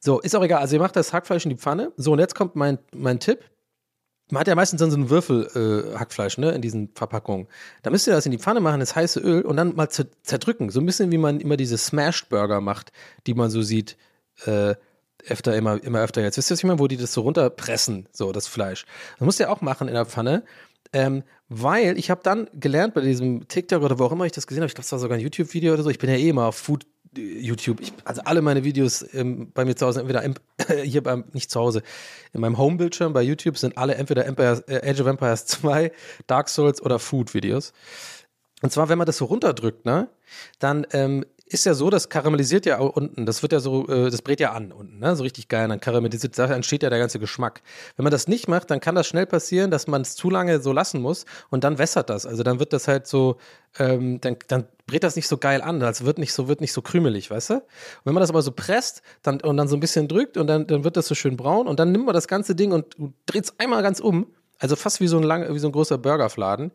So, 0.00 0.20
ist 0.20 0.36
auch 0.36 0.44
egal. 0.44 0.60
Also, 0.60 0.76
ihr 0.76 0.82
macht 0.82 0.96
das 0.96 1.14
Hackfleisch 1.14 1.44
in 1.46 1.50
die 1.50 1.56
Pfanne. 1.56 1.92
So, 1.96 2.12
und 2.12 2.18
jetzt 2.18 2.34
kommt 2.34 2.56
mein, 2.56 2.78
mein 2.94 3.20
Tipp. 3.20 3.40
Man 4.30 4.40
hat 4.40 4.48
ja 4.48 4.54
meistens 4.54 4.80
dann 4.80 4.90
so 4.90 4.96
einen 4.96 5.08
Würfel 5.10 5.48
äh, 5.94 5.98
Hackfleisch, 5.98 6.38
ne, 6.38 6.52
in 6.52 6.62
diesen 6.62 6.90
Verpackungen. 6.94 7.48
Da 7.82 7.90
müsst 7.90 8.06
ihr 8.06 8.12
das 8.12 8.24
in 8.26 8.32
die 8.32 8.38
Pfanne 8.38 8.60
machen, 8.60 8.80
das 8.80 8.94
heiße 8.94 9.18
Öl 9.20 9.42
und 9.42 9.56
dann 9.56 9.74
mal 9.74 9.88
zer 9.90 10.06
zerdrücken. 10.22 10.70
So 10.70 10.80
ein 10.80 10.86
bisschen 10.86 11.10
wie 11.10 11.18
man 11.18 11.40
immer 11.40 11.56
diese 11.56 11.76
Smashed 11.76 12.28
Burger 12.28 12.60
macht, 12.60 12.92
die 13.26 13.34
man 13.34 13.50
so 13.50 13.62
sieht, 13.62 13.96
äh, 14.46 14.74
öfter, 15.28 15.56
immer, 15.56 15.82
immer 15.82 16.00
öfter 16.00 16.22
jetzt. 16.22 16.36
Wisst 16.36 16.50
ihr, 16.50 16.54
was 16.54 16.60
ich 16.60 16.64
meine? 16.64 16.78
Wo 16.78 16.88
die 16.88 16.96
das 16.96 17.12
so 17.12 17.22
runterpressen, 17.22 18.08
so 18.12 18.32
das 18.32 18.46
Fleisch. 18.46 18.84
Das 19.18 19.24
musst 19.24 19.40
ihr 19.40 19.50
auch 19.50 19.60
machen 19.60 19.88
in 19.88 19.94
der 19.94 20.06
Pfanne. 20.06 20.44
Ähm, 20.92 21.22
weil 21.48 21.98
ich 21.98 22.10
habe 22.10 22.20
dann 22.22 22.48
gelernt 22.54 22.94
bei 22.94 23.00
diesem 23.00 23.48
TikTok 23.48 23.82
oder 23.82 23.98
wo 23.98 24.04
auch 24.04 24.12
immer 24.12 24.26
ich 24.26 24.32
das 24.32 24.46
gesehen 24.46 24.62
habe, 24.62 24.68
ich 24.68 24.74
glaube, 24.74 24.84
es 24.84 24.92
war 24.92 24.98
sogar 24.98 25.16
ein 25.16 25.22
YouTube-Video 25.22 25.72
oder 25.74 25.82
so. 25.82 25.90
Ich 25.90 25.98
bin 25.98 26.10
ja 26.10 26.16
eh 26.16 26.28
immer 26.28 26.46
auf 26.46 26.56
Food 26.56 26.86
äh, 27.16 27.20
YouTube. 27.20 27.80
Ich, 27.80 27.92
also 28.04 28.22
alle 28.22 28.42
meine 28.42 28.64
Videos 28.64 29.04
ähm, 29.14 29.50
bei 29.52 29.64
mir 29.64 29.74
zu 29.74 29.86
Hause, 29.86 30.00
entweder 30.00 30.22
im, 30.22 30.34
hier 30.84 31.02
beim, 31.02 31.24
nicht 31.32 31.50
zu 31.50 31.60
Hause, 31.60 31.82
in 32.32 32.40
meinem 32.40 32.58
Home-Bildschirm 32.58 33.12
bei 33.12 33.22
YouTube 33.22 33.58
sind 33.58 33.78
alle 33.78 33.94
entweder 33.94 34.26
Empires, 34.26 34.60
äh, 34.68 34.90
Age 34.90 35.00
of 35.00 35.06
Empires 35.06 35.46
2, 35.46 35.92
Dark 36.26 36.48
Souls 36.48 36.82
oder 36.82 36.98
Food-Videos. 36.98 37.72
Und 38.62 38.70
zwar, 38.70 38.88
wenn 38.88 38.98
man 38.98 39.06
das 39.06 39.16
so 39.16 39.24
runterdrückt, 39.24 39.84
ne, 39.84 40.08
dann 40.58 40.86
ähm, 40.92 41.24
ist 41.54 41.64
ja 41.64 41.74
so, 41.74 41.90
das 41.90 42.08
karamellisiert 42.08 42.66
ja 42.66 42.78
unten, 42.78 43.26
das 43.26 43.42
wird 43.42 43.52
ja 43.52 43.60
so, 43.60 43.88
äh, 43.88 44.10
das 44.10 44.22
brät 44.22 44.40
ja 44.40 44.52
an 44.52 44.72
unten, 44.72 44.98
ne, 44.98 45.16
so 45.16 45.22
richtig 45.22 45.48
geil, 45.48 45.68
dann 45.68 45.80
karamellisiert, 45.80 46.38
da 46.38 46.46
entsteht 46.46 46.82
ja 46.82 46.90
der 46.90 46.98
ganze 46.98 47.18
Geschmack. 47.18 47.62
Wenn 47.96 48.04
man 48.04 48.10
das 48.10 48.28
nicht 48.28 48.48
macht, 48.48 48.70
dann 48.70 48.80
kann 48.80 48.94
das 48.94 49.06
schnell 49.06 49.26
passieren, 49.26 49.70
dass 49.70 49.86
man 49.86 50.02
es 50.02 50.14
zu 50.14 50.30
lange 50.30 50.60
so 50.60 50.72
lassen 50.72 51.00
muss 51.00 51.24
und 51.50 51.64
dann 51.64 51.78
wässert 51.78 52.10
das. 52.10 52.26
Also 52.26 52.42
dann 52.42 52.58
wird 52.60 52.72
das 52.72 52.88
halt 52.88 53.06
so, 53.06 53.36
ähm, 53.78 54.20
dann, 54.20 54.36
dann 54.48 54.66
brät 54.86 55.04
das 55.04 55.16
nicht 55.16 55.28
so 55.28 55.38
geil 55.38 55.62
an, 55.62 55.82
also 55.82 56.04
wird 56.04 56.18
nicht 56.18 56.32
so, 56.32 56.48
wird 56.48 56.60
nicht 56.60 56.72
so 56.72 56.82
krümelig, 56.82 57.30
weißt 57.30 57.50
du? 57.50 57.54
Und 57.54 57.62
wenn 58.04 58.14
man 58.14 58.20
das 58.20 58.30
aber 58.30 58.42
so 58.42 58.52
presst 58.52 59.02
dann, 59.22 59.40
und 59.40 59.56
dann 59.56 59.68
so 59.68 59.76
ein 59.76 59.80
bisschen 59.80 60.08
drückt 60.08 60.36
und 60.36 60.46
dann, 60.46 60.66
dann 60.66 60.84
wird 60.84 60.96
das 60.96 61.06
so 61.06 61.14
schön 61.14 61.36
braun 61.36 61.66
und 61.66 61.80
dann 61.80 61.92
nimmt 61.92 62.06
man 62.06 62.14
das 62.14 62.28
ganze 62.28 62.54
Ding 62.54 62.72
und, 62.72 62.98
und 62.98 63.14
dreht 63.26 63.44
es 63.44 63.58
einmal 63.58 63.82
ganz 63.82 64.00
um, 64.00 64.26
also 64.58 64.76
fast 64.76 65.00
wie 65.00 65.08
so 65.08 65.16
ein 65.16 65.24
lang, 65.24 65.52
wie 65.52 65.58
so 65.58 65.68
ein 65.68 65.72
großer 65.72 65.98
Burgerfladen. 65.98 66.70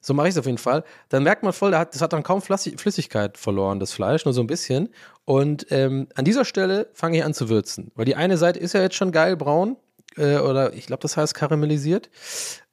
So 0.00 0.14
mache 0.14 0.28
ich 0.28 0.34
es 0.34 0.38
auf 0.38 0.46
jeden 0.46 0.58
Fall. 0.58 0.84
Dann 1.08 1.22
merkt 1.22 1.42
man 1.42 1.52
voll, 1.52 1.72
das 1.72 2.00
hat 2.00 2.12
dann 2.12 2.22
kaum 2.22 2.40
Flüssigkeit 2.40 3.36
verloren, 3.36 3.80
das 3.80 3.92
Fleisch, 3.92 4.24
nur 4.24 4.34
so 4.34 4.40
ein 4.40 4.46
bisschen. 4.46 4.90
Und 5.24 5.66
ähm, 5.70 6.08
an 6.14 6.24
dieser 6.24 6.44
Stelle 6.44 6.88
fange 6.92 7.18
ich 7.18 7.24
an 7.24 7.34
zu 7.34 7.48
würzen. 7.48 7.90
Weil 7.94 8.04
die 8.04 8.16
eine 8.16 8.38
Seite 8.38 8.60
ist 8.60 8.74
ja 8.74 8.80
jetzt 8.80 8.94
schon 8.94 9.12
geil 9.12 9.36
braun. 9.36 9.76
Äh, 10.16 10.38
oder 10.38 10.72
ich 10.72 10.86
glaube, 10.86 11.02
das 11.02 11.16
heißt 11.16 11.34
karamellisiert. 11.34 12.10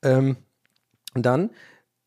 Ähm, 0.02 0.38
und 1.14 1.26
dann 1.26 1.50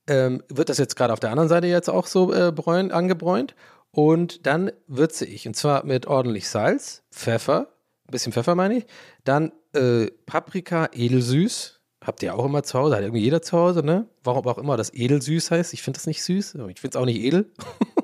ähm, 0.07 0.43
wird 0.49 0.69
das 0.69 0.79
jetzt 0.79 0.97
gerade 0.97 1.13
auf 1.13 1.21
der 1.21 1.31
anderen 1.31 1.49
Seite 1.49 1.67
jetzt 1.67 1.89
auch 1.89 2.07
so 2.07 2.33
äh, 2.33 2.53
bräun, 2.53 2.93
angebräunt. 2.93 3.55
Und 3.91 4.47
dann 4.47 4.71
würze 4.87 5.25
ich. 5.25 5.47
Und 5.47 5.55
zwar 5.55 5.85
mit 5.85 6.07
ordentlich 6.07 6.49
Salz, 6.49 7.03
Pfeffer, 7.11 7.69
ein 8.07 8.13
bisschen 8.13 8.33
Pfeffer 8.33 8.55
meine 8.55 8.79
ich. 8.79 8.87
Dann 9.25 9.53
äh, 9.75 10.07
Paprika 10.27 10.89
edelsüß. 10.93 11.78
Habt 12.09 12.23
ihr 12.23 12.35
auch 12.35 12.47
immer 12.47 12.63
zu 12.63 12.79
Hause, 12.79 12.97
hat 12.97 13.03
irgendwie 13.03 13.21
jeder 13.21 13.43
zu 13.43 13.59
Hause, 13.59 13.85
ne? 13.85 14.07
Warum 14.25 14.47
auch 14.47 14.57
immer 14.57 14.79
das 14.79 14.95
edelsüß 14.95 15.51
heißt. 15.51 15.75
Ich 15.75 15.83
finde 15.83 15.99
das 15.99 16.07
nicht 16.07 16.23
süß. 16.23 16.55
Ich 16.71 16.81
finde 16.81 16.89
es 16.89 16.97
auch 16.97 17.05
nicht 17.05 17.21
edel. 17.21 17.53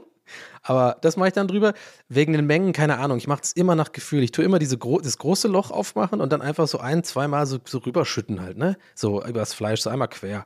Aber 0.63 0.99
das 1.01 1.17
mache 1.17 1.29
ich 1.29 1.33
dann 1.33 1.49
drüber. 1.49 1.73
Wegen 2.11 2.35
den 2.35 2.45
Mengen, 2.45 2.75
keine 2.75 2.99
Ahnung. 2.99 3.17
Ich 3.17 3.29
mache 3.29 3.41
es 3.43 3.53
immer 3.53 3.75
nach 3.75 3.93
Gefühl. 3.93 4.23
Ich 4.23 4.31
tue 4.31 4.45
immer 4.45 4.59
diese 4.59 4.77
gro 4.77 5.01
das 5.01 5.17
große 5.17 5.49
Loch 5.49 5.71
aufmachen 5.71 6.21
und 6.21 6.35
dann 6.35 6.43
einfach 6.43 6.69
so 6.69 6.81
ein, 6.81 7.03
zweimal 7.03 7.47
so, 7.47 7.57
so 7.65 7.79
rüberschütten 7.79 8.43
halt, 8.43 8.59
ne? 8.59 8.77
So 8.95 9.25
übers 9.25 9.55
Fleisch, 9.55 9.81
so 9.81 9.89
einmal 9.89 10.09
quer. 10.09 10.45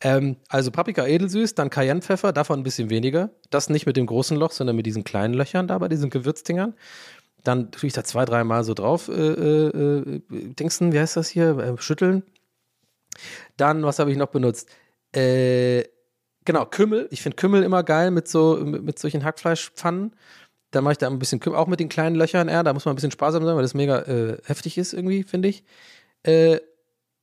Ähm, 0.00 0.36
also 0.48 0.70
Paprika 0.70 1.04
edelsüß, 1.04 1.56
dann 1.56 1.70
Cayennepfeffer, 1.70 2.32
davon 2.32 2.60
ein 2.60 2.62
bisschen 2.62 2.88
weniger. 2.88 3.30
Das 3.50 3.68
nicht 3.68 3.84
mit 3.84 3.96
dem 3.96 4.06
großen 4.06 4.36
Loch, 4.36 4.52
sondern 4.52 4.76
mit 4.76 4.86
diesen 4.86 5.02
kleinen 5.02 5.34
Löchern 5.34 5.66
da 5.66 5.76
bei 5.76 5.88
diesen 5.88 6.08
Gewürzdingern. 6.08 6.74
Dann 7.42 7.72
tue 7.72 7.88
ich 7.88 7.94
da 7.94 8.04
zwei, 8.04 8.24
dreimal 8.24 8.62
so 8.62 8.74
drauf, 8.74 9.08
äh, 9.08 9.12
äh, 9.12 9.66
äh, 9.66 10.22
Dingsen, 10.30 10.92
wie 10.92 11.00
heißt 11.00 11.16
das 11.16 11.28
hier? 11.28 11.58
Äh, 11.58 11.82
schütteln. 11.82 12.22
Dann, 13.56 13.84
was 13.84 13.98
habe 13.98 14.10
ich 14.10 14.16
noch 14.16 14.28
benutzt? 14.28 14.68
Äh, 15.14 15.84
genau, 16.44 16.66
Kümmel. 16.66 17.08
Ich 17.10 17.22
finde 17.22 17.36
Kümmel 17.36 17.62
immer 17.62 17.82
geil 17.82 18.10
mit 18.10 18.28
so 18.28 18.56
mit, 18.56 18.82
mit 18.82 18.98
solchen 18.98 19.24
Hackfleischpfannen. 19.24 20.14
Da 20.70 20.80
mache 20.80 20.92
ich 20.92 20.98
da 20.98 21.08
ein 21.08 21.18
bisschen 21.18 21.40
Kümmel, 21.40 21.58
auch 21.58 21.66
mit 21.66 21.80
den 21.80 21.88
kleinen 21.88 22.16
Löchern 22.16 22.48
eher. 22.48 22.62
Da 22.62 22.72
muss 22.72 22.84
man 22.84 22.92
ein 22.92 22.96
bisschen 22.96 23.10
sparsam 23.10 23.44
sein, 23.44 23.54
weil 23.56 23.62
das 23.62 23.74
mega 23.74 24.00
äh, 24.00 24.38
heftig 24.44 24.78
ist 24.78 24.94
irgendwie, 24.94 25.22
finde 25.22 25.48
ich. 25.48 25.64
Äh, 26.22 26.60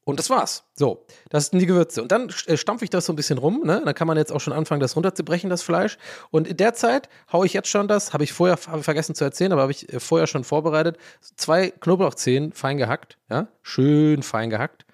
und 0.09 0.17
das 0.17 0.29
war's. 0.31 0.63
So, 0.73 1.05
das 1.29 1.47
sind 1.47 1.59
die 1.59 1.67
Gewürze. 1.67 2.01
Und 2.01 2.11
dann 2.11 2.29
äh, 2.47 2.57
stampfe 2.57 2.83
ich 2.83 2.89
das 2.89 3.05
so 3.05 3.13
ein 3.13 3.15
bisschen 3.15 3.37
rum. 3.37 3.61
Ne? 3.63 3.81
Dann 3.85 3.93
kann 3.93 4.07
man 4.07 4.17
jetzt 4.17 4.31
auch 4.31 4.41
schon 4.41 4.53
anfangen, 4.53 4.81
das 4.81 4.95
runterzubrechen, 4.95 5.51
das 5.51 5.61
Fleisch. 5.61 5.97
Und 6.31 6.47
in 6.47 6.57
der 6.57 6.73
Zeit 6.73 7.09
haue 7.31 7.45
ich 7.45 7.53
jetzt 7.53 7.69
schon 7.69 7.87
das, 7.87 8.11
habe 8.11 8.23
ich 8.23 8.33
vorher 8.33 8.57
hab 8.57 8.83
vergessen 8.83 9.13
zu 9.13 9.23
erzählen, 9.23 9.51
aber 9.51 9.61
habe 9.61 9.71
ich 9.71 9.91
äh, 9.93 9.99
vorher 9.99 10.25
schon 10.25 10.43
vorbereitet. 10.43 10.97
Zwei 11.35 11.69
Knoblauchzehen 11.69 12.53
fein 12.53 12.77
gehackt, 12.77 13.17
ja, 13.29 13.47
schön 13.61 14.23
fein 14.23 14.49
gehackt. 14.49 14.85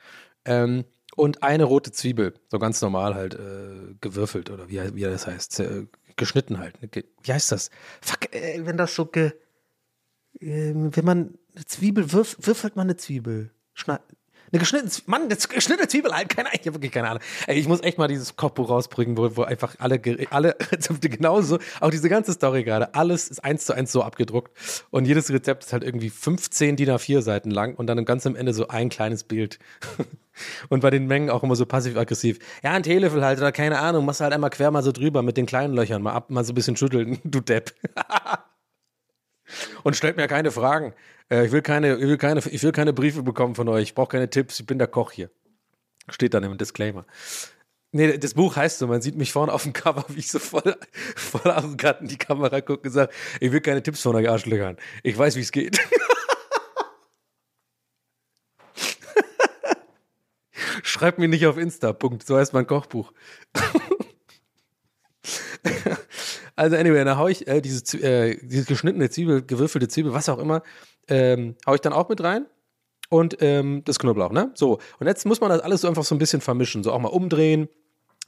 Ähm, 0.45 0.85
und 1.15 1.43
eine 1.43 1.63
rote 1.63 1.91
Zwiebel, 1.91 2.33
so 2.49 2.59
ganz 2.59 2.81
normal 2.81 3.15
halt 3.15 3.35
äh, 3.35 3.95
gewürfelt 4.01 4.49
oder 4.49 4.69
wie, 4.69 4.95
wie 4.95 5.01
das 5.01 5.27
heißt, 5.27 5.59
äh, 5.61 5.87
geschnitten 6.15 6.59
halt. 6.59 6.75
Wie 7.23 7.33
heißt 7.33 7.51
das? 7.51 7.69
Fuck, 8.01 8.33
äh, 8.33 8.65
wenn 8.65 8.77
das 8.77 8.95
so 8.95 9.05
ge, 9.05 9.31
äh, 10.39 10.73
wenn 10.75 11.05
man 11.05 11.37
eine 11.55 11.65
Zwiebel 11.65 12.11
würf, 12.11 12.37
würfelt 12.39 12.75
man 12.75 12.87
eine 12.87 12.97
Zwiebel. 12.97 13.51
Schneid, 13.73 14.01
eine 14.51 14.59
geschnittene, 14.59 14.91
Zwie- 14.91 15.03
Mann, 15.07 15.23
eine 15.23 15.35
geschnittene 15.35 15.87
Zwiebel, 15.87 16.11
halt, 16.13 16.29
keine 16.29 16.49
ich 16.53 16.61
habe 16.61 16.75
wirklich 16.75 16.91
keine 16.91 17.09
Ahnung. 17.09 17.21
Ey, 17.47 17.57
ich 17.57 17.67
muss 17.67 17.81
echt 17.81 17.97
mal 17.97 18.07
dieses 18.07 18.35
Kochbuch 18.35 18.69
rausbringen, 18.69 19.17
wo, 19.17 19.35
wo 19.35 19.43
einfach 19.43 19.75
alle, 19.79 19.99
alle 20.29 20.55
Rezepte 20.71 21.09
genauso, 21.09 21.59
auch 21.79 21.89
diese 21.89 22.09
ganze 22.09 22.33
Story 22.33 22.63
gerade, 22.63 22.93
alles 22.95 23.27
ist 23.29 23.43
eins 23.43 23.65
zu 23.65 23.73
eins 23.73 23.91
so 23.91 24.03
abgedruckt 24.03 24.51
und 24.91 25.05
jedes 25.05 25.29
Rezept 25.31 25.63
ist 25.65 25.73
halt 25.73 25.83
irgendwie 25.83 26.09
15 26.09 26.75
DIN 26.75 26.89
A4 26.89 27.21
Seiten 27.21 27.51
lang 27.51 27.75
und 27.75 27.87
dann 27.87 28.03
ganz 28.05 28.25
am 28.25 28.35
Ende 28.35 28.53
so 28.53 28.67
ein 28.67 28.89
kleines 28.89 29.23
Bild. 29.23 29.59
Und 30.67 30.81
bei 30.81 30.89
den 30.89 31.07
Mengen 31.07 31.29
auch 31.29 31.43
immer 31.43 31.55
so 31.55 31.65
passiv-aggressiv. 31.65 32.39
Ja, 32.61 32.73
ein 32.73 32.83
Teelöffel 32.83 33.23
halt 33.23 33.37
oder 33.37 33.53
keine 33.53 33.79
Ahnung, 33.79 34.03
machst 34.03 34.19
halt 34.19 34.33
einmal 34.33 34.49
quer 34.49 34.69
mal 34.69 34.83
so 34.83 34.91
drüber 34.91 35.21
mit 35.21 35.37
den 35.37 35.45
kleinen 35.45 35.73
Löchern, 35.73 36.01
mal 36.01 36.11
ab, 36.11 36.29
mal 36.29 36.43
so 36.43 36.51
ein 36.51 36.55
bisschen 36.55 36.75
schütteln, 36.75 37.19
du 37.23 37.39
Depp. 37.39 37.73
Und 39.83 39.95
stellt 39.95 40.17
mir 40.17 40.27
keine 40.27 40.51
Fragen. 40.51 40.93
Äh, 41.29 41.45
ich, 41.45 41.51
will 41.51 41.61
keine, 41.61 41.95
ich, 41.95 42.01
will 42.01 42.17
keine, 42.17 42.39
ich 42.39 42.63
will 42.63 42.71
keine 42.71 42.93
Briefe 42.93 43.21
bekommen 43.23 43.55
von 43.55 43.67
euch. 43.69 43.83
Ich 43.83 43.95
brauche 43.95 44.09
keine 44.09 44.29
Tipps. 44.29 44.59
Ich 44.59 44.65
bin 44.65 44.79
der 44.79 44.87
Koch 44.87 45.11
hier. 45.11 45.29
Steht 46.09 46.33
dann 46.33 46.43
im 46.43 46.57
Disclaimer. 46.57 47.05
Nee, 47.91 48.17
das 48.17 48.33
Buch 48.33 48.57
heißt 48.57 48.79
so, 48.79 48.87
man 48.87 49.01
sieht 49.01 49.15
mich 49.15 49.31
vorne 49.31 49.53
auf 49.53 49.63
dem 49.63 49.71
Cover, 49.71 50.03
wie 50.09 50.19
ich 50.19 50.27
so 50.27 50.39
voll, 50.39 50.75
voll 51.15 51.49
arrogant 51.49 52.01
in 52.01 52.09
die 52.09 52.17
Kamera 52.17 52.59
gucke 52.59 52.89
und 52.89 52.93
sage, 52.93 53.13
ich 53.39 53.53
will 53.53 53.61
keine 53.61 53.81
Tipps 53.81 54.01
von 54.01 54.13
euch 54.15 54.29
Arschlöchern. 54.29 54.75
Ich 55.01 55.17
weiß, 55.17 55.37
wie 55.37 55.41
es 55.41 55.53
geht. 55.53 55.79
Schreibt 60.83 61.19
mir 61.19 61.29
nicht 61.29 61.47
auf 61.47 61.57
Insta, 61.57 61.93
Punkt. 61.93 62.27
So 62.27 62.37
heißt 62.37 62.51
mein 62.53 62.67
Kochbuch. 62.67 63.13
also 66.55 66.75
anyway, 66.75 67.03
dann 67.03 67.17
hau 67.17 67.27
ich 67.27 67.47
äh, 67.47 67.61
diese, 67.61 67.97
äh, 67.97 68.37
diese 68.41 68.65
geschnittene 68.65 69.09
Zwiebel, 69.09 69.41
gewürfelte 69.41 69.87
Zwiebel, 69.87 70.13
was 70.13 70.29
auch 70.29 70.39
immer, 70.39 70.63
ähm, 71.07 71.55
hau 71.65 71.73
ich 71.73 71.81
dann 71.81 71.93
auch 71.93 72.09
mit 72.09 72.23
rein. 72.23 72.45
Und 73.09 73.37
ähm, 73.41 73.83
das 73.85 73.99
Knoblauch, 73.99 74.31
ne? 74.31 74.51
So. 74.55 74.79
Und 74.99 75.07
jetzt 75.07 75.25
muss 75.25 75.39
man 75.39 75.49
das 75.51 75.61
alles 75.61 75.81
so 75.81 75.87
einfach 75.87 76.03
so 76.03 76.15
ein 76.15 76.17
bisschen 76.17 76.41
vermischen. 76.41 76.83
So 76.83 76.91
auch 76.91 76.99
mal 76.99 77.09
umdrehen, 77.09 77.69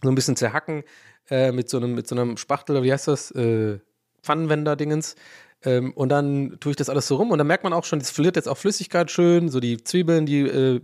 so 0.04 0.10
ein 0.10 0.16
bisschen 0.16 0.36
zerhacken 0.36 0.84
äh, 1.30 1.52
mit, 1.52 1.68
so 1.70 1.78
einem, 1.78 1.96
mit 1.96 2.08
so 2.08 2.16
einem 2.16 2.38
Spachtel, 2.38 2.84
wie 2.84 2.94
heißt 2.94 3.08
das? 3.08 3.32
Äh, 3.32 3.80
Pfannenwender-Dingens. 4.22 5.16
Ähm, 5.64 5.94
und 5.94 6.10
dann 6.10 6.58
tue 6.60 6.72
ich 6.72 6.76
das 6.76 6.90
alles 6.90 7.08
so 7.08 7.16
rum 7.16 7.32
und 7.32 7.40
dann 7.40 7.48
merkt 7.48 7.64
man 7.64 7.74
auch 7.74 7.84
schon, 7.84 8.00
es 8.00 8.12
verliert 8.12 8.36
jetzt 8.36 8.48
auch 8.48 8.58
Flüssigkeit 8.58 9.10
schön. 9.10 9.50
So 9.50 9.60
die 9.60 9.84
Zwiebeln, 9.84 10.28
die 10.28 10.42
äh, 10.42 10.80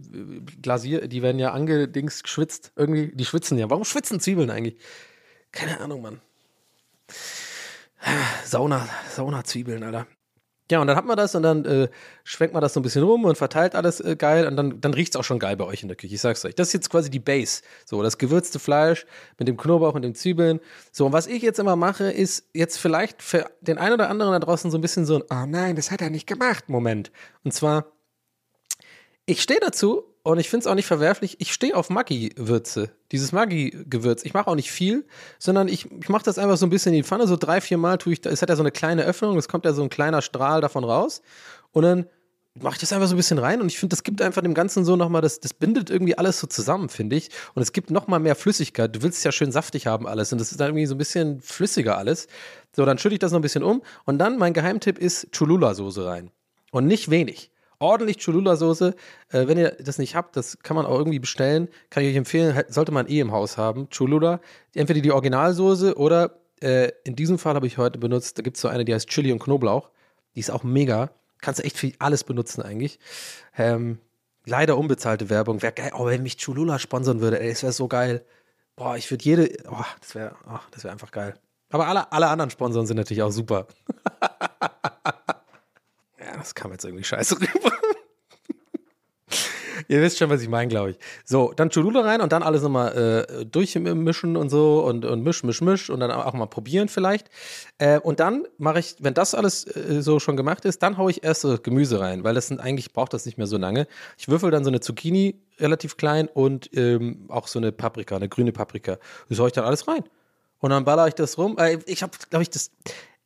glasier, 0.61 1.07
die 1.07 1.21
werden 1.21 1.37
ja 1.37 1.51
angedingst 1.51 2.23
geschwitzt. 2.23 2.71
Irgendwie, 2.75 3.11
die 3.13 3.25
schwitzen 3.25 3.59
ja. 3.59 3.69
Warum 3.69 3.83
schwitzen 3.83 4.19
Zwiebeln 4.19 4.49
eigentlich? 4.49 4.77
Keine 5.51 5.79
Ahnung, 5.79 6.01
Mann. 6.01 6.21
Sauna, 8.45 8.87
Sauna-Zwiebeln, 9.09 9.83
Alter. 9.83 10.07
Ja, 10.71 10.79
und 10.79 10.87
dann 10.87 10.95
hat 10.95 11.05
man 11.05 11.17
das 11.17 11.35
und 11.35 11.43
dann 11.43 11.65
äh, 11.65 11.89
schwenkt 12.23 12.53
man 12.53 12.61
das 12.61 12.73
so 12.73 12.79
ein 12.79 12.83
bisschen 12.83 13.03
rum 13.03 13.25
und 13.25 13.37
verteilt 13.37 13.75
alles 13.75 13.99
äh, 13.99 14.15
geil 14.15 14.47
und 14.47 14.55
dann, 14.55 14.79
dann 14.79 14.93
riecht 14.93 15.13
es 15.13 15.19
auch 15.19 15.23
schon 15.23 15.37
geil 15.37 15.57
bei 15.57 15.65
euch 15.65 15.81
in 15.81 15.89
der 15.89 15.97
Küche. 15.97 16.15
Ich 16.15 16.21
sag's 16.21 16.43
euch. 16.45 16.55
Das 16.55 16.67
ist 16.69 16.73
jetzt 16.73 16.89
quasi 16.89 17.09
die 17.09 17.19
Base. 17.19 17.61
So, 17.85 18.01
das 18.01 18.17
gewürzte 18.17 18.59
Fleisch 18.59 19.05
mit 19.37 19.47
dem 19.49 19.57
Knoblauch 19.57 19.93
und 19.93 20.03
den 20.03 20.15
Zwiebeln. 20.15 20.61
So, 20.91 21.05
und 21.05 21.11
was 21.11 21.27
ich 21.27 21.43
jetzt 21.43 21.59
immer 21.59 21.75
mache, 21.75 22.05
ist 22.11 22.49
jetzt 22.53 22.77
vielleicht 22.77 23.21
für 23.21 23.51
den 23.59 23.77
einen 23.77 23.93
oder 23.93 24.09
anderen 24.09 24.31
da 24.31 24.39
draußen 24.39 24.71
so 24.71 24.77
ein 24.77 24.81
bisschen 24.81 25.05
so 25.05 25.15
ein, 25.15 25.23
oh 25.29 25.45
nein, 25.45 25.75
das 25.75 25.91
hat 25.91 26.01
er 26.01 26.09
nicht 26.09 26.27
gemacht, 26.27 26.69
Moment. 26.69 27.11
Und 27.43 27.53
zwar, 27.53 27.91
ich 29.25 29.41
stehe 29.41 29.59
dazu 29.59 30.12
und 30.23 30.39
ich 30.39 30.49
finde 30.49 30.63
es 30.63 30.67
auch 30.67 30.75
nicht 30.75 30.85
verwerflich. 30.85 31.35
Ich 31.39 31.51
stehe 31.51 31.75
auf 31.75 31.89
Maggi-Würze. 31.89 32.91
Dieses 33.11 33.33
Maggi-Gewürz. 33.33 34.23
Ich 34.23 34.33
mache 34.33 34.47
auch 34.47 34.55
nicht 34.55 34.71
viel, 34.71 35.05
sondern 35.37 35.67
ich, 35.67 35.91
ich 35.91 36.07
mache 36.07 36.23
das 36.23 36.37
einfach 36.37 36.55
so 36.55 36.65
ein 36.65 36.69
bisschen 36.69 36.93
in 36.93 36.99
die 36.99 37.03
Pfanne. 37.03 37.27
So 37.27 37.35
drei, 37.35 37.59
vier 37.59 37.77
Mal 37.77 37.97
tue 37.97 38.13
ich, 38.13 38.25
es 38.25 38.41
hat 38.41 38.47
ja 38.47 38.55
so 38.55 38.63
eine 38.63 38.71
kleine 38.71 39.03
Öffnung, 39.03 39.37
es 39.37 39.49
kommt 39.49 39.65
ja 39.65 39.73
so 39.73 39.83
ein 39.83 39.89
kleiner 39.89 40.21
Strahl 40.21 40.61
davon 40.61 40.85
raus. 40.85 41.21
Und 41.73 41.83
dann 41.83 42.05
mache 42.57 42.75
ich 42.75 42.79
das 42.79 42.93
einfach 42.93 43.07
so 43.07 43.15
ein 43.15 43.17
bisschen 43.17 43.37
rein 43.37 43.61
und 43.61 43.67
ich 43.67 43.79
finde, 43.79 43.93
das 43.95 44.03
gibt 44.03 44.21
einfach 44.21 44.43
dem 44.43 44.53
Ganzen 44.53 44.85
so 44.85 44.95
nochmal, 44.95 45.21
das, 45.21 45.39
das 45.39 45.53
bindet 45.53 45.89
irgendwie 45.89 46.17
alles 46.17 46.39
so 46.39 46.47
zusammen, 46.47 46.87
finde 46.87 47.15
ich. 47.15 47.29
Und 47.53 47.61
es 47.61 47.73
gibt 47.73 47.91
nochmal 47.91 48.19
mehr 48.19 48.35
Flüssigkeit. 48.35 48.95
Du 48.95 49.01
willst 49.01 49.17
es 49.17 49.23
ja 49.23 49.31
schön 49.31 49.51
saftig 49.51 49.87
haben 49.87 50.07
alles 50.07 50.31
und 50.31 50.39
das 50.39 50.51
ist 50.51 50.59
dann 50.61 50.69
irgendwie 50.69 50.85
so 50.85 50.95
ein 50.95 50.99
bisschen 50.99 51.41
flüssiger 51.41 51.97
alles. 51.97 52.27
So, 52.75 52.85
dann 52.85 52.97
schütte 52.97 53.15
ich 53.15 53.19
das 53.19 53.31
noch 53.31 53.39
ein 53.39 53.43
bisschen 53.43 53.63
um 53.63 53.81
und 54.05 54.19
dann 54.19 54.37
mein 54.37 54.53
Geheimtipp 54.53 54.99
ist 54.99 55.33
Cholula-Soße 55.33 56.05
rein. 56.05 56.31
Und 56.71 56.87
nicht 56.87 57.09
wenig 57.09 57.51
ordentlich 57.83 58.17
Cholula-Soße. 58.17 58.95
Äh, 59.29 59.47
wenn 59.47 59.57
ihr 59.57 59.71
das 59.79 59.97
nicht 59.97 60.15
habt, 60.15 60.35
das 60.37 60.57
kann 60.59 60.75
man 60.75 60.85
auch 60.85 60.97
irgendwie 60.97 61.19
bestellen. 61.19 61.67
Kann 61.89 62.03
ich 62.03 62.09
euch 62.09 62.15
empfehlen, 62.15 62.55
halt, 62.55 62.73
sollte 62.73 62.91
man 62.91 63.07
eh 63.07 63.19
im 63.19 63.31
Haus 63.31 63.57
haben. 63.57 63.89
Cholula. 63.89 64.39
Entweder 64.73 65.01
die 65.01 65.11
Originalsoße 65.11 65.95
oder 65.97 66.39
äh, 66.61 66.91
in 67.03 67.15
diesem 67.15 67.37
Fall 67.37 67.55
habe 67.55 67.67
ich 67.67 67.77
heute 67.77 67.99
benutzt, 67.99 68.37
da 68.37 68.41
gibt 68.41 68.55
es 68.55 68.61
so 68.61 68.69
eine, 68.69 68.85
die 68.85 68.93
heißt 68.93 69.09
Chili 69.09 69.31
und 69.31 69.39
Knoblauch. 69.39 69.89
Die 70.35 70.39
ist 70.39 70.49
auch 70.49 70.63
mega. 70.63 71.11
Kannst 71.41 71.59
du 71.59 71.63
echt 71.65 71.77
für 71.77 71.91
alles 71.99 72.23
benutzen 72.23 72.63
eigentlich. 72.63 72.99
Ähm, 73.57 73.99
leider 74.45 74.77
unbezahlte 74.77 75.29
Werbung. 75.29 75.61
Wäre 75.61 75.73
geil. 75.73 75.91
Oh, 75.93 76.05
wenn 76.05 76.23
mich 76.23 76.37
Cholula 76.43 76.79
sponsern 76.79 77.19
würde, 77.19 77.41
ey, 77.41 77.49
das 77.49 77.63
wäre 77.63 77.73
so 77.73 77.87
geil. 77.89 78.25
Boah, 78.75 78.95
ich 78.95 79.11
würde 79.11 79.23
jede. 79.23 79.57
Oh, 79.69 79.83
das 79.99 80.15
wäre 80.15 80.35
oh, 80.47 80.59
wär 80.81 80.91
einfach 80.91 81.11
geil. 81.11 81.35
Aber 81.69 81.87
alle, 81.87 82.11
alle 82.11 82.27
anderen 82.27 82.49
Sponsoren 82.49 82.85
sind 82.87 82.97
natürlich 82.97 83.23
auch 83.23 83.31
super. 83.31 83.67
das 86.43 86.55
kam 86.55 86.71
jetzt 86.71 86.83
irgendwie 86.83 87.03
scheiße 87.03 87.39
rüber. 87.39 87.71
Ihr 89.87 90.01
wisst 90.01 90.17
schon, 90.17 90.29
was 90.29 90.41
ich 90.41 90.47
meine, 90.47 90.69
glaube 90.69 90.91
ich. 90.91 90.97
So, 91.25 91.51
dann 91.55 91.69
Cholula 91.69 92.01
rein 92.01 92.21
und 92.21 92.31
dann 92.31 92.43
alles 92.43 92.61
nochmal 92.61 93.25
äh, 93.27 93.45
durchmischen 93.45 94.37
und 94.37 94.49
so 94.49 94.83
und, 94.85 95.03
und 95.03 95.23
misch, 95.23 95.43
misch, 95.43 95.61
misch 95.61 95.89
und 95.89 95.99
dann 95.99 96.11
auch 96.11 96.33
mal 96.33 96.45
probieren 96.45 96.87
vielleicht. 96.87 97.29
Äh, 97.79 97.99
und 97.99 98.19
dann 98.19 98.45
mache 98.57 98.79
ich, 98.79 98.95
wenn 98.99 99.13
das 99.13 99.35
alles 99.35 99.65
äh, 99.65 100.01
so 100.01 100.19
schon 100.19 100.37
gemacht 100.37 100.63
ist, 100.65 100.83
dann 100.83 100.97
haue 100.97 101.11
ich 101.11 101.23
erst 101.23 101.41
so 101.41 101.57
Gemüse 101.57 101.99
rein, 101.99 102.23
weil 102.23 102.33
das 102.33 102.47
sind, 102.47 102.61
eigentlich 102.61 102.93
braucht 102.93 103.13
das 103.13 103.25
nicht 103.25 103.37
mehr 103.37 103.47
so 103.47 103.57
lange. 103.57 103.87
Ich 104.17 104.29
würfel 104.29 104.51
dann 104.51 104.63
so 104.63 104.69
eine 104.69 104.79
Zucchini 104.79 105.41
relativ 105.59 105.97
klein 105.97 106.27
und 106.27 106.69
ähm, 106.73 107.25
auch 107.29 107.47
so 107.47 107.59
eine 107.59 107.71
Paprika, 107.71 108.15
eine 108.15 108.29
grüne 108.29 108.51
Paprika. 108.51 108.97
Das 109.27 109.39
haue 109.39 109.47
ich 109.47 109.53
dann 109.53 109.65
alles 109.65 109.87
rein. 109.87 110.03
Und 110.59 110.69
dann 110.69 110.85
baller 110.85 111.07
ich 111.07 111.15
das 111.15 111.37
rum. 111.37 111.57
Äh, 111.57 111.79
ich 111.87 112.03
habe, 112.03 112.13
glaube 112.29 112.43
ich, 112.43 112.49
das. 112.49 112.71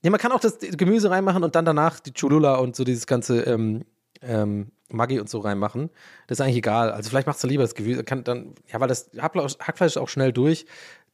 Nee, 0.07 0.11
man 0.11 0.21
kann 0.21 0.31
auch 0.31 0.39
das 0.39 0.59
Gemüse 0.61 1.11
reinmachen 1.11 1.43
und 1.43 1.55
dann 1.55 1.65
danach 1.65 1.99
die 1.99 2.13
Cholula 2.13 2.55
und 2.55 2.77
so 2.77 2.85
dieses 2.85 3.07
ganze 3.07 3.41
ähm, 3.41 3.83
ähm, 4.21 4.71
Maggi 4.89 5.19
und 5.19 5.29
so 5.29 5.39
reinmachen. 5.39 5.89
Das 6.27 6.37
ist 6.37 6.41
eigentlich 6.41 6.55
egal. 6.55 6.91
Also 6.91 7.09
vielleicht 7.09 7.27
machst 7.27 7.43
du 7.43 7.47
lieber 7.49 7.63
das 7.63 7.75
Gemüse, 7.75 8.05
kann 8.05 8.23
dann, 8.23 8.55
ja, 8.71 8.79
weil 8.79 8.87
das 8.87 9.09
Hackfleisch 9.17 9.91
ist 9.91 9.97
auch 9.97 10.07
schnell 10.07 10.31
durch. 10.31 10.65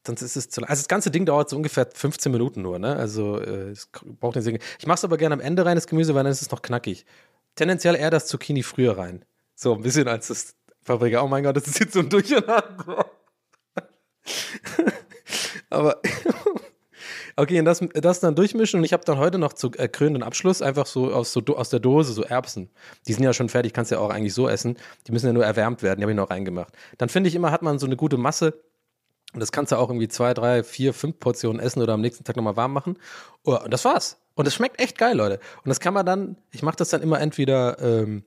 Sonst 0.05 0.21
ist 0.21 0.35
es 0.35 0.49
zu 0.49 0.61
lang. 0.61 0.69
Also 0.69 0.81
das 0.81 0.87
ganze 0.87 1.09
Ding 1.09 1.25
dauert 1.25 1.49
so 1.49 1.55
ungefähr 1.55 1.89
15 1.91 2.31
Minuten 2.31 2.61
nur, 2.61 2.77
ne? 2.77 2.95
Also 2.95 3.39
äh, 3.39 3.71
es 3.71 3.89
braucht 4.19 4.35
nicht 4.35 4.63
Ich 4.77 4.85
mache 4.85 4.97
es 4.97 5.03
aber 5.03 5.17
gerne 5.17 5.33
am 5.33 5.41
Ende 5.41 5.65
rein, 5.65 5.73
das 5.73 5.87
Gemüse, 5.87 6.13
weil 6.13 6.23
dann 6.23 6.31
ist 6.31 6.43
es 6.43 6.51
noch 6.51 6.61
knackig. 6.61 7.07
Tendenziell 7.55 7.95
eher 7.95 8.11
das 8.11 8.27
Zucchini 8.27 8.61
früher 8.61 8.95
rein. 8.95 9.25
So 9.55 9.73
ein 9.73 9.81
bisschen 9.81 10.07
als 10.07 10.27
das 10.27 10.53
Paprika. 10.85 11.23
Oh 11.23 11.27
mein 11.27 11.43
Gott, 11.43 11.57
das 11.57 11.65
ist 11.65 11.79
jetzt 11.79 11.93
so 11.93 12.01
ein 12.01 12.09
Durcheinander. 12.09 13.07
aber 15.71 15.99
Okay, 17.35 17.59
und 17.59 17.65
das, 17.65 17.81
das 17.93 18.19
dann 18.19 18.35
durchmischen 18.35 18.79
und 18.79 18.83
ich 18.83 18.93
habe 18.93 19.03
dann 19.05 19.17
heute 19.17 19.37
noch 19.39 19.53
zu 19.53 19.71
äh, 19.77 19.87
krönenden 19.87 20.23
Abschluss 20.23 20.61
einfach 20.61 20.85
so 20.85 21.11
aus, 21.11 21.33
so 21.33 21.41
aus 21.55 21.69
der 21.69 21.79
Dose 21.79 22.13
so 22.13 22.23
Erbsen. 22.23 22.69
Die 23.07 23.13
sind 23.13 23.23
ja 23.23 23.33
schon 23.33 23.49
fertig, 23.49 23.73
kannst 23.73 23.91
ja 23.91 23.99
auch 23.99 24.09
eigentlich 24.09 24.33
so 24.33 24.47
essen. 24.47 24.77
Die 25.07 25.11
müssen 25.11 25.27
ja 25.27 25.33
nur 25.33 25.45
erwärmt 25.45 25.81
werden, 25.81 25.99
die 25.99 26.03
habe 26.03 26.11
ich 26.11 26.17
noch 26.17 26.29
reingemacht. 26.29 26.73
Dann 26.97 27.09
finde 27.09 27.29
ich 27.29 27.35
immer, 27.35 27.51
hat 27.51 27.61
man 27.61 27.79
so 27.79 27.85
eine 27.85 27.95
gute 27.95 28.17
Masse. 28.17 28.53
Und 29.33 29.39
das 29.39 29.51
kannst 29.51 29.71
du 29.71 29.77
auch 29.77 29.89
irgendwie 29.89 30.07
zwei, 30.07 30.35
drei, 30.35 30.63
vier, 30.63 30.93
fünf 30.93 31.19
Portionen 31.19 31.59
essen 31.59 31.81
oder 31.81 31.93
am 31.93 32.01
nächsten 32.01 32.23
Tag 32.23 32.35
nochmal 32.35 32.55
warm 32.55 32.71
machen. 32.71 32.99
Oh, 33.43 33.57
und 33.57 33.73
das 33.73 33.83
war's. 33.83 34.19
Und 34.35 34.47
es 34.47 34.53
schmeckt 34.53 34.79
echt 34.79 34.97
geil, 34.97 35.17
Leute. 35.17 35.39
Und 35.63 35.69
das 35.69 35.79
kann 35.79 35.93
man 35.93 36.05
dann, 36.05 36.37
ich 36.51 36.61
mache 36.61 36.75
das 36.75 36.89
dann 36.89 37.01
immer 37.01 37.19
entweder, 37.19 37.79
ähm, 37.79 38.23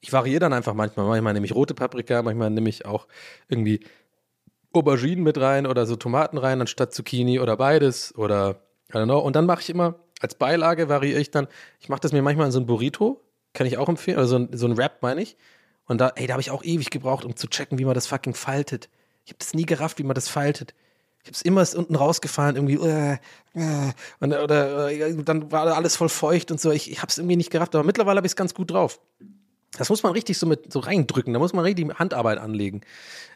ich 0.00 0.12
variiere 0.12 0.40
dann 0.40 0.54
einfach 0.54 0.72
manchmal. 0.72 1.06
Manchmal 1.06 1.34
nehme 1.34 1.44
ich 1.44 1.54
rote 1.54 1.74
Paprika, 1.74 2.22
manchmal 2.22 2.50
nehme 2.50 2.70
ich 2.70 2.86
auch 2.86 3.08
irgendwie 3.48 3.80
Auberginen 4.72 5.24
mit 5.24 5.38
rein 5.38 5.66
oder 5.66 5.86
so 5.86 5.96
Tomaten 5.96 6.38
rein 6.38 6.60
anstatt 6.60 6.92
Zucchini 6.92 7.40
oder 7.40 7.56
beides 7.56 8.14
oder 8.16 8.62
I 8.90 8.96
don't 8.96 9.04
know. 9.04 9.18
Und 9.18 9.36
dann 9.36 9.46
mache 9.46 9.62
ich 9.62 9.70
immer 9.70 9.96
als 10.20 10.34
Beilage 10.34 10.88
variiere 10.88 11.20
ich 11.20 11.30
dann, 11.30 11.48
ich 11.80 11.88
mache 11.88 12.00
das 12.00 12.12
mir 12.12 12.22
manchmal 12.22 12.46
in 12.46 12.52
so 12.52 12.60
ein 12.60 12.66
Burrito, 12.66 13.22
kann 13.52 13.66
ich 13.66 13.78
auch 13.78 13.88
empfehlen, 13.88 14.18
oder 14.18 14.26
so 14.26 14.36
ein, 14.36 14.48
so 14.52 14.66
ein 14.66 14.76
Wrap 14.76 15.02
meine 15.02 15.22
ich. 15.22 15.36
Und 15.86 16.00
da, 16.00 16.12
ey, 16.16 16.26
da 16.26 16.34
habe 16.34 16.42
ich 16.42 16.50
auch 16.50 16.64
ewig 16.64 16.90
gebraucht, 16.90 17.24
um 17.24 17.34
zu 17.36 17.46
checken, 17.46 17.78
wie 17.78 17.84
man 17.84 17.94
das 17.94 18.06
fucking 18.06 18.34
faltet. 18.34 18.90
Ich 19.24 19.30
habe 19.30 19.38
das 19.38 19.54
nie 19.54 19.64
gerafft, 19.64 19.98
wie 19.98 20.02
man 20.02 20.14
das 20.14 20.28
faltet. 20.28 20.74
Ich 21.22 21.28
habe 21.28 21.34
es 21.34 21.42
immer 21.42 21.66
unten 21.76 21.94
rausgefahren, 21.94 22.56
irgendwie, 22.56 22.74
äh, 22.74 23.14
äh, 23.54 23.92
und, 24.20 24.32
oder 24.32 24.90
äh, 24.90 25.14
dann 25.24 25.50
war 25.50 25.66
alles 25.74 25.96
voll 25.96 26.08
feucht 26.08 26.50
und 26.50 26.60
so. 26.60 26.70
Ich, 26.70 26.90
ich 26.90 26.98
habe 26.98 27.08
es 27.08 27.18
irgendwie 27.18 27.36
nicht 27.36 27.50
gerafft, 27.50 27.74
aber 27.74 27.84
mittlerweile 27.84 28.18
habe 28.18 28.26
ich 28.26 28.32
es 28.32 28.36
ganz 28.36 28.54
gut 28.54 28.70
drauf. 28.70 29.00
Das 29.76 29.90
muss 29.90 30.02
man 30.02 30.12
richtig 30.12 30.38
so 30.38 30.46
mit 30.46 30.72
so 30.72 30.78
reindrücken, 30.78 31.32
da 31.32 31.38
muss 31.38 31.52
man 31.52 31.64
richtig 31.64 31.98
Handarbeit 31.98 32.38
anlegen. 32.38 32.80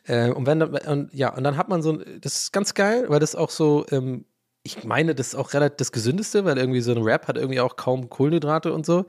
Äh, 0.05 0.31
und 0.31 0.47
wenn 0.47 0.63
und, 0.63 1.13
ja, 1.13 1.35
und 1.35 1.45
dann 1.45 1.57
hat 1.57 1.69
man 1.69 1.83
so, 1.83 1.99
das 2.21 2.45
ist 2.45 2.53
ganz 2.53 2.75
geil, 2.75 3.05
weil 3.09 3.21
das 3.21 3.35
auch 3.35 3.51
so, 3.51 3.85
ähm, 3.91 4.25
ich 4.65 4.85
meine, 4.85 5.15
das 5.15 5.29
ist 5.29 5.35
auch 5.35 5.55
relativ 5.55 5.77
das 5.79 5.93
Gesündeste, 5.93 6.45
weil 6.45 6.57
irgendwie 6.57 6.81
so 6.81 6.93
ein 6.93 7.03
Rap 7.03 7.27
hat 7.27 7.37
irgendwie 7.37 7.61
auch 7.61 7.77
kaum 7.77 8.09
Kohlenhydrate 8.09 8.73
und 8.73 8.87
so. 8.87 9.07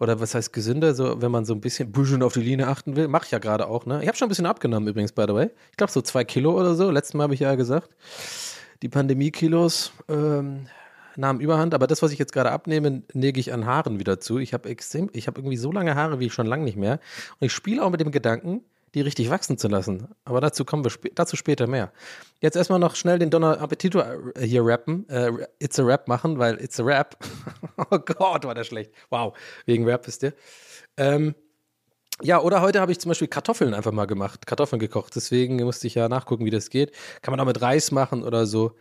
Oder 0.00 0.20
was 0.20 0.34
heißt 0.34 0.52
gesünder, 0.52 0.94
so 0.94 1.20
wenn 1.20 1.30
man 1.30 1.44
so 1.44 1.54
ein 1.54 1.60
bisschen, 1.60 1.92
bisschen 1.92 2.22
auf 2.22 2.32
die 2.32 2.40
Linie 2.40 2.66
achten 2.68 2.96
will. 2.96 3.06
Mache 3.08 3.26
ich 3.26 3.30
ja 3.30 3.38
gerade 3.38 3.68
auch, 3.68 3.84
ne? 3.84 4.00
Ich 4.02 4.08
habe 4.08 4.16
schon 4.16 4.26
ein 4.26 4.30
bisschen 4.30 4.46
abgenommen 4.46 4.88
übrigens, 4.88 5.12
by 5.12 5.24
the 5.28 5.34
way. 5.34 5.50
Ich 5.70 5.76
glaube 5.76 5.92
so 5.92 6.00
zwei 6.00 6.24
Kilo 6.24 6.58
oder 6.58 6.74
so. 6.74 6.90
Letztes 6.90 7.14
Mal 7.14 7.24
habe 7.24 7.34
ich 7.34 7.40
ja 7.40 7.54
gesagt. 7.56 7.94
Die 8.82 8.88
Pandemie-Kilos 8.88 9.92
ähm, 10.08 10.66
nahmen 11.18 11.40
überhand, 11.40 11.74
aber 11.74 11.86
das, 11.86 12.02
was 12.02 12.12
ich 12.12 12.18
jetzt 12.18 12.32
gerade 12.32 12.50
abnehme, 12.50 13.02
lege 13.12 13.40
ich 13.40 13.52
an 13.52 13.66
Haaren 13.66 13.98
wieder 13.98 14.20
zu. 14.20 14.38
Ich 14.38 14.54
habe 14.54 14.68
extrem, 14.68 15.10
ich 15.12 15.26
habe 15.26 15.40
irgendwie 15.40 15.56
so 15.56 15.72
lange 15.72 15.94
Haare 15.94 16.20
wie 16.20 16.30
schon 16.30 16.46
lange 16.46 16.64
nicht 16.64 16.76
mehr. 16.76 17.00
Und 17.40 17.46
ich 17.46 17.52
spiele 17.52 17.82
auch 17.82 17.90
mit 17.90 18.00
dem 18.00 18.10
Gedanken, 18.10 18.62
die 18.94 19.02
richtig 19.02 19.28
wachsen 19.28 19.58
zu 19.58 19.68
lassen. 19.68 20.08
Aber 20.24 20.40
dazu 20.40 20.64
kommen 20.64 20.84
wir 20.84 20.88
sp 20.88 21.12
dazu 21.14 21.36
später 21.36 21.66
mehr. 21.66 21.92
Jetzt 22.40 22.56
erstmal 22.56 22.78
noch 22.78 22.96
schnell 22.96 23.18
den 23.18 23.30
Donner 23.30 23.60
Appetito 23.60 24.00
äh, 24.00 24.46
hier 24.46 24.64
rappen, 24.64 25.08
äh, 25.08 25.32
It's 25.58 25.78
a 25.78 25.84
Rap 25.84 26.08
machen, 26.08 26.38
weil 26.38 26.60
It's 26.62 26.80
a 26.80 26.82
Rap. 26.82 27.16
oh 27.76 27.98
Gott, 27.98 28.44
war 28.44 28.54
der 28.54 28.64
schlecht. 28.64 28.92
Wow, 29.10 29.36
wegen 29.66 29.84
Rap 29.84 30.08
ist 30.08 30.22
der. 30.22 30.32
Ähm, 30.96 31.34
ja, 32.22 32.40
oder 32.40 32.62
heute 32.62 32.80
habe 32.80 32.90
ich 32.92 32.98
zum 32.98 33.10
Beispiel 33.10 33.28
Kartoffeln 33.28 33.74
einfach 33.74 33.92
mal 33.92 34.06
gemacht, 34.06 34.46
Kartoffeln 34.46 34.80
gekocht. 34.80 35.14
Deswegen 35.14 35.62
musste 35.62 35.86
ich 35.86 35.94
ja 35.94 36.08
nachgucken, 36.08 36.46
wie 36.46 36.50
das 36.50 36.70
geht. 36.70 36.92
Kann 37.20 37.32
man 37.32 37.40
auch 37.40 37.44
mit 37.44 37.60
Reis 37.60 37.90
machen 37.90 38.22
oder 38.22 38.46
so. 38.46 38.72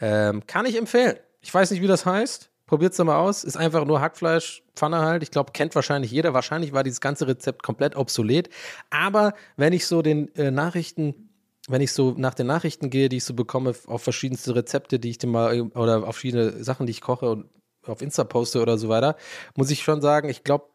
Ähm, 0.00 0.46
kann 0.46 0.66
ich 0.66 0.76
empfehlen. 0.76 1.16
Ich 1.42 1.52
weiß 1.52 1.70
nicht, 1.70 1.82
wie 1.82 1.86
das 1.86 2.06
heißt. 2.06 2.50
Probiert 2.66 2.92
es 2.92 2.98
mal 3.00 3.18
aus. 3.18 3.44
Ist 3.44 3.56
einfach 3.56 3.84
nur 3.84 4.00
Hackfleisch, 4.00 4.62
Pfanne 4.74 5.00
halt. 5.00 5.22
Ich 5.22 5.30
glaube, 5.30 5.52
kennt 5.52 5.74
wahrscheinlich 5.74 6.10
jeder. 6.10 6.32
Wahrscheinlich 6.32 6.72
war 6.72 6.84
dieses 6.84 7.00
ganze 7.00 7.26
Rezept 7.26 7.62
komplett 7.62 7.96
obsolet. 7.96 8.48
Aber 8.88 9.34
wenn 9.56 9.72
ich 9.72 9.86
so 9.86 10.00
den 10.00 10.34
äh, 10.36 10.50
Nachrichten, 10.50 11.28
wenn 11.68 11.82
ich 11.82 11.92
so 11.92 12.14
nach 12.16 12.34
den 12.34 12.46
Nachrichten 12.46 12.88
gehe, 12.88 13.08
die 13.08 13.18
ich 13.18 13.24
so 13.24 13.34
bekomme, 13.34 13.74
auf 13.86 14.02
verschiedenste 14.02 14.54
Rezepte, 14.54 14.98
die 14.98 15.10
ich 15.10 15.18
dir 15.18 15.26
mal, 15.26 15.60
oder 15.74 15.98
auf 15.98 16.14
verschiedene 16.14 16.64
Sachen, 16.64 16.86
die 16.86 16.92
ich 16.92 17.02
koche 17.02 17.28
und 17.28 17.50
auf 17.86 18.00
Insta 18.00 18.24
poste 18.24 18.62
oder 18.62 18.78
so 18.78 18.88
weiter, 18.88 19.16
muss 19.56 19.70
ich 19.70 19.82
schon 19.82 20.00
sagen, 20.00 20.28
ich 20.28 20.44
glaube, 20.44 20.66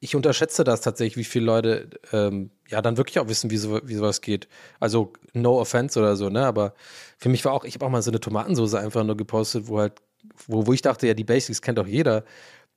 ich 0.00 0.16
unterschätze 0.16 0.64
das 0.64 0.80
tatsächlich, 0.80 1.16
wie 1.16 1.24
viele 1.24 1.44
Leute 1.44 1.90
ähm, 2.12 2.50
ja 2.70 2.82
dann 2.82 2.96
wirklich 2.96 3.18
auch 3.18 3.28
wissen, 3.28 3.50
wie, 3.50 3.56
so, 3.56 3.80
wie 3.84 3.94
sowas 3.94 4.20
geht. 4.20 4.48
Also 4.78 5.12
no 5.32 5.60
offense 5.60 5.98
oder 5.98 6.16
so, 6.16 6.28
ne? 6.28 6.46
Aber 6.46 6.74
für 7.18 7.28
mich 7.28 7.44
war 7.44 7.52
auch, 7.52 7.64
ich 7.64 7.74
habe 7.74 7.86
auch 7.86 7.90
mal 7.90 8.02
so 8.02 8.10
eine 8.10 8.20
Tomatensauce 8.20 8.74
einfach 8.74 9.04
nur 9.04 9.16
gepostet, 9.16 9.68
wo 9.68 9.78
halt 9.78 10.00
wo, 10.46 10.66
wo 10.66 10.72
ich 10.72 10.82
dachte, 10.82 11.06
ja, 11.06 11.14
die 11.14 11.24
Basics 11.24 11.62
kennt 11.62 11.78
doch 11.78 11.86
jeder. 11.86 12.24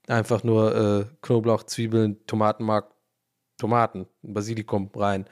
Einfach 0.07 0.43
nur 0.43 0.76
äh, 0.76 1.05
Knoblauch, 1.22 1.63
Zwiebeln, 1.63 2.26
Tomatenmark, 2.28 2.91
Tomaten, 3.57 4.07
Basilikum 4.22 4.89
rein. 4.95 5.26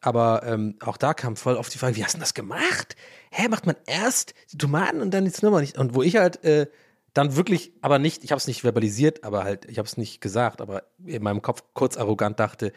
Aber 0.00 0.42
ähm, 0.44 0.76
auch 0.80 0.96
da 0.96 1.14
kam 1.14 1.36
voll 1.36 1.56
auf 1.56 1.68
die 1.68 1.78
Frage, 1.78 1.96
wie 1.96 2.04
hast 2.04 2.14
du 2.14 2.20
das 2.20 2.34
gemacht? 2.34 2.96
Hä, 3.30 3.48
macht 3.48 3.66
man 3.66 3.76
erst 3.86 4.34
die 4.52 4.58
Tomaten 4.58 5.00
und 5.00 5.12
dann 5.12 5.24
die 5.24 5.32
Nummer 5.42 5.60
nicht? 5.60 5.76
Und 5.76 5.94
wo 5.94 6.02
ich 6.02 6.16
halt 6.16 6.44
äh, 6.44 6.66
dann 7.14 7.36
wirklich, 7.36 7.72
aber 7.80 7.98
nicht, 7.98 8.22
ich 8.22 8.30
habe 8.30 8.38
es 8.38 8.46
nicht 8.46 8.62
verbalisiert, 8.62 9.24
aber 9.24 9.44
halt, 9.44 9.64
ich 9.64 9.78
habe 9.78 9.86
es 9.86 9.96
nicht 9.96 10.20
gesagt, 10.20 10.60
aber 10.60 10.84
in 11.04 11.22
meinem 11.22 11.42
Kopf 11.42 11.64
kurz 11.74 11.96
arrogant 11.96 12.38
dachte, 12.38 12.72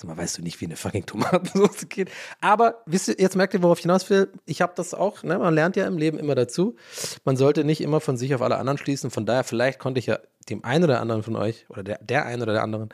sag 0.00 0.08
mal, 0.08 0.16
weißt 0.16 0.38
du 0.38 0.42
nicht, 0.42 0.60
wie 0.60 0.64
eine 0.64 0.76
fucking 0.76 1.04
Tomatensauce 1.06 1.88
geht? 1.88 2.10
Aber 2.40 2.82
wisst 2.86 3.08
ihr, 3.08 3.16
jetzt 3.18 3.36
merkt 3.36 3.52
ihr, 3.52 3.62
worauf 3.62 3.78
ich 3.78 3.82
hinaus 3.82 4.08
will. 4.08 4.32
Ich 4.46 4.62
habe 4.62 4.72
das 4.74 4.94
auch, 4.94 5.22
ne? 5.22 5.38
man 5.38 5.54
lernt 5.54 5.76
ja 5.76 5.86
im 5.86 5.98
Leben 5.98 6.18
immer 6.18 6.34
dazu. 6.34 6.76
Man 7.24 7.36
sollte 7.36 7.64
nicht 7.64 7.82
immer 7.82 8.00
von 8.00 8.16
sich 8.16 8.34
auf 8.34 8.40
alle 8.40 8.56
anderen 8.56 8.78
schließen. 8.78 9.10
Von 9.10 9.26
daher, 9.26 9.44
vielleicht 9.44 9.78
konnte 9.78 9.98
ich 9.98 10.06
ja 10.06 10.18
dem 10.48 10.64
einen 10.64 10.84
oder 10.84 11.00
anderen 11.00 11.22
von 11.22 11.36
euch 11.36 11.68
oder 11.68 11.82
der, 11.82 11.98
der 11.98 12.24
einen 12.24 12.42
oder 12.42 12.54
der 12.54 12.62
anderen 12.62 12.88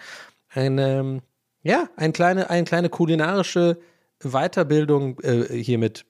eine, 0.48 0.98
ähm, 0.98 1.22
ja, 1.62 1.88
eine 1.96 2.12
kleine, 2.12 2.50
eine 2.50 2.64
kleine 2.64 2.88
kulinarische 2.88 3.78
Weiterbildung 4.20 5.20
äh, 5.20 5.62
hiermit 5.62 6.06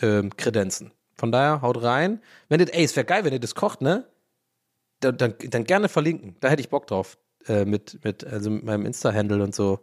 ähm, 0.00 0.34
kredenzen. 0.36 0.92
Von 1.16 1.32
daher, 1.32 1.60
haut 1.60 1.82
rein. 1.82 2.22
Wenn 2.48 2.60
ihr, 2.60 2.74
ey, 2.74 2.84
es 2.84 2.96
wäre 2.96 3.04
geil, 3.04 3.24
wenn 3.24 3.32
ihr 3.34 3.40
das 3.40 3.54
kocht, 3.54 3.82
ne? 3.82 4.06
Dann, 5.00 5.18
dann, 5.18 5.34
dann 5.38 5.64
gerne 5.64 5.90
verlinken. 5.90 6.36
Da 6.40 6.48
hätte 6.48 6.62
ich 6.62 6.70
Bock 6.70 6.86
drauf. 6.86 7.18
Äh, 7.46 7.64
mit, 7.64 8.02
mit, 8.04 8.24
also 8.24 8.50
mit 8.50 8.64
meinem 8.64 8.86
Insta-Handle 8.86 9.42
und 9.42 9.54
so. 9.54 9.80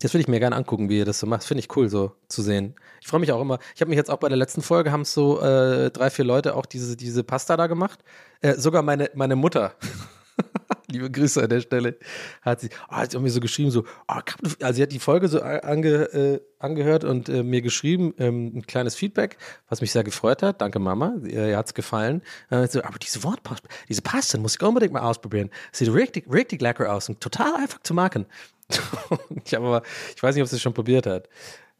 Das 0.00 0.12
würde 0.12 0.22
ich 0.22 0.28
mir 0.28 0.40
gerne 0.40 0.56
angucken, 0.56 0.88
wie 0.88 0.98
ihr 0.98 1.04
das 1.04 1.18
so 1.18 1.26
macht. 1.26 1.44
Finde 1.44 1.60
ich 1.60 1.74
cool, 1.76 1.88
so 1.88 2.12
zu 2.28 2.42
sehen. 2.42 2.74
Ich 3.00 3.08
freue 3.08 3.20
mich 3.20 3.32
auch 3.32 3.40
immer. 3.40 3.58
Ich 3.74 3.80
habe 3.80 3.88
mich 3.88 3.96
jetzt 3.96 4.10
auch 4.10 4.18
bei 4.18 4.28
der 4.28 4.36
letzten 4.36 4.62
Folge, 4.62 4.92
haben 4.92 5.04
so 5.04 5.40
äh, 5.40 5.90
drei, 5.90 6.10
vier 6.10 6.24
Leute 6.24 6.54
auch 6.54 6.66
diese, 6.66 6.96
diese 6.96 7.24
Pasta 7.24 7.56
da 7.56 7.66
gemacht. 7.66 8.00
Äh, 8.42 8.54
sogar 8.54 8.82
meine, 8.82 9.10
meine 9.14 9.36
Mutter. 9.36 9.74
Liebe 10.88 11.10
Grüße 11.10 11.42
an 11.42 11.48
der 11.48 11.60
Stelle. 11.60 11.96
Hat 12.42 12.60
sie, 12.60 12.68
oh, 12.88 12.92
hat 12.92 13.10
sie 13.10 13.18
mir 13.18 13.30
so 13.30 13.40
geschrieben, 13.40 13.70
so, 13.70 13.84
oh, 14.08 14.20
also 14.60 14.76
sie 14.76 14.82
hat 14.82 14.92
die 14.92 14.98
Folge 14.98 15.28
so 15.28 15.40
ange, 15.40 15.88
äh, 16.12 16.40
angehört 16.58 17.04
und 17.04 17.28
äh, 17.28 17.42
mir 17.42 17.62
geschrieben, 17.62 18.14
ähm, 18.18 18.52
ein 18.56 18.66
kleines 18.66 18.94
Feedback, 18.94 19.38
was 19.68 19.80
mich 19.80 19.92
sehr 19.92 20.04
gefreut 20.04 20.42
hat. 20.42 20.60
Danke, 20.60 20.78
Mama. 20.78 21.14
Ihr, 21.24 21.48
ihr 21.48 21.56
hat 21.56 21.66
es 21.66 21.74
gefallen. 21.74 22.22
Äh, 22.50 22.68
so, 22.68 22.82
aber 22.82 22.98
diese 22.98 23.22
Wortpasta, 23.24 23.68
diese 23.88 24.02
Pasta 24.02 24.38
muss 24.38 24.56
ich 24.56 24.62
unbedingt 24.62 24.92
mal 24.92 25.02
ausprobieren. 25.02 25.50
Sieht 25.72 25.92
richtig, 25.92 26.30
richtig 26.30 26.60
lecker 26.60 26.92
aus 26.92 27.08
und 27.08 27.20
total 27.20 27.54
einfach 27.56 27.82
zu 27.82 27.94
machen. 27.94 28.26
ich 29.44 29.54
habe 29.54 29.66
aber, 29.66 29.82
ich 30.14 30.22
weiß 30.22 30.34
nicht, 30.34 30.42
ob 30.42 30.48
sie 30.48 30.56
es 30.56 30.62
schon 30.62 30.74
probiert 30.74 31.06
hat. 31.06 31.28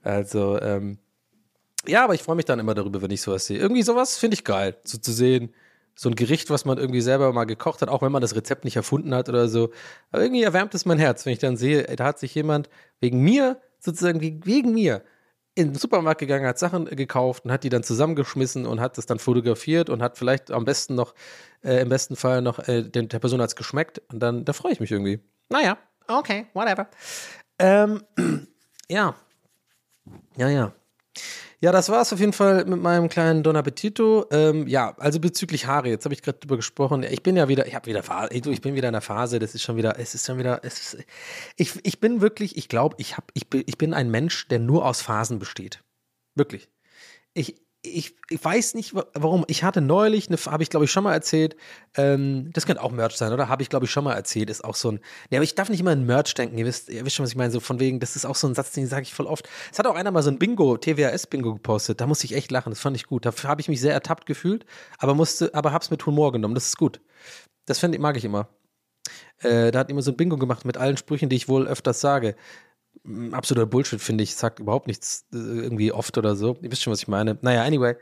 Also, 0.02 0.60
ähm, 0.60 0.98
ja, 1.86 2.04
aber 2.04 2.14
ich 2.14 2.22
freue 2.22 2.36
mich 2.36 2.44
dann 2.44 2.58
immer 2.58 2.74
darüber, 2.74 3.02
wenn 3.02 3.10
ich 3.10 3.22
sowas 3.22 3.46
sehe. 3.46 3.58
Irgendwie 3.58 3.82
sowas 3.82 4.18
finde 4.18 4.34
ich 4.34 4.44
geil, 4.44 4.76
so 4.84 4.98
zu 4.98 5.12
sehen 5.12 5.52
so 5.98 6.10
ein 6.10 6.14
Gericht, 6.14 6.50
was 6.50 6.64
man 6.64 6.78
irgendwie 6.78 7.00
selber 7.00 7.32
mal 7.32 7.44
gekocht 7.44 7.80
hat, 7.80 7.88
auch 7.88 8.02
wenn 8.02 8.12
man 8.12 8.20
das 8.20 8.36
Rezept 8.36 8.64
nicht 8.64 8.76
erfunden 8.76 9.14
hat 9.14 9.28
oder 9.28 9.48
so. 9.48 9.70
Aber 10.12 10.22
irgendwie 10.22 10.42
erwärmt 10.42 10.74
es 10.74 10.84
mein 10.84 10.98
Herz, 10.98 11.24
wenn 11.24 11.32
ich 11.32 11.38
dann 11.38 11.56
sehe, 11.56 11.84
da 11.84 12.04
hat 12.04 12.18
sich 12.18 12.34
jemand 12.34 12.68
wegen 13.00 13.20
mir, 13.20 13.60
sozusagen 13.80 14.20
wegen 14.20 14.74
mir, 14.74 15.02
in 15.54 15.68
den 15.68 15.74
Supermarkt 15.74 16.20
gegangen, 16.20 16.46
hat 16.46 16.58
Sachen 16.58 16.84
gekauft 16.84 17.46
und 17.46 17.50
hat 17.50 17.64
die 17.64 17.70
dann 17.70 17.82
zusammengeschmissen 17.82 18.66
und 18.66 18.78
hat 18.78 18.98
das 18.98 19.06
dann 19.06 19.18
fotografiert 19.18 19.88
und 19.88 20.02
hat 20.02 20.18
vielleicht 20.18 20.50
am 20.50 20.66
besten 20.66 20.94
noch, 20.94 21.14
äh, 21.64 21.80
im 21.80 21.88
besten 21.88 22.14
Fall 22.14 22.42
noch, 22.42 22.58
äh, 22.68 22.82
der, 22.82 23.18
Person 23.18 23.40
hat 23.40 23.48
es 23.48 23.56
geschmeckt 23.56 24.02
und 24.12 24.20
dann, 24.20 24.44
da 24.44 24.52
freue 24.52 24.72
ich 24.72 24.80
mich 24.80 24.92
irgendwie. 24.92 25.20
Naja, 25.48 25.78
okay, 26.08 26.46
whatever. 26.54 26.88
Ähm, 27.58 28.02
ja. 28.88 29.14
Ja, 30.36 30.48
ja. 30.48 30.72
Ja, 31.60 31.72
das 31.72 31.88
war 31.88 32.02
es 32.02 32.12
auf 32.12 32.20
jeden 32.20 32.34
Fall 32.34 32.66
mit 32.66 32.80
meinem 32.80 33.08
kleinen 33.08 33.42
Don 33.42 33.56
Appetito. 33.56 34.26
Ähm, 34.30 34.66
ja, 34.68 34.94
also 34.98 35.18
bezüglich 35.20 35.66
Haare, 35.66 35.88
jetzt 35.88 36.04
habe 36.04 36.14
ich 36.14 36.22
gerade 36.22 36.38
drüber 36.38 36.56
gesprochen. 36.56 37.02
Ich 37.02 37.22
bin 37.22 37.34
ja 37.34 37.48
wieder, 37.48 37.66
ich 37.66 37.74
habe 37.74 37.86
wieder 37.86 38.02
Phase, 38.02 38.28
ich 38.32 38.60
bin 38.60 38.74
wieder 38.74 38.88
in 38.88 38.92
der 38.92 39.00
Phase, 39.00 39.38
das 39.38 39.54
ist 39.54 39.62
schon 39.62 39.76
wieder, 39.76 39.98
es 39.98 40.14
ist 40.14 40.26
schon 40.26 40.38
wieder, 40.38 40.60
es 40.64 40.94
ist, 40.94 41.04
ich, 41.56 41.72
ich 41.82 41.98
bin 41.98 42.20
wirklich, 42.20 42.58
ich 42.58 42.68
glaube, 42.68 42.96
ich, 42.98 43.16
hab, 43.16 43.32
ich, 43.32 43.48
bin, 43.48 43.64
ich 43.66 43.78
bin 43.78 43.94
ein 43.94 44.10
Mensch, 44.10 44.48
der 44.48 44.58
nur 44.58 44.84
aus 44.84 45.00
Phasen 45.00 45.38
besteht. 45.38 45.82
Wirklich. 46.34 46.68
Ich, 47.32 47.56
ich, 47.86 48.16
ich 48.28 48.44
weiß 48.44 48.74
nicht, 48.74 48.94
warum. 49.14 49.44
Ich 49.48 49.62
hatte 49.62 49.80
neulich, 49.80 50.28
habe 50.46 50.62
ich 50.62 50.70
glaube 50.70 50.84
ich 50.84 50.90
schon 50.90 51.04
mal 51.04 51.12
erzählt, 51.12 51.56
ähm, 51.96 52.50
das 52.52 52.66
könnte 52.66 52.82
auch 52.82 52.90
Merch 52.90 53.16
sein, 53.16 53.32
oder? 53.32 53.48
Habe 53.48 53.62
ich 53.62 53.70
glaube 53.70 53.86
ich 53.86 53.90
schon 53.90 54.04
mal 54.04 54.14
erzählt, 54.14 54.50
ist 54.50 54.64
auch 54.64 54.74
so 54.74 54.92
ein, 54.92 55.00
ja, 55.30 55.38
aber 55.38 55.44
ich 55.44 55.54
darf 55.54 55.68
nicht 55.68 55.80
immer 55.80 55.92
in 55.92 56.04
Merch 56.06 56.34
denken, 56.34 56.58
ihr 56.58 56.66
wisst, 56.66 56.88
ihr 56.88 57.04
wisst 57.04 57.16
schon, 57.16 57.24
was 57.24 57.30
ich 57.30 57.36
meine, 57.36 57.50
so 57.50 57.60
von 57.60 57.80
wegen, 57.80 58.00
das 58.00 58.16
ist 58.16 58.24
auch 58.24 58.34
so 58.34 58.46
ein 58.46 58.54
Satz, 58.54 58.72
den 58.72 58.86
sage 58.86 59.02
ich 59.02 59.14
voll 59.14 59.26
oft. 59.26 59.48
Es 59.72 59.78
hat 59.78 59.86
auch 59.86 59.94
einer 59.94 60.10
mal 60.10 60.22
so 60.22 60.30
ein 60.30 60.38
Bingo, 60.38 60.76
TWAS-Bingo 60.76 61.54
gepostet, 61.54 62.00
da 62.00 62.06
musste 62.06 62.26
ich 62.26 62.34
echt 62.34 62.50
lachen, 62.50 62.70
das 62.70 62.80
fand 62.80 62.96
ich 62.96 63.06
gut. 63.06 63.24
Dafür 63.26 63.50
habe 63.50 63.60
ich 63.60 63.68
mich 63.68 63.80
sehr 63.80 63.92
ertappt 63.92 64.26
gefühlt, 64.26 64.66
aber 64.98 65.14
musste, 65.14 65.54
aber 65.54 65.72
hab's 65.72 65.90
mit 65.90 66.04
Humor 66.06 66.32
genommen, 66.32 66.54
das 66.54 66.66
ist 66.66 66.76
gut. 66.76 67.00
Das 67.66 67.78
find, 67.78 67.98
mag 67.98 68.16
ich 68.16 68.24
immer. 68.24 68.48
Äh, 69.38 69.70
da 69.70 69.80
hat 69.80 69.90
immer 69.90 70.02
so 70.02 70.10
ein 70.10 70.16
Bingo 70.16 70.36
gemacht 70.36 70.64
mit 70.64 70.76
allen 70.76 70.96
Sprüchen, 70.96 71.28
die 71.28 71.36
ich 71.36 71.48
wohl 71.48 71.66
öfters 71.66 72.00
sage 72.00 72.36
absoluter 73.32 73.66
Bullshit, 73.66 74.00
finde 74.00 74.24
ich. 74.24 74.34
Sagt 74.34 74.60
überhaupt 74.60 74.86
nichts 74.86 75.26
äh, 75.32 75.36
irgendwie 75.36 75.92
oft 75.92 76.16
oder 76.18 76.36
so. 76.36 76.56
Ihr 76.62 76.70
wisst 76.70 76.82
schon, 76.82 76.92
was 76.92 77.00
ich 77.00 77.08
meine. 77.08 77.38
Naja, 77.42 77.62
anyway. 77.62 77.96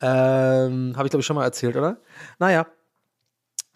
Ähm, 0.00 0.94
Habe 0.96 1.06
ich, 1.06 1.10
glaube 1.10 1.20
ich, 1.20 1.26
schon 1.26 1.36
mal 1.36 1.44
erzählt, 1.44 1.76
oder? 1.76 1.98
Naja. 2.38 2.66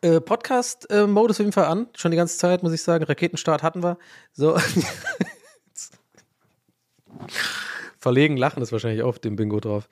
Äh, 0.03 0.21
Podcast-Mode 0.21 1.31
ist 1.31 1.37
auf 1.37 1.45
jeden 1.45 1.53
Fall 1.53 1.67
an. 1.67 1.89
Schon 1.95 2.11
die 2.11 2.17
ganze 2.17 2.39
Zeit, 2.39 2.63
muss 2.63 2.73
ich 2.73 2.83
sagen. 2.83 3.05
Raketenstart 3.05 3.63
hatten 3.63 3.83
wir. 3.83 3.99
So. 4.33 4.59
Verlegen 7.99 8.37
lachen 8.39 8.63
ist 8.63 8.73
wahrscheinlich 8.73 9.03
auf 9.03 9.19
dem 9.19 9.37
Bingo 9.37 9.61
drauf. 9.61 9.89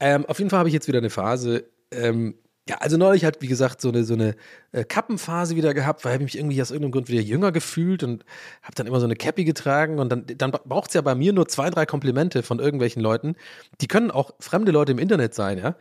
Ähm, 0.00 0.26
auf 0.26 0.38
jeden 0.38 0.50
Fall 0.50 0.58
habe 0.58 0.68
ich 0.68 0.74
jetzt 0.74 0.88
wieder 0.88 0.98
eine 0.98 1.10
Phase. 1.10 1.70
Ähm, 1.92 2.34
ja, 2.68 2.76
also 2.78 2.96
neulich 2.96 3.24
hat, 3.24 3.42
wie 3.42 3.46
gesagt, 3.46 3.80
so 3.80 3.90
eine, 3.90 4.04
so 4.04 4.14
eine 4.14 4.36
äh, 4.72 4.84
Kappenphase 4.84 5.54
wieder 5.56 5.74
gehabt, 5.74 6.04
weil 6.04 6.16
ich 6.16 6.22
mich 6.22 6.38
irgendwie 6.38 6.60
aus 6.62 6.70
irgendeinem 6.70 6.92
Grund 6.92 7.08
wieder 7.08 7.20
jünger 7.20 7.52
gefühlt 7.52 8.02
und 8.02 8.24
habe 8.62 8.74
dann 8.74 8.86
immer 8.86 9.00
so 9.00 9.06
eine 9.06 9.16
Cappy 9.16 9.44
getragen 9.44 9.98
und 9.98 10.10
dann, 10.10 10.24
dann 10.38 10.50
braucht 10.50 10.88
es 10.88 10.94
ja 10.94 11.02
bei 11.02 11.14
mir 11.14 11.32
nur 11.32 11.46
zwei, 11.48 11.68
drei 11.70 11.84
Komplimente 11.86 12.42
von 12.42 12.60
irgendwelchen 12.60 13.02
Leuten. 13.02 13.36
Die 13.80 13.88
können 13.88 14.10
auch 14.10 14.32
fremde 14.40 14.72
Leute 14.72 14.92
im 14.92 14.98
Internet 14.98 15.34
sein, 15.34 15.58
ja 15.58 15.76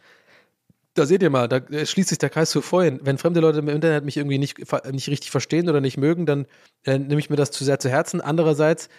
da 0.94 1.06
seht 1.06 1.24
ihr 1.24 1.30
mal, 1.30 1.48
da 1.48 1.58
äh, 1.58 1.86
schließt 1.86 2.10
sich 2.10 2.18
der 2.18 2.30
Kreis 2.30 2.52
zu 2.52 2.62
vorhin. 2.62 3.00
Wenn 3.04 3.18
fremde 3.18 3.40
Leute 3.40 3.60
im 3.60 3.68
Internet 3.68 4.06
mich 4.06 4.18
irgendwie 4.18 4.38
nicht, 4.38 4.60
nicht 4.92 5.08
richtig 5.10 5.32
verstehen 5.32 5.70
oder 5.70 5.82
nicht 5.82 5.98
mögen, 5.98 6.26
dann 6.26 6.46
äh, 6.86 7.00
nehme 7.00 7.20
ich 7.20 7.30
mir 7.30 7.36
das 7.36 7.52
zu 7.52 7.64
sehr 7.64 7.80
zu 7.80 7.90
Herzen. 7.90 8.22
Andererseits 8.22 8.90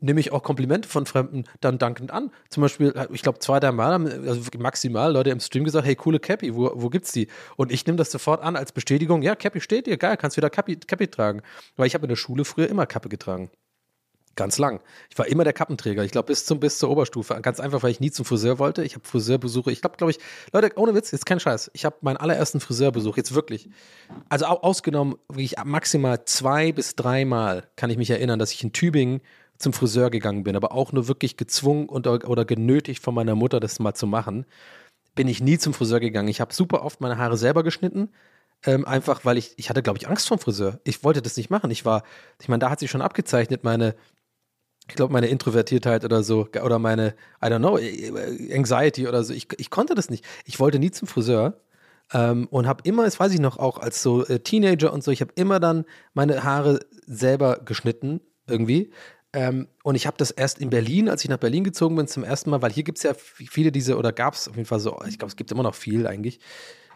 nehme 0.00 0.20
ich 0.20 0.32
auch 0.32 0.42
Komplimente 0.42 0.88
von 0.88 1.06
Fremden 1.06 1.44
dann 1.60 1.78
dankend 1.78 2.10
an. 2.10 2.30
Zum 2.48 2.62
Beispiel, 2.62 2.92
äh, 2.96 3.06
ich 3.12 3.22
glaube, 3.22 3.38
zwei, 3.38 3.60
drei 3.60 3.72
Mal 3.72 3.92
haben 3.92 4.06
also 4.06 4.42
maximal 4.58 5.12
Leute 5.12 5.30
im 5.30 5.40
Stream 5.40 5.64
gesagt, 5.64 5.86
hey, 5.86 5.94
coole 5.94 6.20
Cappy, 6.20 6.54
wo, 6.54 6.72
wo 6.74 6.88
gibt's 6.88 7.12
die? 7.12 7.28
Und 7.56 7.72
ich 7.72 7.86
nehme 7.86 7.96
das 7.96 8.10
sofort 8.10 8.42
an 8.42 8.56
als 8.56 8.72
Bestätigung, 8.72 9.22
ja, 9.22 9.34
Cappy 9.34 9.60
steht 9.60 9.86
dir, 9.86 9.96
geil, 9.96 10.16
kannst 10.16 10.36
wieder 10.36 10.50
Cappy, 10.50 10.76
Cappy 10.76 11.08
tragen. 11.08 11.42
Weil 11.76 11.86
ich 11.86 11.94
habe 11.94 12.04
in 12.04 12.08
der 12.08 12.16
Schule 12.16 12.44
früher 12.44 12.68
immer 12.68 12.86
Kappe 12.86 13.08
getragen. 13.08 13.50
Ganz 14.36 14.58
lang. 14.58 14.80
Ich 15.10 15.18
war 15.18 15.26
immer 15.28 15.44
der 15.44 15.52
Kappenträger. 15.52 16.02
Ich 16.04 16.10
glaube, 16.10 16.26
bis 16.26 16.44
zum 16.44 16.58
bis 16.58 16.78
zur 16.78 16.90
Oberstufe. 16.90 17.38
Ganz 17.40 17.60
einfach, 17.60 17.82
weil 17.82 17.92
ich 17.92 18.00
nie 18.00 18.10
zum 18.10 18.24
Friseur 18.24 18.58
wollte. 18.58 18.82
Ich 18.82 18.94
habe 18.94 19.06
Friseurbesuche. 19.06 19.70
Ich 19.70 19.80
glaube, 19.80 19.96
glaube 19.96 20.10
ich, 20.10 20.18
Leute, 20.52 20.72
ohne 20.76 20.94
Witz, 20.94 21.12
jetzt 21.12 21.26
kein 21.26 21.38
Scheiß. 21.38 21.70
Ich 21.72 21.84
habe 21.84 21.96
meinen 22.00 22.16
allerersten 22.16 22.58
Friseurbesuch, 22.58 23.16
jetzt 23.16 23.34
wirklich. 23.34 23.68
Also 24.28 24.46
ausgenommen, 24.46 25.16
wirklich 25.28 25.54
maximal 25.64 26.24
zwei 26.24 26.72
bis 26.72 26.96
dreimal 26.96 27.68
kann 27.76 27.90
ich 27.90 27.96
mich 27.96 28.10
erinnern, 28.10 28.38
dass 28.38 28.52
ich 28.52 28.62
in 28.64 28.72
Tübingen 28.72 29.20
zum 29.58 29.72
Friseur 29.72 30.10
gegangen 30.10 30.44
bin, 30.44 30.56
aber 30.56 30.72
auch 30.72 30.92
nur 30.92 31.08
wirklich 31.08 31.36
gezwungen 31.36 31.88
und, 31.88 32.06
oder 32.06 32.44
genötigt 32.44 33.02
von 33.02 33.14
meiner 33.14 33.34
Mutter, 33.34 33.60
das 33.60 33.78
mal 33.78 33.94
zu 33.94 34.06
machen, 34.06 34.46
bin 35.14 35.28
ich 35.28 35.40
nie 35.40 35.58
zum 35.58 35.74
Friseur 35.74 36.00
gegangen. 36.00 36.28
Ich 36.28 36.40
habe 36.40 36.52
super 36.52 36.82
oft 36.84 37.00
meine 37.00 37.18
Haare 37.18 37.36
selber 37.36 37.62
geschnitten. 37.62 38.10
Ähm, 38.66 38.86
einfach, 38.86 39.24
weil 39.24 39.36
ich, 39.36 39.52
ich 39.56 39.68
hatte, 39.68 39.82
glaube 39.82 39.98
ich, 39.98 40.08
Angst 40.08 40.26
vom 40.26 40.38
Friseur. 40.38 40.80
Ich 40.84 41.04
wollte 41.04 41.22
das 41.22 41.36
nicht 41.36 41.50
machen. 41.50 41.70
Ich 41.70 41.84
war, 41.84 42.02
ich 42.40 42.48
meine, 42.48 42.60
da 42.60 42.70
hat 42.70 42.80
sich 42.80 42.90
schon 42.90 43.02
abgezeichnet, 43.02 43.62
meine, 43.62 43.94
ich 44.88 44.94
glaube, 44.96 45.12
meine 45.12 45.28
Introvertiertheit 45.28 46.04
oder 46.04 46.22
so, 46.22 46.48
oder 46.62 46.78
meine, 46.78 47.14
I 47.42 47.46
don't 47.46 47.58
know, 47.58 47.78
Anxiety 48.54 49.06
oder 49.06 49.22
so. 49.22 49.34
Ich, 49.34 49.48
ich 49.58 49.70
konnte 49.70 49.94
das 49.94 50.10
nicht. 50.10 50.24
Ich 50.44 50.60
wollte 50.60 50.78
nie 50.78 50.90
zum 50.90 51.08
Friseur. 51.08 51.60
Ähm, 52.12 52.48
und 52.50 52.66
habe 52.66 52.82
immer, 52.84 53.04
das 53.04 53.18
weiß 53.18 53.32
ich 53.32 53.40
noch 53.40 53.58
auch 53.58 53.78
als 53.78 54.02
so 54.02 54.26
äh, 54.26 54.40
Teenager 54.40 54.92
und 54.92 55.02
so, 55.02 55.10
ich 55.10 55.22
habe 55.22 55.32
immer 55.36 55.58
dann 55.58 55.84
meine 56.12 56.44
Haare 56.44 56.80
selber 57.06 57.60
geschnitten, 57.64 58.20
irgendwie. 58.46 58.92
Ähm, 59.34 59.66
und 59.82 59.96
ich 59.96 60.06
habe 60.06 60.16
das 60.16 60.30
erst 60.30 60.60
in 60.60 60.70
Berlin, 60.70 61.08
als 61.08 61.24
ich 61.24 61.28
nach 61.28 61.38
Berlin 61.38 61.64
gezogen 61.64 61.96
bin, 61.96 62.06
zum 62.06 62.22
ersten 62.22 62.50
Mal, 62.50 62.62
weil 62.62 62.70
hier 62.70 62.84
gibt 62.84 62.98
es 62.98 63.02
ja 63.02 63.14
viele 63.14 63.72
diese, 63.72 63.98
oder 63.98 64.12
gab 64.12 64.34
es 64.34 64.48
auf 64.48 64.54
jeden 64.54 64.66
Fall 64.66 64.78
so, 64.78 64.96
ich 65.08 65.18
glaube, 65.18 65.30
es 65.30 65.36
gibt 65.36 65.50
immer 65.50 65.64
noch 65.64 65.74
viel 65.74 66.06
eigentlich, 66.06 66.38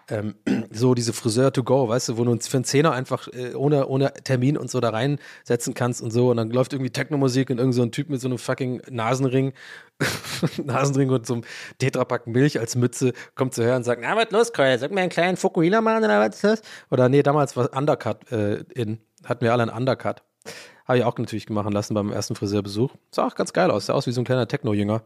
ähm, 0.09 0.37
so 0.71 0.95
diese 0.95 1.13
Friseur 1.13 1.53
to 1.53 1.65
go, 1.65 1.89
weißt 1.89 2.11
du, 2.11 2.17
wo 2.17 2.25
du 2.25 2.39
für 2.39 2.57
einen 2.57 2.65
Zehner 2.65 2.93
einfach 2.93 3.27
äh, 3.33 3.55
ohne, 3.55 3.89
ohne 3.89 4.13
Termin 4.23 4.57
und 4.57 4.71
so 4.71 4.79
da 4.79 4.91
reinsetzen 4.91 5.75
kannst 5.75 6.01
und 6.01 6.13
so 6.13 6.31
und 6.31 6.37
dann 6.37 6.51
läuft 6.51 6.73
irgendwie 6.73 6.91
Techno-Musik 6.91 7.51
und 7.51 7.59
irgend 7.59 7.75
so 7.75 7.83
ein 7.83 7.91
Typ 7.91 8.09
mit 8.09 8.21
so 8.21 8.29
einem 8.29 8.39
fucking 8.39 8.83
Nasenring, 8.89 9.53
Nasenring 10.65 11.11
und 11.11 11.27
so 11.27 11.35
einem 11.35 11.45
Tetrapack 11.79 12.29
Milch 12.29 12.61
als 12.61 12.77
Mütze 12.77 13.15
kommt 13.35 13.53
zu 13.53 13.65
hören 13.65 13.79
und 13.79 13.85
sagt, 13.85 14.01
na, 14.01 14.17
was 14.17 14.31
los, 14.31 14.53
Keul, 14.53 14.79
sag 14.79 14.93
mir 14.93 15.01
einen 15.01 15.11
kleinen 15.11 15.37
Fukuhila 15.37 15.81
machen 15.81 16.05
oder 16.05 16.21
was 16.21 16.37
ist 16.37 16.45
das? 16.45 16.63
Oder 16.91 17.09
nee, 17.09 17.25
damals 17.25 17.57
war 17.57 17.77
Undercut 17.77 18.31
äh, 18.31 18.65
in, 18.75 19.01
hatten 19.25 19.45
wir 19.45 19.53
alle 19.53 19.65
einen 19.65 19.77
Undercut. 19.77 20.23
Habe 20.89 20.99
ich 20.99 21.05
auch 21.05 21.17
natürlich 21.19 21.49
machen 21.51 21.73
lassen 21.73 21.95
beim 21.95 22.11
ersten 22.11 22.35
Friseurbesuch. 22.35 22.95
Sah 23.11 23.27
auch 23.27 23.35
ganz 23.35 23.53
geil 23.53 23.71
aus, 23.71 23.87
sah 23.87 23.93
aus 23.93 24.07
wie 24.07 24.13
so 24.13 24.21
ein 24.21 24.25
kleiner 24.25 24.49
Techno-Jünger. 24.49 25.03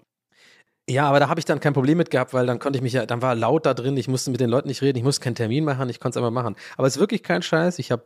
Ja, 0.89 1.09
aber 1.09 1.21
da 1.21 1.29
habe 1.29 1.39
ich 1.39 1.45
dann 1.45 1.61
kein 1.61 1.75
Problem 1.75 1.99
mit 1.99 2.11
gehabt, 2.11 2.35
weil 2.35 2.47
dann 2.47 2.59
konnte 2.59 2.77
ich 2.77 2.83
mich 2.83 2.93
ja, 2.93 3.07
dann 3.07 3.23
war 3.23 3.35
laut 3.35 3.67
da 3.67 3.75
drin, 3.75 3.97
ich 3.97 4.09
musste 4.09 4.31
mit 4.31 4.41
den 4.41 4.51
Leuten 4.51 4.69
nicht 4.69 4.83
reden, 4.83 4.99
ich 4.99 5.05
musste 5.05 5.23
keinen 5.23 5.35
Termin 5.35 5.65
machen, 5.65 5.89
ich 5.89 6.01
konnte 6.01 6.19
es 6.19 6.25
einfach 6.25 6.33
machen. 6.33 6.57
Aber 6.77 6.87
es 6.87 6.97
ist 6.97 7.01
wirklich 7.01 7.23
kein 7.23 7.43
Scheiß. 7.43 7.79
Ich 7.79 7.93
habe 7.93 8.05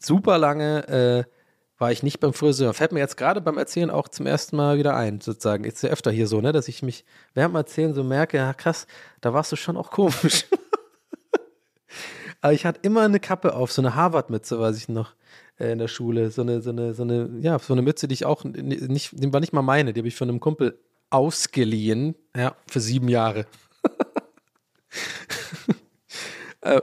super 0.00 0.38
lange 0.38 1.26
äh, 1.26 1.30
war 1.78 1.92
ich 1.92 2.02
nicht 2.02 2.18
beim 2.20 2.32
Friseur. 2.32 2.74
Fällt 2.74 2.92
mir 2.92 2.98
jetzt 2.98 3.16
gerade 3.16 3.40
beim 3.40 3.56
Erzählen 3.56 3.90
auch 3.90 4.08
zum 4.08 4.26
ersten 4.26 4.56
Mal 4.56 4.78
wieder 4.78 4.96
ein, 4.96 5.20
sozusagen. 5.20 5.64
Ist 5.64 5.82
ja 5.82 5.90
öfter 5.90 6.10
hier 6.10 6.26
so, 6.26 6.40
ne, 6.40 6.52
dass 6.52 6.68
ich 6.68 6.82
mich 6.82 7.04
während 7.34 7.54
dem 7.54 7.56
Erzählen 7.56 7.94
so 7.94 8.02
merke, 8.02 8.36
ja 8.36 8.52
krass, 8.52 8.86
da 9.20 9.32
warst 9.32 9.52
du 9.52 9.56
schon 9.56 9.76
auch 9.76 9.90
komisch. 9.90 10.46
Aber 12.40 12.52
ich 12.52 12.66
hatte 12.66 12.80
immer 12.82 13.02
eine 13.02 13.20
Kappe 13.20 13.54
auf, 13.54 13.72
so 13.72 13.80
eine 13.80 13.94
Harvard-Mütze, 13.94 14.58
weiß 14.60 14.76
ich 14.76 14.88
noch, 14.88 15.14
in 15.58 15.78
der 15.78 15.88
Schule. 15.88 16.30
So 16.30 16.42
eine, 16.42 16.60
so 16.60 16.70
eine, 16.70 16.94
so 16.94 17.02
eine, 17.02 17.30
ja, 17.40 17.58
so 17.58 17.72
eine 17.72 17.82
Mütze, 17.82 18.08
die 18.08 18.14
ich 18.14 18.24
auch 18.24 18.44
nicht, 18.44 19.10
die 19.12 19.32
war 19.32 19.40
nicht 19.40 19.52
mal 19.52 19.62
meine, 19.62 19.92
die 19.92 20.00
habe 20.00 20.08
ich 20.08 20.16
von 20.16 20.28
einem 20.28 20.40
Kumpel 20.40 20.78
ausgeliehen, 21.10 22.14
ja, 22.36 22.54
für 22.66 22.80
sieben 22.80 23.08
Jahre. 23.08 23.46
äh, 26.60 26.80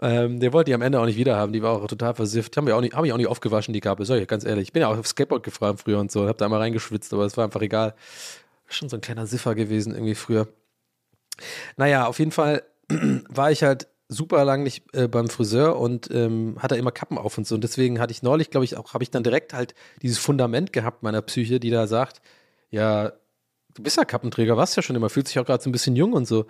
ähm, 0.00 0.40
der 0.40 0.52
wollte 0.52 0.70
die 0.70 0.74
am 0.74 0.82
Ende 0.82 1.00
auch 1.00 1.06
nicht 1.06 1.16
wiederhaben, 1.16 1.52
die 1.52 1.62
war 1.62 1.72
auch 1.72 1.86
total 1.86 2.14
versifft. 2.14 2.56
Haben 2.56 2.66
wir 2.66 2.76
auch 2.76 2.80
nicht, 2.80 2.94
habe 2.94 3.06
ich 3.06 3.12
auch 3.12 3.18
nicht 3.18 3.28
aufgewaschen, 3.28 3.74
die 3.74 3.80
Kappe, 3.80 4.04
sag 4.04 4.20
ich 4.20 4.28
ganz 4.28 4.44
ehrlich. 4.44 4.68
Ich 4.68 4.72
bin 4.72 4.82
ja 4.82 4.88
auch 4.88 4.98
auf 4.98 5.06
Skateboard 5.06 5.42
gefahren 5.42 5.76
früher 5.76 5.98
und 5.98 6.10
so, 6.10 6.26
hab 6.26 6.38
da 6.38 6.48
mal 6.48 6.58
reingeschwitzt, 6.58 7.12
aber 7.12 7.24
es 7.24 7.36
war 7.36 7.44
einfach 7.44 7.62
egal. 7.62 7.94
Schon 8.66 8.88
so 8.88 8.96
ein 8.96 9.00
kleiner 9.00 9.26
Siffer 9.26 9.54
gewesen 9.54 9.94
irgendwie 9.94 10.14
früher. 10.14 10.48
Naja, 11.76 12.06
auf 12.06 12.18
jeden 12.18 12.32
Fall 12.32 12.62
war 13.28 13.50
ich 13.50 13.62
halt 13.62 13.88
super 14.12 14.44
lang 14.44 14.62
nicht 14.62 14.84
äh, 14.94 15.08
beim 15.08 15.28
Friseur 15.28 15.78
und 15.78 16.10
ähm, 16.12 16.56
hatte 16.58 16.76
immer 16.76 16.92
Kappen 16.92 17.18
auf 17.18 17.38
und 17.38 17.46
so. 17.46 17.54
Und 17.54 17.64
deswegen 17.64 18.00
hatte 18.00 18.12
ich 18.12 18.22
neulich, 18.22 18.50
glaube 18.50 18.64
ich, 18.64 18.76
auch, 18.76 18.94
habe 18.94 19.04
ich 19.04 19.10
dann 19.10 19.22
direkt 19.22 19.54
halt 19.54 19.74
dieses 20.02 20.18
Fundament 20.18 20.72
gehabt 20.72 21.02
meiner 21.02 21.22
Psyche, 21.22 21.60
die 21.60 21.70
da 21.70 21.86
sagt, 21.86 22.20
ja, 22.70 23.12
du 23.74 23.82
bist 23.82 23.96
ja 23.96 24.04
Kappenträger, 24.04 24.56
warst 24.56 24.76
ja 24.76 24.82
schon 24.82 24.96
immer, 24.96 25.08
fühlt 25.10 25.28
sich 25.28 25.38
auch 25.38 25.46
gerade 25.46 25.62
so 25.62 25.68
ein 25.68 25.72
bisschen 25.72 25.96
jung 25.96 26.12
und 26.12 26.26
so. 26.26 26.46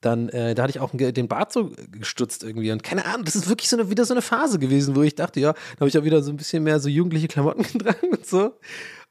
Dann, 0.00 0.28
äh, 0.30 0.54
da 0.54 0.64
hatte 0.64 0.70
ich 0.70 0.80
auch 0.80 0.90
den 0.92 1.28
Bart 1.28 1.52
so 1.52 1.70
gestutzt 1.92 2.42
irgendwie. 2.42 2.72
Und 2.72 2.82
keine 2.82 3.04
Ahnung, 3.04 3.24
das 3.24 3.36
ist 3.36 3.48
wirklich 3.48 3.68
so 3.68 3.76
eine, 3.76 3.88
wieder 3.88 4.04
so 4.04 4.14
eine 4.14 4.22
Phase 4.22 4.58
gewesen, 4.58 4.96
wo 4.96 5.02
ich 5.02 5.14
dachte, 5.14 5.38
ja, 5.38 5.52
da 5.52 5.80
habe 5.80 5.88
ich 5.88 5.96
auch 5.96 6.04
wieder 6.04 6.22
so 6.22 6.32
ein 6.32 6.36
bisschen 6.36 6.64
mehr 6.64 6.80
so 6.80 6.88
jugendliche 6.88 7.28
Klamotten 7.28 7.62
getragen 7.72 8.08
und 8.10 8.26
so. 8.26 8.58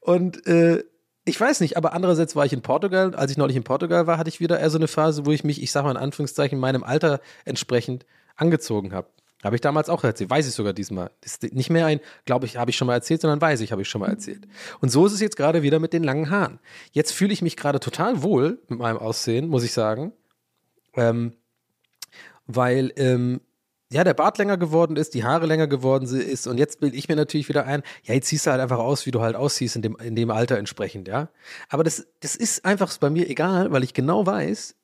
Und 0.00 0.46
äh, 0.46 0.84
ich 1.24 1.40
weiß 1.40 1.60
nicht, 1.60 1.76
aber 1.76 1.92
andererseits 1.92 2.34
war 2.34 2.44
ich 2.44 2.52
in 2.52 2.62
Portugal. 2.62 3.14
Als 3.14 3.30
ich 3.30 3.36
neulich 3.36 3.56
in 3.56 3.64
Portugal 3.64 4.06
war, 4.06 4.18
hatte 4.18 4.28
ich 4.28 4.40
wieder 4.40 4.58
eher 4.58 4.70
so 4.70 4.78
eine 4.78 4.88
Phase, 4.88 5.24
wo 5.24 5.30
ich 5.30 5.44
mich, 5.44 5.62
ich 5.62 5.70
sag 5.70 5.84
mal 5.84 5.92
in 5.92 5.96
Anführungszeichen, 5.96 6.58
meinem 6.58 6.82
Alter 6.82 7.20
entsprechend 7.44 8.06
angezogen 8.36 8.92
habe. 8.92 9.08
Habe 9.42 9.56
ich 9.56 9.60
damals 9.60 9.88
auch 9.88 10.04
erzählt, 10.04 10.30
weiß 10.30 10.46
ich 10.46 10.54
sogar 10.54 10.72
diesmal. 10.72 11.10
Ist 11.20 11.42
nicht 11.52 11.70
mehr 11.70 11.86
ein, 11.86 12.00
glaube 12.24 12.46
ich, 12.46 12.56
habe 12.56 12.70
ich 12.70 12.76
schon 12.76 12.86
mal 12.86 12.94
erzählt, 12.94 13.20
sondern 13.20 13.40
weiß 13.40 13.60
ich, 13.60 13.72
habe 13.72 13.82
ich 13.82 13.88
schon 13.88 14.00
mal 14.00 14.08
erzählt. 14.08 14.46
Und 14.80 14.90
so 14.90 15.04
ist 15.04 15.12
es 15.12 15.20
jetzt 15.20 15.36
gerade 15.36 15.62
wieder 15.62 15.80
mit 15.80 15.92
den 15.92 16.04
langen 16.04 16.30
Haaren. 16.30 16.60
Jetzt 16.92 17.12
fühle 17.12 17.32
ich 17.32 17.42
mich 17.42 17.56
gerade 17.56 17.80
total 17.80 18.22
wohl 18.22 18.60
mit 18.68 18.78
meinem 18.78 18.98
Aussehen, 18.98 19.48
muss 19.48 19.64
ich 19.64 19.72
sagen. 19.72 20.12
Ähm, 20.94 21.32
weil 22.46 22.92
ähm, 22.96 23.40
ja, 23.92 24.04
der 24.04 24.14
Bart 24.14 24.38
länger 24.38 24.56
geworden 24.56 24.96
ist, 24.96 25.14
die 25.14 25.24
Haare 25.24 25.46
länger 25.46 25.66
geworden 25.66 26.08
ist 26.08 26.46
und 26.46 26.58
jetzt 26.58 26.80
bilde 26.80 26.96
ich 26.96 27.08
mir 27.08 27.16
natürlich 27.16 27.48
wieder 27.48 27.66
ein, 27.66 27.82
ja, 28.04 28.14
jetzt 28.14 28.28
siehst 28.28 28.46
du 28.46 28.50
halt 28.50 28.60
einfach 28.60 28.78
aus, 28.78 29.06
wie 29.06 29.10
du 29.10 29.20
halt 29.20 29.36
aussiehst 29.36 29.76
in 29.76 29.82
dem, 29.82 29.96
in 29.96 30.16
dem 30.16 30.30
Alter 30.30 30.58
entsprechend, 30.58 31.08
ja. 31.08 31.28
Aber 31.68 31.84
das, 31.84 32.06
das 32.20 32.34
ist 32.34 32.64
einfach 32.64 32.96
bei 32.98 33.10
mir 33.10 33.28
egal, 33.28 33.70
weil 33.70 33.84
ich 33.84 33.94
genau 33.94 34.26
weiß, 34.26 34.74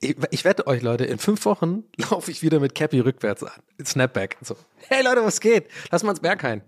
ich, 0.00 0.16
ich 0.30 0.44
wette 0.44 0.66
euch, 0.66 0.82
Leute, 0.82 1.04
in 1.04 1.18
fünf 1.18 1.44
Wochen 1.46 1.84
laufe 2.10 2.30
ich 2.30 2.42
wieder 2.42 2.60
mit 2.60 2.74
Cappy 2.74 3.00
rückwärts 3.00 3.42
an. 3.42 3.62
Snapback. 3.82 4.36
So, 4.42 4.56
hey 4.88 5.02
Leute, 5.02 5.24
was 5.24 5.40
geht? 5.40 5.68
Lass 5.90 6.02
mal 6.02 6.10
ins 6.10 6.20
Berghain. 6.20 6.62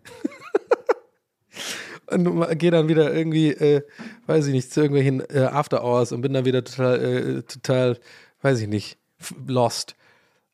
und 2.07 2.59
gehe 2.59 2.71
dann 2.71 2.89
wieder 2.89 3.13
irgendwie, 3.13 3.51
äh, 3.51 3.83
weiß 4.27 4.47
ich 4.47 4.53
nicht, 4.53 4.73
zu 4.73 4.81
irgendwelchen 4.81 5.21
äh, 5.31 5.49
After 5.51 5.85
Hours 5.85 6.13
und 6.13 6.23
bin 6.23 6.33
dann 6.33 6.45
wieder 6.45 6.65
total, 6.65 7.01
äh, 7.01 7.43
total, 7.43 7.99
weiß 8.43 8.61
ich 8.61 8.69
nicht, 8.69 8.99
lost. 9.47 9.97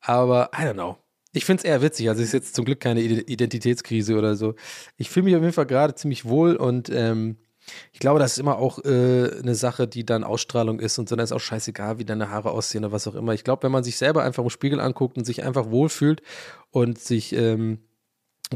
Aber 0.01 0.51
I 0.53 0.63
don't 0.63 0.75
know. 0.75 0.99
Ich 1.37 1.45
finde 1.45 1.61
es 1.61 1.65
eher 1.65 1.83
witzig. 1.83 2.09
Also 2.09 2.23
es 2.23 2.29
ist 2.29 2.33
jetzt 2.33 2.55
zum 2.55 2.65
Glück 2.65 2.81
keine 2.81 3.03
Identitätskrise 3.03 4.17
oder 4.17 4.37
so. 4.37 4.55
Ich 4.97 5.11
fühle 5.11 5.25
mich 5.25 5.37
auf 5.37 5.43
jeden 5.43 5.53
Fall 5.53 5.67
gerade 5.67 5.95
ziemlich 5.95 6.25
wohl 6.25 6.57
und 6.57 6.89
ähm, 6.89 7.37
ich 7.93 7.99
glaube, 7.99 8.19
das 8.19 8.33
ist 8.33 8.39
immer 8.39 8.57
auch 8.57 8.79
äh, 8.85 9.31
eine 9.43 9.55
Sache, 9.55 9.87
die 9.87 10.07
dann 10.07 10.25
Ausstrahlung 10.25 10.81
ist 10.81 10.99
und 10.99 11.09
so. 11.09 11.17
Dann 11.17 11.25
ist 11.25 11.33
auch 11.33 11.41
scheißegal, 11.41 11.99
wie 11.99 12.07
deine 12.07 12.31
Haare 12.31 12.53
aussehen 12.53 12.85
oder 12.85 12.93
was 12.93 13.07
auch 13.07 13.15
immer. 13.15 13.35
Ich 13.35 13.45
glaube, 13.45 13.65
wenn 13.65 13.73
man 13.73 13.85
sich 13.85 13.99
selber 13.99 14.23
einfach 14.23 14.43
im 14.43 14.49
Spiegel 14.49 14.81
anguckt 14.81 15.19
und 15.19 15.25
sich 15.25 15.45
einfach 15.45 15.69
wohlfühlt 15.71 16.23
und 16.71 16.99
sich 16.99 17.35
ähm, 17.35 17.81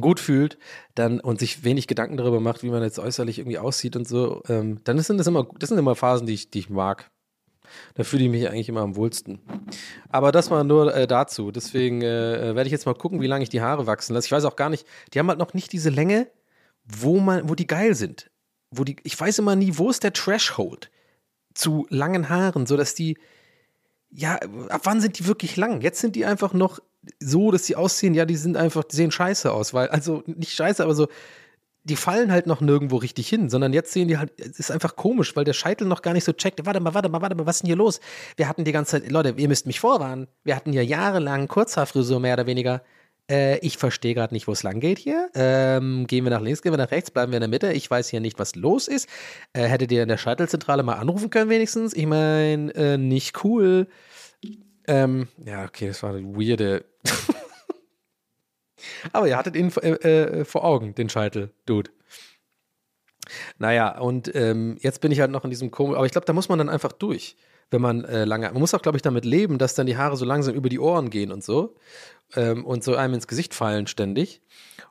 gut 0.00 0.18
fühlt, 0.18 0.56
dann 0.94 1.20
und 1.20 1.38
sich 1.38 1.64
wenig 1.64 1.86
Gedanken 1.86 2.16
darüber 2.16 2.40
macht, 2.40 2.62
wie 2.62 2.70
man 2.70 2.82
jetzt 2.82 2.98
äußerlich 2.98 3.40
irgendwie 3.40 3.58
aussieht 3.58 3.94
und 3.94 4.08
so, 4.08 4.42
ähm, 4.48 4.80
dann 4.84 4.98
sind 5.00 5.18
das 5.18 5.26
immer, 5.26 5.46
das 5.58 5.68
sind 5.68 5.78
immer 5.78 5.96
Phasen, 5.96 6.26
die 6.26 6.34
ich, 6.34 6.50
die 6.50 6.60
ich 6.60 6.70
mag. 6.70 7.10
Da 7.94 8.04
fühle 8.04 8.24
ich 8.24 8.30
mich 8.30 8.48
eigentlich 8.48 8.68
immer 8.68 8.80
am 8.80 8.96
wohlsten. 8.96 9.40
Aber 10.08 10.32
das 10.32 10.50
war 10.50 10.64
nur 10.64 10.94
äh, 10.94 11.06
dazu. 11.06 11.50
Deswegen 11.50 12.02
äh, 12.02 12.54
werde 12.54 12.64
ich 12.64 12.72
jetzt 12.72 12.86
mal 12.86 12.94
gucken, 12.94 13.20
wie 13.20 13.26
lange 13.26 13.42
ich 13.42 13.48
die 13.48 13.60
Haare 13.60 13.86
wachsen 13.86 14.14
lasse. 14.14 14.26
Ich 14.26 14.32
weiß 14.32 14.44
auch 14.44 14.56
gar 14.56 14.70
nicht, 14.70 14.86
die 15.12 15.18
haben 15.18 15.28
halt 15.28 15.38
noch 15.38 15.54
nicht 15.54 15.72
diese 15.72 15.90
Länge, 15.90 16.28
wo 16.84 17.20
man, 17.20 17.48
wo 17.48 17.54
die 17.54 17.66
geil 17.66 17.94
sind. 17.94 18.30
Wo 18.70 18.84
die, 18.84 18.96
ich 19.02 19.18
weiß 19.18 19.38
immer 19.38 19.56
nie, 19.56 19.78
wo 19.78 19.90
ist 19.90 20.04
der 20.04 20.12
Threshold 20.12 20.90
zu 21.54 21.86
langen 21.90 22.28
Haaren, 22.28 22.66
sodass 22.66 22.94
die, 22.94 23.18
ja, 24.10 24.36
ab 24.68 24.82
wann 24.84 25.00
sind 25.00 25.18
die 25.18 25.26
wirklich 25.26 25.56
lang? 25.56 25.80
Jetzt 25.80 26.00
sind 26.00 26.16
die 26.16 26.24
einfach 26.24 26.52
noch 26.52 26.80
so, 27.18 27.50
dass 27.50 27.66
sie 27.66 27.76
aussehen, 27.76 28.14
ja, 28.14 28.24
die 28.24 28.36
sind 28.36 28.56
einfach, 28.56 28.84
die 28.84 28.96
sehen 28.96 29.10
scheiße 29.10 29.52
aus, 29.52 29.72
weil, 29.74 29.88
also 29.88 30.22
nicht 30.26 30.52
scheiße, 30.52 30.82
aber 30.82 30.94
so, 30.94 31.08
die 31.84 31.96
fallen 31.96 32.30
halt 32.30 32.46
noch 32.46 32.60
nirgendwo 32.60 32.96
richtig 32.96 33.28
hin, 33.28 33.48
sondern 33.48 33.72
jetzt 33.72 33.92
sehen 33.92 34.08
die 34.08 34.18
halt, 34.18 34.32
es 34.38 34.58
ist 34.58 34.70
einfach 34.70 34.96
komisch, 34.96 35.34
weil 35.34 35.44
der 35.44 35.54
Scheitel 35.54 35.86
noch 35.86 36.02
gar 36.02 36.12
nicht 36.12 36.24
so 36.24 36.32
checkt. 36.32 36.64
Warte 36.66 36.80
mal, 36.80 36.94
warte 36.94 37.08
mal, 37.08 37.22
warte 37.22 37.34
mal, 37.34 37.46
was 37.46 37.56
ist 37.56 37.62
denn 37.62 37.68
hier 37.68 37.76
los? 37.76 38.00
Wir 38.36 38.48
hatten 38.48 38.64
die 38.64 38.72
ganze 38.72 39.02
Zeit, 39.02 39.10
Leute, 39.10 39.34
ihr 39.36 39.48
müsst 39.48 39.66
mich 39.66 39.80
vorwarnen. 39.80 40.28
Wir 40.44 40.56
hatten 40.56 40.72
ja 40.72 40.82
jahrelang 40.82 41.48
Kurzhaarfrisur 41.48 42.20
mehr 42.20 42.34
oder 42.34 42.46
weniger. 42.46 42.82
Äh, 43.30 43.58
ich 43.58 43.78
verstehe 43.78 44.14
gerade 44.14 44.34
nicht, 44.34 44.46
wo 44.46 44.52
es 44.52 44.62
lang 44.62 44.80
geht 44.80 44.98
hier. 44.98 45.30
Ähm, 45.34 46.06
gehen 46.06 46.24
wir 46.24 46.30
nach 46.30 46.42
links, 46.42 46.60
gehen 46.60 46.72
wir 46.72 46.78
nach 46.78 46.90
rechts, 46.90 47.10
bleiben 47.10 47.32
wir 47.32 47.38
in 47.38 47.42
der 47.42 47.48
Mitte. 47.48 47.72
Ich 47.72 47.90
weiß 47.90 48.08
hier 48.08 48.20
nicht, 48.20 48.38
was 48.38 48.56
los 48.56 48.86
ist. 48.86 49.08
Äh, 49.54 49.62
hättet 49.62 49.90
ihr 49.90 50.02
in 50.02 50.08
der 50.08 50.18
Scheitelzentrale 50.18 50.82
mal 50.82 50.94
anrufen 50.94 51.30
können, 51.30 51.48
wenigstens? 51.48 51.94
Ich 51.94 52.06
meine, 52.06 52.74
äh, 52.74 52.98
nicht 52.98 53.42
cool. 53.44 53.86
Ähm, 54.86 55.28
ja, 55.46 55.64
okay, 55.64 55.88
das 55.88 56.02
war 56.02 56.14
eine 56.14 56.36
weirde. 56.36 56.84
Aber 59.12 59.28
ihr 59.28 59.36
hattet 59.36 59.56
ihn 59.56 59.72
äh, 59.82 59.90
äh, 59.90 60.44
vor 60.44 60.64
Augen, 60.64 60.94
den 60.94 61.08
Scheitel, 61.08 61.50
Dude. 61.66 61.90
Naja, 63.58 63.98
und 63.98 64.34
ähm, 64.34 64.76
jetzt 64.80 65.00
bin 65.00 65.12
ich 65.12 65.20
halt 65.20 65.30
noch 65.30 65.44
in 65.44 65.50
diesem 65.50 65.70
Komisch, 65.70 65.96
aber 65.96 66.06
ich 66.06 66.12
glaube, 66.12 66.24
da 66.24 66.32
muss 66.32 66.48
man 66.48 66.58
dann 66.58 66.68
einfach 66.68 66.92
durch, 66.92 67.36
wenn 67.70 67.80
man 67.80 68.04
äh, 68.04 68.24
lange, 68.24 68.50
man 68.50 68.60
muss 68.60 68.74
auch, 68.74 68.82
glaube 68.82 68.98
ich, 68.98 69.02
damit 69.02 69.24
leben, 69.24 69.58
dass 69.58 69.74
dann 69.74 69.86
die 69.86 69.96
Haare 69.96 70.16
so 70.16 70.24
langsam 70.24 70.54
über 70.54 70.68
die 70.68 70.80
Ohren 70.80 71.10
gehen 71.10 71.30
und 71.30 71.44
so 71.44 71.76
ähm, 72.34 72.64
und 72.64 72.82
so 72.82 72.96
einem 72.96 73.14
ins 73.14 73.28
Gesicht 73.28 73.54
fallen 73.54 73.86
ständig. 73.86 74.42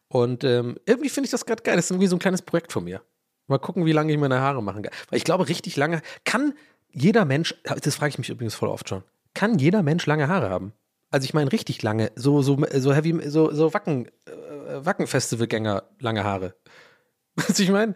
Und 0.08 0.44
ähm, 0.44 0.78
irgendwie 0.86 1.10
finde 1.10 1.26
ich 1.26 1.32
das 1.32 1.46
gerade 1.46 1.64
geil. 1.64 1.76
Das 1.76 1.86
ist 1.86 1.92
irgendwie 1.92 2.08
so 2.08 2.16
ein 2.16 2.20
kleines 2.20 2.42
Projekt 2.42 2.72
von 2.72 2.84
mir. 2.84 3.02
Mal 3.48 3.60
gucken, 3.60 3.86
wie 3.86 3.92
lange 3.92 4.12
ich 4.12 4.18
meine 4.18 4.40
Haare 4.40 4.64
machen 4.64 4.84
kann. 4.84 4.94
Weil 5.10 5.18
ich 5.18 5.24
glaube, 5.24 5.50
richtig 5.50 5.76
lange 5.76 6.02
kann 6.24 6.54
jeder 6.92 7.26
Mensch, 7.26 7.56
das 7.64 7.96
frage 7.96 8.10
ich 8.10 8.18
mich 8.18 8.30
übrigens 8.30 8.56
voll 8.56 8.70
oft 8.70 8.90
schon, 8.90 9.04
kann 9.34 9.60
jeder 9.60 9.84
Mensch 9.84 10.06
lange 10.06 10.28
Haare 10.28 10.50
haben? 10.50 10.74
Also 11.12 11.26
ich 11.26 11.34
meine 11.34 11.52
richtig 11.52 11.82
lange, 11.82 12.12
so, 12.16 12.42
so, 12.42 12.58
so 12.76 12.94
heavy, 12.94 13.30
so, 13.30 13.52
so 13.52 13.74
Wacken, 13.74 14.08
äh, 14.26 14.86
Wacken-Festivalgänger, 14.86 15.84
lange 16.00 16.24
Haare. 16.24 16.56
Was 17.36 17.60
ich 17.60 17.72
meine? 17.72 17.96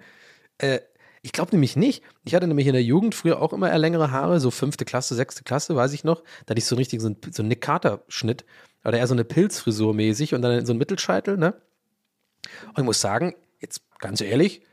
Äh, 0.57 0.79
ich 1.21 1.31
glaube 1.31 1.51
nämlich 1.51 1.75
nicht. 1.75 2.03
Ich 2.25 2.35
hatte 2.35 2.47
nämlich 2.47 2.67
in 2.67 2.73
der 2.73 2.83
Jugend 2.83 3.15
früher 3.15 3.41
auch 3.41 3.53
immer 3.53 3.69
eher 3.69 3.77
längere 3.77 4.11
Haare, 4.11 4.39
so 4.39 4.51
fünfte 4.51 4.83
Klasse, 4.83 5.15
sechste 5.15 5.43
Klasse, 5.43 5.75
weiß 5.75 5.93
ich 5.93 6.03
noch. 6.03 6.21
Da 6.45 6.51
hatte 6.51 6.59
ich 6.59 6.65
so 6.65 6.75
richtig 6.75 7.01
so 7.01 7.07
einen, 7.07 7.17
so 7.31 7.43
einen 7.43 7.49
Nick 7.49 7.61
Carter-Schnitt. 7.61 8.45
Oder 8.83 8.97
eher 8.97 9.07
so 9.07 9.13
eine 9.13 9.23
Pilzfrisur 9.23 9.93
mäßig 9.93 10.33
und 10.33 10.41
dann 10.41 10.65
so 10.65 10.73
ein 10.73 10.77
Mittelscheitel, 10.77 11.37
ne? 11.37 11.55
Und 12.69 12.79
ich 12.79 12.83
muss 12.83 12.99
sagen, 12.99 13.35
jetzt 13.61 13.83
ganz 13.99 14.19
ehrlich, 14.19 14.63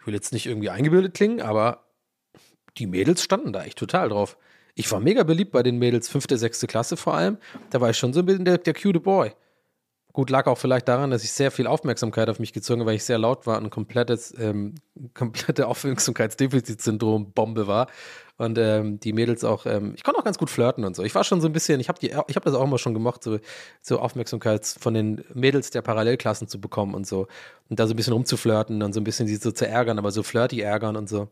ich 0.00 0.06
will 0.06 0.12
jetzt 0.12 0.34
nicht 0.34 0.44
irgendwie 0.44 0.68
eingebildet 0.68 1.14
klingen, 1.14 1.40
aber 1.40 1.86
die 2.76 2.86
Mädels 2.86 3.22
standen 3.22 3.54
da 3.54 3.64
echt 3.64 3.78
total 3.78 4.10
drauf 4.10 4.36
ich 4.78 4.90
war 4.92 5.00
mega 5.00 5.24
beliebt 5.24 5.50
bei 5.50 5.64
den 5.64 5.78
Mädels, 5.78 6.08
fünfte, 6.08 6.38
sechste 6.38 6.68
Klasse 6.68 6.96
vor 6.96 7.14
allem. 7.14 7.38
Da 7.70 7.80
war 7.80 7.90
ich 7.90 7.98
schon 7.98 8.12
so 8.12 8.20
ein 8.20 8.26
bisschen 8.26 8.44
der, 8.44 8.58
der 8.58 8.74
cute 8.74 9.02
Boy. 9.02 9.32
Gut, 10.12 10.30
lag 10.30 10.46
auch 10.46 10.56
vielleicht 10.56 10.86
daran, 10.86 11.10
dass 11.10 11.24
ich 11.24 11.32
sehr 11.32 11.50
viel 11.50 11.66
Aufmerksamkeit 11.66 12.30
auf 12.30 12.38
mich 12.38 12.52
gezogen 12.52 12.80
habe, 12.80 12.90
weil 12.90 12.96
ich 12.96 13.02
sehr 13.02 13.18
laut 13.18 13.44
war 13.46 13.58
und 13.58 13.70
komplettes, 13.70 14.32
ähm, 14.38 14.76
komplette 15.14 15.66
Aufmerksamkeitsdefizitsyndrom-Bombe 15.66 17.66
war. 17.66 17.88
Und 18.36 18.56
ähm, 18.56 19.00
die 19.00 19.12
Mädels 19.12 19.42
auch, 19.42 19.66
ähm, 19.66 19.94
ich 19.96 20.04
konnte 20.04 20.20
auch 20.20 20.24
ganz 20.24 20.38
gut 20.38 20.48
flirten 20.48 20.84
und 20.84 20.94
so. 20.94 21.02
Ich 21.02 21.16
war 21.16 21.24
schon 21.24 21.40
so 21.40 21.48
ein 21.48 21.52
bisschen, 21.52 21.80
ich 21.80 21.88
habe 21.88 22.06
hab 22.06 22.44
das 22.44 22.54
auch 22.54 22.62
immer 22.62 22.78
schon 22.78 22.94
gemocht, 22.94 23.24
so, 23.24 23.40
so 23.80 23.98
Aufmerksamkeit 23.98 24.64
von 24.64 24.94
den 24.94 25.24
Mädels 25.34 25.70
der 25.70 25.82
Parallelklassen 25.82 26.46
zu 26.46 26.60
bekommen 26.60 26.94
und 26.94 27.04
so. 27.04 27.26
Und 27.68 27.80
da 27.80 27.88
so 27.88 27.94
ein 27.94 27.96
bisschen 27.96 28.12
rumzuflirten 28.12 28.84
und 28.84 28.92
so 28.92 29.00
ein 29.00 29.04
bisschen 29.04 29.26
sie 29.26 29.34
so 29.36 29.50
zu 29.50 29.66
ärgern, 29.66 29.98
aber 29.98 30.12
so 30.12 30.22
flirty 30.22 30.60
ärgern 30.60 30.94
und 30.94 31.08
so 31.08 31.26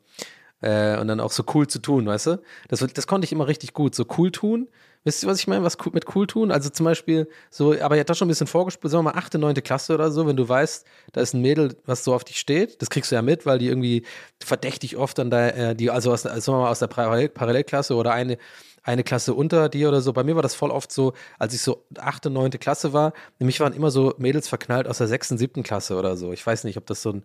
äh, 0.61 0.99
und 0.99 1.09
dann 1.09 1.21
auch 1.21 1.33
so 1.33 1.45
cool 1.55 1.67
zu 1.67 1.79
tun, 1.81 2.07
weißt 2.07 2.27
du? 2.27 2.43
Das, 2.69 2.81
das 2.81 3.07
konnte 3.07 3.25
ich 3.25 3.33
immer 3.33 3.47
richtig 3.47 3.73
gut, 3.73 3.95
so 3.95 4.05
cool 4.17 4.31
tun. 4.31 4.69
Wisst 5.05 5.23
ihr, 5.23 5.29
was 5.29 5.39
ich 5.39 5.47
meine, 5.47 5.63
was 5.63 5.79
mit 5.93 6.17
cool 6.17 6.27
tun? 6.27 6.51
Also 6.51 6.69
zum 6.69 6.83
Beispiel 6.83 7.29
so, 7.49 7.81
aber 7.81 7.97
ja, 7.97 8.03
das 8.03 8.19
schon 8.19 8.27
ein 8.27 8.29
bisschen 8.29 8.49
vorgespielt, 8.49 8.91
sagen 8.91 9.05
wir 9.05 9.13
mal 9.13 9.19
achte, 9.19 9.39
neunte 9.39 9.63
Klasse 9.63 9.95
oder 9.95 10.11
so, 10.11 10.27
wenn 10.27 10.37
du 10.37 10.49
weißt, 10.49 10.85
da 11.13 11.21
ist 11.21 11.33
ein 11.33 11.43
Mädel, 11.43 11.77
was 11.85 12.03
so 12.03 12.13
auf 12.13 12.25
dich 12.25 12.41
steht, 12.41 12.83
das 12.83 12.91
kriegst 12.91 13.13
du 13.13 13.15
ja 13.15 13.23
mit, 13.23 13.47
weil 13.47 13.59
die 13.59 13.69
irgendwie 13.69 14.05
verdächtig 14.43 14.97
oft 14.97 15.17
dann 15.19 15.31
da, 15.31 15.49
äh, 15.51 15.77
die, 15.77 15.91
also 15.93 16.13
aus, 16.13 16.23
sagen 16.23 16.45
wir 16.45 16.63
mal 16.63 16.71
aus 16.71 16.81
der 16.81 16.89
Parallel 16.89 17.29
Parallelklasse 17.29 17.95
oder 17.95 18.13
eine, 18.15 18.37
eine 18.83 19.05
Klasse 19.05 19.35
unter 19.35 19.69
dir 19.69 19.89
oder 19.89 20.01
so. 20.01 20.13
Bei 20.13 20.25
mir 20.25 20.35
war 20.35 20.43
das 20.43 20.57
voll 20.57 20.73
oft 20.73 20.91
so, 20.91 21.13
als 21.39 21.55
ich 21.55 21.61
so 21.61 21.85
achte, 21.99 22.29
neunte 22.29 22.59
Klasse 22.59 22.93
war, 22.93 23.13
nämlich 23.39 23.61
waren 23.61 23.75
immer 23.75 23.93
so 23.93 24.15
Mädels 24.19 24.49
verknallt 24.49 24.89
aus 24.89 24.99
der 24.99 25.07
sechsten, 25.07 25.39
siebten 25.39 25.63
Klasse 25.63 25.97
oder 25.97 26.17
so. 26.17 26.33
Ich 26.33 26.45
weiß 26.45 26.65
nicht, 26.65 26.79
ob 26.79 26.87
das 26.87 27.03
so 27.03 27.11
ein 27.11 27.25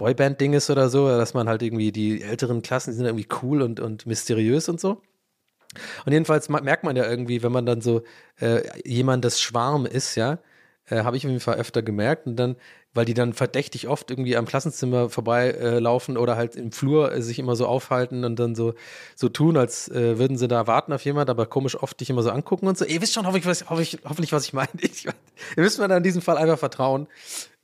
Boyband-Ding 0.00 0.54
ist 0.54 0.70
oder 0.70 0.88
so, 0.88 1.08
dass 1.08 1.34
man 1.34 1.48
halt 1.48 1.62
irgendwie 1.62 1.92
die 1.92 2.22
älteren 2.22 2.62
Klassen 2.62 2.90
die 2.90 2.96
sind 2.96 3.06
irgendwie 3.06 3.28
cool 3.42 3.60
und, 3.60 3.80
und 3.80 4.06
mysteriös 4.06 4.68
und 4.68 4.80
so. 4.80 5.02
Und 6.04 6.12
jedenfalls 6.12 6.48
merkt 6.48 6.84
man 6.84 6.96
ja 6.96 7.08
irgendwie, 7.08 7.42
wenn 7.42 7.52
man 7.52 7.66
dann 7.66 7.80
so 7.80 8.02
äh, 8.40 8.62
jemandes 8.84 9.40
Schwarm 9.40 9.86
ist, 9.86 10.16
ja, 10.16 10.38
äh, 10.88 11.04
habe 11.04 11.16
ich 11.16 11.24
auf 11.24 11.30
jeden 11.30 11.40
Fall 11.40 11.58
öfter 11.58 11.82
gemerkt. 11.82 12.26
Und 12.26 12.36
dann, 12.36 12.56
weil 12.92 13.04
die 13.04 13.14
dann 13.14 13.34
verdächtig 13.34 13.86
oft 13.86 14.10
irgendwie 14.10 14.36
am 14.36 14.46
Klassenzimmer 14.46 15.10
vorbeilaufen 15.10 16.16
äh, 16.16 16.18
oder 16.18 16.36
halt 16.36 16.56
im 16.56 16.72
Flur 16.72 17.12
äh, 17.12 17.22
sich 17.22 17.38
immer 17.38 17.54
so 17.54 17.66
aufhalten 17.66 18.24
und 18.24 18.36
dann 18.38 18.54
so, 18.54 18.74
so 19.14 19.28
tun, 19.28 19.56
als 19.56 19.88
äh, 19.88 20.18
würden 20.18 20.36
sie 20.38 20.48
da 20.48 20.66
warten 20.66 20.92
auf 20.92 21.04
jemand, 21.04 21.30
aber 21.30 21.46
komisch 21.46 21.76
oft 21.76 22.00
dich 22.00 22.10
immer 22.10 22.22
so 22.22 22.30
angucken 22.30 22.66
und 22.66 22.76
so. 22.76 22.84
Ihr 22.84 23.00
wisst 23.00 23.14
schon 23.14 23.26
hoffentlich, 23.26 23.46
was, 23.46 23.68
hoffentlich, 23.70 23.98
hoffentlich, 24.04 24.32
was 24.32 24.46
ich 24.46 24.54
meine. 24.54 24.70
Ihr 25.56 25.62
müsst 25.62 25.78
mir 25.78 25.86
dann 25.86 25.98
in 25.98 26.02
diesem 26.04 26.22
Fall 26.22 26.38
einfach 26.38 26.58
vertrauen. 26.58 27.06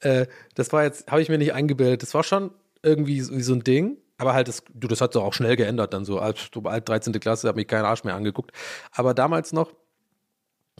Äh, 0.01 0.27
das 0.55 0.73
war 0.73 0.85
jetzt, 0.85 1.11
habe 1.11 1.23
ich 1.23 1.29
mir 1.29 1.39
nicht 1.39 1.55
eingebildet. 1.55 2.03
Das 2.03 2.15
war 2.15 2.23
schon 2.23 2.51
irgendwie 2.83 3.21
so, 3.21 3.39
so 3.39 3.55
ein 3.55 3.65
Ding. 3.65 3.99
Aber 4.19 4.33
halt, 4.33 4.49
das, 4.49 4.63
du, 4.73 4.89
das 4.89 5.01
hat 5.01 5.13
sich 5.13 5.21
auch 5.21 5.35
schnell 5.35 5.57
geändert 5.57 5.93
dann 5.93 6.05
so. 6.05 6.19
Als, 6.19 6.51
alt 6.65 6.89
13. 6.89 7.13
Klasse, 7.21 7.49
hat 7.49 7.57
mich 7.57 7.67
kein 7.67 7.85
Arsch 7.85 8.05
mehr 8.05 8.15
angeguckt. 8.15 8.53
Aber 8.93 9.15
damals 9.15 9.53
noch, 9.53 9.73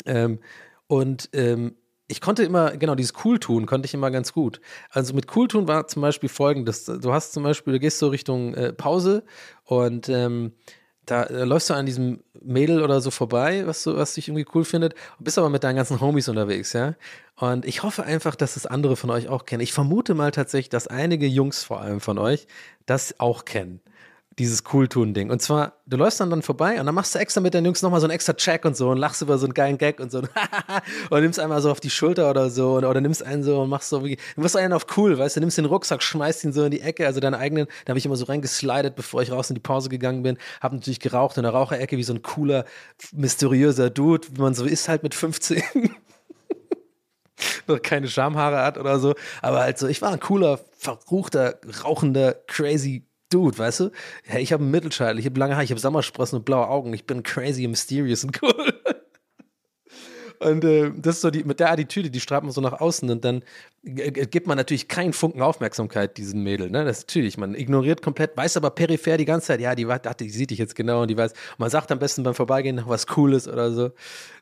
ähm, 0.05 0.41
und 0.87 1.29
ähm, 1.33 1.75
ich 2.09 2.21
konnte 2.21 2.45
immer, 2.45 2.77
genau, 2.77 2.95
dieses 2.95 3.13
Cool-Tun 3.25 3.67
konnte 3.67 3.87
ich 3.87 3.95
immer 3.95 4.11
ganz 4.11 4.33
gut. 4.33 4.61
Also 4.91 5.13
mit 5.15 5.35
Cool-Tun 5.35 5.67
war 5.67 5.89
zum 5.89 6.03
Beispiel 6.03 6.29
folgendes: 6.29 6.85
Du 6.85 7.13
hast 7.13 7.33
zum 7.33 7.43
Beispiel, 7.43 7.73
du 7.73 7.81
gehst 7.81 7.99
so 7.99 8.09
Richtung 8.09 8.55
äh, 8.55 8.73
Pause 8.73 9.25
und 9.65 10.09
ähm, 10.09 10.53
da 11.07 11.23
äh, 11.25 11.45
läufst 11.45 11.71
du 11.71 11.75
an 11.75 11.87
diesem 11.87 12.21
Mädel 12.43 12.83
oder 12.83 13.01
so 13.01 13.11
vorbei, 13.11 13.67
was, 13.67 13.83
du, 13.85 13.97
was 13.97 14.15
dich 14.15 14.29
irgendwie 14.29 14.47
cool 14.55 14.65
findet, 14.65 14.95
bist 15.19 15.39
aber 15.39 15.49
mit 15.49 15.65
deinen 15.65 15.77
ganzen 15.77 16.01
Homies 16.01 16.29
unterwegs, 16.29 16.73
ja. 16.73 16.95
Und 17.37 17.65
ich 17.65 17.83
hoffe 17.83 18.05
einfach, 18.05 18.35
dass 18.35 18.57
es 18.57 18.67
andere 18.67 18.97
von 18.97 19.11
euch 19.11 19.29
auch 19.29 19.45
kennen. 19.45 19.63
Ich 19.63 19.73
vermute 19.73 20.15
mal 20.15 20.31
tatsächlich, 20.31 20.69
dass 20.69 20.89
einige 20.89 21.27
Jungs 21.27 21.65
vor 21.65 21.81
allem 21.81 22.01
von 22.01 22.19
euch 22.19 22.47
das 22.87 23.21
auch 23.21 23.45
kennen. 23.45 23.81
Dieses 24.39 24.65
Cooltun-Ding. 24.65 25.31
Und 25.31 25.41
zwar, 25.41 25.73
du 25.87 25.97
läufst 25.97 26.21
dann, 26.21 26.29
dann 26.29 26.43
vorbei 26.43 26.79
und 26.79 26.85
dann 26.85 26.95
machst 26.95 27.15
du 27.15 27.19
extra 27.19 27.41
mit 27.41 27.55
deinen 27.55 27.65
Jungs 27.65 27.81
nochmal 27.81 28.01
so 28.01 28.07
einen 28.07 28.13
extra 28.13 28.35
Check 28.35 28.67
und 28.67 28.77
so 28.77 28.91
und 28.91 28.99
lachst 28.99 29.23
über 29.23 29.39
so 29.39 29.47
einen 29.47 29.55
geilen 29.55 29.79
Gag 29.79 29.99
und 29.99 30.13
so 30.13 30.19
und 31.11 31.21
nimmst 31.23 31.41
einmal 31.41 31.63
so 31.63 31.71
auf 31.71 31.81
die 31.81 31.89
Schulter 31.89 32.29
oder 32.29 32.51
so 32.51 32.75
oder, 32.75 32.91
oder 32.91 33.01
nimmst 33.01 33.23
einen 33.23 33.43
so 33.43 33.63
und 33.63 33.71
machst 33.71 33.89
so 33.89 34.05
wie, 34.05 34.17
du 34.17 34.43
machst 34.43 34.55
einen 34.57 34.75
auf 34.75 34.87
cool, 34.99 35.17
weißt 35.17 35.37
du, 35.37 35.41
nimmst 35.41 35.57
den 35.57 35.65
Rucksack, 35.65 36.03
schmeißt 36.03 36.45
ihn 36.45 36.53
so 36.53 36.65
in 36.65 36.71
die 36.71 36.83
Ecke, 36.83 37.07
also 37.07 37.19
deinen 37.19 37.35
eigenen, 37.35 37.67
da 37.87 37.93
habe 37.93 37.99
ich 37.99 38.05
immer 38.05 38.17
so 38.17 38.27
reingeslidet, 38.27 38.95
bevor 38.95 39.23
ich 39.23 39.33
raus 39.33 39.49
in 39.49 39.55
die 39.55 39.61
Pause 39.61 39.89
gegangen 39.89 40.23
bin, 40.23 40.37
hab 40.61 40.75
natürlich 40.75 41.01
geraucht 41.01 41.39
in 41.39 41.43
der 41.43 41.53
Raucherecke 41.53 41.97
wie 41.97 42.03
so 42.03 42.13
ein 42.13 42.21
cooler, 42.21 42.67
mysteriöser 43.13 43.89
Dude, 43.89 44.29
wie 44.33 44.43
man 44.43 44.53
so 44.53 44.67
ist 44.67 44.89
halt 44.91 45.03
mit 45.03 45.15
15. 45.15 45.63
noch 47.67 47.81
keine 47.81 48.09
Schamhaare 48.09 48.63
hat 48.63 48.79
oder 48.79 48.99
so. 48.99 49.15
Aber 49.43 49.61
halt 49.61 49.79
so, 49.79 49.87
ich 49.87 50.03
war 50.03 50.13
ein 50.13 50.21
cooler, 50.21 50.61
verruchter, 50.77 51.59
rauchender, 51.85 52.35
crazy 52.47 53.06
Dude, 53.29 53.59
weißt 53.59 53.81
du? 53.81 53.91
Ja, 54.29 54.39
ich 54.39 54.53
habe 54.53 54.63
einen 54.63 54.71
Mittelscheitel, 54.71 55.19
ich 55.19 55.27
habe 55.27 55.39
lange 55.41 55.55
Haare, 55.55 55.65
ich 55.65 55.71
habe 55.71 55.81
Sommersprossen 55.81 56.39
und 56.39 56.45
blaue 56.45 56.69
Augen. 56.69 56.93
Ich 56.93 57.07
bin 57.07 57.23
crazy, 57.25 57.67
mysterious 57.67 58.23
und 58.25 58.41
cool. 58.43 58.76
Und 60.41 60.65
äh, 60.65 60.93
das 60.97 61.17
ist 61.17 61.21
so 61.23 61.31
die, 61.31 61.45
mit 61.45 61.61
der 61.61 61.71
Attitüde, 61.71 62.11
die 62.11 62.21
strahlt 62.21 62.43
man 62.43 62.53
so 62.53 62.61
nach 62.61 62.81
außen 62.81 63.09
und 63.11 63.25
dann 63.25 63.43
gibt 63.83 64.49
man 64.49 64.57
natürlich 64.57 64.89
keinen 64.89 65.13
Funken 65.13 65.43
Aufmerksamkeit 65.43 66.17
diesen 66.17 66.43
Mädel, 66.43 66.71
ne? 66.71 66.85
Das 66.85 66.99
ist 66.99 67.09
natürlich, 67.09 67.39
man 67.39 67.55
ignoriert 67.55 68.03
komplett, 68.03 68.37
weiß 68.37 68.57
aber 68.57 68.71
peripher 68.71 69.17
die 69.17 69.25
ganze 69.25 69.49
Zeit, 69.49 69.61
ja, 69.61 69.77
die, 69.77 69.85
dachte, 69.85 70.25
die 70.25 70.31
sieht 70.31 70.51
dich 70.51 70.59
jetzt 70.59 70.75
genau 70.75 71.03
und 71.03 71.09
die 71.09 71.17
weiß, 71.17 71.33
man 71.59 71.71
sagt 71.71 71.93
am 71.93 72.01
besten 72.01 72.25
beim 72.25 72.35
Vorbeigehen 72.35 72.77
noch 72.77 72.89
was 72.89 73.07
Cooles 73.07 73.47
oder 73.47 73.71
so. 73.71 73.93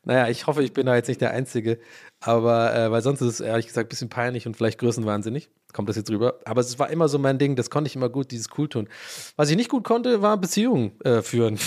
Naja, 0.04 0.28
ich 0.28 0.46
hoffe, 0.46 0.62
ich 0.62 0.72
bin 0.72 0.86
da 0.86 0.94
jetzt 0.94 1.08
nicht 1.08 1.20
der 1.20 1.32
Einzige, 1.32 1.78
aber, 2.20 2.74
äh, 2.74 2.90
weil 2.90 3.02
sonst 3.02 3.20
ist 3.20 3.34
es 3.34 3.40
ehrlich 3.40 3.66
gesagt 3.66 3.86
ein 3.86 3.90
bisschen 3.90 4.08
peinlich 4.08 4.46
und 4.46 4.56
vielleicht 4.56 4.78
größenwahnsinnig. 4.78 5.50
Kommt 5.74 5.90
das 5.90 5.96
jetzt 5.96 6.10
rüber? 6.10 6.40
Aber 6.46 6.62
es 6.62 6.78
war 6.78 6.88
immer 6.88 7.08
so 7.08 7.18
mein 7.18 7.38
Ding, 7.38 7.54
das 7.56 7.68
konnte 7.68 7.88
ich 7.88 7.96
immer 7.96 8.08
gut, 8.08 8.30
dieses 8.30 8.48
cool 8.56 8.68
tun. 8.68 8.88
Was 9.36 9.50
ich 9.50 9.56
nicht 9.56 9.68
gut 9.68 9.84
konnte, 9.84 10.22
war 10.22 10.38
Beziehungen 10.38 10.98
äh, 11.00 11.20
führen. 11.20 11.58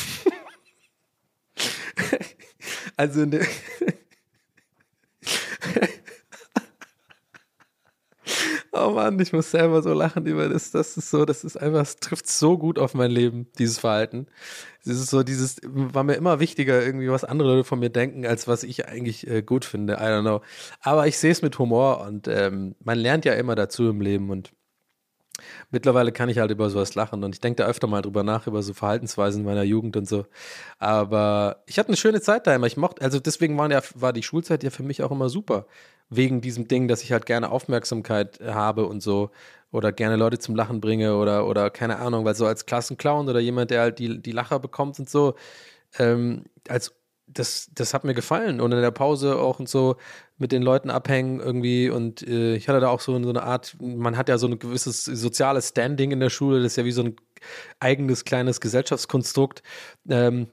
also, 2.97 3.25
ne, 3.25 3.41
Oh 8.71 8.91
Mann, 8.91 9.19
ich 9.19 9.33
muss 9.33 9.51
selber 9.51 9.81
so 9.81 9.93
lachen 9.93 10.25
über 10.25 10.49
das. 10.49 10.71
Das 10.71 10.97
ist 10.97 11.09
so, 11.09 11.25
das 11.25 11.43
ist 11.43 11.57
einfach, 11.57 11.81
es 11.81 11.95
trifft 11.97 12.27
so 12.27 12.57
gut 12.57 12.77
auf 12.77 12.93
mein 12.93 13.11
Leben, 13.11 13.47
dieses 13.57 13.79
Verhalten. 13.79 14.27
Es 14.81 14.87
ist 14.87 15.09
so, 15.09 15.23
dieses, 15.23 15.57
war 15.63 16.03
mir 16.03 16.15
immer 16.15 16.39
wichtiger, 16.39 16.83
irgendwie, 16.85 17.09
was 17.09 17.23
andere 17.23 17.49
Leute 17.49 17.63
von 17.63 17.79
mir 17.79 17.89
denken, 17.89 18.25
als 18.25 18.47
was 18.47 18.63
ich 18.63 18.87
eigentlich 18.87 19.27
äh, 19.27 19.41
gut 19.41 19.65
finde. 19.65 19.93
I 19.95 19.97
don't 19.97 20.21
know. 20.21 20.41
Aber 20.81 21.07
ich 21.07 21.17
sehe 21.17 21.31
es 21.31 21.41
mit 21.41 21.57
Humor 21.59 22.01
und 22.01 22.27
ähm, 22.27 22.75
man 22.83 22.99
lernt 22.99 23.25
ja 23.25 23.33
immer 23.33 23.55
dazu 23.55 23.89
im 23.89 24.01
Leben 24.01 24.29
und 24.29 24.51
mittlerweile 25.71 26.11
kann 26.11 26.29
ich 26.29 26.39
halt 26.39 26.51
über 26.51 26.69
sowas 26.69 26.95
lachen 26.95 27.23
und 27.23 27.35
ich 27.35 27.41
denke 27.41 27.63
da 27.63 27.69
öfter 27.69 27.87
mal 27.87 28.01
drüber 28.01 28.23
nach, 28.23 28.47
über 28.47 28.63
so 28.63 28.73
Verhaltensweisen 28.73 29.43
meiner 29.43 29.63
Jugend 29.63 29.97
und 29.97 30.07
so. 30.07 30.25
Aber 30.79 31.63
ich 31.65 31.79
hatte 31.79 31.89
eine 31.89 31.97
schöne 31.97 32.21
Zeit 32.21 32.47
da 32.47 32.55
immer. 32.55 32.67
Ich 32.67 32.77
mochte, 32.77 33.01
also 33.01 33.19
deswegen 33.19 33.57
ja, 33.71 33.81
war 33.95 34.13
die 34.13 34.23
Schulzeit 34.23 34.63
ja 34.63 34.69
für 34.69 34.83
mich 34.83 35.03
auch 35.03 35.11
immer 35.11 35.29
super. 35.29 35.65
Wegen 36.09 36.41
diesem 36.41 36.67
Ding, 36.67 36.87
dass 36.87 37.03
ich 37.03 37.11
halt 37.11 37.25
gerne 37.25 37.51
Aufmerksamkeit 37.51 38.39
habe 38.41 38.85
und 38.85 39.01
so. 39.01 39.31
Oder 39.71 39.91
gerne 39.91 40.15
Leute 40.15 40.39
zum 40.39 40.55
Lachen 40.55 40.79
bringe 40.79 41.17
oder, 41.17 41.45
oder 41.45 41.69
keine 41.69 41.97
Ahnung, 41.99 42.23
weil 42.23 42.35
so 42.35 42.45
als 42.45 42.65
Klassenclown 42.65 43.27
oder 43.27 43.41
jemand, 43.41 43.69
der 43.69 43.81
halt 43.81 43.99
die, 43.99 44.21
die 44.21 44.31
Lacher 44.31 44.59
bekommt 44.59 44.97
und 44.99 45.09
so, 45.09 45.35
ähm, 45.99 46.45
als 46.69 46.93
das, 47.27 47.69
das 47.73 47.93
hat 47.93 48.03
mir 48.03 48.13
gefallen. 48.13 48.61
Und 48.61 48.71
in 48.71 48.81
der 48.81 48.91
Pause 48.91 49.37
auch 49.37 49.59
und 49.59 49.67
so 49.69 49.97
mit 50.37 50.51
den 50.51 50.61
Leuten 50.61 50.89
abhängen 50.89 51.39
irgendwie. 51.39 51.89
Und 51.89 52.27
äh, 52.27 52.55
ich 52.55 52.67
hatte 52.69 52.79
da 52.79 52.89
auch 52.89 52.99
so, 52.99 53.21
so 53.21 53.29
eine 53.29 53.43
Art, 53.43 53.75
man 53.79 54.17
hat 54.17 54.29
ja 54.29 54.37
so 54.37 54.47
ein 54.47 54.59
gewisses 54.59 55.05
soziales 55.05 55.69
Standing 55.69 56.11
in 56.11 56.19
der 56.19 56.29
Schule, 56.29 56.61
das 56.61 56.73
ist 56.73 56.75
ja 56.77 56.85
wie 56.85 56.91
so 56.91 57.03
ein 57.03 57.15
eigenes 57.79 58.25
kleines 58.25 58.61
Gesellschaftskonstrukt. 58.61 59.63
Ähm, 60.09 60.47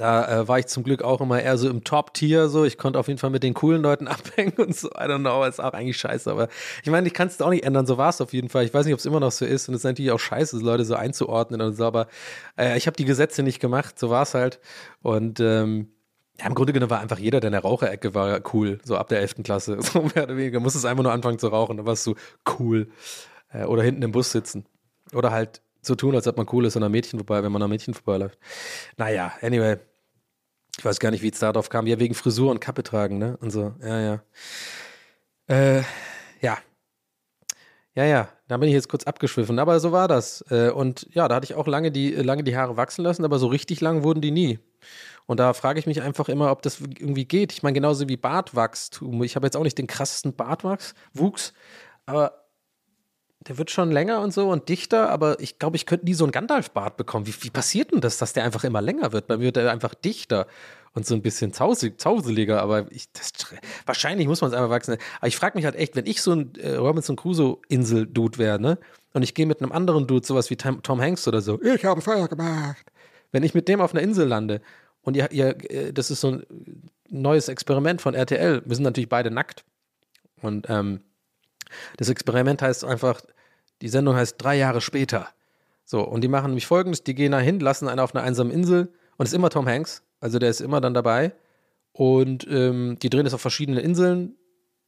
da 0.00 0.40
äh, 0.40 0.48
war 0.48 0.58
ich 0.58 0.66
zum 0.66 0.82
Glück 0.82 1.02
auch 1.02 1.20
immer 1.20 1.42
eher 1.42 1.58
so 1.58 1.68
im 1.68 1.84
Top-Tier, 1.84 2.48
so. 2.48 2.64
Ich 2.64 2.78
konnte 2.78 2.98
auf 2.98 3.08
jeden 3.08 3.18
Fall 3.18 3.28
mit 3.28 3.42
den 3.42 3.52
coolen 3.52 3.82
Leuten 3.82 4.08
abhängen 4.08 4.54
und 4.56 4.74
so. 4.74 4.88
I 4.88 5.02
don't 5.02 5.18
know, 5.18 5.44
ist 5.44 5.60
auch 5.60 5.74
eigentlich 5.74 5.98
scheiße. 5.98 6.30
Aber 6.30 6.48
ich 6.82 6.90
meine, 6.90 7.06
ich 7.06 7.12
kann 7.12 7.28
es 7.28 7.38
auch 7.42 7.50
nicht 7.50 7.64
ändern. 7.64 7.84
So 7.84 7.98
war 7.98 8.08
es 8.08 8.22
auf 8.22 8.32
jeden 8.32 8.48
Fall. 8.48 8.64
Ich 8.64 8.72
weiß 8.72 8.86
nicht, 8.86 8.94
ob 8.94 8.98
es 8.98 9.04
immer 9.04 9.20
noch 9.20 9.30
so 9.30 9.44
ist. 9.44 9.68
Und 9.68 9.74
es 9.74 9.80
ist 9.80 9.84
natürlich 9.84 10.10
auch 10.10 10.18
scheiße, 10.18 10.58
Leute 10.60 10.86
so 10.86 10.94
einzuordnen 10.94 11.60
und 11.60 11.74
so. 11.74 11.84
Aber 11.84 12.06
äh, 12.58 12.78
ich 12.78 12.86
habe 12.86 12.96
die 12.96 13.04
Gesetze 13.04 13.42
nicht 13.42 13.60
gemacht. 13.60 13.98
So 13.98 14.08
war 14.08 14.22
es 14.22 14.32
halt. 14.32 14.58
Und 15.02 15.38
ähm, 15.40 15.90
ja, 16.40 16.46
im 16.46 16.54
Grunde 16.54 16.72
genommen 16.72 16.90
war 16.90 17.00
einfach 17.00 17.18
jeder, 17.18 17.40
der 17.40 17.48
in 17.48 17.52
der 17.52 17.62
Raucherecke 17.62 18.14
war, 18.14 18.40
cool. 18.54 18.78
So 18.82 18.96
ab 18.96 19.08
der 19.08 19.20
11. 19.20 19.42
Klasse. 19.44 19.78
So 19.82 20.02
mehr 20.02 20.24
oder 20.24 20.36
weniger. 20.36 20.58
Musstest 20.60 20.86
einfach 20.86 21.02
nur 21.02 21.12
anfangen 21.12 21.38
zu 21.38 21.48
rauchen. 21.48 21.76
Dann 21.76 21.86
warst 21.86 22.06
du 22.06 22.14
cool. 22.58 22.88
Äh, 23.52 23.64
oder 23.64 23.82
hinten 23.82 24.02
im 24.02 24.12
Bus 24.12 24.32
sitzen. 24.32 24.64
Oder 25.12 25.30
halt 25.32 25.60
so 25.82 25.94
tun, 25.94 26.14
als 26.14 26.26
ob 26.26 26.36
man 26.36 26.46
cool 26.52 26.64
ist 26.64 26.76
und 26.76 26.82
an 26.82 26.92
Mädchen 26.92 27.18
vorbei, 27.18 27.42
wenn 27.42 27.52
man 27.52 27.62
an 27.62 27.70
Mädchen 27.70 27.94
vorbeiläuft. 27.94 28.38
Naja, 28.96 29.32
anyway. 29.42 29.76
Ich 30.78 30.84
weiß 30.84 30.98
gar 30.98 31.10
nicht, 31.10 31.22
wie 31.22 31.30
es 31.30 31.38
darauf 31.38 31.68
kam. 31.68 31.86
Ja, 31.86 31.98
wegen 31.98 32.14
Frisur 32.14 32.50
und 32.50 32.60
Kappe 32.60 32.82
tragen, 32.82 33.18
ne? 33.18 33.36
Und 33.40 33.50
so, 33.50 33.74
ja, 33.82 34.00
ja. 34.00 34.22
Äh, 35.48 35.82
ja. 36.40 36.58
Ja, 37.94 38.04
ja, 38.04 38.28
da 38.48 38.56
bin 38.56 38.68
ich 38.68 38.74
jetzt 38.74 38.88
kurz 38.88 39.04
abgeschwiffen, 39.04 39.58
aber 39.58 39.80
so 39.80 39.92
war 39.92 40.06
das. 40.08 40.44
Äh, 40.50 40.70
Und 40.70 41.08
ja, 41.12 41.26
da 41.28 41.34
hatte 41.34 41.44
ich 41.44 41.54
auch 41.54 41.66
lange 41.66 41.90
die, 41.90 42.12
lange 42.12 42.44
die 42.44 42.56
Haare 42.56 42.76
wachsen 42.76 43.02
lassen, 43.02 43.24
aber 43.24 43.38
so 43.38 43.48
richtig 43.48 43.80
lang 43.80 44.04
wurden 44.04 44.20
die 44.20 44.30
nie. 44.30 44.60
Und 45.30 45.38
da 45.38 45.52
frage 45.52 45.78
ich 45.78 45.86
mich 45.86 46.02
einfach 46.02 46.28
immer, 46.28 46.50
ob 46.50 46.60
das 46.60 46.80
irgendwie 46.80 47.24
geht. 47.24 47.52
Ich 47.52 47.62
meine, 47.62 47.74
genauso 47.74 48.08
wie 48.08 48.16
Bartwachstum. 48.16 49.22
Ich 49.22 49.36
habe 49.36 49.46
jetzt 49.46 49.56
auch 49.56 49.62
nicht 49.62 49.78
den 49.78 49.86
krassesten 49.86 50.34
Bartwachs, 50.34 50.92
Wuchs, 51.12 51.52
aber 52.04 52.46
der 53.38 53.56
wird 53.56 53.70
schon 53.70 53.92
länger 53.92 54.22
und 54.22 54.34
so 54.34 54.50
und 54.50 54.68
dichter, 54.68 55.08
aber 55.08 55.38
ich 55.38 55.60
glaube, 55.60 55.76
ich 55.76 55.86
könnte 55.86 56.06
nie 56.06 56.14
so 56.14 56.24
einen 56.24 56.32
Gandalf-Bart 56.32 56.96
bekommen. 56.96 57.28
Wie, 57.28 57.34
wie 57.42 57.50
passiert 57.50 57.92
denn 57.92 58.00
das, 58.00 58.18
dass 58.18 58.32
der 58.32 58.42
einfach 58.42 58.64
immer 58.64 58.82
länger 58.82 59.12
wird? 59.12 59.28
Bei 59.28 59.36
mir 59.36 59.44
wird 59.44 59.56
er 59.56 59.70
einfach 59.70 59.94
dichter 59.94 60.48
und 60.94 61.06
so 61.06 61.14
ein 61.14 61.22
bisschen 61.22 61.52
zausig, 61.52 62.00
zauseliger, 62.00 62.60
aber 62.60 62.90
ich, 62.90 63.12
das, 63.12 63.30
wahrscheinlich 63.86 64.26
muss 64.26 64.40
man 64.40 64.50
es 64.50 64.56
einfach 64.56 64.70
wachsen. 64.70 64.96
Aber 65.20 65.28
ich 65.28 65.36
frage 65.36 65.56
mich 65.56 65.64
halt 65.64 65.76
echt, 65.76 65.94
wenn 65.94 66.06
ich 66.06 66.22
so 66.22 66.32
ein 66.32 66.56
äh, 66.56 66.74
Robinson 66.74 67.14
Crusoe-Insel-Dude 67.14 68.38
wäre, 68.38 68.58
ne? 68.58 68.78
Und 69.12 69.22
ich 69.22 69.34
gehe 69.34 69.46
mit 69.46 69.62
einem 69.62 69.70
anderen 69.70 70.08
Dude, 70.08 70.26
sowas 70.26 70.50
wie 70.50 70.56
Tom, 70.56 70.82
Tom 70.82 71.00
Hanks 71.00 71.28
oder 71.28 71.40
so, 71.40 71.62
Ich 71.62 71.84
habe 71.84 72.00
Feuer 72.00 72.26
gemacht. 72.26 72.84
wenn 73.30 73.44
ich 73.44 73.54
mit 73.54 73.68
dem 73.68 73.80
auf 73.80 73.94
einer 73.94 74.02
Insel 74.02 74.26
lande 74.26 74.60
und 75.02 75.16
ihr, 75.16 75.30
ihr, 75.30 75.70
äh, 75.70 75.92
das 75.92 76.10
ist 76.10 76.20
so 76.20 76.32
ein 76.32 76.46
neues 77.08 77.48
Experiment 77.48 78.00
von 78.00 78.14
RTL, 78.14 78.62
wir 78.64 78.74
sind 78.74 78.84
natürlich 78.84 79.08
beide 79.08 79.30
nackt. 79.30 79.64
Und 80.40 80.68
ähm, 80.68 81.00
das 81.96 82.08
Experiment 82.08 82.62
heißt 82.62 82.84
einfach, 82.84 83.20
die 83.82 83.88
Sendung 83.88 84.14
heißt 84.14 84.36
drei 84.38 84.56
Jahre 84.56 84.80
später. 84.80 85.28
So, 85.84 86.02
und 86.02 86.22
die 86.22 86.28
machen 86.28 86.48
nämlich 86.48 86.66
folgendes: 86.66 87.02
die 87.02 87.14
gehen 87.14 87.32
da 87.32 87.40
hin, 87.40 87.60
lassen 87.60 87.88
einen 87.88 88.00
auf 88.00 88.14
einer 88.14 88.24
einsamen 88.24 88.52
Insel 88.52 88.92
und 89.16 89.26
es 89.26 89.32
ist 89.32 89.36
immer 89.36 89.50
Tom 89.50 89.66
Hanks, 89.66 90.02
also 90.20 90.38
der 90.38 90.50
ist 90.50 90.60
immer 90.60 90.80
dann 90.80 90.94
dabei. 90.94 91.32
Und 91.92 92.46
ähm, 92.48 92.98
die 93.02 93.10
drehen 93.10 93.26
es 93.26 93.34
auf 93.34 93.40
verschiedenen 93.40 93.82
Inseln. 93.82 94.36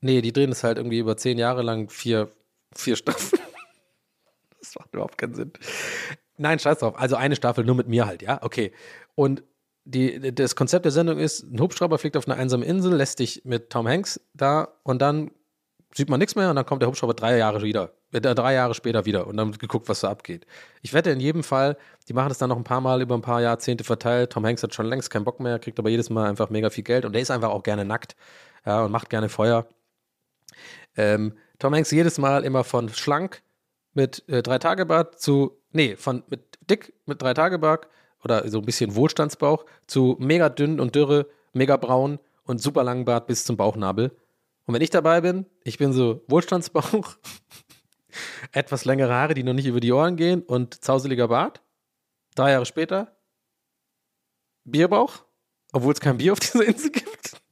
Nee, 0.00 0.20
die 0.20 0.32
drehen 0.32 0.52
es 0.52 0.62
halt 0.62 0.78
irgendwie 0.78 0.98
über 0.98 1.16
zehn 1.16 1.38
Jahre 1.38 1.62
lang, 1.62 1.88
vier, 1.88 2.30
vier 2.74 2.96
Staffeln. 2.96 3.42
das 4.60 4.74
macht 4.76 4.92
überhaupt 4.94 5.18
keinen 5.18 5.34
Sinn. 5.34 5.52
Nein, 6.38 6.58
scheiß 6.58 6.78
drauf. 6.78 6.98
Also 6.98 7.16
eine 7.16 7.36
Staffel 7.36 7.64
nur 7.64 7.74
mit 7.74 7.88
mir 7.88 8.06
halt, 8.06 8.22
ja? 8.22 8.40
Okay. 8.42 8.72
Und 9.14 9.42
die, 9.84 10.34
das 10.34 10.56
Konzept 10.56 10.84
der 10.84 10.92
Sendung 10.92 11.18
ist, 11.18 11.42
ein 11.42 11.60
Hubschrauber 11.60 11.98
fliegt 11.98 12.16
auf 12.16 12.28
eine 12.28 12.36
einsame 12.36 12.64
Insel, 12.64 12.94
lässt 12.94 13.18
dich 13.18 13.42
mit 13.44 13.70
Tom 13.70 13.88
Hanks 13.88 14.20
da 14.34 14.68
und 14.82 15.02
dann 15.02 15.30
sieht 15.94 16.08
man 16.08 16.18
nichts 16.18 16.36
mehr 16.36 16.50
und 16.50 16.56
dann 16.56 16.64
kommt 16.64 16.82
der 16.82 16.88
Hubschrauber 16.88 17.14
drei 17.14 17.36
Jahre 17.36 17.62
wieder, 17.62 17.92
äh, 18.12 18.20
drei 18.20 18.54
Jahre 18.54 18.74
später 18.74 19.04
wieder 19.04 19.26
und 19.26 19.36
dann 19.36 19.48
wird 19.48 19.58
geguckt, 19.58 19.88
was 19.88 20.00
da 20.00 20.10
abgeht. 20.10 20.46
Ich 20.82 20.94
wette 20.94 21.10
in 21.10 21.20
jedem 21.20 21.42
Fall, 21.42 21.76
die 22.08 22.12
machen 22.12 22.28
das 22.28 22.38
dann 22.38 22.48
noch 22.48 22.56
ein 22.56 22.64
paar 22.64 22.80
Mal 22.80 23.02
über 23.02 23.14
ein 23.14 23.22
paar 23.22 23.42
Jahrzehnte 23.42 23.84
verteilt. 23.84 24.30
Tom 24.30 24.46
Hanks 24.46 24.62
hat 24.62 24.74
schon 24.74 24.86
längst 24.86 25.10
keinen 25.10 25.24
Bock 25.24 25.40
mehr, 25.40 25.58
kriegt 25.58 25.78
aber 25.78 25.90
jedes 25.90 26.10
Mal 26.10 26.28
einfach 26.28 26.48
mega 26.50 26.70
viel 26.70 26.84
Geld 26.84 27.04
und 27.04 27.12
der 27.12 27.22
ist 27.22 27.30
einfach 27.30 27.50
auch 27.50 27.62
gerne 27.62 27.84
nackt 27.84 28.16
ja, 28.64 28.84
und 28.84 28.92
macht 28.92 29.10
gerne 29.10 29.28
Feuer. 29.28 29.66
Ähm, 30.96 31.34
Tom 31.58 31.74
Hanks 31.74 31.90
jedes 31.90 32.18
Mal 32.18 32.44
immer 32.44 32.64
von 32.64 32.88
schlank 32.88 33.42
mit 33.94 34.26
äh, 34.28 34.42
drei 34.42 34.58
Tage 34.58 34.86
Bart 34.86 35.20
zu, 35.20 35.58
nee, 35.72 35.96
von 35.96 36.22
mit 36.28 36.58
dick 36.70 36.94
mit 37.06 37.20
drei 37.20 37.34
Tage 37.34 37.58
Bart 37.58 37.88
oder 38.24 38.48
so 38.48 38.58
ein 38.58 38.64
bisschen 38.64 38.94
Wohlstandsbauch 38.94 39.64
zu 39.86 40.16
mega 40.18 40.48
dünn 40.48 40.80
und 40.80 40.94
dürre, 40.94 41.26
mega 41.52 41.76
braun 41.76 42.18
und 42.44 42.60
super 42.60 42.84
langen 42.84 43.04
Bart 43.04 43.26
bis 43.26 43.44
zum 43.44 43.56
Bauchnabel. 43.56 44.10
Und 44.64 44.74
wenn 44.74 44.82
ich 44.82 44.90
dabei 44.90 45.20
bin, 45.20 45.46
ich 45.64 45.78
bin 45.78 45.92
so 45.92 46.22
Wohlstandsbauch, 46.28 47.16
etwas 48.52 48.84
längere 48.84 49.12
Haare, 49.12 49.34
die 49.34 49.42
noch 49.42 49.54
nicht 49.54 49.66
über 49.66 49.80
die 49.80 49.92
Ohren 49.92 50.16
gehen 50.16 50.42
und 50.42 50.82
zauseliger 50.84 51.28
Bart. 51.28 51.62
Drei 52.34 52.52
Jahre 52.52 52.66
später, 52.66 53.16
Bierbauch, 54.64 55.24
obwohl 55.72 55.92
es 55.92 56.00
kein 56.00 56.18
Bier 56.18 56.32
auf 56.32 56.40
dieser 56.40 56.64
Insel 56.64 56.90
gibt. 56.90 57.42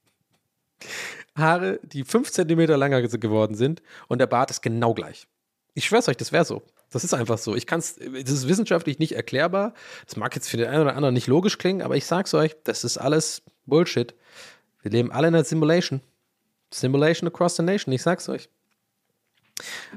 Haare, 1.36 1.80
die 1.82 2.04
fünf 2.04 2.30
Zentimeter 2.30 2.76
länger 2.76 3.02
geworden 3.02 3.54
sind 3.54 3.82
und 4.08 4.18
der 4.18 4.26
Bart 4.26 4.50
ist 4.50 4.62
genau 4.62 4.94
gleich. 4.94 5.26
Ich 5.74 5.86
schwör's 5.86 6.08
euch, 6.08 6.16
das 6.16 6.32
wäre 6.32 6.44
so. 6.44 6.62
Das 6.90 7.04
ist 7.04 7.14
einfach 7.14 7.38
so. 7.38 7.54
Ich 7.54 7.66
kann 7.66 7.78
es, 7.78 7.96
das 7.96 8.30
ist 8.30 8.48
wissenschaftlich 8.48 8.98
nicht 8.98 9.12
erklärbar. 9.12 9.74
Das 10.06 10.16
mag 10.16 10.34
jetzt 10.34 10.48
für 10.48 10.56
den 10.56 10.68
einen 10.68 10.82
oder 10.82 10.96
anderen 10.96 11.14
nicht 11.14 11.28
logisch 11.28 11.58
klingen, 11.58 11.82
aber 11.82 11.96
ich 11.96 12.04
sag's 12.04 12.34
euch, 12.34 12.56
das 12.64 12.84
ist 12.84 12.98
alles 12.98 13.42
Bullshit. 13.66 14.14
Wir 14.82 14.90
leben 14.90 15.12
alle 15.12 15.28
in 15.28 15.34
einer 15.34 15.44
Simulation. 15.44 16.00
Simulation 16.72 17.28
across 17.28 17.56
the 17.56 17.62
nation, 17.62 17.92
ich 17.92 18.02
sag's 18.02 18.28
euch. 18.28 18.48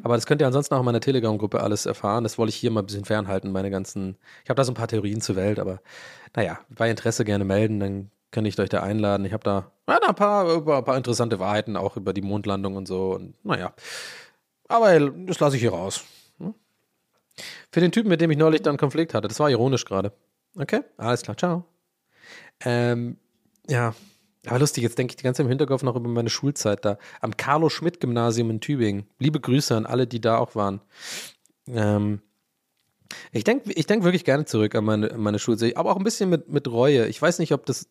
Aber 0.03 0.15
das 0.15 0.25
könnt 0.25 0.41
ihr 0.41 0.47
ansonsten 0.47 0.75
auch 0.75 0.79
in 0.79 0.85
meiner 0.85 0.99
Telegram-Gruppe 0.99 1.61
alles 1.61 1.85
erfahren. 1.85 2.23
Das 2.23 2.37
wollte 2.37 2.49
ich 2.49 2.57
hier 2.57 2.71
mal 2.71 2.81
ein 2.81 2.85
bisschen 2.85 3.05
fernhalten, 3.05 3.51
meine 3.51 3.71
ganzen. 3.71 4.17
Ich 4.43 4.49
habe 4.49 4.57
da 4.57 4.63
so 4.63 4.71
ein 4.71 4.75
paar 4.75 4.87
Theorien 4.87 5.21
zur 5.21 5.35
Welt, 5.35 5.59
aber 5.59 5.81
naja, 6.35 6.59
bei 6.69 6.89
Interesse 6.89 7.23
gerne 7.23 7.45
melden, 7.45 7.79
dann 7.79 8.11
kann 8.31 8.45
ich 8.45 8.59
euch 8.59 8.69
da 8.69 8.81
einladen. 8.81 9.25
Ich 9.25 9.33
habe 9.33 9.43
da 9.43 9.71
ja, 9.87 9.99
ein, 10.05 10.15
paar, 10.15 10.57
ein 10.57 10.83
paar 10.83 10.97
interessante 10.97 11.39
Wahrheiten 11.39 11.77
auch 11.77 11.95
über 11.95 12.13
die 12.13 12.21
Mondlandung 12.21 12.75
und 12.75 12.87
so. 12.87 13.11
Und 13.11 13.35
naja, 13.45 13.73
aber 14.67 14.99
das 14.99 15.39
lasse 15.39 15.55
ich 15.55 15.61
hier 15.61 15.71
raus. 15.71 16.03
Für 17.71 17.79
den 17.79 17.91
Typen, 17.91 18.09
mit 18.09 18.21
dem 18.21 18.31
ich 18.31 18.37
neulich 18.37 18.61
dann 18.61 18.77
Konflikt 18.77 19.13
hatte, 19.13 19.27
das 19.27 19.39
war 19.39 19.49
ironisch 19.49 19.85
gerade. 19.85 20.13
Okay, 20.55 20.81
alles 20.97 21.23
klar, 21.23 21.37
ciao. 21.37 21.65
Ähm, 22.63 23.17
ja, 23.67 23.95
aber 24.45 24.59
lustig, 24.59 24.83
jetzt 24.83 24.97
denke 24.97 25.11
ich 25.11 25.15
die 25.17 25.23
ganze 25.23 25.37
Zeit 25.37 25.45
im 25.45 25.49
Hinterkopf 25.49 25.83
noch 25.83 25.95
über 25.95 26.09
meine 26.09 26.29
Schulzeit 26.29 26.83
da. 26.83 26.97
Am 27.21 27.35
Carlo-Schmidt-Gymnasium 27.37 28.49
in 28.49 28.59
Tübingen. 28.59 29.05
Liebe 29.17 29.39
Grüße 29.39 29.75
an 29.75 29.85
alle, 29.85 30.05
die 30.05 30.21
da 30.21 30.37
auch 30.37 30.55
waren. 30.55 30.81
Ähm, 31.67 32.21
ich 33.31 33.43
denke 33.43 33.71
ich 33.71 33.85
denk 33.85 34.03
wirklich 34.03 34.25
gerne 34.25 34.45
zurück 34.45 34.75
an 34.75 34.85
meine, 34.85 35.17
meine 35.17 35.39
Schulzeit, 35.39 35.77
aber 35.77 35.91
auch 35.91 35.97
ein 35.97 36.03
bisschen 36.03 36.29
mit, 36.29 36.49
mit 36.49 36.67
Reue. 36.67 37.07
Ich 37.07 37.21
weiß 37.21 37.39
nicht, 37.39 37.53
ob 37.53 37.65
das 37.65 37.89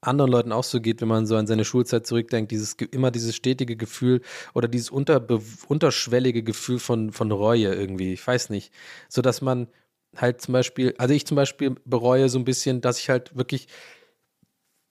anderen 0.00 0.30
Leuten 0.30 0.52
auch 0.52 0.64
so 0.64 0.80
geht, 0.80 1.00
wenn 1.00 1.08
man 1.08 1.26
so 1.26 1.36
an 1.36 1.46
seine 1.46 1.64
Schulzeit 1.64 2.06
zurückdenkt, 2.06 2.50
dieses 2.50 2.74
immer 2.74 3.10
dieses 3.10 3.36
stetige 3.36 3.76
Gefühl 3.76 4.22
oder 4.54 4.68
dieses 4.68 4.90
unter, 4.90 5.26
unterschwellige 5.68 6.42
Gefühl 6.42 6.78
von, 6.78 7.12
von 7.12 7.30
Reue 7.30 7.74
irgendwie. 7.74 8.12
Ich 8.12 8.26
weiß 8.26 8.50
nicht. 8.50 8.72
So 9.08 9.22
dass 9.22 9.42
man 9.42 9.68
halt 10.16 10.40
zum 10.40 10.52
Beispiel, 10.52 10.94
also 10.98 11.14
ich 11.14 11.26
zum 11.26 11.36
Beispiel 11.36 11.76
bereue 11.84 12.28
so 12.28 12.38
ein 12.38 12.44
bisschen, 12.44 12.80
dass 12.80 12.98
ich 12.98 13.10
halt 13.10 13.36
wirklich 13.36 13.68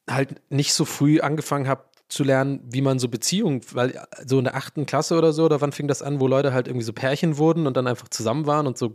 halt 0.09 0.41
nicht 0.49 0.73
so 0.73 0.85
früh 0.85 1.19
angefangen 1.19 1.67
habe 1.67 1.88
zu 2.09 2.23
lernen, 2.23 2.59
wie 2.63 2.81
man 2.81 2.97
so 2.97 3.07
Beziehungen, 3.07 3.61
weil 3.71 4.01
so 4.25 4.39
in 4.39 4.45
der 4.45 4.55
achten 4.55 4.87
Klasse 4.87 5.15
oder 5.15 5.31
so, 5.31 5.45
oder 5.45 5.61
wann 5.61 5.71
fing 5.71 5.87
das 5.87 6.01
an, 6.01 6.19
wo 6.19 6.27
Leute 6.27 6.53
halt 6.53 6.67
irgendwie 6.67 6.83
so 6.83 6.91
Pärchen 6.91 7.37
wurden 7.37 7.67
und 7.67 7.77
dann 7.77 7.85
einfach 7.85 8.09
zusammen 8.09 8.47
waren 8.47 8.65
und 8.65 8.79
so, 8.79 8.93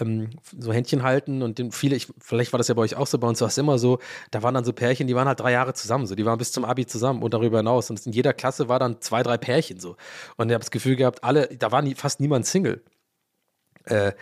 ähm, 0.00 0.30
so 0.58 0.72
Händchen 0.72 1.04
halten 1.04 1.42
und 1.42 1.62
viele, 1.72 1.94
ich, 1.94 2.08
vielleicht 2.18 2.52
war 2.52 2.58
das 2.58 2.66
ja 2.66 2.74
bei 2.74 2.82
euch 2.82 2.96
auch 2.96 3.06
so, 3.06 3.18
bei 3.18 3.28
uns 3.28 3.40
war 3.40 3.48
es 3.48 3.58
immer 3.58 3.78
so, 3.78 4.00
da 4.32 4.42
waren 4.42 4.54
dann 4.54 4.64
so 4.64 4.72
Pärchen, 4.72 5.06
die 5.06 5.14
waren 5.14 5.28
halt 5.28 5.38
drei 5.38 5.52
Jahre 5.52 5.72
zusammen, 5.72 6.06
so, 6.06 6.16
die 6.16 6.24
waren 6.24 6.38
bis 6.38 6.50
zum 6.50 6.64
Abi 6.64 6.84
zusammen 6.84 7.22
und 7.22 7.32
darüber 7.32 7.58
hinaus 7.58 7.90
und 7.90 8.04
in 8.04 8.12
jeder 8.12 8.32
Klasse 8.32 8.68
war 8.68 8.80
dann 8.80 9.00
zwei, 9.00 9.22
drei 9.22 9.38
Pärchen 9.38 9.78
so. 9.78 9.96
Und 10.36 10.48
ich 10.48 10.54
habe 10.54 10.62
das 10.62 10.72
Gefühl 10.72 10.96
gehabt, 10.96 11.22
alle, 11.22 11.46
da 11.56 11.70
war 11.70 11.82
nie, 11.82 11.94
fast 11.94 12.18
niemand 12.18 12.44
Single. 12.44 12.82
Äh, 13.84 14.12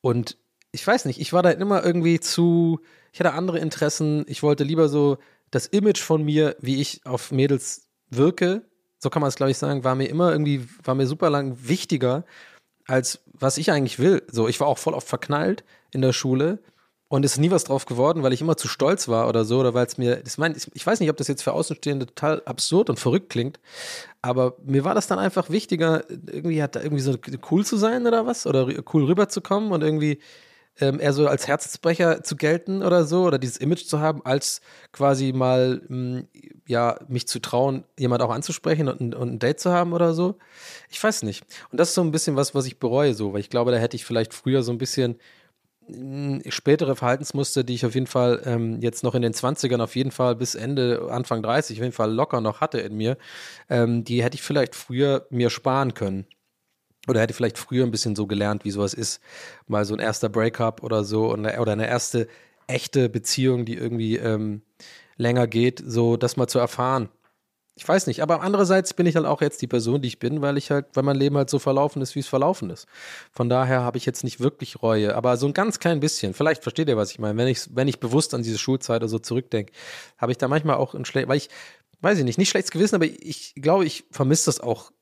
und 0.00 0.38
ich 0.72 0.86
weiß 0.86 1.04
nicht, 1.04 1.20
ich 1.20 1.34
war 1.34 1.42
da 1.42 1.50
immer 1.50 1.84
irgendwie 1.84 2.20
zu, 2.20 2.80
ich 3.12 3.20
hatte 3.20 3.34
andere 3.34 3.58
Interessen, 3.58 4.24
ich 4.26 4.42
wollte 4.42 4.64
lieber 4.64 4.88
so 4.88 5.18
das 5.52 5.66
Image 5.66 6.00
von 6.00 6.24
mir, 6.24 6.56
wie 6.60 6.80
ich 6.80 7.06
auf 7.06 7.30
Mädels 7.30 7.88
wirke, 8.10 8.62
so 8.98 9.10
kann 9.10 9.20
man 9.20 9.28
es, 9.28 9.36
glaube 9.36 9.50
ich, 9.50 9.58
sagen, 9.58 9.84
war 9.84 9.94
mir 9.94 10.06
immer 10.06 10.32
irgendwie, 10.32 10.66
war 10.82 10.94
mir 10.94 11.06
super 11.06 11.30
lang 11.30 11.56
wichtiger, 11.60 12.24
als 12.86 13.20
was 13.26 13.58
ich 13.58 13.70
eigentlich 13.70 13.98
will. 13.98 14.22
So, 14.30 14.48
ich 14.48 14.58
war 14.60 14.66
auch 14.66 14.78
voll 14.78 14.94
oft 14.94 15.08
verknallt 15.08 15.62
in 15.92 16.00
der 16.02 16.12
Schule 16.12 16.58
und 17.08 17.24
ist 17.24 17.36
nie 17.36 17.50
was 17.50 17.64
drauf 17.64 17.84
geworden, 17.84 18.22
weil 18.22 18.32
ich 18.32 18.40
immer 18.40 18.56
zu 18.56 18.68
stolz 18.68 19.08
war 19.08 19.28
oder 19.28 19.44
so, 19.44 19.60
oder 19.60 19.74
weil 19.74 19.86
es 19.86 19.98
mir, 19.98 20.16
das 20.16 20.38
mein, 20.38 20.56
ich 20.72 20.86
weiß 20.86 21.00
nicht, 21.00 21.10
ob 21.10 21.18
das 21.18 21.28
jetzt 21.28 21.42
für 21.42 21.52
Außenstehende 21.52 22.06
total 22.06 22.42
absurd 22.46 22.88
und 22.88 22.98
verrückt 22.98 23.28
klingt, 23.28 23.60
aber 24.22 24.56
mir 24.64 24.84
war 24.84 24.94
das 24.94 25.08
dann 25.08 25.18
einfach 25.18 25.50
wichtiger, 25.50 26.08
irgendwie 26.08 26.62
hat 26.62 26.74
da 26.76 26.80
irgendwie 26.80 27.02
so 27.02 27.18
cool 27.50 27.66
zu 27.66 27.76
sein 27.76 28.06
oder 28.06 28.24
was, 28.24 28.46
oder 28.46 28.66
cool 28.94 29.04
rüberzukommen 29.04 29.72
und 29.72 29.82
irgendwie 29.82 30.20
ähm, 30.80 31.00
eher 31.00 31.12
so 31.12 31.26
als 31.28 31.46
Herzensbrecher 31.48 32.22
zu 32.22 32.36
gelten 32.36 32.82
oder 32.82 33.04
so, 33.04 33.24
oder 33.24 33.38
dieses 33.38 33.58
Image 33.58 33.84
zu 33.84 34.00
haben, 34.00 34.24
als 34.24 34.60
quasi 34.92 35.32
mal, 35.32 35.82
mh, 35.88 36.20
hm, 36.20 36.28
ja, 36.66 36.98
mich 37.08 37.28
zu 37.28 37.40
trauen, 37.40 37.84
jemand 37.98 38.22
auch 38.22 38.30
anzusprechen 38.30 38.88
und, 38.88 39.14
und 39.14 39.32
ein 39.34 39.38
Date 39.38 39.60
zu 39.60 39.72
haben 39.72 39.92
oder 39.92 40.14
so. 40.14 40.38
Ich 40.90 41.02
weiß 41.02 41.22
nicht. 41.24 41.44
Und 41.70 41.78
das 41.78 41.88
ist 41.90 41.94
so 41.94 42.02
ein 42.02 42.12
bisschen 42.12 42.36
was, 42.36 42.54
was 42.54 42.66
ich 42.66 42.78
bereue, 42.78 43.14
so, 43.14 43.32
weil 43.32 43.40
ich 43.40 43.50
glaube, 43.50 43.72
da 43.72 43.78
hätte 43.78 43.96
ich 43.96 44.04
vielleicht 44.04 44.34
früher 44.34 44.62
so 44.62 44.72
ein 44.72 44.78
bisschen 44.78 45.16
mh, 45.88 46.42
hm, 46.44 46.50
spätere 46.50 46.96
Verhaltensmuster, 46.96 47.64
die 47.64 47.74
ich 47.74 47.86
auf 47.86 47.94
jeden 47.94 48.06
Fall 48.06 48.42
ähm, 48.46 48.80
jetzt 48.80 49.04
noch 49.04 49.14
in 49.14 49.22
den 49.22 49.34
20ern 49.34 49.82
auf 49.82 49.96
jeden 49.96 50.12
Fall 50.12 50.36
bis 50.36 50.54
Ende, 50.54 51.08
Anfang 51.10 51.42
30 51.42 51.78
auf 51.78 51.82
jeden 51.84 51.94
Fall 51.94 52.12
locker 52.12 52.40
noch 52.40 52.60
hatte 52.60 52.80
in 52.80 52.96
mir, 52.96 53.18
ähm, 53.70 54.04
die 54.04 54.22
hätte 54.22 54.36
ich 54.36 54.42
vielleicht 54.42 54.74
früher 54.74 55.26
mir 55.30 55.50
sparen 55.50 55.94
können. 55.94 56.26
Oder 57.08 57.20
hätte 57.20 57.34
vielleicht 57.34 57.58
früher 57.58 57.84
ein 57.84 57.90
bisschen 57.90 58.14
so 58.14 58.26
gelernt, 58.26 58.64
wie 58.64 58.70
sowas 58.70 58.94
ist. 58.94 59.20
Mal 59.66 59.84
so 59.84 59.94
ein 59.94 60.00
erster 60.00 60.28
Breakup 60.28 60.82
oder 60.82 61.04
so 61.04 61.32
oder 61.32 61.72
eine 61.72 61.88
erste 61.88 62.28
echte 62.68 63.08
Beziehung, 63.08 63.64
die 63.64 63.74
irgendwie 63.74 64.16
ähm, 64.16 64.62
länger 65.16 65.46
geht, 65.46 65.82
so 65.84 66.16
das 66.16 66.36
mal 66.36 66.46
zu 66.46 66.58
erfahren. 66.58 67.08
Ich 67.74 67.88
weiß 67.88 68.06
nicht, 68.06 68.20
aber 68.22 68.42
andererseits 68.42 68.92
bin 68.92 69.06
ich 69.06 69.16
halt 69.16 69.24
auch 69.24 69.40
jetzt 69.40 69.62
die 69.62 69.66
Person, 69.66 70.02
die 70.02 70.08
ich 70.08 70.18
bin, 70.18 70.42
weil 70.42 70.58
ich 70.58 70.70
halt, 70.70 70.86
weil 70.92 71.04
mein 71.04 71.16
Leben 71.16 71.38
halt 71.38 71.48
so 71.48 71.58
verlaufen 71.58 72.02
ist, 72.02 72.14
wie 72.14 72.20
es 72.20 72.28
verlaufen 72.28 72.68
ist. 72.68 72.86
Von 73.32 73.48
daher 73.48 73.80
habe 73.80 73.96
ich 73.96 74.04
jetzt 74.04 74.24
nicht 74.24 74.40
wirklich 74.40 74.82
Reue, 74.82 75.14
aber 75.16 75.38
so 75.38 75.46
ein 75.46 75.54
ganz 75.54 75.78
klein 75.78 75.98
bisschen. 75.98 76.34
Vielleicht 76.34 76.62
versteht 76.62 76.88
ihr, 76.88 76.98
was 76.98 77.10
ich 77.12 77.18
meine. 77.18 77.38
Wenn 77.38 77.48
ich, 77.48 77.74
wenn 77.74 77.88
ich 77.88 77.98
bewusst 77.98 78.34
an 78.34 78.42
diese 78.42 78.58
Schulzeit 78.58 79.00
oder 79.00 79.08
so 79.08 79.18
zurückdenke, 79.18 79.72
habe 80.18 80.32
ich 80.32 80.38
da 80.38 80.48
manchmal 80.48 80.76
auch 80.76 80.94
ein 80.94 81.06
schlecht, 81.06 81.28
weil 81.28 81.38
ich, 81.38 81.48
weiß 82.02 82.18
ich 82.18 82.24
nicht, 82.24 82.38
nicht 82.38 82.50
schlechtes 82.50 82.72
Gewissen, 82.72 82.96
aber 82.96 83.06
ich 83.06 83.54
glaube, 83.56 83.86
ich 83.86 84.04
vermisse 84.10 84.46
das 84.46 84.60
auch 84.60 84.92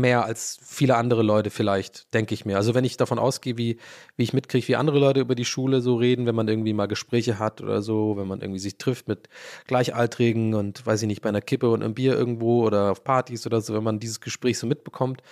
mehr 0.00 0.24
als 0.24 0.58
viele 0.62 0.96
andere 0.96 1.22
Leute 1.22 1.50
vielleicht, 1.50 2.12
denke 2.14 2.34
ich 2.34 2.44
mir. 2.44 2.56
Also 2.56 2.74
wenn 2.74 2.84
ich 2.84 2.96
davon 2.96 3.18
ausgehe, 3.18 3.56
wie, 3.56 3.78
wie 4.16 4.22
ich 4.22 4.32
mitkriege, 4.32 4.66
wie 4.68 4.76
andere 4.76 4.98
Leute 4.98 5.20
über 5.20 5.34
die 5.34 5.44
Schule 5.44 5.80
so 5.80 5.96
reden, 5.96 6.26
wenn 6.26 6.34
man 6.34 6.48
irgendwie 6.48 6.72
mal 6.72 6.86
Gespräche 6.86 7.38
hat 7.38 7.60
oder 7.60 7.82
so, 7.82 8.16
wenn 8.16 8.26
man 8.26 8.40
irgendwie 8.40 8.58
sich 8.58 8.78
trifft 8.78 9.08
mit 9.08 9.28
Gleichaltrigen 9.66 10.54
und 10.54 10.84
weiß 10.84 11.02
ich 11.02 11.08
nicht, 11.08 11.22
bei 11.22 11.28
einer 11.28 11.40
Kippe 11.40 11.70
und 11.70 11.82
einem 11.82 11.94
Bier 11.94 12.14
irgendwo 12.14 12.64
oder 12.64 12.90
auf 12.90 13.04
Partys 13.04 13.46
oder 13.46 13.60
so, 13.60 13.74
wenn 13.74 13.84
man 13.84 14.00
dieses 14.00 14.20
Gespräch 14.20 14.58
so 14.58 14.66
mitbekommt, 14.66 15.22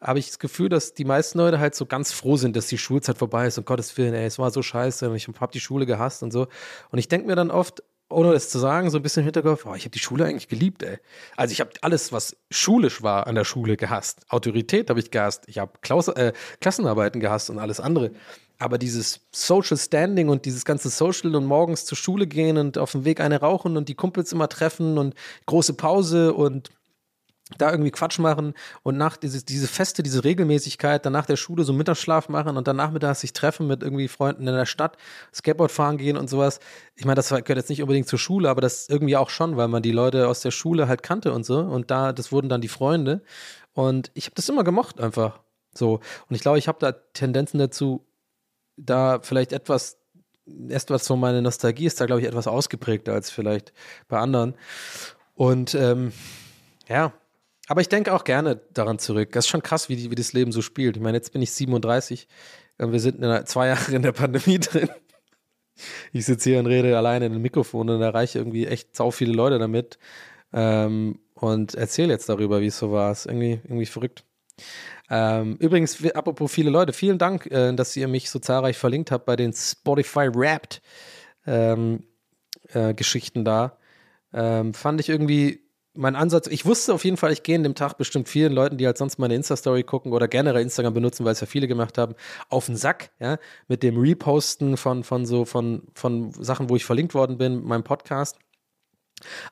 habe 0.00 0.18
ich 0.18 0.28
das 0.28 0.38
Gefühl, 0.38 0.68
dass 0.68 0.94
die 0.94 1.04
meisten 1.04 1.38
Leute 1.38 1.58
halt 1.58 1.74
so 1.74 1.86
ganz 1.86 2.12
froh 2.12 2.36
sind, 2.36 2.56
dass 2.56 2.68
die 2.68 2.78
Schulzeit 2.78 3.18
vorbei 3.18 3.46
ist 3.46 3.58
und 3.58 3.66
Gottes 3.66 3.96
Willen, 3.96 4.14
ey, 4.14 4.26
es 4.26 4.38
war 4.38 4.50
so 4.50 4.62
scheiße 4.62 5.08
und 5.10 5.16
ich 5.16 5.28
habe 5.28 5.52
die 5.52 5.60
Schule 5.60 5.86
gehasst 5.86 6.22
und 6.22 6.32
so. 6.32 6.46
Und 6.90 6.98
ich 6.98 7.08
denke 7.08 7.26
mir 7.26 7.36
dann 7.36 7.50
oft, 7.50 7.82
ohne 8.12 8.32
es 8.32 8.48
zu 8.48 8.58
sagen, 8.58 8.90
so 8.90 8.98
ein 8.98 9.02
bisschen 9.02 9.22
im 9.22 9.26
Hinterkopf, 9.26 9.66
oh, 9.66 9.74
ich 9.74 9.82
habe 9.82 9.90
die 9.90 9.98
Schule 9.98 10.24
eigentlich 10.24 10.48
geliebt, 10.48 10.82
ey. 10.82 10.98
Also 11.36 11.52
ich 11.52 11.60
habe 11.60 11.70
alles, 11.80 12.12
was 12.12 12.36
schulisch 12.50 13.02
war 13.02 13.26
an 13.26 13.34
der 13.34 13.44
Schule 13.44 13.76
gehasst. 13.76 14.24
Autorität 14.28 14.90
habe 14.90 15.00
ich 15.00 15.10
gehasst. 15.10 15.44
Ich 15.46 15.58
habe 15.58 15.72
äh, 16.16 16.32
Klassenarbeiten 16.60 17.20
gehasst 17.20 17.50
und 17.50 17.58
alles 17.58 17.80
andere. 17.80 18.12
Aber 18.58 18.78
dieses 18.78 19.20
Social 19.32 19.76
Standing 19.76 20.28
und 20.28 20.44
dieses 20.44 20.64
ganze 20.64 20.88
Social 20.88 21.34
und 21.34 21.46
morgens 21.46 21.84
zur 21.84 21.98
Schule 21.98 22.26
gehen 22.26 22.58
und 22.58 22.78
auf 22.78 22.92
dem 22.92 23.04
Weg 23.04 23.20
eine 23.20 23.40
rauchen 23.40 23.76
und 23.76 23.88
die 23.88 23.94
Kumpels 23.94 24.32
immer 24.32 24.48
treffen 24.48 24.98
und 24.98 25.14
große 25.46 25.74
Pause 25.74 26.32
und 26.32 26.70
da 27.58 27.70
irgendwie 27.70 27.90
Quatsch 27.90 28.18
machen 28.18 28.54
und 28.82 28.96
nach 28.96 29.16
diese, 29.16 29.44
diese 29.44 29.68
Feste, 29.68 30.02
diese 30.02 30.24
Regelmäßigkeit, 30.24 31.04
dann 31.04 31.12
nach 31.12 31.26
der 31.26 31.36
Schule 31.36 31.64
so 31.64 31.72
Mittagsschlaf 31.72 32.28
machen 32.28 32.56
und 32.56 32.68
dann 32.68 32.76
nachmittags 32.76 33.20
sich 33.20 33.32
treffen 33.32 33.66
mit 33.66 33.82
irgendwie 33.82 34.08
Freunden 34.08 34.46
in 34.46 34.54
der 34.54 34.66
Stadt, 34.66 34.96
Skateboard 35.34 35.72
fahren 35.72 35.98
gehen 35.98 36.16
und 36.16 36.28
sowas. 36.28 36.60
Ich 36.94 37.04
meine, 37.04 37.16
das 37.16 37.28
gehört 37.28 37.48
jetzt 37.48 37.70
nicht 37.70 37.82
unbedingt 37.82 38.08
zur 38.08 38.18
Schule, 38.18 38.50
aber 38.50 38.60
das 38.60 38.88
irgendwie 38.88 39.16
auch 39.16 39.30
schon, 39.30 39.56
weil 39.56 39.68
man 39.68 39.82
die 39.82 39.92
Leute 39.92 40.28
aus 40.28 40.40
der 40.40 40.50
Schule 40.50 40.88
halt 40.88 41.02
kannte 41.02 41.32
und 41.32 41.44
so. 41.44 41.58
Und 41.58 41.90
da, 41.90 42.12
das 42.12 42.32
wurden 42.32 42.48
dann 42.48 42.60
die 42.60 42.68
Freunde. 42.68 43.22
Und 43.72 44.10
ich 44.14 44.26
habe 44.26 44.34
das 44.34 44.48
immer 44.48 44.64
gemocht 44.64 45.00
einfach 45.00 45.40
so. 45.74 46.00
Und 46.28 46.36
ich 46.36 46.42
glaube, 46.42 46.58
ich 46.58 46.68
habe 46.68 46.78
da 46.80 46.92
Tendenzen 46.92 47.58
dazu, 47.58 48.06
da 48.76 49.20
vielleicht 49.20 49.52
etwas 49.52 49.98
erst 50.68 50.90
was 50.90 51.04
so 51.04 51.16
meine 51.16 51.42
Nostalgie 51.42 51.86
ist 51.86 52.00
da 52.00 52.06
glaube 52.06 52.20
ich 52.20 52.26
etwas 52.26 52.46
ausgeprägter 52.46 53.12
als 53.12 53.30
vielleicht 53.30 53.72
bei 54.08 54.18
anderen. 54.18 54.54
Und 55.34 55.74
ähm, 55.74 56.12
ja, 56.88 57.12
Aber 57.68 57.80
ich 57.80 57.88
denke 57.88 58.12
auch 58.12 58.24
gerne 58.24 58.60
daran 58.72 58.98
zurück. 58.98 59.32
Das 59.32 59.44
ist 59.44 59.48
schon 59.50 59.62
krass, 59.62 59.88
wie, 59.88 59.96
die, 59.96 60.10
wie 60.10 60.14
das 60.14 60.32
Leben 60.32 60.52
so 60.52 60.62
spielt. 60.62 60.96
Ich 60.96 61.02
meine, 61.02 61.16
jetzt 61.16 61.32
bin 61.32 61.42
ich 61.42 61.52
37 61.52 62.26
und 62.78 62.92
wir 62.92 63.00
sind 63.00 63.18
in 63.18 63.24
einer, 63.24 63.44
zwei 63.46 63.68
Jahre 63.68 63.94
in 63.94 64.02
der 64.02 64.12
Pandemie 64.12 64.58
drin. 64.60 64.90
Ich 66.12 66.26
sitze 66.26 66.50
hier 66.50 66.58
und 66.58 66.66
rede 66.66 66.96
alleine 66.96 67.26
in 67.26 67.32
ein 67.32 67.42
Mikrofon 67.42 67.88
und 67.88 68.02
erreiche 68.02 68.38
irgendwie 68.38 68.66
echt 68.66 68.94
sau 68.94 69.10
viele 69.10 69.32
Leute 69.32 69.58
damit 69.58 69.98
ähm, 70.52 71.20
und 71.34 71.74
erzähle 71.74 72.12
jetzt 72.12 72.28
darüber, 72.28 72.60
wie 72.60 72.66
es 72.66 72.78
so 72.78 72.92
war. 72.92 73.12
Ist 73.12 73.26
irgendwie, 73.26 73.60
irgendwie 73.64 73.86
verrückt. 73.86 74.24
Ähm, 75.08 75.56
übrigens, 75.56 76.04
apropos 76.14 76.52
viele 76.52 76.70
Leute, 76.70 76.92
vielen 76.92 77.18
Dank, 77.18 77.46
äh, 77.46 77.72
dass 77.74 77.96
ihr 77.96 78.08
mich 78.08 78.30
so 78.30 78.38
zahlreich 78.38 78.76
verlinkt 78.76 79.10
habt 79.10 79.24
bei 79.24 79.36
den 79.36 79.52
Spotify 79.52 80.28
Wrapped 80.34 80.82
ähm, 81.46 82.04
äh, 82.72 82.94
Geschichten 82.94 83.44
da. 83.44 83.78
Ähm, 84.32 84.74
fand 84.74 85.00
ich 85.00 85.08
irgendwie 85.08 85.61
mein 85.94 86.16
Ansatz, 86.16 86.46
ich 86.46 86.64
wusste 86.64 86.94
auf 86.94 87.04
jeden 87.04 87.16
Fall, 87.16 87.32
ich 87.32 87.42
gehe 87.42 87.54
in 87.54 87.62
dem 87.62 87.74
Tag 87.74 87.98
bestimmt 87.98 88.28
vielen 88.28 88.52
Leuten, 88.52 88.78
die 88.78 88.86
halt 88.86 88.96
sonst 88.96 89.18
meine 89.18 89.34
Insta-Story 89.34 89.82
gucken 89.82 90.12
oder 90.12 90.26
generell 90.26 90.62
Instagram 90.62 90.94
benutzen, 90.94 91.24
weil 91.24 91.32
es 91.32 91.40
ja 91.40 91.46
viele 91.46 91.68
gemacht 91.68 91.98
haben, 91.98 92.14
auf 92.48 92.66
den 92.66 92.76
Sack, 92.76 93.10
ja, 93.20 93.38
mit 93.68 93.82
dem 93.82 93.98
Reposten 93.98 94.76
von, 94.76 95.04
von 95.04 95.26
so, 95.26 95.44
von, 95.44 95.82
von 95.94 96.32
Sachen, 96.32 96.70
wo 96.70 96.76
ich 96.76 96.84
verlinkt 96.84 97.14
worden 97.14 97.36
bin, 97.36 97.62
meinem 97.64 97.84
Podcast. 97.84 98.38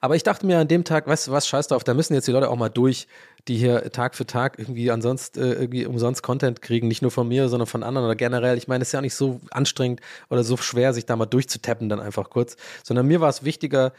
Aber 0.01 0.17
ich 0.17 0.23
dachte 0.23 0.47
mir 0.47 0.59
an 0.59 0.67
dem 0.67 0.85
Tag, 0.85 1.07
weißt 1.07 1.29
du 1.29 1.33
was, 1.33 1.47
scheiß 1.47 1.69
drauf, 1.69 1.85
da 1.85 1.95
müssen 1.95 2.15
jetzt 2.15 2.27
die 2.27 2.33
Leute 2.33 2.51
auch 2.51 2.57
mal 2.57 2.71
durch, 2.71 3.07
die 3.47 3.57
hier 3.57 3.91
Tag 3.93 4.15
für 4.15 4.27
Tag 4.27 4.59
irgendwie 4.59 4.91
ansonsten 4.91 5.41
äh, 5.41 5.53
irgendwie 5.53 5.87
umsonst 5.87 6.23
Content 6.23 6.63
kriegen, 6.63 6.89
nicht 6.89 7.03
nur 7.03 7.11
von 7.11 7.29
mir, 7.29 7.49
sondern 7.49 7.67
von 7.67 7.83
anderen 7.83 8.07
oder 8.07 8.17
generell. 8.17 8.57
Ich 8.59 8.67
meine, 8.67 8.83
es 8.83 8.89
ist 8.89 8.93
ja 8.93 9.01
nicht 9.01 9.15
so 9.15 9.41
anstrengend 9.51 10.01
oder 10.29 10.43
so 10.43 10.57
schwer, 10.57 10.93
sich 10.93 11.07
da 11.07 11.17
mal 11.17 11.27
durchzutappen 11.27 11.89
dann 11.89 12.01
einfach 12.01 12.31
kurz, 12.31 12.57
sondern 12.83 13.07
mir 13.07 13.21
war 13.21 13.29
es 13.29 13.45
wichtiger, 13.45 13.93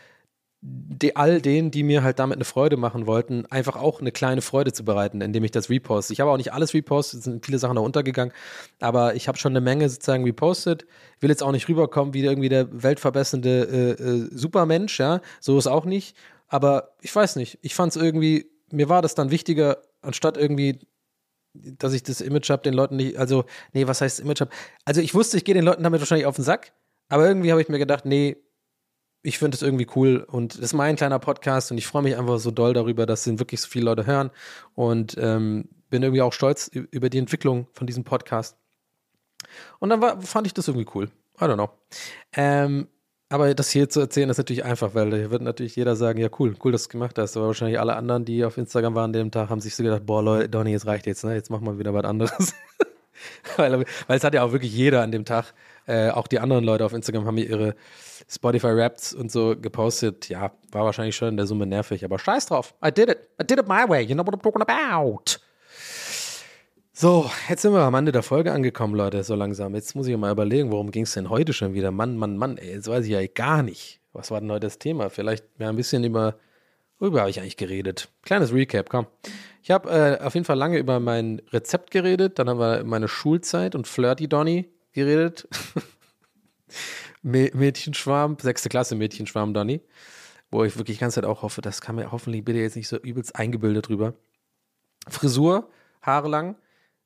die, 0.64 1.16
all 1.16 1.41
denen, 1.41 1.72
die 1.72 1.82
mir 1.82 2.03
halt 2.03 2.20
damit 2.20 2.38
eine 2.38 2.45
Freude 2.45 2.78
machen 2.78 3.07
wollten, 3.07 3.47
einfach 3.47 3.76
auch 3.76 3.99
eine 3.99 4.12
kleine 4.12 4.43
Freude 4.43 4.72
zu 4.72 4.86
bereiten, 4.86 5.20
indem 5.22 5.43
ich 5.43 5.49
das 5.49 5.72
reposte. 5.72 6.14
Ich 6.14 6.20
habe 6.20 6.30
auch 6.30 6.38
nicht 6.38 6.53
alles 6.53 6.76
repostet, 6.76 7.20
es 7.20 7.26
sind 7.26 7.43
viele 7.43 7.57
Sachen 7.57 7.78
da 7.78 7.82
untergegangen, 7.82 8.32
aber 8.80 9.16
ich 9.16 9.28
habe 9.28 9.39
schon 9.39 9.53
eine 9.53 9.62
Menge 9.62 9.89
sozusagen 9.89 10.24
repostet. 10.24 10.86
Will 11.20 11.32
jetzt 11.32 11.41
auch 11.41 11.51
nicht 11.51 11.68
rüberkommen 11.68 12.14
wie 12.14 12.24
irgendwie 12.24 12.49
der 12.49 12.84
weltverbessernde 12.84 13.97
äh, 13.99 14.03
äh, 14.03 14.30
Supermensch, 14.32 14.99
ja, 14.99 15.22
so 15.39 15.57
ist 15.57 15.68
auch 15.68 15.86
nicht. 15.86 16.16
Aber 16.47 16.95
ich 17.01 17.16
weiß 17.16 17.38
nicht, 17.38 17.57
ich 17.64 17.74
fand 17.74 17.95
es 17.95 18.01
irgendwie, 18.01 18.51
mir 18.72 18.88
war 18.88 19.01
das 19.01 19.16
dann 19.16 19.32
wichtiger, 19.32 19.78
anstatt 20.01 20.38
irgendwie 20.38 20.80
dass 21.53 21.91
ich 21.91 22.03
das 22.03 22.22
Image 22.22 22.49
habe, 22.49 22.64
den 22.64 22.74
Leuten 22.74 22.95
nicht, 22.95 23.18
also, 23.18 23.43
nee, 23.74 23.86
was 23.86 23.99
heißt 23.99 24.22
Image 24.22 24.39
habe? 24.39 24.51
Also 24.86 25.01
ich 25.01 25.14
wusste, 25.14 25.36
ich 25.36 25.43
gehe 25.43 25.53
den 25.53 25.66
Leuten 25.66 25.84
damit 25.84 25.99
wahrscheinlich 25.99 26.26
auf 26.26 26.38
den 26.38 26.45
Sack, 26.45 26.72
aber 27.09 27.28
irgendwie 27.28 27.51
habe 27.51 27.62
ich 27.62 27.68
mir 27.68 27.78
gedacht, 27.78 28.05
nee, 28.05 28.38
ich 29.24 29.38
finde 29.38 29.55
es 29.55 29.61
irgendwie 29.61 29.88
cool 29.95 30.26
und 30.28 30.55
das 30.55 30.61
ist 30.61 30.74
mein 30.74 30.95
kleiner 30.95 31.19
Podcast 31.19 31.72
und 31.72 31.78
ich 31.78 31.88
freue 31.88 32.01
mich 32.01 32.17
einfach 32.17 32.39
so 32.39 32.51
doll 32.51 32.74
darüber, 32.74 33.05
dass 33.05 33.28
ihn 33.28 33.39
wirklich 33.39 33.61
so 33.61 33.67
viele 33.67 33.86
Leute 33.86 34.05
hören 34.05 34.32
und 34.74 35.15
ähm, 35.19 35.69
bin 35.89 36.01
irgendwie 36.01 36.22
auch 36.22 36.34
stolz 36.34 36.67
über 36.67 37.09
die 37.09 37.19
Entwicklung 37.19 37.67
von 37.74 37.86
diesem 37.86 38.03
Podcast. 38.03 38.57
Und 39.80 39.89
dann 39.89 40.01
war, 40.01 40.22
fand 40.22 40.47
ich 40.47 40.53
das 40.53 40.67
irgendwie 40.67 40.88
cool. 40.95 41.09
I 41.39 41.45
don't 41.45 41.55
know. 41.55 41.69
Ähm, 42.34 42.88
aber 43.30 43.53
das 43.53 43.69
hier 43.69 43.89
zu 43.89 43.99
erzählen 43.99 44.30
ist 44.30 44.38
natürlich 44.38 44.65
einfach, 44.65 44.93
weil 44.93 45.09
da 45.09 45.32
wird 45.32 45.41
natürlich 45.41 45.76
jeder 45.76 45.95
sagen, 45.95 46.19
ja 46.19 46.30
cool, 46.39 46.55
cool, 46.63 46.72
dass 46.72 46.84
du 46.84 46.86
es 46.86 46.89
gemacht 46.89 47.17
hast. 47.17 47.38
Aber 47.38 47.47
wahrscheinlich 47.47 47.80
alle 47.80 47.95
anderen, 47.95 48.26
die 48.26 48.43
auf 48.43 48.57
Instagram 48.57 48.95
waren 48.95 49.05
an 49.05 49.13
dem 49.13 49.32
Tag, 49.32 49.49
haben 49.49 49.61
sich 49.61 49.76
so 49.76 49.84
gedacht, 49.84 50.05
boah 50.05 50.22
Leute, 50.22 50.49
Donny, 50.49 50.72
jetzt 50.72 50.86
reicht 50.86 51.05
jetzt, 51.07 51.24
ne? 51.24 51.34
Jetzt 51.34 51.49
machen 51.49 51.65
wir 51.65 51.80
wieder 51.80 51.93
was 51.93 52.03
anderes. 52.03 52.53
weil, 53.57 53.86
weil 54.07 54.17
es 54.17 54.24
hat 54.24 54.34
ja 54.34 54.43
auch 54.43 54.51
wirklich 54.51 54.74
jeder 54.74 55.01
an 55.01 55.11
dem 55.11 55.26
Tag, 55.26 55.53
äh, 55.91 56.09
auch 56.11 56.27
die 56.27 56.39
anderen 56.39 56.63
Leute 56.63 56.85
auf 56.85 56.93
Instagram 56.93 57.25
haben 57.25 57.37
ihre 57.37 57.75
Spotify 58.29 58.69
Raps 58.69 59.13
und 59.13 59.31
so 59.31 59.55
gepostet. 59.59 60.29
Ja, 60.29 60.51
war 60.71 60.85
wahrscheinlich 60.85 61.15
schon 61.15 61.27
in 61.29 61.37
der 61.37 61.45
Summe 61.45 61.65
nervig, 61.65 62.05
aber 62.05 62.17
scheiß 62.17 62.45
drauf. 62.45 62.73
I 62.85 62.91
did 62.91 63.09
it. 63.09 63.17
I 63.41 63.45
did 63.45 63.59
it 63.59 63.67
my 63.67 63.87
way. 63.87 64.01
You 64.03 64.15
know 64.15 64.25
what 64.25 64.33
I'm 64.33 64.41
talking 64.41 64.61
about. 64.61 65.39
So, 66.93 67.29
jetzt 67.49 67.63
sind 67.63 67.73
wir 67.73 67.81
am 67.81 67.95
Ende 67.95 68.11
der 68.11 68.23
Folge 68.23 68.51
angekommen, 68.51 68.95
Leute, 68.95 69.23
so 69.23 69.35
langsam. 69.35 69.75
Jetzt 69.75 69.95
muss 69.95 70.07
ich 70.07 70.15
mal 70.15 70.31
überlegen, 70.31 70.71
worum 70.71 70.91
ging 70.91 71.03
es 71.03 71.13
denn 71.13 71.29
heute 71.29 71.51
schon 71.51 71.73
wieder? 71.73 71.91
Mann, 71.91 72.15
Mann, 72.15 72.37
Mann, 72.37 72.57
ey, 72.57 72.75
jetzt 72.75 72.87
weiß 72.87 73.05
ich 73.05 73.11
ja 73.11 73.25
gar 73.25 73.63
nicht. 73.63 73.99
Was 74.13 74.29
war 74.29 74.39
denn 74.39 74.51
heute 74.51 74.67
das 74.67 74.77
Thema? 74.77 75.09
Vielleicht 75.09 75.45
ja, 75.57 75.69
ein 75.69 75.75
bisschen 75.75 76.03
über, 76.03 76.35
worüber 76.99 77.21
habe 77.21 77.29
ich 77.29 77.39
eigentlich 77.39 77.57
geredet? 77.57 78.09
Kleines 78.23 78.53
Recap, 78.53 78.89
komm. 78.89 79.07
Ich 79.63 79.71
habe 79.71 79.89
äh, 79.89 80.23
auf 80.23 80.35
jeden 80.35 80.45
Fall 80.45 80.57
lange 80.57 80.77
über 80.77 80.99
mein 80.99 81.41
Rezept 81.51 81.91
geredet, 81.91 82.39
dann 82.39 82.49
haben 82.49 82.59
wir 82.59 82.83
meine 82.83 83.07
Schulzeit 83.07 83.73
und 83.73 83.87
Flirty 83.87 84.27
Donny 84.27 84.69
geredet. 84.93 85.47
Mädchenschwarm, 87.23 88.37
sechste 88.41 88.69
Klasse 88.69 88.95
Mädchenschwarm 88.95 89.53
Donny, 89.53 89.81
wo 90.49 90.63
ich 90.63 90.77
wirklich 90.77 90.97
die 90.97 91.01
ganze 91.01 91.15
Zeit 91.15 91.25
auch 91.25 91.43
hoffe, 91.43 91.61
das 91.61 91.81
kann 91.81 91.95
mir 91.95 92.11
hoffentlich 92.11 92.43
bitte 92.43 92.59
jetzt 92.59 92.75
nicht 92.75 92.87
so 92.87 92.97
übelst 92.97 93.35
eingebildet 93.35 93.89
drüber. 93.89 94.15
Frisur, 95.07 95.69
Haare 96.01 96.29
lang 96.29 96.55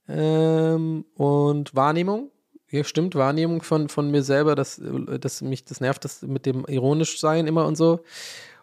ähm, 0.08 1.06
und 1.16 1.76
Wahrnehmung. 1.76 2.32
Ja, 2.70 2.84
stimmt, 2.84 3.16
Wahrnehmung 3.16 3.62
von, 3.62 3.90
von 3.90 4.10
mir 4.10 4.24
selber, 4.24 4.56
dass, 4.56 4.82
dass 5.20 5.42
mich 5.42 5.66
das 5.66 5.82
nervt, 5.82 6.04
das 6.04 6.22
mit 6.24 6.46
dem 6.46 6.66
ironisch 6.66 7.20
sein 7.20 7.48
immer 7.48 7.66
und 7.66 7.76
so. 7.76 8.04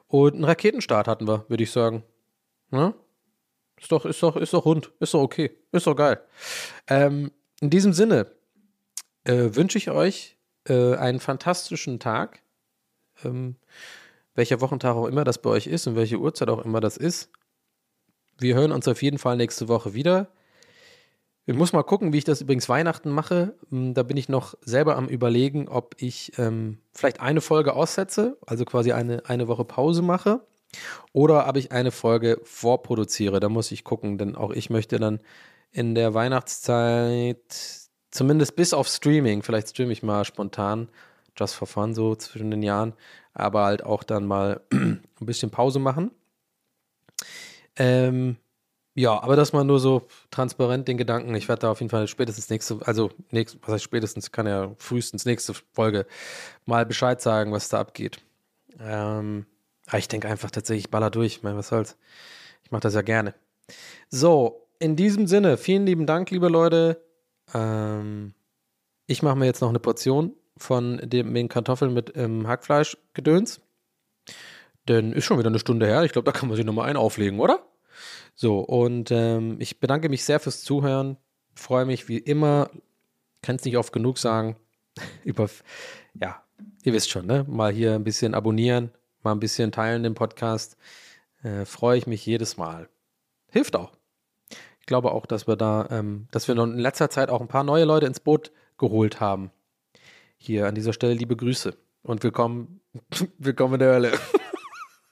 Und 0.09 0.35
einen 0.35 0.45
Raketenstart 0.45 1.07
hatten 1.07 1.27
wir, 1.27 1.45
würde 1.49 1.63
ich 1.63 1.71
sagen. 1.71 2.03
Ja? 2.71 2.95
Ist 3.81 3.93
doch, 3.93 4.05
ist 4.05 4.23
doch, 4.23 4.37
ist 4.37 4.53
doch 4.53 4.65
rund, 4.65 4.93
ist 5.01 5.15
doch 5.15 5.23
okay, 5.23 5.51
ist 5.71 5.87
doch 5.87 5.97
geil. 5.97 6.21
Ähm, 6.89 7.31
in 7.61 7.71
diesem 7.71 7.93
Sinne 7.93 8.33
äh, 9.25 9.55
wünsche 9.55 9.79
ich 9.79 9.91
euch 9.91 10.37
äh, 10.69 10.95
einen 10.97 11.21
fantastischen 11.21 11.99
Tag. 11.99 12.43
Ähm, 13.25 13.57
welcher 14.35 14.61
Wochentag 14.61 14.95
auch 14.97 15.07
immer 15.07 15.25
das 15.25 15.41
bei 15.41 15.51
euch 15.51 15.67
ist 15.67 15.87
und 15.87 15.97
welche 15.97 16.19
Uhrzeit 16.19 16.49
auch 16.49 16.65
immer 16.65 16.81
das 16.81 16.97
ist. 16.97 17.31
Wir 18.39 18.55
hören 18.55 18.73
uns 18.73 18.89
auf 18.89 19.03
jeden 19.03 19.19
Fall 19.19 19.37
nächste 19.37 19.69
Woche 19.69 19.95
wieder. 19.95 20.29
Ich 21.45 21.57
muss 21.57 21.73
mal 21.73 21.83
gucken, 21.83 22.13
wie 22.13 22.19
ich 22.19 22.25
das 22.25 22.41
übrigens 22.41 22.69
Weihnachten 22.69 23.11
mache. 23.11 23.57
Hm, 23.71 23.95
da 23.95 24.05
bin 24.05 24.17
ich 24.17 24.29
noch 24.29 24.55
selber 24.63 24.97
am 24.97 25.09
Überlegen, 25.09 25.69
ob 25.69 25.97
ich 25.99 26.39
ähm, 26.39 26.79
vielleicht 26.93 27.21
eine 27.21 27.41
Folge 27.41 27.75
aussetze, 27.75 28.39
also 28.47 28.65
quasi 28.65 28.93
eine, 28.93 29.27
eine 29.27 29.49
Woche 29.49 29.65
Pause 29.65 30.03
mache, 30.03 30.47
oder 31.13 31.49
ob 31.49 31.57
ich 31.57 31.73
eine 31.73 31.91
Folge 31.91 32.41
vorproduziere. 32.45 33.41
Da 33.41 33.49
muss 33.49 33.73
ich 33.73 33.85
gucken, 33.85 34.19
denn 34.19 34.37
auch 34.37 34.53
ich 34.53 34.71
möchte 34.71 34.99
dann 34.99 35.21
in 35.73 35.95
der 35.95 36.15
Weihnachtszeit 36.15 37.82
zumindest 38.13 38.55
bis 38.55 38.73
auf 38.73 38.87
Streaming, 38.87 39.43
vielleicht 39.43 39.71
streame 39.71 39.93
ich 39.93 40.05
mal 40.05 40.25
spontan, 40.25 40.89
just 41.37 41.57
for 41.57 41.67
fun, 41.67 41.95
so 41.95 42.15
zwischen 42.15 42.53
den 42.53 42.63
Jahren, 42.63 42.93
aber 43.35 43.65
halt 43.65 43.83
auch 43.83 44.05
dann 44.05 44.27
mal 44.27 44.61
ein 44.73 45.03
bisschen 45.19 45.51
Pause 45.51 45.81
machen. 45.81 46.13
Ähm, 47.77 48.37
ja, 48.95 49.23
aber 49.23 49.37
das 49.37 49.55
mal 49.55 49.65
nur 49.65 49.81
so 49.81 50.07
transparent 50.31 50.87
den 50.87 50.99
Gedanken. 50.99 51.35
Ich 51.35 51.49
werde 51.49 51.61
da 51.61 51.71
auf 51.71 51.81
jeden 51.81 51.91
Fall 51.91 52.07
spätestens 52.07 52.51
nächste, 52.51 52.79
also 52.85 53.11
nächst, 53.31 53.59
was 53.63 53.75
heißt 53.75 53.85
spätestens, 53.85 54.31
kann 54.31 54.47
ja 54.47 54.73
frühestens 54.77 55.25
nächste 55.25 55.55
Folge 55.73 56.07
mal 56.67 56.85
Bescheid 56.85 57.21
sagen, 57.21 57.53
was 57.53 57.71
da 57.71 57.81
abgeht. 57.81 58.19
Ähm, 58.79 59.47
ich 59.97 60.09
denke 60.09 60.29
einfach 60.29 60.51
tatsächlich, 60.51 60.87
ich 60.87 60.91
baller 60.91 61.11
durch. 61.11 61.37
Ich 61.37 61.43
meine, 61.43 61.57
was 61.57 61.69
soll's? 61.69 61.97
Ich 62.65 62.71
mache 62.71 62.83
das 62.83 62.95
ja 62.95 63.03
gerne. 63.03 63.35
So, 64.11 64.69
in 64.79 64.97
diesem 64.97 65.27
Sinne, 65.27 65.57
vielen 65.57 65.87
lieben 65.87 66.07
Dank, 66.07 66.31
liebe 66.31 66.49
Leute. 66.49 67.01
Ähm, 67.55 68.35
ich 69.07 69.23
mache 69.23 69.37
mir 69.37 69.47
jetzt 69.47 69.61
noch 69.61 69.69
eine 69.69 69.79
Portion 69.79 70.35
von 70.57 71.01
dem, 71.03 71.35
den 71.35 71.49
Kartoffeln 71.49 71.93
mit 71.93 72.13
ähm, 72.17 72.47
Hackfleisch-Gedöns. 72.47 73.61
Denn 74.89 75.13
ist 75.13 75.25
schon 75.25 75.39
wieder 75.39 75.49
eine 75.49 75.59
Stunde 75.59 75.87
her. 75.87 76.03
Ich 76.05 76.13
glaube, 76.13 76.31
da 76.31 76.37
kann 76.37 76.49
man 76.49 76.57
sich 76.57 76.65
nochmal 76.65 76.89
einen 76.89 76.97
auflegen, 76.97 77.41
oder? 77.41 77.65
So, 78.35 78.61
und 78.61 79.11
ähm, 79.11 79.57
ich 79.61 79.81
bedanke 79.81 80.09
mich 80.09 80.25
sehr 80.25 80.41
fürs 80.41 80.63
Zuhören. 80.63 81.17
Freue 81.55 81.85
mich 81.85 82.09
wie 82.09 82.19
immer, 82.19 82.71
kann 83.43 83.57
es 83.57 83.65
nicht 83.65 83.77
oft 83.77 83.93
genug 83.93 84.19
sagen, 84.19 84.57
über, 85.25 85.49
ja, 86.15 86.43
ihr 86.83 86.93
wisst 86.93 87.11
schon, 87.11 87.27
ne? 87.27 87.45
Mal 87.49 87.73
hier 87.73 87.95
ein 87.95 88.05
bisschen 88.05 88.35
abonnieren, 88.35 88.91
mal 89.23 89.33
ein 89.33 89.41
bisschen 89.41 89.73
teilen 89.73 90.03
den 90.03 90.15
Podcast. 90.15 90.77
Äh, 91.43 91.65
Freue 91.65 91.99
ich 91.99 92.07
mich 92.07 92.25
jedes 92.25 92.57
Mal. 92.57 92.89
Hilft 93.51 93.77
auch. 93.77 93.93
Ich 94.83 94.87
glaube 94.87 95.13
auch, 95.13 95.27
dass 95.27 95.47
wir 95.47 95.55
da, 95.55 95.87
ähm, 95.93 96.27
dass 96.33 96.49
wir 96.49 96.59
in 96.59 96.77
letzter 96.77 97.09
Zeit 97.09 97.31
auch 97.31 97.41
ein 97.41 97.47
paar 97.47 97.63
neue 97.63 97.85
Leute 97.85 98.07
ins 98.07 98.19
Boot 98.19 98.51
geholt 98.79 99.21
haben. 99.21 99.53
Hier 100.39 100.67
an 100.67 100.75
dieser 100.75 100.93
Stelle 100.93 101.15
liebe 101.15 101.37
Grüße 101.37 101.77
und 102.03 102.25
willkommen, 102.25 102.81
willkommen 103.39 103.75
in 103.75 103.81
der 103.81 103.93
Hölle. 103.93 104.13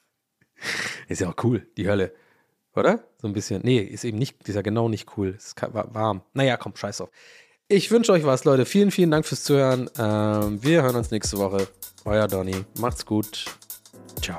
ist 1.09 1.21
ja 1.21 1.31
auch 1.31 1.45
cool, 1.45 1.69
die 1.77 1.89
Hölle. 1.89 2.13
Oder? 2.75 3.05
So 3.23 3.29
ein 3.29 3.33
bisschen. 3.33 3.63
Nee, 3.63 3.79
ist 3.79 4.03
eben 4.03 4.19
nicht, 4.19 4.49
ist 4.49 4.57
ja 4.57 4.63
genau 4.63 4.89
nicht 4.89 5.17
cool. 5.17 5.35
Es 5.37 5.47
ist 5.47 5.63
warm. 5.73 6.23
Naja, 6.33 6.57
komm, 6.57 6.75
scheiß 6.75 6.97
drauf. 6.99 7.11
Ich 7.69 7.93
wünsche 7.93 8.11
euch 8.11 8.25
was, 8.25 8.43
Leute. 8.45 8.65
Vielen, 8.65 8.91
vielen 8.91 9.13
Dank 9.13 9.25
fürs 9.25 9.45
Zuhören. 9.45 9.89
Ähm, 9.97 10.65
wir 10.65 10.83
hören 10.83 10.97
uns 10.97 11.13
nächste 11.13 11.39
Woche. 11.39 11.69
Euer 12.05 12.27
Donny. 12.27 12.65
Macht's 12.81 13.07
gut. 13.07 13.45
Ciao. 14.21 14.39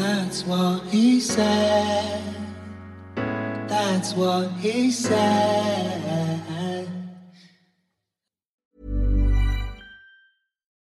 That's 0.00 0.46
what 0.46 0.82
he 0.86 1.20
said. 1.20 2.22
That's 3.68 4.14
what 4.14 4.50
he 4.52 4.90
said. 4.90 6.88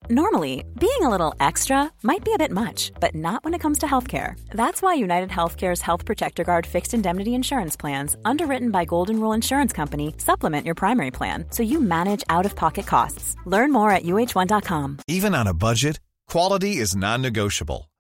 Normally, 0.09 0.65
being 0.81 1.03
a 1.03 1.11
little 1.11 1.35
extra 1.41 1.91
might 2.03 2.25
be 2.25 2.33
a 2.33 2.39
bit 2.39 2.51
much, 2.51 2.91
but 3.01 3.15
not 3.15 3.45
when 3.45 3.53
it 3.53 3.61
comes 3.61 3.79
to 3.81 3.87
healthcare. 3.87 4.35
That's 4.51 4.81
why 4.81 4.95
United 4.95 5.29
Healthcare's 5.29 5.83
Health 5.83 6.07
Protector 6.07 6.43
Guard 6.45 6.67
fixed 6.67 6.95
indemnity 6.95 7.35
insurance 7.35 7.77
plans, 7.77 8.17
underwritten 8.25 8.71
by 8.71 8.87
Golden 8.87 9.21
Rule 9.21 9.35
Insurance 9.35 9.75
Company, 9.75 10.15
supplement 10.17 10.65
your 10.65 10.75
primary 10.75 11.11
plan 11.11 11.45
so 11.51 11.63
you 11.63 11.81
manage 11.81 12.25
out 12.31 12.47
of 12.47 12.57
pocket 12.57 12.87
costs. 12.87 13.37
Learn 13.45 13.73
more 13.73 13.91
at 13.91 14.05
uh1.com. 14.05 14.99
Even 15.07 15.35
on 15.35 15.47
a 15.47 15.55
budget, 15.55 16.01
quality 16.29 16.79
is 16.79 16.97
non-negotiable. 16.97 17.92